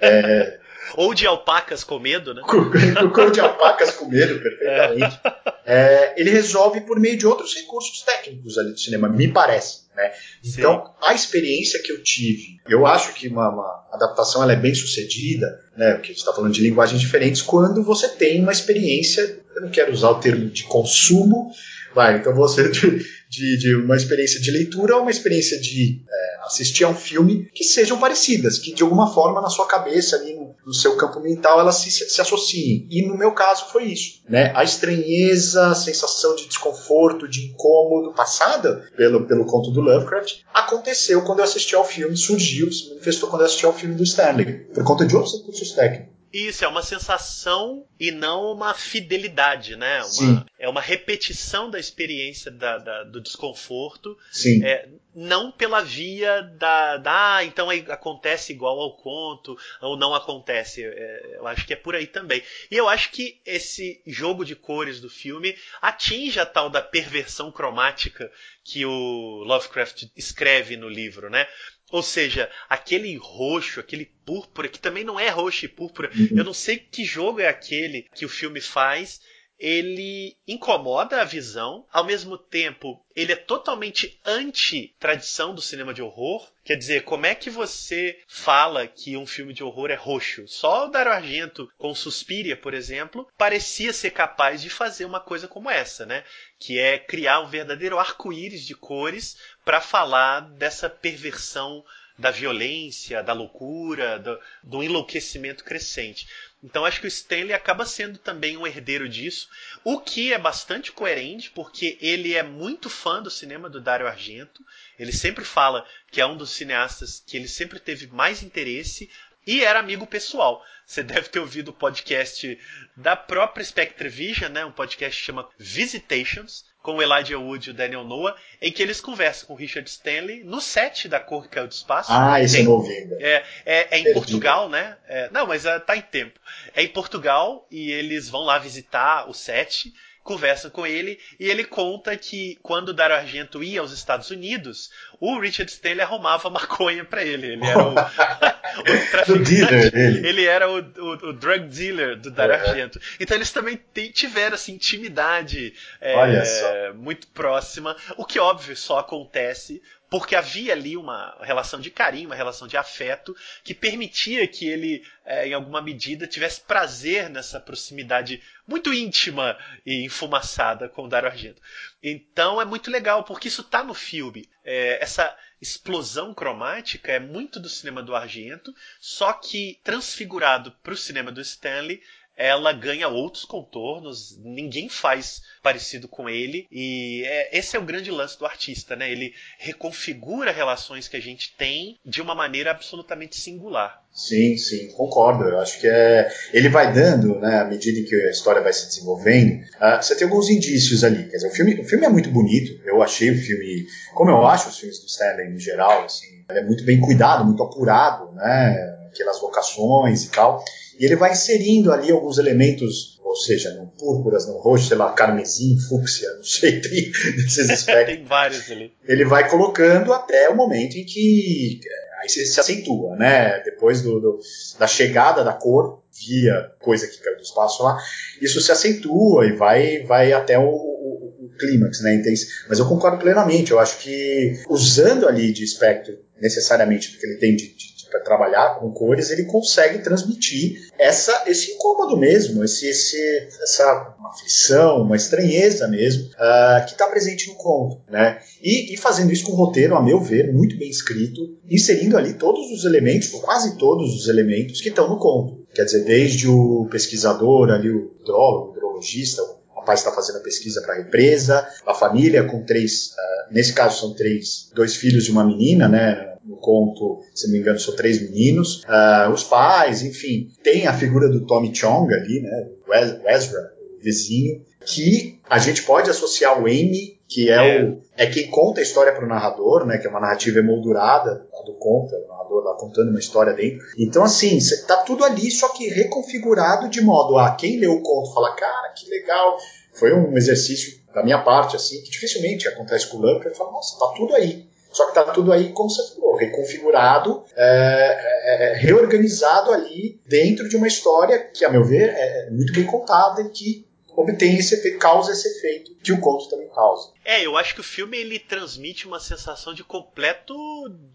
É, 0.00 0.58
ou 0.96 1.14
de 1.14 1.26
alpacas 1.26 1.84
com 1.84 1.98
medo, 1.98 2.34
né? 2.34 2.42
Cor 2.44 3.30
de 3.30 3.40
alpacas 3.40 3.92
com 3.92 4.06
medo, 4.06 4.40
perfeitamente. 4.40 5.20
É, 5.64 6.14
ele 6.20 6.30
resolve 6.30 6.80
por 6.82 6.98
meio 6.98 7.16
de 7.16 7.26
outros 7.26 7.54
recursos 7.54 8.02
técnicos 8.02 8.58
ali 8.58 8.72
do 8.72 8.78
cinema, 8.78 9.08
me 9.08 9.28
parece. 9.28 9.82
Né? 9.94 10.10
Então, 10.44 10.92
a 11.00 11.14
experiência 11.14 11.80
que 11.82 11.92
eu 11.92 12.02
tive, 12.02 12.58
eu 12.68 12.86
acho 12.86 13.14
que 13.14 13.28
uma, 13.28 13.48
uma 13.48 13.88
adaptação 13.92 14.42
ela 14.42 14.52
é 14.52 14.56
bem 14.56 14.74
sucedida, 14.74 15.46
né? 15.76 15.92
porque 15.92 16.06
a 16.06 16.12
gente 16.12 16.18
está 16.18 16.32
falando 16.32 16.52
de 16.52 16.62
linguagens 16.62 17.00
diferentes, 17.00 17.42
quando 17.42 17.82
você 17.82 18.08
tem 18.08 18.42
uma 18.42 18.52
experiência, 18.52 19.40
eu 19.54 19.62
não 19.62 19.70
quero 19.70 19.92
usar 19.92 20.10
o 20.10 20.20
termo 20.20 20.48
de 20.50 20.64
consumo, 20.64 21.50
vai, 21.94 22.18
então 22.18 22.34
você 22.34 22.70
de, 23.32 23.56
de 23.58 23.74
uma 23.76 23.96
experiência 23.96 24.38
de 24.38 24.50
leitura 24.50 24.94
ou 24.96 25.02
uma 25.02 25.10
experiência 25.10 25.58
de 25.58 26.02
é, 26.06 26.44
assistir 26.44 26.84
a 26.84 26.88
um 26.88 26.94
filme 26.94 27.48
que 27.54 27.64
sejam 27.64 27.98
parecidas, 27.98 28.58
que 28.58 28.74
de 28.74 28.82
alguma 28.82 29.12
forma 29.12 29.40
na 29.40 29.48
sua 29.48 29.66
cabeça, 29.66 30.16
ali 30.16 30.34
no, 30.34 30.54
no 30.66 30.74
seu 30.74 30.96
campo 30.96 31.18
mental, 31.18 31.58
elas 31.58 31.76
se, 31.76 31.90
se, 31.90 32.20
associem. 32.20 32.86
E 32.90 33.06
no 33.06 33.16
meu 33.16 33.32
caso 33.32 33.66
foi 33.72 33.84
isso. 33.84 34.20
Né? 34.28 34.52
A 34.54 34.62
estranheza, 34.62 35.68
a 35.68 35.74
sensação 35.74 36.36
de 36.36 36.46
desconforto, 36.46 37.26
de 37.26 37.46
incômodo 37.46 38.12
passada 38.12 38.86
pelo, 38.94 39.26
pelo 39.26 39.46
conto 39.46 39.70
do 39.70 39.80
Lovecraft 39.80 40.40
aconteceu 40.52 41.22
quando 41.22 41.38
eu 41.38 41.44
assisti 41.44 41.74
ao 41.74 41.86
filme, 41.86 42.16
surgiu, 42.16 42.70
se 42.70 42.90
manifestou 42.90 43.30
quando 43.30 43.42
eu 43.42 43.46
assisti 43.46 43.64
ao 43.64 43.72
filme 43.72 43.94
do 43.94 44.02
Stanley, 44.02 44.66
por 44.74 44.84
conta 44.84 45.06
de 45.06 45.16
outros 45.16 45.38
recursos 45.38 45.72
técnicos. 45.72 46.12
Isso, 46.32 46.64
é 46.64 46.68
uma 46.68 46.82
sensação 46.82 47.86
e 48.00 48.10
não 48.10 48.52
uma 48.52 48.72
fidelidade, 48.72 49.76
né? 49.76 50.02
Uma, 50.02 50.46
é 50.58 50.68
uma 50.68 50.80
repetição 50.80 51.68
da 51.68 51.78
experiência 51.78 52.50
da, 52.50 52.78
da, 52.78 53.04
do 53.04 53.20
desconforto. 53.20 54.16
Sim. 54.30 54.64
É, 54.64 54.88
não 55.14 55.52
pela 55.52 55.82
via 55.82 56.40
da, 56.40 56.96
da 56.96 57.36
ah, 57.36 57.44
então 57.44 57.68
acontece 57.70 58.52
igual 58.52 58.80
ao 58.80 58.96
conto, 58.96 59.56
ou 59.82 59.96
não 59.96 60.14
acontece. 60.14 60.82
É, 60.82 61.36
eu 61.36 61.46
acho 61.46 61.66
que 61.66 61.74
é 61.74 61.76
por 61.76 61.94
aí 61.94 62.06
também. 62.06 62.42
E 62.70 62.76
eu 62.76 62.88
acho 62.88 63.10
que 63.10 63.40
esse 63.44 64.00
jogo 64.06 64.44
de 64.44 64.56
cores 64.56 65.00
do 65.00 65.10
filme 65.10 65.54
atinge 65.82 66.40
a 66.40 66.46
tal 66.46 66.70
da 66.70 66.80
perversão 66.80 67.52
cromática 67.52 68.30
que 68.64 68.86
o 68.86 69.44
Lovecraft 69.44 70.04
escreve 70.16 70.76
no 70.76 70.88
livro, 70.88 71.28
né? 71.28 71.46
Ou 71.92 72.02
seja, 72.02 72.50
aquele 72.68 73.14
roxo, 73.16 73.78
aquele 73.78 74.06
púrpura, 74.24 74.66
que 74.66 74.80
também 74.80 75.04
não 75.04 75.20
é 75.20 75.28
roxo 75.28 75.66
e 75.66 75.68
púrpura. 75.68 76.10
Uhum. 76.12 76.38
Eu 76.38 76.44
não 76.44 76.54
sei 76.54 76.78
que 76.78 77.04
jogo 77.04 77.38
é 77.38 77.46
aquele 77.46 78.08
que 78.14 78.24
o 78.24 78.30
filme 78.30 78.60
faz 78.60 79.20
ele 79.62 80.36
incomoda 80.44 81.20
a 81.20 81.24
visão, 81.24 81.86
ao 81.92 82.04
mesmo 82.04 82.36
tempo 82.36 83.00
ele 83.14 83.32
é 83.32 83.36
totalmente 83.36 84.18
anti-tradição 84.24 85.54
do 85.54 85.60
cinema 85.60 85.94
de 85.94 86.02
horror. 86.02 86.50
Quer 86.64 86.76
dizer, 86.76 87.02
como 87.04 87.26
é 87.26 87.34
que 87.34 87.50
você 87.50 88.18
fala 88.26 88.86
que 88.86 89.16
um 89.16 89.26
filme 89.26 89.52
de 89.52 89.62
horror 89.62 89.90
é 89.90 89.94
roxo? 89.94 90.48
Só 90.48 90.86
o 90.86 90.90
Dario 90.90 91.12
Argento, 91.12 91.68
com 91.76 91.94
Suspiria, 91.94 92.56
por 92.56 92.74
exemplo, 92.74 93.28
parecia 93.36 93.92
ser 93.92 94.10
capaz 94.10 94.62
de 94.62 94.70
fazer 94.70 95.04
uma 95.04 95.20
coisa 95.20 95.46
como 95.46 95.70
essa, 95.70 96.06
né? 96.06 96.24
Que 96.58 96.78
é 96.78 96.98
criar 96.98 97.40
um 97.40 97.48
verdadeiro 97.48 97.98
arco-íris 97.98 98.64
de 98.66 98.74
cores 98.74 99.36
para 99.64 99.80
falar 99.80 100.40
dessa 100.40 100.88
perversão 100.88 101.84
da 102.18 102.30
violência, 102.30 103.22
da 103.22 103.32
loucura, 103.32 104.18
do, 104.18 104.38
do 104.62 104.82
enlouquecimento 104.82 105.64
crescente. 105.64 106.28
Então 106.62 106.84
acho 106.84 107.00
que 107.00 107.06
o 107.06 107.08
Stanley 107.08 107.52
acaba 107.52 107.84
sendo 107.84 108.18
também 108.18 108.56
um 108.56 108.66
herdeiro 108.66 109.08
disso, 109.08 109.48
o 109.82 109.98
que 109.98 110.32
é 110.32 110.38
bastante 110.38 110.92
coerente, 110.92 111.50
porque 111.50 111.98
ele 112.00 112.34
é 112.34 112.42
muito 112.42 112.88
fã 112.88 113.20
do 113.20 113.30
cinema 113.30 113.68
do 113.68 113.80
Dario 113.80 114.06
Argento. 114.06 114.64
Ele 114.98 115.12
sempre 115.12 115.44
fala 115.44 115.86
que 116.10 116.20
é 116.20 116.26
um 116.26 116.36
dos 116.36 116.50
cineastas 116.50 117.22
que 117.26 117.36
ele 117.36 117.48
sempre 117.48 117.80
teve 117.80 118.06
mais 118.06 118.42
interesse 118.42 119.10
e 119.44 119.64
era 119.64 119.80
amigo 119.80 120.06
pessoal. 120.06 120.64
Você 120.86 121.02
deve 121.02 121.28
ter 121.28 121.40
ouvido 121.40 121.68
o 121.68 121.74
podcast 121.74 122.58
da 122.96 123.16
própria 123.16 123.64
Spectre 123.64 124.08
Vision, 124.08 124.52
né? 124.52 124.64
um 124.64 124.70
podcast 124.70 125.18
que 125.18 125.26
chama 125.26 125.48
Visitations, 125.58 126.64
com 126.82 126.96
o 126.96 127.02
Elijah 127.02 127.38
Wood 127.38 127.68
e 127.68 127.70
o 127.70 127.74
Daniel 127.74 128.04
Noah, 128.04 128.36
em 128.60 128.72
que 128.72 128.82
eles 128.82 129.00
conversam 129.00 129.46
com 129.46 129.54
o 129.54 129.56
Richard 129.56 129.88
Stanley 129.88 130.42
no 130.42 130.60
set 130.60 131.08
da 131.08 131.20
Cor 131.20 131.44
que 131.44 131.50
Caiu 131.50 131.68
do 131.68 131.72
Espaço. 131.72 132.10
Ah, 132.12 132.42
isso 132.42 132.62
não 132.62 132.72
ouvi 132.72 132.92
ainda. 132.92 133.16
É, 133.20 133.44
é, 133.64 133.88
é 133.90 133.98
em 133.98 134.12
Portugal, 134.12 134.68
né? 134.68 134.96
É, 135.08 135.30
não, 135.30 135.46
mas 135.46 135.64
uh, 135.64 135.80
tá 135.80 135.96
em 135.96 136.02
tempo. 136.02 136.38
É 136.74 136.82
em 136.82 136.88
Portugal 136.88 137.66
e 137.70 137.90
eles 137.92 138.28
vão 138.28 138.42
lá 138.42 138.58
visitar 138.58 139.28
o 139.28 139.32
set 139.32 139.92
conversa 140.22 140.70
com 140.70 140.86
ele 140.86 141.18
e 141.38 141.48
ele 141.48 141.64
conta 141.64 142.16
que 142.16 142.58
quando 142.62 142.90
o 142.90 142.92
Dario 142.92 143.16
Argento 143.16 143.62
ia 143.62 143.80
aos 143.80 143.92
Estados 143.92 144.30
Unidos, 144.30 144.90
o 145.20 145.38
Richard 145.38 145.70
Stanley 145.70 146.00
arrumava 146.00 146.48
maconha 146.50 147.04
para 147.04 147.24
ele. 147.24 147.52
Ele 147.52 147.66
era 147.66 147.82
o, 147.82 147.92
o 147.92 149.10
traficante. 149.10 149.96
ele 149.96 150.44
era 150.44 150.70
o, 150.70 150.78
o, 150.78 151.28
o, 151.28 151.32
drug 151.32 151.66
dealer 151.68 152.16
do 152.16 152.30
Dario 152.30 152.54
é. 152.54 152.60
Argento. 152.60 153.00
Então 153.18 153.36
eles 153.36 153.50
também 153.50 153.80
tiveram 154.12 154.54
assim, 154.54 154.74
intimidade 154.74 155.74
é, 156.00 156.92
muito 156.92 157.26
próxima, 157.28 157.96
o 158.16 158.24
que 158.24 158.38
óbvio 158.38 158.76
só 158.76 158.98
acontece 158.98 159.82
porque 160.12 160.36
havia 160.36 160.74
ali 160.74 160.94
uma 160.94 161.34
relação 161.40 161.80
de 161.80 161.90
carinho, 161.90 162.28
uma 162.28 162.34
relação 162.34 162.68
de 162.68 162.76
afeto 162.76 163.34
que 163.64 163.72
permitia 163.72 164.46
que 164.46 164.68
ele, 164.68 165.02
é, 165.24 165.48
em 165.48 165.54
alguma 165.54 165.80
medida, 165.80 166.26
tivesse 166.26 166.60
prazer 166.60 167.30
nessa 167.30 167.58
proximidade 167.58 168.42
muito 168.68 168.92
íntima 168.92 169.58
e 169.86 170.04
enfumaçada 170.04 170.86
com 170.86 171.04
o 171.04 171.08
Dario 171.08 171.30
Argento. 171.30 171.62
Então 172.02 172.60
é 172.60 172.64
muito 172.66 172.90
legal, 172.90 173.24
porque 173.24 173.48
isso 173.48 173.62
está 173.62 173.82
no 173.82 173.94
filme. 173.94 174.46
É, 174.62 175.02
essa 175.02 175.34
explosão 175.62 176.34
cromática 176.34 177.10
é 177.10 177.18
muito 177.18 177.58
do 177.58 177.70
cinema 177.70 178.02
do 178.02 178.14
Argento, 178.14 178.74
só 179.00 179.32
que 179.32 179.80
transfigurado 179.82 180.72
para 180.82 180.92
o 180.92 180.96
cinema 180.96 181.32
do 181.32 181.40
Stanley 181.40 182.02
ela 182.42 182.72
ganha 182.72 183.06
outros 183.06 183.44
contornos, 183.44 184.36
ninguém 184.42 184.88
faz 184.88 185.40
parecido 185.62 186.08
com 186.08 186.28
ele, 186.28 186.66
e 186.72 187.22
é, 187.24 187.56
esse 187.56 187.76
é 187.76 187.78
o 187.78 187.84
grande 187.84 188.10
lance 188.10 188.36
do 188.36 188.44
artista, 188.44 188.96
né? 188.96 189.10
Ele 189.10 189.32
reconfigura 189.58 190.50
relações 190.50 191.06
que 191.06 191.16
a 191.16 191.20
gente 191.20 191.54
tem 191.56 192.00
de 192.04 192.20
uma 192.20 192.34
maneira 192.34 192.72
absolutamente 192.72 193.38
singular. 193.38 194.02
Sim, 194.12 194.56
sim, 194.58 194.88
concordo. 194.92 195.44
Eu 195.44 195.60
acho 195.60 195.80
que 195.80 195.86
é. 195.86 196.28
Ele 196.52 196.68
vai 196.68 196.92
dando, 196.92 197.38
né, 197.38 197.60
à 197.60 197.64
medida 197.64 198.06
que 198.06 198.14
a 198.14 198.30
história 198.30 198.60
vai 198.60 198.72
se 198.72 198.88
desenvolvendo, 198.88 199.62
uh, 199.80 200.02
você 200.02 200.16
tem 200.16 200.26
alguns 200.26 200.50
indícios 200.50 201.04
ali. 201.04 201.28
Quer 201.28 201.36
dizer, 201.36 201.48
o 201.48 201.54
filme, 201.54 201.80
o 201.80 201.84
filme 201.84 202.04
é 202.04 202.08
muito 202.08 202.28
bonito. 202.30 202.78
Eu 202.84 203.02
achei 203.02 203.30
o 203.30 203.38
filme, 203.38 203.86
como 204.14 204.30
eu 204.30 204.44
acho 204.46 204.68
os 204.68 204.78
filmes 204.78 204.98
do 204.98 205.06
Stanley 205.06 205.54
em 205.54 205.58
geral, 205.58 206.04
assim, 206.04 206.44
ele 206.50 206.58
é 206.58 206.64
muito 206.64 206.84
bem 206.84 207.00
cuidado, 207.00 207.44
muito 207.44 207.62
apurado, 207.62 208.32
né? 208.32 208.91
Aquelas 209.12 209.40
locações 209.40 210.24
e 210.24 210.30
tal. 210.30 210.64
E 210.98 211.04
ele 211.04 211.16
vai 211.16 211.32
inserindo 211.32 211.92
ali 211.92 212.10
alguns 212.10 212.38
elementos, 212.38 213.20
ou 213.24 213.34
seja, 213.34 213.72
no 213.74 213.86
púrpuras, 213.86 214.46
no 214.46 214.58
roxo, 214.58 214.88
sei 214.88 214.96
lá, 214.96 215.12
carmesim, 215.12 215.78
fúcsia, 215.88 216.30
não 216.36 216.44
sei, 216.44 216.80
tem 216.82 217.10
desses 217.36 217.68
aspectos. 217.70 218.14
tem 218.16 218.24
vários 218.24 218.70
ali. 218.70 218.92
Ele 219.06 219.24
vai 219.24 219.48
colocando 219.48 220.12
até 220.12 220.48
o 220.48 220.56
momento 220.56 220.96
em 220.96 221.04
que 221.04 221.80
aí 222.22 222.28
se, 222.28 222.46
se 222.46 222.60
acentua, 222.60 223.16
né? 223.16 223.60
Depois 223.64 224.02
do, 224.02 224.20
do, 224.20 224.38
da 224.78 224.86
chegada 224.86 225.42
da 225.42 225.52
cor 225.52 226.02
via 226.26 226.72
coisa 226.78 227.06
que 227.06 227.18
caiu 227.18 227.36
do 227.36 227.42
espaço 227.42 227.82
lá, 227.82 227.98
isso 228.40 228.60
se 228.60 228.70
acentua 228.70 229.46
e 229.46 229.56
vai, 229.56 230.04
vai 230.04 230.32
até 230.32 230.58
o, 230.58 230.62
o, 230.62 231.46
o 231.46 231.50
clímax, 231.58 232.00
né? 232.02 232.22
Mas 232.68 232.78
eu 232.78 232.88
concordo 232.88 233.18
plenamente. 233.18 233.72
Eu 233.72 233.78
acho 233.78 233.98
que 233.98 234.62
usando 234.68 235.26
ali 235.26 235.52
de 235.52 235.64
espectro 235.64 236.18
necessariamente 236.40 237.12
do 237.12 237.18
que 237.18 237.26
ele 237.26 237.38
tem 237.38 237.56
de, 237.56 237.74
de 237.74 237.92
para 238.12 238.20
trabalhar 238.20 238.78
com 238.78 238.92
cores, 238.92 239.30
ele 239.30 239.44
consegue 239.44 240.00
transmitir 240.00 240.90
essa, 240.98 241.44
esse 241.46 241.72
incômodo 241.72 242.14
mesmo, 242.18 242.62
esse, 242.62 242.86
esse, 242.86 243.16
essa 243.62 244.14
aflição, 244.30 245.00
uma 245.00 245.16
estranheza 245.16 245.88
mesmo, 245.88 246.24
uh, 246.24 246.84
que 246.84 246.92
está 246.92 247.06
presente 247.06 247.48
no 247.48 247.54
conto. 247.54 248.02
Né? 248.10 248.38
E, 248.62 248.92
e, 248.92 248.96
fazendo 248.98 249.32
isso 249.32 249.44
com 249.44 249.52
um 249.52 249.56
roteiro, 249.56 249.96
a 249.96 250.02
meu 250.02 250.20
ver, 250.20 250.52
muito 250.52 250.76
bem 250.76 250.90
escrito, 250.90 251.58
inserindo 251.68 252.18
ali 252.18 252.34
todos 252.34 252.70
os 252.70 252.84
elementos, 252.84 253.28
quase 253.28 253.78
todos 253.78 254.14
os 254.14 254.28
elementos 254.28 254.82
que 254.82 254.90
estão 254.90 255.08
no 255.08 255.18
conto. 255.18 255.66
Quer 255.74 255.86
dizer, 255.86 256.04
desde 256.04 256.46
o 256.46 256.86
pesquisador, 256.90 257.70
ali, 257.70 257.88
o 257.88 258.12
hidrólogo, 258.20 258.72
o 258.72 258.76
hidrologista, 258.76 259.42
o 259.42 259.80
rapaz 259.80 260.00
está 260.00 260.12
fazendo 260.12 260.36
a 260.36 260.42
pesquisa 260.42 260.82
para 260.82 260.94
a 260.94 260.98
represa, 260.98 261.66
a 261.86 261.94
família 261.94 262.44
com 262.44 262.62
três, 262.62 263.06
uh, 263.06 263.54
nesse 263.54 263.72
caso 263.72 263.98
são 263.98 264.14
três, 264.14 264.70
dois 264.74 264.94
filhos 264.96 265.26
e 265.26 265.30
uma 265.30 265.44
menina, 265.44 265.88
né? 265.88 266.31
No 266.44 266.56
conto, 266.56 267.20
se 267.34 267.46
não 267.46 267.52
me 267.52 267.60
engano, 267.60 267.78
são 267.78 267.94
três 267.94 268.20
meninos. 268.20 268.82
Uh, 268.82 269.30
os 269.32 269.44
pais, 269.44 270.02
enfim, 270.02 270.50
tem 270.62 270.86
a 270.86 270.92
figura 270.92 271.28
do 271.28 271.46
Tommy 271.46 271.74
Chong 271.74 272.12
ali, 272.12 272.40
né? 272.40 272.68
O 272.86 273.28
Ezra, 273.28 273.72
o 273.98 274.02
vizinho, 274.02 274.64
que 274.84 275.40
a 275.48 275.58
gente 275.58 275.82
pode 275.82 276.10
associar 276.10 276.60
o 276.60 276.66
Amy, 276.66 277.20
que 277.28 277.48
é, 277.48 277.54
é. 277.54 277.84
O, 277.84 278.02
é 278.16 278.26
quem 278.26 278.48
conta 278.48 278.80
a 278.80 278.82
história 278.82 279.12
para 279.12 279.24
o 279.24 279.28
narrador, 279.28 279.86
né? 279.86 279.98
Que 279.98 280.06
é 280.06 280.10
uma 280.10 280.20
narrativa 280.20 280.58
emoldurada 280.58 281.46
do 281.64 281.74
conto, 281.74 282.14
é 282.14 282.18
o 282.18 282.28
narrador 282.28 282.64
lá 282.64 282.74
contando 282.74 283.10
uma 283.10 283.20
história 283.20 283.52
dentro. 283.52 283.86
Então, 283.96 284.24
assim, 284.24 284.58
tá 284.86 284.98
tudo 284.98 285.24
ali, 285.24 285.50
só 285.50 285.68
que 285.68 285.88
reconfigurado 285.88 286.88
de 286.88 287.00
modo 287.00 287.38
a 287.38 287.54
quem 287.54 287.78
lê 287.78 287.86
o 287.86 288.02
conto 288.02 288.34
fala, 288.34 288.54
cara, 288.54 288.92
que 288.96 289.08
legal. 289.08 289.56
Foi 289.92 290.12
um 290.12 290.36
exercício 290.36 291.00
da 291.14 291.22
minha 291.22 291.38
parte, 291.42 291.76
assim, 291.76 292.02
que 292.02 292.10
dificilmente 292.10 292.66
acontece 292.66 293.06
com 293.06 293.18
o 293.18 293.20
Lamper, 293.20 293.54
fala, 293.54 293.72
nossa, 293.72 293.98
tá 293.98 294.06
tudo 294.16 294.34
aí. 294.34 294.66
Só 294.92 295.04
que 295.04 295.18
está 295.18 295.32
tudo 295.32 295.52
aí, 295.52 295.72
como 295.72 295.88
você 295.88 296.14
falou, 296.14 296.36
reconfigurado, 296.36 297.44
é, 297.56 297.64
é, 297.64 298.72
é, 298.72 298.74
reorganizado 298.74 299.72
ali 299.72 300.20
dentro 300.26 300.68
de 300.68 300.76
uma 300.76 300.86
história 300.86 301.38
que, 301.38 301.64
a 301.64 301.70
meu 301.70 301.82
ver, 301.82 302.10
é 302.14 302.50
muito 302.50 302.72
bem 302.72 302.84
contada 302.84 303.40
e 303.42 303.48
que 303.48 303.86
obtém 304.16 304.56
esse 304.56 304.74
efeito, 304.74 304.98
causa 304.98 305.32
esse 305.32 305.48
efeito 305.48 305.94
que 306.02 306.12
o 306.12 306.20
conto 306.20 306.48
também 306.48 306.68
causa. 306.68 307.12
É, 307.24 307.46
eu 307.46 307.56
acho 307.56 307.74
que 307.74 307.80
o 307.80 307.84
filme 307.84 308.18
ele 308.18 308.38
transmite 308.38 309.06
uma 309.06 309.20
sensação 309.20 309.72
de 309.72 309.84
completo 309.84 310.54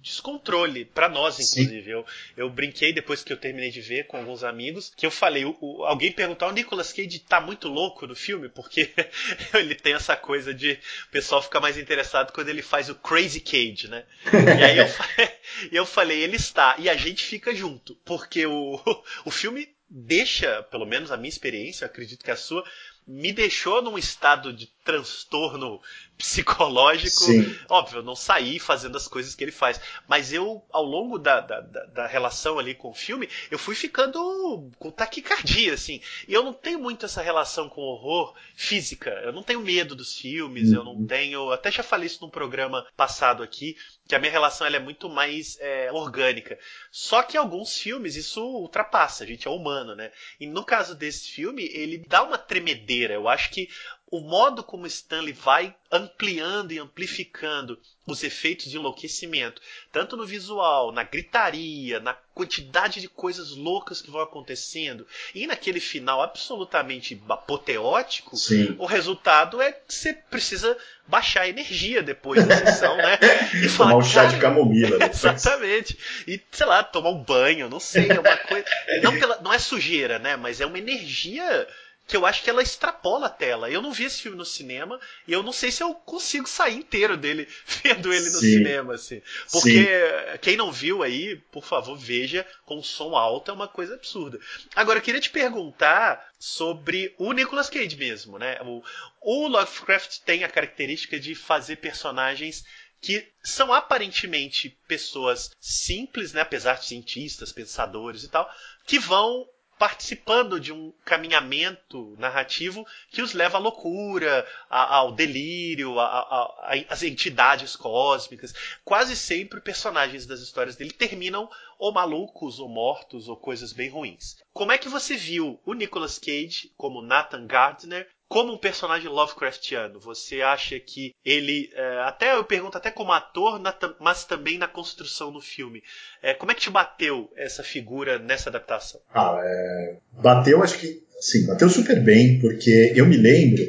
descontrole 0.01 0.85
para 0.85 1.09
nós, 1.09 1.39
inclusive. 1.39 1.91
Eu, 1.91 2.05
eu 2.35 2.49
brinquei 2.49 2.93
depois 2.93 3.23
que 3.23 3.33
eu 3.33 3.37
terminei 3.37 3.69
de 3.69 3.81
ver 3.81 4.07
com 4.07 4.17
alguns 4.17 4.43
amigos 4.43 4.93
que 4.95 5.05
eu 5.05 5.11
falei, 5.11 5.43
o, 5.43 5.57
o, 5.59 5.83
alguém 5.83 6.11
perguntou, 6.11 6.47
o 6.47 6.53
Nicolas 6.53 6.93
Cage 6.93 7.19
tá 7.19 7.41
muito 7.41 7.67
louco 7.67 8.07
no 8.07 8.15
filme 8.15 8.47
porque 8.49 8.89
ele 9.53 9.75
tem 9.75 9.93
essa 9.93 10.15
coisa 10.15 10.53
de 10.53 10.79
o 11.07 11.11
pessoal 11.11 11.41
fica 11.41 11.59
mais 11.59 11.77
interessado 11.77 12.31
quando 12.31 12.49
ele 12.49 12.61
faz 12.61 12.89
o 12.89 12.95
Crazy 12.95 13.41
Cage, 13.41 13.89
né? 13.89 14.05
E 14.31 14.63
aí 14.63 14.77
eu, 14.77 14.87
eu 15.71 15.85
falei, 15.85 16.21
ele 16.21 16.35
está 16.35 16.75
e 16.77 16.89
a 16.89 16.95
gente 16.95 17.23
fica 17.23 17.53
junto 17.53 17.95
porque 18.05 18.45
o, 18.45 18.79
o 19.25 19.31
filme 19.31 19.67
deixa, 19.89 20.63
pelo 20.63 20.85
menos 20.85 21.11
a 21.11 21.17
minha 21.17 21.29
experiência, 21.29 21.85
acredito 21.85 22.23
que 22.23 22.31
a 22.31 22.35
sua, 22.35 22.63
me 23.05 23.31
deixou 23.31 23.81
num 23.81 23.97
estado 23.97 24.51
de 24.51 24.67
transtorno 24.87 25.81
psicológico. 26.17 27.25
Sim. 27.25 27.55
Óbvio, 27.69 27.99
eu 27.99 28.03
não 28.03 28.15
saí 28.15 28.57
fazendo 28.57 28.95
as 28.95 29.07
coisas 29.07 29.35
que 29.35 29.43
ele 29.43 29.51
faz. 29.51 29.79
Mas 30.07 30.31
eu, 30.31 30.63
ao 30.71 30.83
longo 30.83 31.19
da, 31.19 31.41
da, 31.41 31.59
da, 31.61 32.07
relação 32.07 32.57
ali 32.57 32.73
com 32.73 32.89
o 32.89 32.93
filme, 32.93 33.29
eu 33.51 33.59
fui 33.59 33.75
ficando 33.75 34.71
com 34.79 34.89
taquicardia, 34.89 35.73
assim. 35.73 36.01
E 36.25 36.33
eu 36.33 36.41
não 36.41 36.53
tenho 36.53 36.79
muito 36.79 37.05
essa 37.05 37.21
relação 37.21 37.67
com 37.67 37.81
horror 37.81 38.33
física. 38.55 39.09
Eu 39.23 39.33
não 39.33 39.43
tenho 39.43 39.59
medo 39.59 39.93
dos 39.93 40.17
filmes, 40.17 40.69
uhum. 40.69 40.75
eu 40.75 40.83
não 40.85 40.95
uhum. 40.95 41.05
tenho. 41.05 41.51
Até 41.51 41.69
já 41.69 41.83
falei 41.83 42.07
isso 42.07 42.21
num 42.21 42.29
programa 42.29 42.87
passado 42.95 43.43
aqui, 43.43 43.75
que 44.07 44.15
a 44.15 44.19
minha 44.19 44.31
relação 44.31 44.65
ela 44.65 44.77
é 44.77 44.79
muito 44.79 45.09
mais 45.09 45.57
é, 45.59 45.91
orgânica. 45.91 46.57
Só 46.89 47.21
que 47.21 47.37
alguns 47.37 47.77
filmes 47.77 48.15
isso 48.15 48.41
ultrapassa, 48.41 49.25
a 49.25 49.27
gente 49.27 49.47
é 49.47 49.51
humano, 49.51 49.95
né? 49.95 50.11
E 50.39 50.47
no 50.47 50.63
caso 50.63 50.95
desse 50.95 51.29
filme, 51.29 51.63
ele 51.73 52.03
dá 52.07 52.23
uma 52.23 52.37
tremedeira. 52.37 53.13
Eu 53.13 53.27
acho 53.27 53.51
que 53.51 53.67
o 54.09 54.21
modo 54.21 54.63
como 54.63 54.87
Stanley 54.87 55.33
vai 55.33 55.75
ampliando 55.91 56.71
e 56.71 56.79
amplificando 56.79 57.77
os 58.05 58.23
efeitos 58.23 58.71
de 58.71 58.77
enlouquecimento, 58.77 59.61
tanto 59.91 60.15
no 60.15 60.25
visual, 60.25 60.93
na 60.93 61.03
gritaria, 61.03 61.99
na 61.99 62.13
quantidade 62.33 63.01
de 63.01 63.09
coisas 63.09 63.51
loucas 63.51 64.01
que 64.01 64.09
vão 64.09 64.21
acontecendo, 64.21 65.05
e 65.35 65.45
naquele 65.45 65.81
final 65.81 66.21
absolutamente 66.21 67.21
apoteótico, 67.27 68.37
Sim. 68.37 68.75
o 68.79 68.85
resultado 68.85 69.61
é 69.61 69.73
que 69.73 69.93
você 69.93 70.13
precisa 70.13 70.77
baixar 71.05 71.41
a 71.41 71.49
energia 71.49 72.01
depois 72.01 72.45
da 72.45 72.55
sessão, 72.57 72.95
né? 72.95 73.19
E 73.63 73.67
falar, 73.69 73.91
tomar 73.91 74.01
um 74.01 74.07
chá 74.07 74.25
de 74.25 74.39
camomila. 74.39 74.97
Exatamente. 75.09 75.97
E, 76.25 76.41
sei 76.51 76.65
lá, 76.65 76.83
tomar 76.83 77.09
um 77.09 77.23
banho, 77.23 77.69
não 77.69 77.79
sei, 77.79 78.09
é 78.09 78.19
uma 78.19 78.37
coisa. 78.37 78.65
Não, 79.01 79.17
pela, 79.17 79.41
não 79.41 79.51
é 79.51 79.59
sujeira, 79.59 80.19
né? 80.19 80.35
Mas 80.35 80.61
é 80.61 80.65
uma 80.65 80.77
energia 80.77 81.67
que 82.07 82.15
eu 82.15 82.25
acho 82.25 82.41
que 82.41 82.49
ela 82.49 82.63
extrapola 82.63 83.27
a 83.27 83.29
tela. 83.29 83.69
Eu 83.69 83.81
não 83.81 83.91
vi 83.91 84.05
esse 84.05 84.21
filme 84.21 84.37
no 84.37 84.45
cinema 84.45 84.99
e 85.27 85.33
eu 85.33 85.43
não 85.43 85.51
sei 85.51 85.71
se 85.71 85.83
eu 85.83 85.93
consigo 85.93 86.47
sair 86.47 86.77
inteiro 86.77 87.17
dele 87.17 87.47
vendo 87.83 88.13
ele 88.13 88.29
no 88.29 88.39
Sim. 88.39 88.57
cinema, 88.57 88.93
assim. 88.95 89.21
Porque 89.51 89.83
Sim. 89.83 90.37
quem 90.41 90.55
não 90.55 90.71
viu 90.71 91.03
aí, 91.03 91.35
por 91.51 91.65
favor, 91.65 91.97
veja 91.97 92.47
com 92.65 92.81
som 92.81 93.15
alto, 93.15 93.51
é 93.51 93.53
uma 93.53 93.67
coisa 93.67 93.95
absurda. 93.95 94.39
Agora, 94.73 94.99
eu 94.99 95.03
queria 95.03 95.19
te 95.19 95.29
perguntar 95.29 96.25
sobre 96.39 97.13
o 97.17 97.33
Nicolas 97.33 97.69
Cage 97.69 97.97
mesmo, 97.97 98.39
né? 98.39 98.57
O, 98.61 98.81
o 99.21 99.47
Lovecraft 99.49 100.19
tem 100.19 100.45
a 100.45 100.49
característica 100.49 101.19
de 101.19 101.35
fazer 101.35 101.75
personagens 101.77 102.63
que 103.01 103.27
são 103.43 103.73
aparentemente 103.73 104.75
pessoas 104.87 105.51
simples, 105.59 106.33
né, 106.33 106.41
apesar 106.41 106.75
de 106.75 106.85
cientistas, 106.85 107.51
pensadores 107.51 108.23
e 108.23 108.29
tal, 108.29 108.49
que 108.85 108.97
vão 108.97 109.47
participando 109.77 110.59
de 110.59 110.73
um 110.73 110.91
caminhamento 111.05 112.15
narrativo 112.17 112.85
que 113.09 113.21
os 113.21 113.33
leva 113.33 113.57
à 113.57 113.59
loucura, 113.59 114.47
ao 114.69 115.11
delírio, 115.11 115.99
às 115.99 117.03
entidades 117.03 117.75
cósmicas. 117.75 118.53
Quase 118.83 119.15
sempre 119.15 119.61
personagens 119.61 120.25
das 120.25 120.39
histórias 120.39 120.75
dele 120.75 120.91
terminam 120.91 121.49
ou 121.77 121.91
malucos, 121.91 122.59
ou 122.59 122.67
mortos, 122.67 123.27
ou 123.27 123.37
coisas 123.37 123.71
bem 123.71 123.89
ruins. 123.89 124.37
Como 124.51 124.71
é 124.71 124.77
que 124.77 124.89
você 124.89 125.15
viu 125.15 125.59
o 125.65 125.73
Nicolas 125.73 126.17
Cage 126.17 126.71
como 126.75 127.01
Nathan 127.01 127.45
Gardner 127.45 128.09
como 128.27 128.53
um 128.53 128.57
personagem 128.57 129.09
Lovecraftiano? 129.09 129.99
Você 129.99 130.41
acha 130.41 130.79
que 130.79 131.13
ele, 131.23 131.69
é, 131.73 132.01
até 132.03 132.35
eu 132.35 132.43
pergunto 132.43 132.77
até 132.77 132.91
como 132.91 133.11
ator, 133.11 133.61
mas 133.99 134.25
também 134.25 134.57
na 134.57 134.67
construção 134.67 135.31
do 135.31 135.41
filme, 135.41 135.81
é, 136.21 136.33
como 136.33 136.51
é 136.51 136.55
que 136.55 136.61
te 136.61 136.69
bateu 136.69 137.29
essa 137.35 137.63
figura 137.63 138.19
nessa 138.19 138.49
adaptação? 138.49 138.99
Ah, 139.13 139.39
é, 139.41 139.97
bateu, 140.21 140.61
acho 140.61 140.77
que, 140.77 141.03
sim, 141.19 141.45
bateu 141.45 141.69
super 141.69 142.03
bem, 142.03 142.39
porque 142.39 142.93
eu 142.95 143.05
me 143.05 143.17
lembro, 143.17 143.63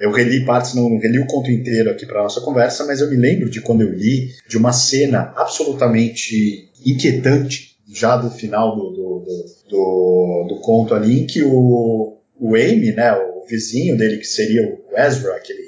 eu 0.00 0.12
reli 0.12 0.44
partes, 0.44 0.74
não 0.74 0.98
reli 0.98 1.18
o 1.18 1.26
conto 1.26 1.50
inteiro 1.50 1.90
aqui 1.90 2.06
para 2.06 2.22
nossa 2.22 2.40
conversa, 2.40 2.84
mas 2.84 3.00
eu 3.00 3.10
me 3.10 3.16
lembro 3.16 3.50
de 3.50 3.60
quando 3.60 3.82
eu 3.82 3.92
li 3.92 4.34
de 4.48 4.56
uma 4.56 4.72
cena 4.72 5.32
absolutamente 5.36 6.70
inquietante 6.84 7.76
já 7.88 8.16
do 8.16 8.30
final 8.30 8.74
do, 8.76 8.90
do, 8.90 9.24
do, 9.24 9.68
do, 9.68 10.46
do 10.48 10.60
conto 10.60 10.94
ali, 10.94 11.20
em 11.20 11.26
que 11.26 11.42
o, 11.42 12.18
o 12.38 12.54
Amy, 12.54 12.92
né, 12.92 13.12
o 13.12 13.35
vizinho 13.48 13.96
dele, 13.96 14.18
que 14.18 14.26
seria 14.26 14.62
o 14.68 14.98
Ezra, 14.98 15.36
aquele 15.36 15.66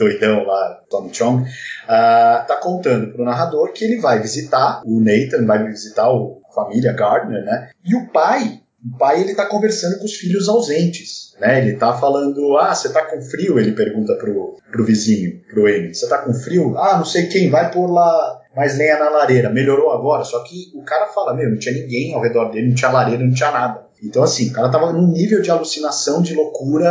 doidão 0.00 0.44
lá, 0.44 0.80
Tom 0.88 1.10
Chong, 1.12 1.42
uh, 1.42 2.46
tá 2.46 2.58
contando 2.60 3.12
pro 3.12 3.24
narrador 3.24 3.72
que 3.72 3.84
ele 3.84 4.00
vai 4.00 4.20
visitar 4.20 4.82
o 4.84 5.00
Nathan, 5.00 5.46
vai 5.46 5.62
visitar 5.68 6.06
a 6.06 6.54
família 6.54 6.92
Gardner, 6.92 7.44
né? 7.44 7.70
E 7.84 7.94
o 7.94 8.08
pai, 8.08 8.60
o 8.84 8.98
pai 8.98 9.20
ele 9.20 9.34
tá 9.34 9.46
conversando 9.46 9.98
com 9.98 10.06
os 10.06 10.14
filhos 10.14 10.48
ausentes, 10.48 11.36
né? 11.38 11.58
Ele 11.60 11.76
tá 11.76 11.92
falando, 11.92 12.56
ah, 12.56 12.74
você 12.74 12.90
tá 12.90 13.04
com 13.04 13.20
frio? 13.20 13.58
Ele 13.58 13.72
pergunta 13.72 14.14
pro, 14.14 14.56
pro 14.70 14.84
vizinho, 14.84 15.40
pro 15.50 15.66
Amy, 15.66 15.94
você 15.94 16.08
tá 16.08 16.18
com 16.18 16.32
frio? 16.32 16.76
Ah, 16.78 16.96
não 16.96 17.04
sei 17.04 17.26
quem, 17.26 17.50
vai 17.50 17.70
pôr 17.70 17.86
lá 17.86 18.40
mais 18.56 18.76
lenha 18.76 18.98
na 18.98 19.10
lareira. 19.10 19.50
Melhorou 19.50 19.92
agora, 19.92 20.24
só 20.24 20.42
que 20.42 20.72
o 20.74 20.82
cara 20.82 21.06
fala, 21.06 21.34
meu, 21.34 21.50
não 21.50 21.58
tinha 21.58 21.74
ninguém 21.74 22.14
ao 22.14 22.22
redor 22.22 22.50
dele, 22.50 22.68
não 22.68 22.74
tinha 22.74 22.90
lareira, 22.90 23.22
não 23.22 23.34
tinha 23.34 23.50
nada. 23.50 23.89
Então, 24.02 24.22
assim, 24.22 24.50
o 24.50 24.52
cara 24.52 24.70
tava 24.70 24.92
num 24.92 25.10
nível 25.10 25.42
de 25.42 25.50
alucinação, 25.50 26.22
de 26.22 26.34
loucura. 26.34 26.90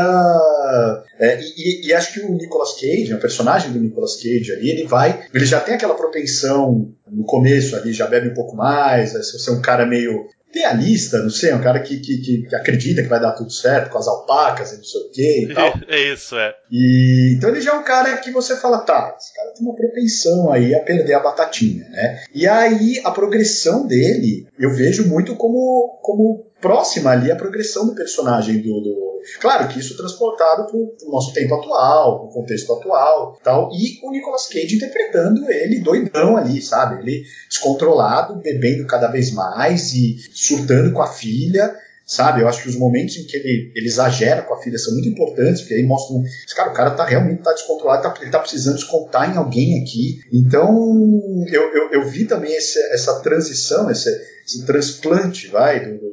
É, 1.19 1.39
e, 1.57 1.87
e, 1.87 1.93
acho 1.93 2.13
que 2.13 2.19
o 2.21 2.33
Nicolas 2.33 2.73
Cage, 2.73 3.13
o 3.13 3.19
personagem 3.19 3.71
do 3.71 3.79
Nicolas 3.79 4.15
Cage 4.15 4.51
ali, 4.51 4.69
ele 4.69 4.87
vai. 4.87 5.27
Ele 5.33 5.45
já 5.45 5.59
tem 5.59 5.75
aquela 5.75 5.95
propensão 5.95 6.93
no 7.07 7.23
começo 7.23 7.75
ali, 7.75 7.91
já 7.91 8.07
bebe 8.07 8.29
um 8.29 8.33
pouco 8.33 8.55
mais, 8.55 9.13
vai 9.13 9.23
ser 9.23 9.51
um 9.51 9.61
cara 9.61 9.85
meio 9.85 10.27
idealista, 10.49 11.21
não 11.21 11.29
sei, 11.29 11.53
um 11.53 11.61
cara 11.61 11.79
que, 11.79 11.99
que, 11.99 12.17
que, 12.17 12.55
acredita 12.55 13.03
que 13.03 13.07
vai 13.07 13.19
dar 13.19 13.33
tudo 13.33 13.51
certo 13.51 13.91
com 13.91 13.99
as 13.99 14.07
alpacas 14.07 14.71
e 14.71 14.77
não 14.77 14.83
sei 14.83 15.01
o 15.01 15.11
que 15.11 15.43
e 15.43 15.53
tal. 15.53 15.73
É 15.87 16.13
isso, 16.13 16.35
é. 16.35 16.53
E, 16.71 17.35
então 17.37 17.49
ele 17.49 17.61
já 17.61 17.71
é 17.71 17.75
um 17.75 17.83
cara 17.83 18.17
que 18.17 18.31
você 18.31 18.55
fala, 18.55 18.79
tá, 18.79 19.15
esse 19.17 19.33
cara 19.33 19.51
tem 19.51 19.65
uma 19.65 19.75
propensão 19.75 20.51
aí 20.51 20.73
a 20.73 20.79
perder 20.81 21.13
a 21.13 21.19
batatinha, 21.19 21.87
né? 21.89 22.23
E 22.33 22.47
aí 22.47 22.99
a 23.03 23.11
progressão 23.11 23.85
dele 23.85 24.47
eu 24.57 24.73
vejo 24.73 25.07
muito 25.07 25.35
como, 25.35 25.99
como 26.01 26.48
próxima 26.61 27.11
ali 27.11 27.31
a 27.31 27.35
progressão 27.35 27.87
do 27.87 27.95
personagem 27.95 28.61
do, 28.61 28.79
do... 28.81 29.19
Claro 29.39 29.67
que 29.67 29.79
isso 29.79 29.97
transportado 29.97 30.65
para 30.65 30.75
o 30.75 31.11
nosso 31.11 31.33
tempo 31.33 31.53
atual, 31.55 32.25
o 32.25 32.29
contexto 32.29 32.73
atual 32.73 33.39
tal, 33.43 33.69
e 33.73 33.99
o 34.03 34.11
Nicolas 34.11 34.47
Cage 34.47 34.75
interpretando 34.75 35.49
ele 35.49 35.79
doidão 35.79 36.37
ali, 36.37 36.61
sabe? 36.61 37.01
Ele 37.01 37.25
descontrolado, 37.47 38.35
bebendo 38.35 38.87
cada 38.87 39.07
vez 39.07 39.31
mais 39.31 39.93
e 39.93 40.17
surtando 40.33 40.93
com 40.93 41.01
a 41.01 41.07
filha, 41.07 41.75
sabe? 42.09 42.41
Eu 42.41 42.47
acho 42.47 42.63
que 42.63 42.69
os 42.69 42.75
momentos 42.75 43.17
em 43.17 43.23
que 43.23 43.37
ele, 43.37 43.71
ele 43.75 43.87
exagera 43.87 44.41
com 44.41 44.55
a 44.55 44.61
filha 44.61 44.79
são 44.79 44.93
muito 44.93 45.07
importantes, 45.07 45.61
porque 45.61 45.75
aí 45.75 45.83
mostram, 45.83 46.23
cara, 46.55 46.71
o 46.71 46.73
cara 46.73 46.91
tá 46.91 47.05
realmente 47.05 47.43
tá 47.43 47.53
descontrolado, 47.53 48.01
tá, 48.01 48.13
ele 48.19 48.31
tá 48.31 48.39
precisando 48.39 48.75
descontar 48.75 49.31
em 49.31 49.37
alguém 49.37 49.79
aqui. 49.79 50.19
Então, 50.33 51.45
eu, 51.47 51.61
eu, 51.71 51.91
eu 51.91 52.09
vi 52.09 52.25
também 52.25 52.51
esse, 52.55 52.79
essa 52.91 53.19
transição, 53.19 53.91
esse, 53.91 54.09
esse 54.43 54.65
transplante, 54.65 55.47
vai, 55.49 55.85
do 55.85 56.08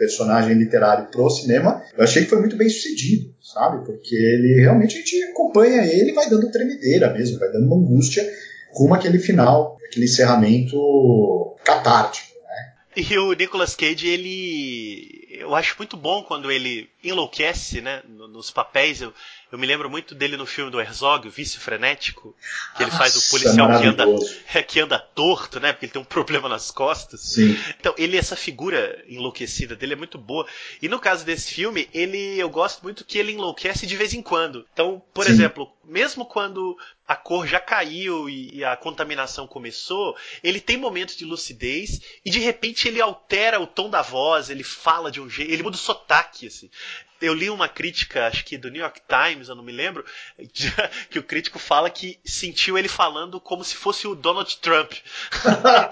personagem 0.00 0.54
literário 0.54 1.10
pro 1.10 1.28
cinema, 1.28 1.84
eu 1.94 2.02
achei 2.02 2.24
que 2.24 2.30
foi 2.30 2.40
muito 2.40 2.56
bem 2.56 2.70
sucedido, 2.70 3.34
sabe? 3.42 3.84
Porque 3.84 4.16
ele 4.16 4.60
realmente 4.60 4.96
a 4.96 4.98
gente 4.98 5.22
acompanha 5.24 5.84
ele 5.84 6.14
vai 6.14 6.28
dando 6.30 6.50
tremedeira 6.50 7.12
mesmo, 7.12 7.38
vai 7.38 7.52
dando 7.52 7.66
uma 7.66 7.76
angústia 7.76 8.26
rumo 8.72 8.94
aquele 8.94 9.18
final, 9.18 9.76
aquele 9.86 10.06
encerramento 10.06 11.54
catártico. 11.62 12.34
Né? 12.48 12.72
E 12.96 13.18
o 13.18 13.34
Nicolas 13.34 13.76
Cage, 13.76 14.08
ele. 14.08 15.28
Eu 15.38 15.54
acho 15.54 15.74
muito 15.78 15.96
bom 15.96 16.22
quando 16.22 16.50
ele 16.50 16.88
enlouquece, 17.04 17.80
né? 17.80 18.02
Nos 18.08 18.50
papéis. 18.50 19.02
Eu, 19.02 19.12
eu 19.50 19.58
me 19.58 19.66
lembro 19.66 19.90
muito 19.90 20.14
dele 20.14 20.36
no 20.36 20.46
filme 20.46 20.70
do 20.70 20.80
Herzog, 20.80 21.26
o 21.26 21.30
Vício 21.30 21.60
Frenético, 21.60 22.36
que 22.76 22.84
ele 22.84 22.90
Nossa, 22.90 22.98
faz 22.98 23.16
o 23.16 23.30
policial 23.30 23.80
que 23.80 23.86
anda, 23.86 24.06
que 24.62 24.80
anda 24.80 24.98
torto, 24.98 25.58
né? 25.58 25.72
Porque 25.72 25.86
ele 25.86 25.92
tem 25.92 26.00
um 26.00 26.04
problema 26.04 26.48
nas 26.48 26.70
costas. 26.70 27.20
Sim. 27.20 27.58
Então, 27.78 27.92
ele, 27.98 28.16
essa 28.16 28.36
figura 28.36 29.04
enlouquecida 29.08 29.74
dele 29.74 29.94
é 29.94 29.96
muito 29.96 30.18
boa. 30.18 30.46
E 30.80 30.88
no 30.88 31.00
caso 31.00 31.24
desse 31.24 31.52
filme, 31.52 31.88
ele 31.92 32.38
eu 32.38 32.48
gosto 32.48 32.82
muito 32.82 33.04
que 33.04 33.18
ele 33.18 33.32
enlouquece 33.32 33.86
de 33.86 33.96
vez 33.96 34.14
em 34.14 34.22
quando. 34.22 34.64
Então, 34.72 35.02
por 35.12 35.24
Sim. 35.24 35.32
exemplo, 35.32 35.72
mesmo 35.84 36.24
quando 36.24 36.78
a 37.06 37.16
cor 37.16 37.44
já 37.44 37.58
caiu 37.58 38.30
e 38.30 38.62
a 38.62 38.76
contaminação 38.76 39.48
começou, 39.48 40.16
ele 40.44 40.60
tem 40.60 40.76
momentos 40.76 41.16
de 41.16 41.24
lucidez 41.24 42.00
e 42.24 42.30
de 42.30 42.38
repente 42.38 42.86
ele 42.86 43.00
altera 43.00 43.58
o 43.58 43.66
tom 43.66 43.90
da 43.90 44.00
voz, 44.00 44.48
ele 44.48 44.62
fala 44.62 45.10
de 45.10 45.20
um 45.20 45.28
jeito, 45.28 45.50
ele 45.50 45.64
muda 45.64 45.74
o 45.74 45.80
sotaque, 45.80 46.46
assim 46.46 46.70
eu 47.20 47.34
li 47.34 47.50
uma 47.50 47.68
crítica, 47.68 48.26
acho 48.26 48.44
que 48.44 48.56
do 48.56 48.70
New 48.70 48.80
York 48.80 49.00
Times, 49.06 49.39
eu 49.48 49.54
não 49.54 49.62
me 49.62 49.72
lembro, 49.72 50.04
que 51.10 51.18
o 51.18 51.22
crítico 51.22 51.58
fala 51.58 51.90
que 51.90 52.18
sentiu 52.24 52.76
ele 52.78 52.88
falando 52.88 53.40
como 53.40 53.64
se 53.64 53.74
fosse 53.74 54.06
o 54.06 54.14
Donald 54.14 54.56
Trump. 54.58 54.92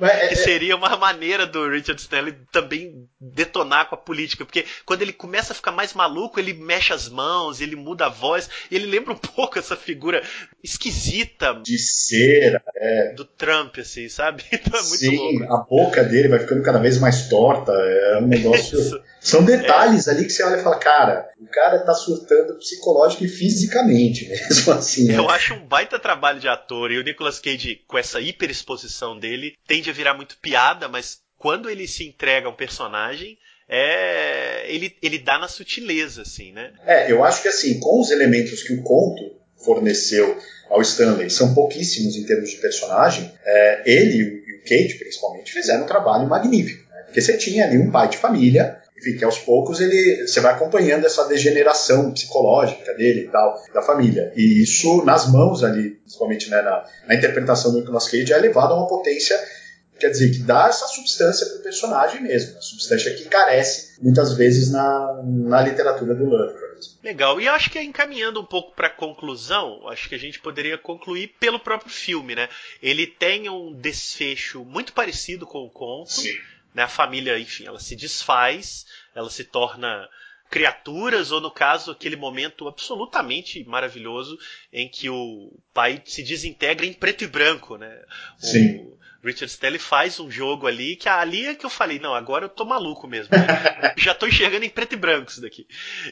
É, 0.00 0.28
que 0.28 0.34
é- 0.34 0.36
seria 0.36 0.76
uma 0.76 0.96
maneira 0.96 1.46
do 1.46 1.68
Richard 1.68 2.00
Stanley 2.00 2.34
também 2.52 3.08
detonar 3.20 3.88
com 3.88 3.94
a 3.94 3.98
política, 3.98 4.44
porque 4.44 4.64
quando 4.84 5.02
ele 5.02 5.12
começa 5.12 5.52
a 5.52 5.56
ficar 5.56 5.72
mais 5.72 5.94
maluco, 5.94 6.38
ele 6.38 6.52
mexe 6.52 6.92
as 6.92 7.08
mãos, 7.08 7.60
ele 7.60 7.76
muda 7.76 8.06
a 8.06 8.08
voz, 8.08 8.48
e 8.70 8.76
ele 8.76 8.86
lembra 8.86 9.12
um 9.12 9.16
pouco 9.16 9.58
essa 9.58 9.76
figura 9.76 10.22
esquisita 10.62 11.60
de 11.62 11.78
cera, 11.78 12.62
é. 12.76 13.12
do 13.14 13.24
Trump, 13.24 13.78
assim, 13.78 14.08
sabe? 14.08 14.44
Então 14.52 14.78
é 14.78 14.82
muito 14.82 14.98
Sim, 14.98 15.16
louco. 15.16 15.54
a 15.54 15.56
boca 15.58 16.04
dele 16.04 16.28
vai 16.28 16.38
ficando 16.38 16.62
cada 16.62 16.78
vez 16.78 16.98
mais 16.98 17.28
torta, 17.28 17.72
é 17.72 18.18
um 18.18 18.26
negócio. 18.26 18.78
São 19.20 19.44
detalhes 19.44 20.08
é. 20.08 20.12
ali 20.12 20.24
que 20.24 20.30
você 20.30 20.42
olha 20.42 20.58
e 20.58 20.62
fala, 20.62 20.78
cara, 20.78 21.28
o 21.38 21.46
cara 21.46 21.78
tá 21.80 21.94
surtando 21.94 22.56
psicológico 22.58 23.24
e 23.24 23.28
fisicamente 23.28 24.26
mesmo 24.28 24.72
assim. 24.74 25.04
Né? 25.04 25.18
Eu 25.18 25.28
acho 25.28 25.54
um 25.54 25.66
baita 25.66 25.98
trabalho 25.98 26.40
de 26.40 26.48
ator 26.48 26.90
e 26.90 26.98
o 26.98 27.04
Nicolas 27.04 27.38
Cage, 27.38 27.82
com 27.86 27.98
essa 27.98 28.20
hiperexposição 28.20 29.18
dele, 29.18 29.54
tende 29.66 29.90
a 29.90 29.92
virar 29.92 30.14
muito 30.14 30.38
piada, 30.38 30.88
mas 30.88 31.18
quando 31.36 31.68
ele 31.68 31.86
se 31.86 32.06
entrega 32.06 32.46
a 32.46 32.50
um 32.50 32.56
personagem, 32.56 33.36
é, 33.68 34.64
ele, 34.66 34.96
ele 35.02 35.18
dá 35.18 35.38
na 35.38 35.48
sutileza, 35.48 36.22
assim, 36.22 36.52
né? 36.52 36.72
É, 36.86 37.12
eu 37.12 37.22
acho 37.22 37.42
que 37.42 37.48
assim, 37.48 37.78
com 37.78 38.00
os 38.00 38.10
elementos 38.10 38.62
que 38.62 38.72
o 38.72 38.82
conto 38.82 39.38
forneceu 39.64 40.36
ao 40.70 40.80
Stanley, 40.82 41.28
são 41.30 41.52
pouquíssimos 41.52 42.16
em 42.16 42.24
termos 42.24 42.50
de 42.50 42.56
personagem, 42.56 43.30
é, 43.44 43.82
ele 43.84 44.18
e 44.18 44.56
o 44.56 44.60
Kate, 44.62 44.98
principalmente, 44.98 45.52
fizeram 45.52 45.84
um 45.84 45.86
trabalho 45.86 46.28
magnífico. 46.28 46.88
Né? 46.90 47.02
Porque 47.04 47.20
você 47.20 47.36
tinha 47.36 47.64
ali 47.64 47.78
um 47.78 47.90
pai 47.90 48.08
de 48.08 48.16
família 48.16 48.80
enfim, 49.00 49.16
que 49.16 49.24
aos 49.24 49.38
poucos 49.38 49.80
ele, 49.80 50.26
você 50.26 50.40
vai 50.40 50.52
acompanhando 50.52 51.06
essa 51.06 51.26
degeneração 51.26 52.12
psicológica 52.12 52.94
dele 52.94 53.22
e 53.22 53.28
tal, 53.28 53.60
da 53.72 53.82
família. 53.82 54.32
E 54.36 54.62
isso 54.62 55.04
nas 55.04 55.30
mãos 55.30 55.64
ali, 55.64 55.90
principalmente 55.90 56.50
né, 56.50 56.60
na, 56.62 56.84
na 57.08 57.14
interpretação 57.14 57.72
do 57.72 57.80
Nicolas 57.80 58.08
Cage, 58.08 58.32
é 58.32 58.38
levado 58.38 58.74
a 58.74 58.76
uma 58.76 58.86
potência 58.86 59.38
quer 60.00 60.10
dizer, 60.10 60.32
que 60.32 60.38
dá 60.38 60.66
essa 60.68 60.86
substância 60.86 61.46
para 61.46 61.58
o 61.58 61.62
personagem 61.62 62.22
mesmo, 62.22 62.56
a 62.56 62.62
substância 62.62 63.14
que 63.14 63.26
carece 63.26 64.00
muitas 64.00 64.32
vezes 64.32 64.72
na, 64.72 65.22
na 65.22 65.60
literatura 65.60 66.14
do 66.14 66.24
Lovecraft. 66.24 66.70
Legal, 67.04 67.40
e 67.40 67.46
acho 67.46 67.70
que 67.70 67.80
encaminhando 67.80 68.40
um 68.40 68.44
pouco 68.44 68.74
para 68.74 68.86
a 68.86 68.90
conclusão, 68.90 69.86
acho 69.88 70.08
que 70.08 70.14
a 70.14 70.18
gente 70.18 70.40
poderia 70.40 70.78
concluir 70.78 71.34
pelo 71.38 71.60
próprio 71.60 71.90
filme, 71.90 72.34
né? 72.34 72.48
Ele 72.82 73.06
tem 73.06 73.50
um 73.50 73.72
desfecho 73.74 74.64
muito 74.64 74.94
parecido 74.94 75.46
com 75.46 75.58
o 75.58 75.70
conto, 75.70 76.10
Sim. 76.10 76.32
né? 76.74 76.84
A 76.84 76.88
família, 76.88 77.38
enfim, 77.38 77.66
ela 77.66 77.78
se 77.78 77.94
desfaz, 77.94 78.86
ela 79.14 79.30
se 79.30 79.44
torna 79.44 80.08
criaturas, 80.50 81.30
ou 81.30 81.40
no 81.40 81.50
caso, 81.50 81.92
aquele 81.92 82.16
momento 82.16 82.66
absolutamente 82.66 83.62
maravilhoso 83.64 84.36
em 84.72 84.88
que 84.88 85.08
o 85.08 85.52
pai 85.72 86.02
se 86.04 86.22
desintegra 86.22 86.84
em 86.84 86.92
preto 86.92 87.22
e 87.22 87.28
branco, 87.28 87.76
né? 87.76 88.02
Sim. 88.36 88.78
O, 88.78 89.00
Richard 89.22 89.50
Stanley 89.52 89.78
faz 89.78 90.18
um 90.18 90.30
jogo 90.30 90.66
ali 90.66 90.96
que 90.96 91.08
ali 91.08 91.46
é 91.46 91.54
que 91.54 91.66
eu 91.66 91.70
falei, 91.70 91.98
não, 91.98 92.14
agora 92.14 92.46
eu 92.46 92.48
tô 92.48 92.64
maluco 92.64 93.06
mesmo. 93.06 93.30
Né? 93.36 93.94
Já 93.96 94.14
tô 94.14 94.26
enxergando 94.26 94.64
em 94.64 94.70
preto 94.70 94.94
e 94.94 94.96
branco 94.96 95.30
isso 95.30 95.42
daqui. 95.42 95.66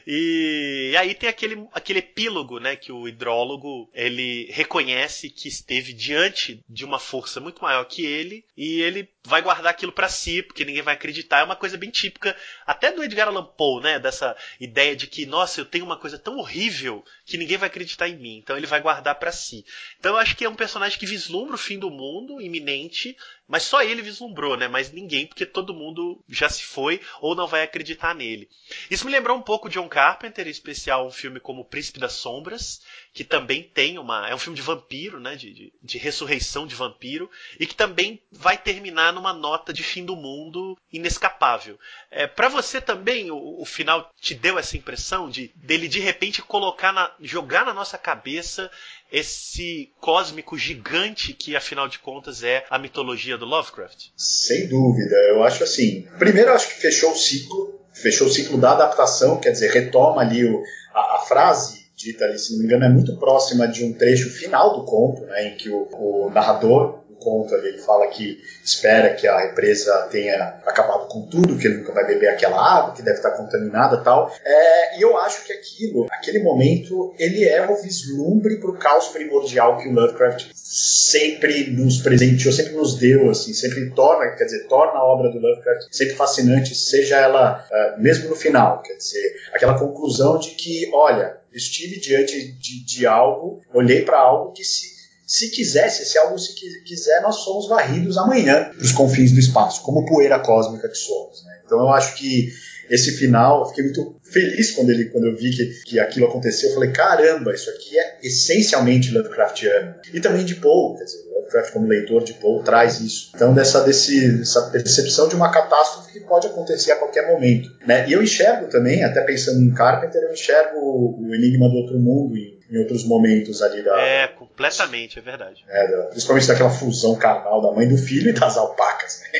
E, 0.05 0.91
e, 0.93 0.97
aí 0.97 1.15
tem 1.15 1.27
aquele, 1.27 1.67
aquele 1.73 1.99
epílogo, 1.99 2.59
né, 2.59 2.75
que 2.75 2.91
o 2.91 3.07
hidrólogo 3.07 3.89
ele 3.93 4.47
reconhece 4.51 5.29
que 5.29 5.47
esteve 5.47 5.91
diante 5.91 6.63
de 6.69 6.85
uma 6.85 6.99
força 6.99 7.39
muito 7.39 7.61
maior 7.61 7.83
que 7.85 8.05
ele 8.05 8.45
e 8.55 8.81
ele 8.81 9.09
vai 9.25 9.41
guardar 9.41 9.71
aquilo 9.71 9.91
para 9.91 10.07
si, 10.07 10.41
porque 10.41 10.65
ninguém 10.65 10.81
vai 10.81 10.93
acreditar. 10.93 11.39
É 11.39 11.43
uma 11.43 11.55
coisa 11.55 11.77
bem 11.77 11.89
típica 11.89 12.35
até 12.65 12.91
do 12.91 13.03
Edgar 13.03 13.27
Allan 13.27 13.45
Poe, 13.45 13.83
né, 13.83 13.99
dessa 13.99 14.35
ideia 14.59 14.95
de 14.95 15.07
que, 15.07 15.25
nossa, 15.25 15.61
eu 15.61 15.65
tenho 15.65 15.85
uma 15.85 15.97
coisa 15.97 16.17
tão 16.17 16.37
horrível 16.37 17.03
que 17.25 17.37
ninguém 17.37 17.57
vai 17.57 17.67
acreditar 17.67 18.07
em 18.07 18.17
mim. 18.17 18.37
Então 18.37 18.57
ele 18.57 18.67
vai 18.67 18.81
guardar 18.81 19.15
para 19.15 19.31
si. 19.31 19.65
Então 19.99 20.13
eu 20.13 20.17
acho 20.17 20.35
que 20.35 20.45
é 20.45 20.49
um 20.49 20.55
personagem 20.55 20.97
que 20.97 21.05
vislumbra 21.05 21.55
o 21.55 21.59
fim 21.59 21.77
do 21.77 21.89
mundo 21.89 22.41
iminente 22.41 23.15
mas 23.49 23.63
só 23.63 23.81
ele 23.81 24.03
vislumbrou, 24.03 24.55
né? 24.55 24.67
Mas 24.67 24.91
ninguém, 24.91 25.25
porque 25.25 25.43
todo 25.43 25.73
mundo 25.73 26.23
já 26.29 26.47
se 26.47 26.63
foi 26.63 27.01
ou 27.19 27.33
não 27.33 27.47
vai 27.47 27.63
acreditar 27.63 28.13
nele. 28.13 28.47
Isso 28.91 29.05
me 29.05 29.11
lembrou 29.11 29.35
um 29.35 29.41
pouco 29.41 29.67
de 29.67 29.73
John 29.73 29.89
Carpenter, 29.89 30.45
em 30.45 30.51
especial 30.51 31.07
um 31.07 31.11
filme 31.11 31.39
como 31.39 31.65
Príncipe 31.65 31.99
das 31.99 32.13
Sombras, 32.13 32.79
que 33.11 33.23
também 33.23 33.63
tem 33.63 33.97
uma. 33.97 34.29
É 34.29 34.35
um 34.35 34.37
filme 34.37 34.55
de 34.55 34.61
vampiro, 34.61 35.19
né? 35.19 35.35
De, 35.35 35.51
de, 35.51 35.73
de 35.81 35.97
ressurreição 35.97 36.67
de 36.67 36.75
vampiro, 36.75 37.29
e 37.59 37.65
que 37.65 37.73
também 37.73 38.21
vai 38.31 38.55
terminar 38.55 39.11
numa 39.11 39.33
nota 39.33 39.73
de 39.73 39.81
fim 39.81 40.05
do 40.05 40.15
mundo 40.15 40.77
inescapável. 40.93 41.79
É, 42.11 42.27
para 42.27 42.49
você 42.49 42.79
também, 42.79 43.31
o, 43.31 43.61
o, 43.61 43.65
final 43.65 44.13
te 44.21 44.35
deu 44.35 44.59
essa 44.59 44.77
impressão 44.77 45.27
de 45.27 45.47
dele 45.55 45.87
de 45.87 45.99
repente 45.99 46.43
colocar 46.43 46.91
na, 46.91 47.11
jogar 47.19 47.65
na 47.65 47.73
nossa 47.73 47.97
cabeça 47.97 48.69
esse 49.11 49.91
cósmico 49.99 50.57
gigante 50.57 51.33
que, 51.33 51.55
afinal 51.55 51.87
de 51.87 51.99
contas, 51.99 52.43
é 52.43 52.65
a 52.69 52.77
mitologia 52.77 53.37
do 53.37 53.45
Lovecraft? 53.45 54.07
Sem 54.15 54.67
dúvida. 54.67 55.15
Eu 55.29 55.43
acho 55.43 55.63
assim. 55.63 56.07
Primeiro, 56.17 56.49
eu 56.49 56.55
acho 56.55 56.67
que 56.69 56.81
fechou 56.81 57.11
o 57.11 57.17
ciclo, 57.17 57.79
fechou 57.93 58.27
o 58.27 58.31
ciclo 58.31 58.57
da 58.57 58.71
adaptação, 58.71 59.39
quer 59.39 59.51
dizer, 59.51 59.71
retoma 59.71 60.21
ali 60.21 60.45
o, 60.45 60.63
a, 60.93 61.15
a 61.15 61.19
frase 61.27 61.79
dita 61.95 62.23
ali, 62.23 62.39
se 62.39 62.53
não 62.53 62.59
me 62.59 62.65
engano, 62.65 62.85
é 62.85 62.89
muito 62.89 63.17
próxima 63.17 63.67
de 63.67 63.83
um 63.83 63.91
trecho 63.91 64.29
final 64.29 64.79
do 64.79 64.85
conto, 64.85 65.23
né, 65.25 65.49
em 65.49 65.57
que 65.57 65.69
o, 65.69 65.87
o 65.91 66.29
narrador 66.29 67.03
conto 67.19 67.53
ali, 67.53 67.69
ele 67.69 67.77
fala 67.79 68.07
que 68.07 68.41
espera 68.63 69.13
que 69.13 69.27
a 69.27 69.39
represa 69.39 70.07
tenha 70.11 70.59
acabado 70.65 71.07
com 71.07 71.27
tudo, 71.27 71.57
que 71.57 71.67
ele 71.67 71.77
nunca 71.77 71.93
vai 71.93 72.05
beber 72.05 72.29
aquela 72.29 72.57
água, 72.57 72.93
que 72.93 73.01
deve 73.01 73.17
estar 73.17 73.31
contaminada 73.31 73.97
tal. 74.03 74.33
É, 74.43 74.97
e 74.97 75.01
eu 75.01 75.17
acho 75.17 75.45
que 75.45 75.53
aquilo, 75.53 76.07
aquele 76.11 76.39
momento, 76.39 77.13
ele 77.17 77.45
é 77.45 77.69
o 77.69 77.75
vislumbre 77.81 78.57
para 78.57 78.69
o 78.69 78.77
caos 78.77 79.07
primordial 79.09 79.77
que 79.77 79.87
o 79.87 79.93
Lovecraft 79.93 80.47
sempre 80.53 81.69
nos 81.71 81.97
presenteou, 81.97 82.53
sempre 82.53 82.73
nos 82.73 82.97
deu, 82.97 83.29
assim, 83.29 83.53
sempre 83.53 83.89
torna, 83.91 84.31
quer 84.35 84.45
dizer, 84.45 84.67
torna 84.67 84.99
a 84.99 85.03
obra 85.03 85.29
do 85.29 85.39
Lovecraft 85.39 85.87
sempre 85.91 86.15
fascinante, 86.15 86.75
seja 86.75 87.17
ela 87.17 87.65
uh, 87.69 88.01
mesmo 88.01 88.29
no 88.29 88.35
final, 88.35 88.81
quer 88.81 88.93
dizer, 88.93 89.35
aquela 89.53 89.77
conclusão 89.77 90.37
de 90.37 90.51
que, 90.51 90.89
olha, 90.93 91.37
estive 91.53 91.99
diante 91.99 92.51
de, 92.53 92.85
de 92.85 93.07
algo, 93.07 93.61
olhei 93.73 94.03
para 94.03 94.19
algo 94.19 94.51
que 94.51 94.63
se 94.63 94.98
se 95.29 95.51
quisesse, 95.51 96.03
se 96.05 96.17
algo 96.17 96.39
se 96.39 96.55
quiser, 96.83 97.21
nós 97.21 97.35
somos 97.43 97.69
varridos 97.69 98.17
amanhã 98.17 98.71
para 98.75 98.83
os 98.83 98.91
confins 98.91 99.31
do 99.31 99.39
espaço, 99.39 99.83
como 99.83 100.03
poeira 100.03 100.39
cósmica 100.39 100.89
que 100.89 100.97
somos. 100.97 101.45
Né? 101.45 101.61
Então 101.63 101.77
eu 101.77 101.89
acho 101.89 102.15
que 102.15 102.51
esse 102.89 103.11
final, 103.11 103.59
eu 103.59 103.65
fiquei 103.67 103.83
muito 103.83 104.15
feliz 104.23 104.71
quando, 104.71 104.89
ele, 104.89 105.05
quando 105.05 105.27
eu 105.27 105.37
vi 105.37 105.51
que, 105.51 105.65
que 105.85 105.99
aquilo 105.99 106.25
aconteceu. 106.25 106.69
Eu 106.69 106.73
falei, 106.73 106.91
caramba, 106.91 107.53
isso 107.53 107.69
aqui 107.69 107.99
é 107.99 108.17
essencialmente 108.23 109.11
Lovecraftiano. 109.11 109.93
E 110.11 110.19
também 110.19 110.43
de 110.43 110.55
Poe, 110.55 110.97
quer 110.97 111.03
dizer, 111.03 111.23
Lovecraft 111.31 111.73
como 111.73 111.87
leitor 111.87 112.23
de 112.23 112.33
Poe 112.33 112.63
traz 112.63 112.99
isso. 112.99 113.31
Então 113.35 113.53
dessa, 113.53 113.83
desse, 113.83 114.31
dessa 114.31 114.63
percepção 114.71 115.27
de 115.27 115.35
uma 115.35 115.51
catástrofe 115.51 116.11
que 116.11 116.21
pode 116.21 116.47
acontecer 116.47 116.91
a 116.91 116.95
qualquer 116.95 117.27
momento. 117.27 117.69
Né? 117.85 118.09
E 118.09 118.13
eu 118.13 118.23
enxergo 118.23 118.65
também, 118.65 119.03
até 119.03 119.21
pensando 119.21 119.61
em 119.61 119.71
Carpenter, 119.75 120.23
eu 120.23 120.33
enxergo 120.33 120.79
o 120.79 121.35
Enigma 121.35 121.69
do 121.69 121.75
Outro 121.75 121.99
Mundo 121.99 122.35
em 122.35 122.58
em 122.71 122.77
outros 122.77 123.03
momentos 123.03 123.61
ali 123.61 123.81
da. 123.81 123.99
É, 123.99 124.27
completamente, 124.27 125.17
é 125.17 125.21
verdade. 125.21 125.65
É, 125.67 125.87
da, 125.87 126.03
principalmente 126.07 126.47
daquela 126.47 126.69
fusão 126.69 127.15
carnal 127.17 127.61
da 127.61 127.71
mãe 127.71 127.87
do 127.87 127.97
filho 127.97 128.29
e 128.29 128.33
das 128.33 128.57
alpacas. 128.57 129.21
Né? 129.21 129.39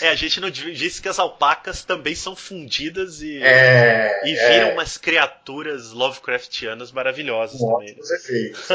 é, 0.02 0.08
a 0.08 0.14
gente 0.14 0.40
não 0.40 0.50
disse 0.50 1.02
que 1.02 1.08
as 1.08 1.18
alpacas 1.18 1.84
também 1.84 2.14
são 2.14 2.34
fundidas 2.34 3.20
e, 3.20 3.42
é, 3.42 4.22
e 4.24 4.32
viram 4.32 4.68
é. 4.68 4.72
umas 4.72 4.96
criaturas 4.96 5.90
Lovecraftianas 5.90 6.90
maravilhosas 6.90 7.60
Com 7.60 7.74
também. 7.74 7.94
Né? 7.94 8.00
Efeitos, 8.16 8.70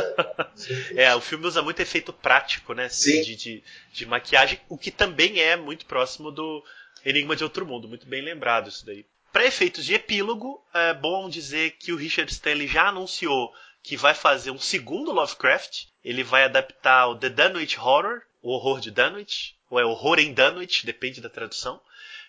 é. 0.95 1.03
é, 1.05 1.15
o 1.15 1.21
filme 1.21 1.47
usa 1.47 1.61
muito 1.61 1.81
efeito 1.81 2.13
prático, 2.13 2.73
né? 2.73 2.87
Sim. 2.89 3.23
De, 3.23 3.35
de, 3.35 3.63
de 3.91 4.05
maquiagem, 4.05 4.59
o 4.69 4.77
que 4.77 4.91
também 4.91 5.39
é 5.41 5.55
muito 5.55 5.85
próximo 5.87 6.31
do 6.31 6.63
Enigma 7.03 7.35
de 7.35 7.43
Outro 7.43 7.65
Mundo. 7.65 7.87
Muito 7.87 8.05
bem 8.07 8.21
lembrado 8.21 8.69
isso 8.69 8.85
daí. 8.85 9.05
Para 9.37 9.45
efeitos 9.45 9.85
de 9.85 9.93
epílogo, 9.93 10.65
é 10.73 10.95
bom 10.95 11.29
dizer 11.29 11.77
que 11.77 11.91
o 11.91 11.95
Richard 11.95 12.31
Stanley 12.31 12.67
já 12.67 12.87
anunciou 12.87 13.53
que 13.83 13.95
vai 13.95 14.15
fazer 14.15 14.49
um 14.49 14.57
segundo 14.57 15.11
Lovecraft. 15.11 15.83
Ele 16.03 16.23
vai 16.23 16.43
adaptar 16.43 17.07
o 17.07 17.15
The 17.15 17.29
Dunwich 17.29 17.79
Horror, 17.79 18.23
o 18.41 18.49
horror 18.49 18.79
de 18.79 18.89
Dunwich, 18.89 19.55
ou 19.69 19.79
é 19.79 19.85
horror 19.85 20.17
em 20.17 20.33
Dunwich, 20.33 20.87
depende 20.87 21.21
da 21.21 21.29
tradução, 21.29 21.79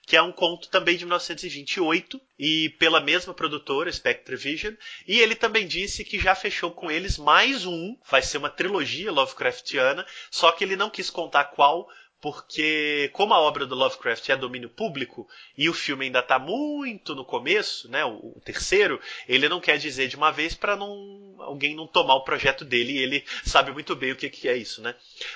que 0.04 0.18
é 0.18 0.20
um 0.20 0.30
conto 0.30 0.68
também 0.68 0.98
de 0.98 1.06
1928 1.06 2.20
e 2.38 2.68
pela 2.78 3.00
mesma 3.00 3.32
produtora, 3.32 3.90
Spectre 3.90 4.36
Vision. 4.36 4.74
E 5.06 5.18
ele 5.18 5.34
também 5.34 5.66
disse 5.66 6.04
que 6.04 6.18
já 6.18 6.34
fechou 6.34 6.72
com 6.72 6.90
eles 6.90 7.16
mais 7.16 7.64
um, 7.64 7.96
vai 8.06 8.20
ser 8.20 8.36
uma 8.36 8.50
trilogia 8.50 9.10
Lovecraftiana, 9.10 10.06
só 10.30 10.52
que 10.52 10.62
ele 10.62 10.76
não 10.76 10.90
quis 10.90 11.08
contar 11.08 11.44
qual 11.44 11.88
porque 12.20 13.10
como 13.12 13.32
a 13.32 13.40
obra 13.40 13.64
do 13.64 13.74
Lovecraft 13.74 14.28
é 14.28 14.36
domínio 14.36 14.68
público 14.68 15.28
e 15.56 15.68
o 15.68 15.74
filme 15.74 16.06
ainda 16.06 16.18
está 16.18 16.38
muito 16.38 17.14
no 17.14 17.24
começo, 17.24 17.88
né, 17.88 18.04
o, 18.04 18.34
o, 18.36 18.42
terceiro, 18.44 19.00
ele 19.28 19.48
não 19.48 19.60
quer 19.60 19.78
dizer 19.78 20.08
de 20.08 20.16
uma 20.16 20.32
vez 20.32 20.54
para 20.54 20.76
não 20.76 21.36
alguém 21.38 21.76
não 21.76 21.86
tomar 21.86 22.14
o 22.14 22.24
projeto 22.24 22.64
dele 22.64 22.94
e 22.94 22.98
ele 22.98 23.24
sabe 23.44 23.70
muito 23.72 23.94
bem 23.94 24.12
o 24.12 24.16
que, 24.16 24.28
que 24.28 24.48
é 24.48 24.56
isso, 24.56 24.82
né? 24.82 24.94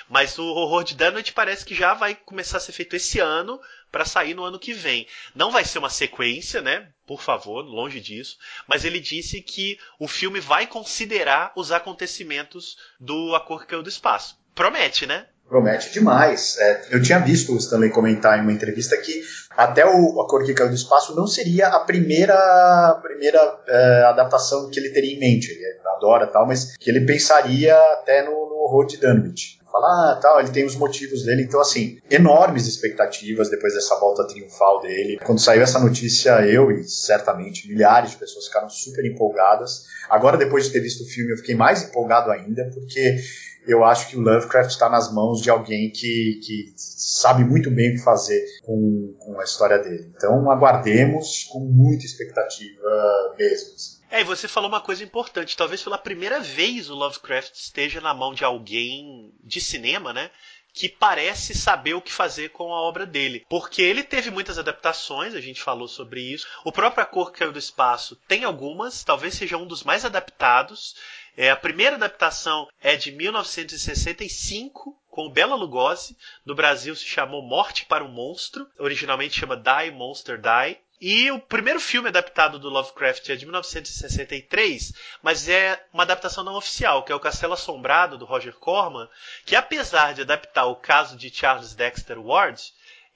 Mas 0.09 0.37
o 0.37 0.45
Horror 0.45 0.83
de 0.83 0.95
Dunwich 0.95 1.31
parece 1.31 1.65
que 1.65 1.73
já 1.73 1.93
vai 1.93 2.15
começar 2.15 2.57
a 2.57 2.59
ser 2.59 2.73
feito 2.73 2.95
esse 2.95 3.19
ano 3.19 3.59
para 3.91 4.05
sair 4.05 4.33
no 4.33 4.43
ano 4.43 4.59
que 4.59 4.73
vem. 4.73 5.07
Não 5.33 5.51
vai 5.51 5.63
ser 5.63 5.79
uma 5.79 5.89
sequência, 5.89 6.61
né? 6.61 6.91
Por 7.05 7.21
favor, 7.21 7.61
longe 7.61 7.99
disso. 7.99 8.37
Mas 8.67 8.83
ele 8.83 8.99
disse 8.99 9.41
que 9.41 9.79
o 9.99 10.07
filme 10.07 10.39
vai 10.39 10.67
considerar 10.67 11.53
os 11.55 11.71
acontecimentos 11.71 12.77
do 12.99 13.35
A 13.35 13.39
Cor 13.39 13.65
que 13.65 13.75
é 13.75 13.81
do 13.81 13.87
Espaço. 13.87 14.37
Promete, 14.55 15.05
né? 15.05 15.27
Promete 15.53 15.93
demais. 15.93 16.57
É, 16.57 16.81
eu 16.89 16.99
tinha 16.99 17.19
visto 17.19 17.53
o 17.53 17.57
Stanley 17.57 17.91
comentar 17.91 18.39
em 18.39 18.41
uma 18.41 18.51
entrevista 18.51 18.97
que 18.97 19.21
até 19.55 19.85
o 19.85 20.19
A 20.19 20.27
Cor 20.27 20.43
que 20.43 20.51
Caiu 20.51 20.69
do 20.69 20.75
Espaço 20.75 21.15
não 21.15 21.27
seria 21.27 21.67
a 21.67 21.79
primeira, 21.79 22.99
primeira 23.03 23.39
é, 23.67 24.05
adaptação 24.05 24.67
que 24.71 24.79
ele 24.79 24.89
teria 24.89 25.15
em 25.15 25.19
mente. 25.19 25.51
Ele 25.51 25.63
adora 25.95 26.25
tal, 26.25 26.47
mas 26.47 26.75
que 26.75 26.89
ele 26.89 27.05
pensaria 27.05 27.75
até 27.93 28.23
no, 28.23 28.31
no 28.31 28.55
horror 28.63 28.87
de 28.87 28.97
Dunwich. 28.97 29.59
Falar, 29.71 30.11
ah, 30.11 30.15
tal, 30.21 30.39
ele 30.39 30.49
tem 30.49 30.65
os 30.65 30.75
motivos 30.75 31.23
dele. 31.23 31.43
Então, 31.43 31.59
assim, 31.59 31.99
enormes 32.09 32.67
expectativas 32.67 33.49
depois 33.49 33.73
dessa 33.73 33.95
volta 33.99 34.27
triunfal 34.27 34.81
dele. 34.81 35.19
Quando 35.23 35.39
saiu 35.39 35.61
essa 35.61 35.79
notícia, 35.79 36.45
eu 36.47 36.71
e 36.71 36.83
certamente 36.83 37.67
milhares 37.67 38.11
de 38.11 38.17
pessoas 38.17 38.47
ficaram 38.47 38.69
super 38.69 39.05
empolgadas. 39.05 39.85
Agora, 40.09 40.37
depois 40.37 40.65
de 40.65 40.71
ter 40.71 40.79
visto 40.79 41.03
o 41.03 41.07
filme, 41.07 41.31
eu 41.31 41.37
fiquei 41.37 41.55
mais 41.55 41.83
empolgado 41.83 42.29
ainda, 42.29 42.69
porque 42.71 43.17
eu 43.65 43.83
acho 43.83 44.09
que 44.09 44.17
o 44.17 44.21
Lovecraft 44.21 44.71
está 44.71 44.89
nas 44.89 45.11
mãos 45.13 45.41
de 45.41 45.49
alguém 45.49 45.89
que, 45.89 46.39
que 46.43 46.73
sabe 46.75 47.43
muito 47.43 47.69
bem 47.71 47.91
o 47.91 47.95
que 47.95 48.03
fazer 48.03 48.43
com, 48.63 49.15
com 49.19 49.39
a 49.39 49.43
história 49.43 49.79
dele. 49.79 50.11
Então 50.15 50.49
aguardemos 50.49 51.45
com 51.51 51.59
muita 51.59 52.05
expectativa 52.05 52.81
mesmo. 53.37 53.73
Assim. 53.73 54.03
É, 54.13 54.21
e 54.21 54.23
você 54.23 54.47
falou 54.47 54.69
uma 54.69 54.81
coisa 54.81 55.03
importante. 55.03 55.57
Talvez 55.57 55.81
pela 55.81 55.97
primeira 55.97 56.39
vez 56.39 56.89
o 56.89 56.93
Lovecraft 56.93 57.55
esteja 57.55 57.99
na 57.99 58.13
mão 58.13 58.31
de 58.31 58.43
alguém 58.43 59.33
de 59.43 59.59
cinema, 59.59 60.13
né? 60.13 60.29
Que 60.73 60.89
parece 60.89 61.53
saber 61.53 61.93
o 61.93 62.01
que 62.01 62.11
fazer 62.11 62.49
com 62.49 62.73
a 62.73 62.81
obra 62.81 63.05
dele. 63.05 63.45
Porque 63.47 63.81
ele 63.81 64.03
teve 64.03 64.31
muitas 64.31 64.57
adaptações, 64.57 65.35
a 65.35 65.41
gente 65.41 65.61
falou 65.61 65.87
sobre 65.87 66.21
isso. 66.21 66.47
O 66.65 66.71
próprio 66.71 67.03
A 67.03 67.05
Cor 67.05 67.31
que 67.31 67.39
Caiu 67.39 67.51
do 67.51 67.59
Espaço 67.59 68.15
tem 68.27 68.43
algumas, 68.43 69.03
talvez 69.03 69.35
seja 69.35 69.55
um 69.55 69.67
dos 69.67 69.83
mais 69.83 70.03
adaptados. 70.03 70.95
É, 71.37 71.49
a 71.51 71.55
primeira 71.55 71.95
adaptação 71.95 72.67
é 72.81 72.95
de 72.95 73.11
1965, 73.11 74.95
com 75.09 75.29
Bela 75.29 75.55
Lugosi. 75.55 76.17
No 76.45 76.55
Brasil 76.55 76.95
se 76.95 77.05
chamou 77.05 77.41
Morte 77.41 77.85
para 77.85 78.03
o 78.03 78.09
Monstro. 78.09 78.67
Originalmente 78.79 79.39
chama 79.39 79.55
Die 79.55 79.91
Monster 79.91 80.39
Die. 80.39 80.79
E 81.05 81.29
o 81.31 81.37
primeiro 81.37 81.81
filme 81.81 82.07
adaptado 82.07 82.57
do 82.57 82.69
Lovecraft 82.69 83.27
é 83.27 83.35
de 83.35 83.45
1963, 83.45 84.93
mas 85.21 85.49
é 85.49 85.85
uma 85.91 86.03
adaptação 86.03 86.45
não 86.45 86.55
oficial, 86.55 87.03
que 87.03 87.11
é 87.11 87.15
o 87.15 87.19
Castelo 87.19 87.51
Assombrado, 87.51 88.17
do 88.17 88.23
Roger 88.23 88.53
Corman, 88.53 89.09
que 89.45 89.53
apesar 89.53 90.13
de 90.13 90.21
adaptar 90.21 90.63
o 90.63 90.77
caso 90.77 91.17
de 91.17 91.29
Charles 91.29 91.73
Dexter 91.75 92.17
Ward, 92.17 92.63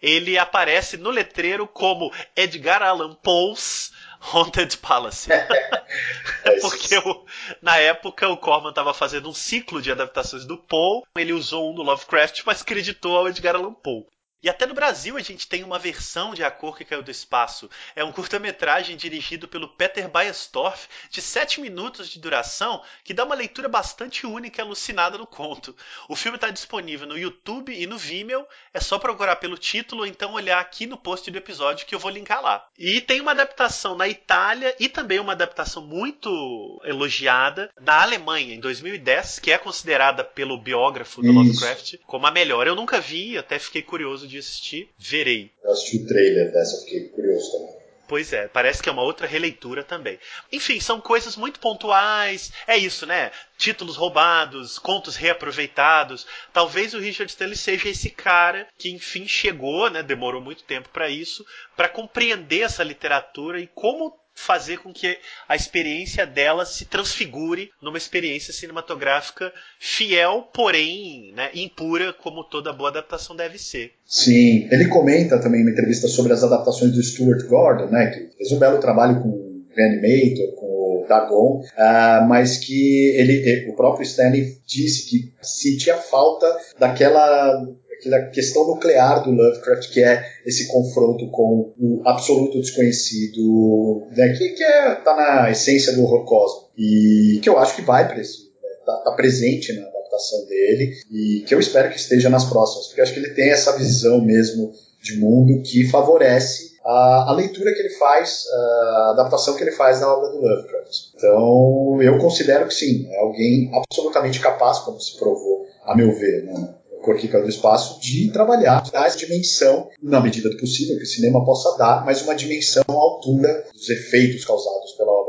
ele 0.01 0.37
aparece 0.37 0.97
no 0.97 1.09
letreiro 1.09 1.65
como 1.65 2.13
Edgar 2.35 2.83
Allan 2.83 3.15
Poe's 3.15 3.93
Haunted 4.19 4.77
Palace. 4.79 5.29
Porque 6.59 6.97
o, 6.97 7.25
na 7.61 7.77
época 7.77 8.27
o 8.27 8.35
Corman 8.35 8.71
estava 8.71 8.93
fazendo 8.93 9.29
um 9.29 9.33
ciclo 9.33 9.81
de 9.81 9.93
adaptações 9.93 10.43
do 10.43 10.57
Poe, 10.57 11.03
ele 11.15 11.31
usou 11.31 11.71
um 11.71 11.73
do 11.73 11.83
Lovecraft, 11.83 12.41
mas 12.45 12.61
acreditou 12.61 13.15
ao 13.15 13.29
Edgar 13.29 13.55
Allan 13.55 13.73
Poe. 13.73 14.05
E 14.41 14.49
até 14.49 14.65
no 14.65 14.73
Brasil 14.73 15.17
a 15.17 15.21
gente 15.21 15.47
tem 15.47 15.63
uma 15.63 15.79
versão 15.79 16.33
de 16.33 16.43
A 16.43 16.51
Cor 16.51 16.77
que 16.77 16.85
Caiu 16.85 17.01
do 17.01 17.09
Espaço. 17.09 17.69
É 17.95 18.03
um 18.03 18.11
curta-metragem 18.11 18.95
dirigido 18.95 19.47
pelo 19.47 19.67
Peter 19.67 20.07
Baestorff, 20.07 20.87
de 21.09 21.21
7 21.21 21.59
minutos 21.59 22.09
de 22.09 22.19
duração, 22.19 22.83
que 23.03 23.13
dá 23.13 23.23
uma 23.23 23.35
leitura 23.35 23.67
bastante 23.67 24.25
única 24.25 24.61
e 24.61 24.63
alucinada 24.63 25.17
no 25.17 25.25
conto. 25.25 25.75
O 26.07 26.15
filme 26.15 26.37
está 26.37 26.49
disponível 26.49 27.07
no 27.07 27.17
YouTube 27.17 27.73
e 27.73 27.87
no 27.87 27.97
Vimeo, 27.97 28.45
é 28.73 28.79
só 28.79 28.99
procurar 28.99 29.37
pelo 29.37 29.57
título 29.57 30.01
ou 30.01 30.07
então 30.07 30.33
olhar 30.33 30.59
aqui 30.59 30.85
no 30.85 30.97
post 30.97 31.29
do 31.31 31.37
episódio 31.37 31.85
que 31.85 31.95
eu 31.95 31.99
vou 31.99 32.11
linkar 32.11 32.41
lá. 32.41 32.67
E 32.77 33.01
tem 33.01 33.21
uma 33.21 33.31
adaptação 33.31 33.95
na 33.95 34.07
Itália 34.07 34.75
e 34.79 34.87
também 34.87 35.19
uma 35.19 35.33
adaptação 35.33 35.85
muito 35.85 36.81
elogiada 36.83 37.71
na 37.79 38.01
Alemanha, 38.01 38.53
em 38.53 38.59
2010, 38.59 39.39
que 39.39 39.51
é 39.51 39.57
considerada 39.57 40.23
pelo 40.23 40.57
biógrafo 40.57 41.21
do. 41.21 41.31
Lovecraft 41.31 41.95
como 42.05 42.27
a 42.27 42.31
melhor. 42.31 42.67
Eu 42.67 42.75
nunca 42.75 42.99
vi, 42.99 43.37
até 43.37 43.59
fiquei 43.59 43.81
curioso 43.81 44.27
de 44.27 44.36
assistir, 44.39 44.89
verei. 44.97 45.51
Eu 45.63 45.71
assisti 45.71 45.97
o 45.97 46.07
trailer 46.07 46.51
dessa, 46.51 46.83
fiquei 46.85 47.09
curioso 47.09 47.51
também. 47.51 47.77
Pois 48.07 48.31
é, 48.31 48.47
parece 48.47 48.81
que 48.81 48.87
é 48.87 48.91
uma 48.91 49.01
outra 49.01 49.27
releitura 49.27 49.83
também. 49.83 50.17
Enfim, 50.49 50.79
são 50.79 51.01
coisas 51.01 51.35
muito 51.35 51.59
pontuais. 51.59 52.53
É 52.65 52.77
isso, 52.77 53.05
né? 53.05 53.31
Títulos 53.57 53.97
roubados, 53.97 54.79
contos 54.79 55.17
reaproveitados. 55.17 56.25
Talvez 56.53 56.93
o 56.93 56.99
Richard 56.99 57.29
Stanley 57.29 57.57
seja 57.57 57.89
esse 57.89 58.09
cara 58.09 58.65
que, 58.77 58.89
enfim, 58.89 59.27
chegou, 59.27 59.89
né? 59.89 60.01
Demorou 60.01 60.41
muito 60.41 60.63
tempo 60.63 60.87
para 60.87 61.09
isso, 61.09 61.45
para 61.75 61.89
compreender 61.89 62.61
essa 62.61 62.81
literatura 62.81 63.59
e 63.59 63.67
como 63.67 64.17
fazer 64.37 64.77
com 64.77 64.93
que 64.93 65.17
a 65.49 65.55
experiência 65.55 66.23
dela 66.25 66.63
se 66.63 66.85
transfigure 66.85 67.71
numa 67.81 67.97
experiência 67.97 68.53
cinematográfica 68.53 69.51
fiel, 69.79 70.47
porém 70.53 71.33
né, 71.35 71.49
impura, 71.55 72.13
como 72.13 72.43
toda 72.43 72.71
boa 72.71 72.89
adaptação 72.89 73.35
deve 73.35 73.57
ser. 73.57 73.93
Sim, 74.05 74.69
ele 74.71 74.87
comenta 74.89 75.41
também 75.41 75.63
uma 75.63 75.71
entrevista 75.71 76.07
sobre 76.07 76.33
as 76.33 76.43
adaptações 76.43 76.91
do 76.91 77.01
Stuart 77.01 77.43
Gordon, 77.47 77.87
né, 77.87 78.11
que 78.11 78.37
fez 78.37 78.51
um 78.51 78.59
belo 78.59 78.79
trabalho 78.79 79.21
com 79.21 79.29
o 79.29 79.65
Reanimator, 79.75 80.55
com 80.55 80.65
o 80.65 81.05
Dagon, 81.09 81.61
uh, 81.61 82.27
mas 82.27 82.57
que 82.57 83.15
ele, 83.17 83.67
o 83.71 83.75
próprio 83.75 84.03
Stanley 84.03 84.59
disse 84.67 85.09
que 85.09 85.33
sentia 85.41 85.95
falta 85.95 86.45
daquela 86.77 87.65
aquela 87.99 88.27
questão 88.27 88.67
nuclear 88.67 89.23
do 89.23 89.31
Lovecraft, 89.31 89.91
que 89.91 90.03
é 90.03 90.23
esse 90.45 90.67
confronto 90.67 91.29
com 91.31 91.73
o 91.79 92.01
absoluto 92.05 92.59
desconhecido, 92.59 94.07
né, 94.15 94.33
que, 94.37 94.49
que 94.49 94.63
é, 94.63 94.95
tá 94.95 95.15
na 95.15 95.51
essência 95.51 95.93
do 95.93 96.03
horror 96.03 96.25
cósmico. 96.25 96.71
E 96.77 97.39
que 97.41 97.49
eu 97.49 97.57
acho 97.57 97.75
que 97.75 97.81
vai 97.81 98.07
para 98.07 98.21
esse, 98.21 98.43
né, 98.43 98.69
tá, 98.85 98.97
tá 98.97 99.11
presente 99.11 99.73
na 99.73 99.87
adaptação 99.87 100.45
dele, 100.45 100.93
e 101.11 101.43
que 101.47 101.53
eu 101.53 101.59
espero 101.59 101.89
que 101.89 101.97
esteja 101.97 102.29
nas 102.29 102.45
próximas, 102.45 102.87
porque 102.87 103.01
acho 103.01 103.13
que 103.13 103.19
ele 103.19 103.33
tem 103.33 103.49
essa 103.49 103.77
visão 103.77 104.23
mesmo 104.23 104.71
de 105.01 105.19
mundo 105.19 105.61
que 105.63 105.87
favorece 105.87 106.77
a, 106.83 107.29
a, 107.29 107.33
leitura 107.33 107.73
que 107.73 107.81
ele 107.81 107.93
faz, 107.95 108.45
a 108.51 109.09
adaptação 109.11 109.55
que 109.55 109.63
ele 109.63 109.71
faz 109.71 109.99
da 109.99 110.11
obra 110.11 110.29
do 110.29 110.41
Lovecraft. 110.41 110.91
Então, 111.15 112.01
eu 112.01 112.17
considero 112.17 112.67
que 112.67 112.73
sim, 112.73 113.07
é 113.09 113.19
alguém 113.19 113.69
absolutamente 113.73 114.39
capaz, 114.39 114.79
como 114.79 114.99
se 114.99 115.17
provou, 115.17 115.65
a 115.83 115.95
meu 115.95 116.13
ver, 116.13 116.45
né? 116.45 116.76
Corquica 117.07 117.41
do 117.41 117.49
Espaço, 117.49 118.01
de 118.01 118.29
trabalhar, 118.31 118.81
de 118.81 118.91
dar 118.91 119.07
essa 119.07 119.17
dimensão, 119.17 119.89
na 120.03 120.19
medida 120.19 120.49
do 120.49 120.57
possível, 120.57 120.97
que 120.97 121.03
o 121.03 121.07
cinema 121.07 121.43
possa 121.45 121.77
dar, 121.77 122.05
mas 122.05 122.21
uma 122.21 122.35
dimensão 122.35 122.83
à 122.89 122.93
altura 122.93 123.65
dos 123.73 123.89
efeitos 123.89 124.43
causados 124.43 124.91
pela 124.91 125.11
obra. 125.11 125.26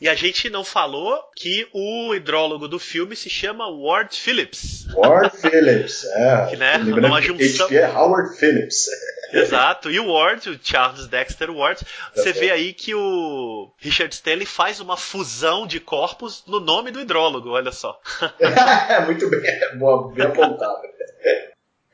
E 0.00 0.08
a 0.08 0.14
gente 0.14 0.48
não 0.48 0.62
falou 0.62 1.20
que 1.34 1.68
o 1.72 2.14
hidrólogo 2.14 2.68
do 2.68 2.78
filme 2.78 3.16
se 3.16 3.28
chama 3.28 3.68
Ward 3.68 4.14
Phillips. 4.16 4.86
Ward 4.94 5.36
Phillips, 5.36 6.04
é. 6.14 6.46
Que, 6.50 6.56
né, 6.56 6.76
uma 6.76 7.20
junção... 7.20 7.66
HP 7.66 7.76
é 7.76 7.88
Howard 7.90 8.36
Phillips. 8.38 8.86
Exato. 9.32 9.90
E 9.90 9.98
o 9.98 10.12
Ward, 10.12 10.50
o 10.50 10.58
Charles 10.62 11.06
Dexter 11.08 11.50
Ward, 11.50 11.84
você 12.14 12.32
vê 12.32 12.50
aí 12.50 12.72
que 12.72 12.94
o 12.94 13.70
Richard 13.78 14.14
Stanley 14.14 14.46
faz 14.46 14.80
uma 14.80 14.96
fusão 14.96 15.66
de 15.66 15.80
corpos 15.80 16.44
no 16.46 16.60
nome 16.60 16.90
do 16.90 17.00
hidrólogo, 17.00 17.50
olha 17.50 17.72
só. 17.72 18.00
Muito 19.04 19.28
bem, 19.28 19.78
boa, 19.78 20.12
bem 20.12 20.26
apontado. 20.26 20.78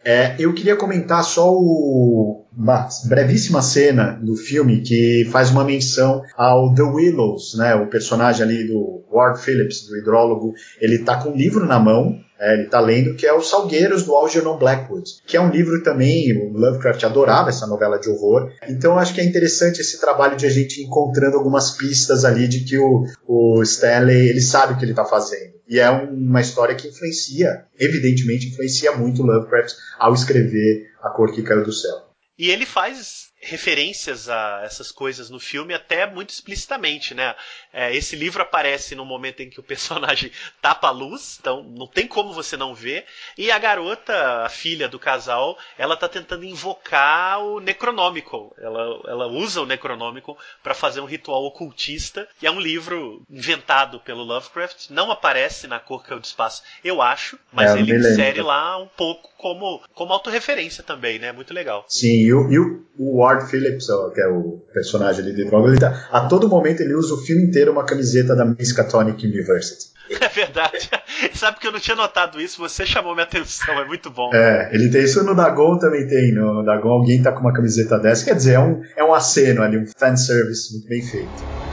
É, 0.04 0.34
eu 0.38 0.52
queria 0.52 0.76
comentar 0.76 1.24
só 1.24 1.52
o, 1.52 2.44
uma 2.56 2.88
brevíssima 3.06 3.62
cena 3.62 4.18
do 4.22 4.36
filme 4.36 4.82
que 4.82 5.26
faz 5.32 5.50
uma 5.50 5.64
menção 5.64 6.22
ao 6.36 6.74
The 6.74 6.82
Willows, 6.82 7.54
né? 7.56 7.74
O 7.74 7.86
personagem 7.86 8.42
ali 8.42 8.66
do 8.66 9.02
Ward 9.10 9.40
Phillips, 9.40 9.86
do 9.86 9.96
hidrólogo, 9.96 10.54
ele 10.80 10.98
tá 10.98 11.16
com 11.16 11.30
um 11.30 11.36
livro 11.36 11.64
na 11.66 11.78
mão 11.78 12.22
é, 12.38 12.54
ele 12.54 12.64
está 12.64 12.80
lendo, 12.80 13.14
que 13.14 13.26
é 13.26 13.32
Os 13.32 13.48
Salgueiros 13.48 14.02
do 14.02 14.14
Algernon 14.14 14.58
Blackwood, 14.58 15.08
que 15.24 15.36
é 15.36 15.40
um 15.40 15.50
livro 15.50 15.82
também, 15.82 16.36
o 16.36 16.52
Lovecraft 16.52 17.04
adorava 17.04 17.48
essa 17.48 17.66
novela 17.66 17.98
de 17.98 18.10
horror, 18.10 18.50
então 18.68 18.98
acho 18.98 19.14
que 19.14 19.20
é 19.20 19.24
interessante 19.24 19.80
esse 19.80 20.00
trabalho 20.00 20.36
de 20.36 20.44
a 20.44 20.50
gente 20.50 20.82
encontrando 20.82 21.36
algumas 21.36 21.70
pistas 21.70 22.24
ali 22.24 22.48
de 22.48 22.60
que 22.60 22.76
o, 22.76 23.04
o 23.26 23.62
Stanley, 23.62 24.28
ele 24.28 24.40
sabe 24.40 24.72
o 24.72 24.76
que 24.76 24.84
ele 24.84 24.92
está 24.92 25.04
fazendo. 25.04 25.53
E 25.68 25.80
é 25.80 25.90
uma 25.90 26.40
história 26.40 26.74
que 26.74 26.88
influencia, 26.88 27.66
evidentemente 27.78 28.48
influencia 28.48 28.92
muito 28.92 29.22
Lovecraft 29.22 29.74
ao 29.98 30.12
escrever 30.12 30.90
A 31.02 31.10
Cor 31.10 31.32
que 31.32 31.42
Caiu 31.42 31.64
do 31.64 31.72
Céu. 31.72 32.04
E 32.36 32.50
ele 32.50 32.66
faz 32.66 33.28
referências 33.40 34.28
a 34.28 34.62
essas 34.64 34.90
coisas 34.90 35.30
no 35.30 35.38
filme 35.38 35.72
até 35.72 36.10
muito 36.10 36.30
explicitamente, 36.30 37.14
né? 37.14 37.34
É, 37.74 37.94
esse 37.94 38.14
livro 38.14 38.40
aparece 38.40 38.94
no 38.94 39.04
momento 39.04 39.40
em 39.40 39.50
que 39.50 39.58
o 39.58 39.62
personagem 39.62 40.30
tapa 40.62 40.88
a 40.88 40.92
luz, 40.92 41.38
então 41.40 41.62
não 41.62 41.88
tem 41.88 42.06
como 42.06 42.32
você 42.32 42.56
não 42.56 42.74
ver. 42.74 43.04
E 43.36 43.50
a 43.50 43.58
garota, 43.58 44.44
a 44.44 44.48
filha 44.48 44.88
do 44.88 44.98
casal, 44.98 45.58
ela 45.76 45.96
tá 45.96 46.08
tentando 46.08 46.44
invocar 46.44 47.42
o 47.42 47.58
Necronômico. 47.58 48.54
Ela, 48.58 49.00
ela 49.06 49.26
usa 49.26 49.60
o 49.60 49.66
Necronômico 49.66 50.38
para 50.62 50.74
fazer 50.74 51.00
um 51.00 51.04
ritual 51.04 51.44
ocultista. 51.44 52.28
E 52.40 52.46
é 52.46 52.50
um 52.50 52.60
livro 52.60 53.22
inventado 53.28 53.98
pelo 54.00 54.22
Lovecraft. 54.22 54.90
Não 54.90 55.10
aparece 55.10 55.66
na 55.66 55.80
Cor 55.80 56.04
que 56.04 56.12
é 56.12 56.16
o 56.16 56.20
do 56.20 56.24
Espaço, 56.24 56.62
eu 56.84 57.00
acho, 57.00 57.38
mas 57.52 57.74
é, 57.74 57.78
ele 57.78 57.96
insere 57.96 58.42
lá 58.42 58.78
um 58.78 58.86
pouco 58.86 59.30
como, 59.36 59.80
como 59.94 60.12
autorreferência 60.12 60.82
também, 60.82 61.18
né? 61.18 61.32
Muito 61.32 61.52
legal. 61.52 61.84
Sim, 61.88 62.20
e 62.20 62.32
o, 62.32 62.50
e 62.50 62.58
o 62.58 63.18
Ward 63.18 63.50
Phillips, 63.50 63.86
que 64.14 64.20
é 64.20 64.28
o 64.28 64.62
personagem 64.72 65.22
ali 65.22 65.34
de 65.34 65.44
Droga, 65.44 65.68
ele 65.68 65.78
tá, 65.78 66.08
a 66.10 66.26
todo 66.28 66.48
momento 66.48 66.80
ele 66.80 66.94
usa 66.94 67.14
o 67.14 67.18
filme 67.18 67.42
inteiro 67.42 67.63
uma 67.70 67.84
camiseta 67.84 68.34
da 68.34 68.44
Miskatonic 68.44 69.26
University. 69.26 69.94
É 70.20 70.28
verdade. 70.28 70.90
Sabe 71.34 71.58
que 71.58 71.66
eu 71.66 71.72
não 71.72 71.80
tinha 71.80 71.96
notado 71.96 72.40
isso, 72.40 72.58
você 72.58 72.84
chamou 72.84 73.14
minha 73.14 73.24
atenção, 73.24 73.80
é 73.80 73.86
muito 73.86 74.10
bom. 74.10 74.30
É, 74.34 74.68
ele 74.72 74.90
tem 74.90 75.02
isso 75.02 75.24
no 75.24 75.34
Dagon 75.34 75.78
também 75.78 76.06
tem. 76.06 76.32
No 76.32 76.62
Dagon 76.62 76.90
alguém 76.90 77.22
tá 77.22 77.32
com 77.32 77.40
uma 77.40 77.54
camiseta 77.54 77.98
dessa. 77.98 78.24
Quer 78.24 78.34
dizer, 78.34 78.54
é 78.54 78.60
um, 78.60 78.82
é 78.96 79.02
um 79.02 79.14
aceno 79.14 79.62
ali, 79.62 79.78
um 79.78 79.86
fanservice 79.98 80.72
muito 80.72 80.88
bem 80.88 81.02
feito. 81.02 81.63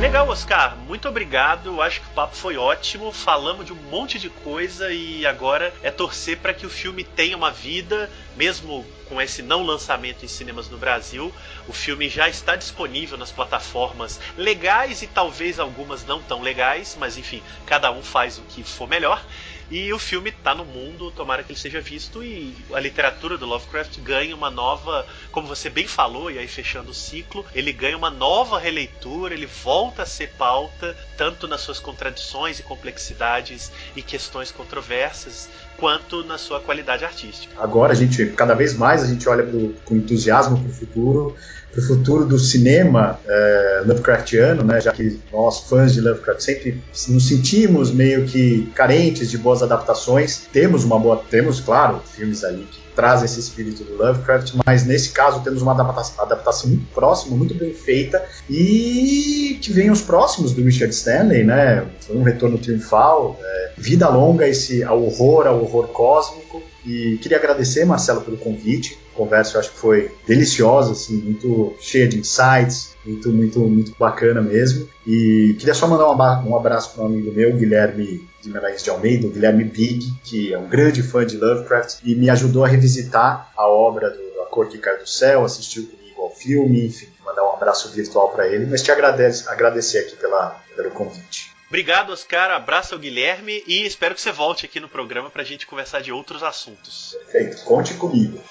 Legal, 0.00 0.26
Oscar. 0.30 0.78
Muito 0.78 1.06
obrigado. 1.10 1.82
Acho 1.82 2.00
que 2.00 2.06
o 2.06 2.10
papo 2.12 2.34
foi 2.34 2.56
ótimo. 2.56 3.12
Falamos 3.12 3.66
de 3.66 3.74
um 3.74 3.76
monte 3.76 4.18
de 4.18 4.30
coisa 4.30 4.90
e 4.90 5.26
agora 5.26 5.74
é 5.82 5.90
torcer 5.90 6.38
para 6.38 6.54
que 6.54 6.64
o 6.64 6.70
filme 6.70 7.04
tenha 7.04 7.36
uma 7.36 7.50
vida, 7.50 8.10
mesmo 8.34 8.82
com 9.10 9.20
esse 9.20 9.42
não 9.42 9.62
lançamento 9.62 10.24
em 10.24 10.28
cinemas 10.28 10.70
no 10.70 10.78
Brasil. 10.78 11.30
O 11.68 11.74
filme 11.74 12.08
já 12.08 12.30
está 12.30 12.56
disponível 12.56 13.18
nas 13.18 13.30
plataformas 13.30 14.18
legais 14.38 15.02
e 15.02 15.06
talvez 15.06 15.60
algumas 15.60 16.02
não 16.06 16.22
tão 16.22 16.40
legais, 16.40 16.96
mas 16.98 17.18
enfim, 17.18 17.42
cada 17.66 17.92
um 17.92 18.02
faz 18.02 18.38
o 18.38 18.42
que 18.42 18.64
for 18.64 18.88
melhor. 18.88 19.22
E 19.70 19.92
o 19.92 19.98
filme 20.00 20.32
tá 20.32 20.52
no 20.52 20.64
mundo, 20.64 21.12
tomara 21.12 21.44
que 21.44 21.52
ele 21.52 21.58
seja 21.58 21.80
visto 21.80 22.24
e 22.24 22.56
a 22.72 22.80
literatura 22.80 23.38
do 23.38 23.46
Lovecraft 23.46 24.00
ganha 24.00 24.34
uma 24.34 24.50
nova, 24.50 25.06
como 25.30 25.46
você 25.46 25.70
bem 25.70 25.86
falou, 25.86 26.28
e 26.28 26.38
aí 26.38 26.48
fechando 26.48 26.90
o 26.90 26.94
ciclo, 26.94 27.46
ele 27.54 27.72
ganha 27.72 27.96
uma 27.96 28.10
nova 28.10 28.58
releitura, 28.58 29.32
ele 29.32 29.46
volta 29.46 30.02
a 30.02 30.06
ser 30.06 30.30
pauta, 30.30 30.96
tanto 31.16 31.46
nas 31.46 31.60
suas 31.60 31.78
contradições 31.78 32.58
e 32.58 32.64
complexidades 32.64 33.70
e 33.94 34.02
questões 34.02 34.50
controversas, 34.50 35.48
quanto 35.80 36.22
na 36.24 36.36
sua 36.36 36.60
qualidade 36.60 37.04
artística. 37.04 37.54
Agora 37.58 37.92
a 37.92 37.96
gente, 37.96 38.26
cada 38.26 38.54
vez 38.54 38.74
mais, 38.74 39.02
a 39.02 39.06
gente 39.06 39.26
olha 39.28 39.42
pro, 39.42 39.74
com 39.84 39.96
entusiasmo 39.96 40.58
para 40.58 40.68
o 40.68 40.72
futuro, 40.72 41.34
para 41.72 41.80
o 41.80 41.86
futuro 41.86 42.24
do 42.26 42.38
cinema 42.38 43.18
é, 43.26 43.82
Lovecraftiano, 43.86 44.62
né, 44.62 44.80
já 44.80 44.92
que 44.92 45.18
nós, 45.32 45.60
fãs 45.60 45.94
de 45.94 46.00
Lovecraft, 46.00 46.40
sempre 46.42 46.82
nos 47.08 47.26
sentimos 47.26 47.90
meio 47.90 48.26
que 48.26 48.70
carentes 48.74 49.30
de 49.30 49.38
boas 49.38 49.62
adaptações. 49.62 50.46
Temos 50.52 50.84
uma 50.84 50.98
boa, 50.98 51.22
temos, 51.30 51.60
claro, 51.60 52.02
filmes 52.14 52.44
ali 52.44 52.66
que 52.70 52.80
trazem 52.94 53.24
esse 53.24 53.40
espírito 53.40 53.84
do 53.84 53.96
Lovecraft, 53.96 54.54
mas 54.66 54.84
nesse 54.84 55.10
caso 55.10 55.40
temos 55.40 55.62
uma 55.62 55.72
adaptação, 55.72 56.24
adaptação 56.24 56.68
muito 56.70 56.86
próxima, 56.92 57.36
muito 57.36 57.54
bem 57.54 57.72
feita, 57.72 58.22
e 58.48 59.58
que 59.62 59.72
vem 59.72 59.90
os 59.90 60.02
próximos 60.02 60.52
do 60.52 60.62
Richard 60.62 60.92
Stanley, 60.92 61.44
né, 61.44 61.86
um 62.10 62.22
retorno 62.22 62.58
triunfal, 62.58 63.38
é, 63.40 63.70
vida 63.78 64.08
longa 64.08 64.46
esse 64.46 64.82
ao 64.82 65.02
horror, 65.02 65.46
ao 65.46 65.62
horror 65.70 65.88
cósmico, 65.88 66.62
e 66.84 67.18
queria 67.18 67.38
agradecer, 67.38 67.84
Marcelo, 67.84 68.22
pelo 68.22 68.36
convite. 68.36 68.98
A 69.14 69.16
conversa 69.16 69.56
eu 69.56 69.60
acho 69.60 69.72
que 69.72 69.78
foi 69.78 70.10
deliciosa, 70.26 70.92
assim, 70.92 71.16
muito 71.16 71.74
cheia 71.80 72.08
de 72.08 72.18
insights, 72.18 72.96
muito, 73.04 73.30
muito, 73.30 73.60
muito 73.60 73.94
bacana 73.98 74.40
mesmo. 74.40 74.88
E 75.06 75.54
queria 75.58 75.74
só 75.74 75.86
mandar 75.86 76.10
um 76.10 76.56
abraço 76.56 76.94
para 76.94 77.04
um 77.04 77.06
amigo 77.06 77.32
meu, 77.32 77.54
Guilherme 77.56 78.28
de 78.42 78.48
Melaís 78.48 78.82
de 78.82 78.90
Almeida, 78.90 79.26
o 79.26 79.30
Guilherme 79.30 79.64
Big, 79.64 80.12
que 80.24 80.52
é 80.52 80.58
um 80.58 80.68
grande 80.68 81.02
fã 81.02 81.24
de 81.24 81.36
Lovecraft 81.36 81.98
e 82.04 82.14
me 82.14 82.30
ajudou 82.30 82.64
a 82.64 82.68
revisitar 82.68 83.52
a 83.56 83.68
obra 83.68 84.10
do 84.10 84.40
A 84.42 84.46
Cor 84.46 84.66
que 84.68 84.78
Cai 84.78 84.96
do 84.96 85.06
Céu, 85.06 85.44
assistiu 85.44 85.86
comigo 85.86 86.22
ao 86.22 86.30
filme, 86.30 86.86
enfim, 86.86 87.08
mandar 87.24 87.44
um 87.44 87.52
abraço 87.52 87.90
virtual 87.90 88.30
para 88.30 88.48
ele, 88.48 88.66
mas 88.66 88.82
te 88.82 88.90
agradece, 88.90 89.48
agradecer 89.48 89.98
aqui 89.98 90.16
pela, 90.16 90.58
pelo 90.74 90.90
convite. 90.90 91.49
Obrigado, 91.70 92.12
Oscar. 92.12 92.50
Abraço 92.50 92.94
ao 92.94 93.00
Guilherme 93.00 93.62
e 93.64 93.86
espero 93.86 94.12
que 94.12 94.20
você 94.20 94.32
volte 94.32 94.66
aqui 94.66 94.80
no 94.80 94.88
programa 94.88 95.30
para 95.30 95.42
a 95.42 95.44
gente 95.44 95.68
conversar 95.68 96.00
de 96.00 96.10
outros 96.10 96.42
assuntos. 96.42 97.16
Perfeito. 97.30 97.62
Conte 97.62 97.94
comigo. 97.94 98.42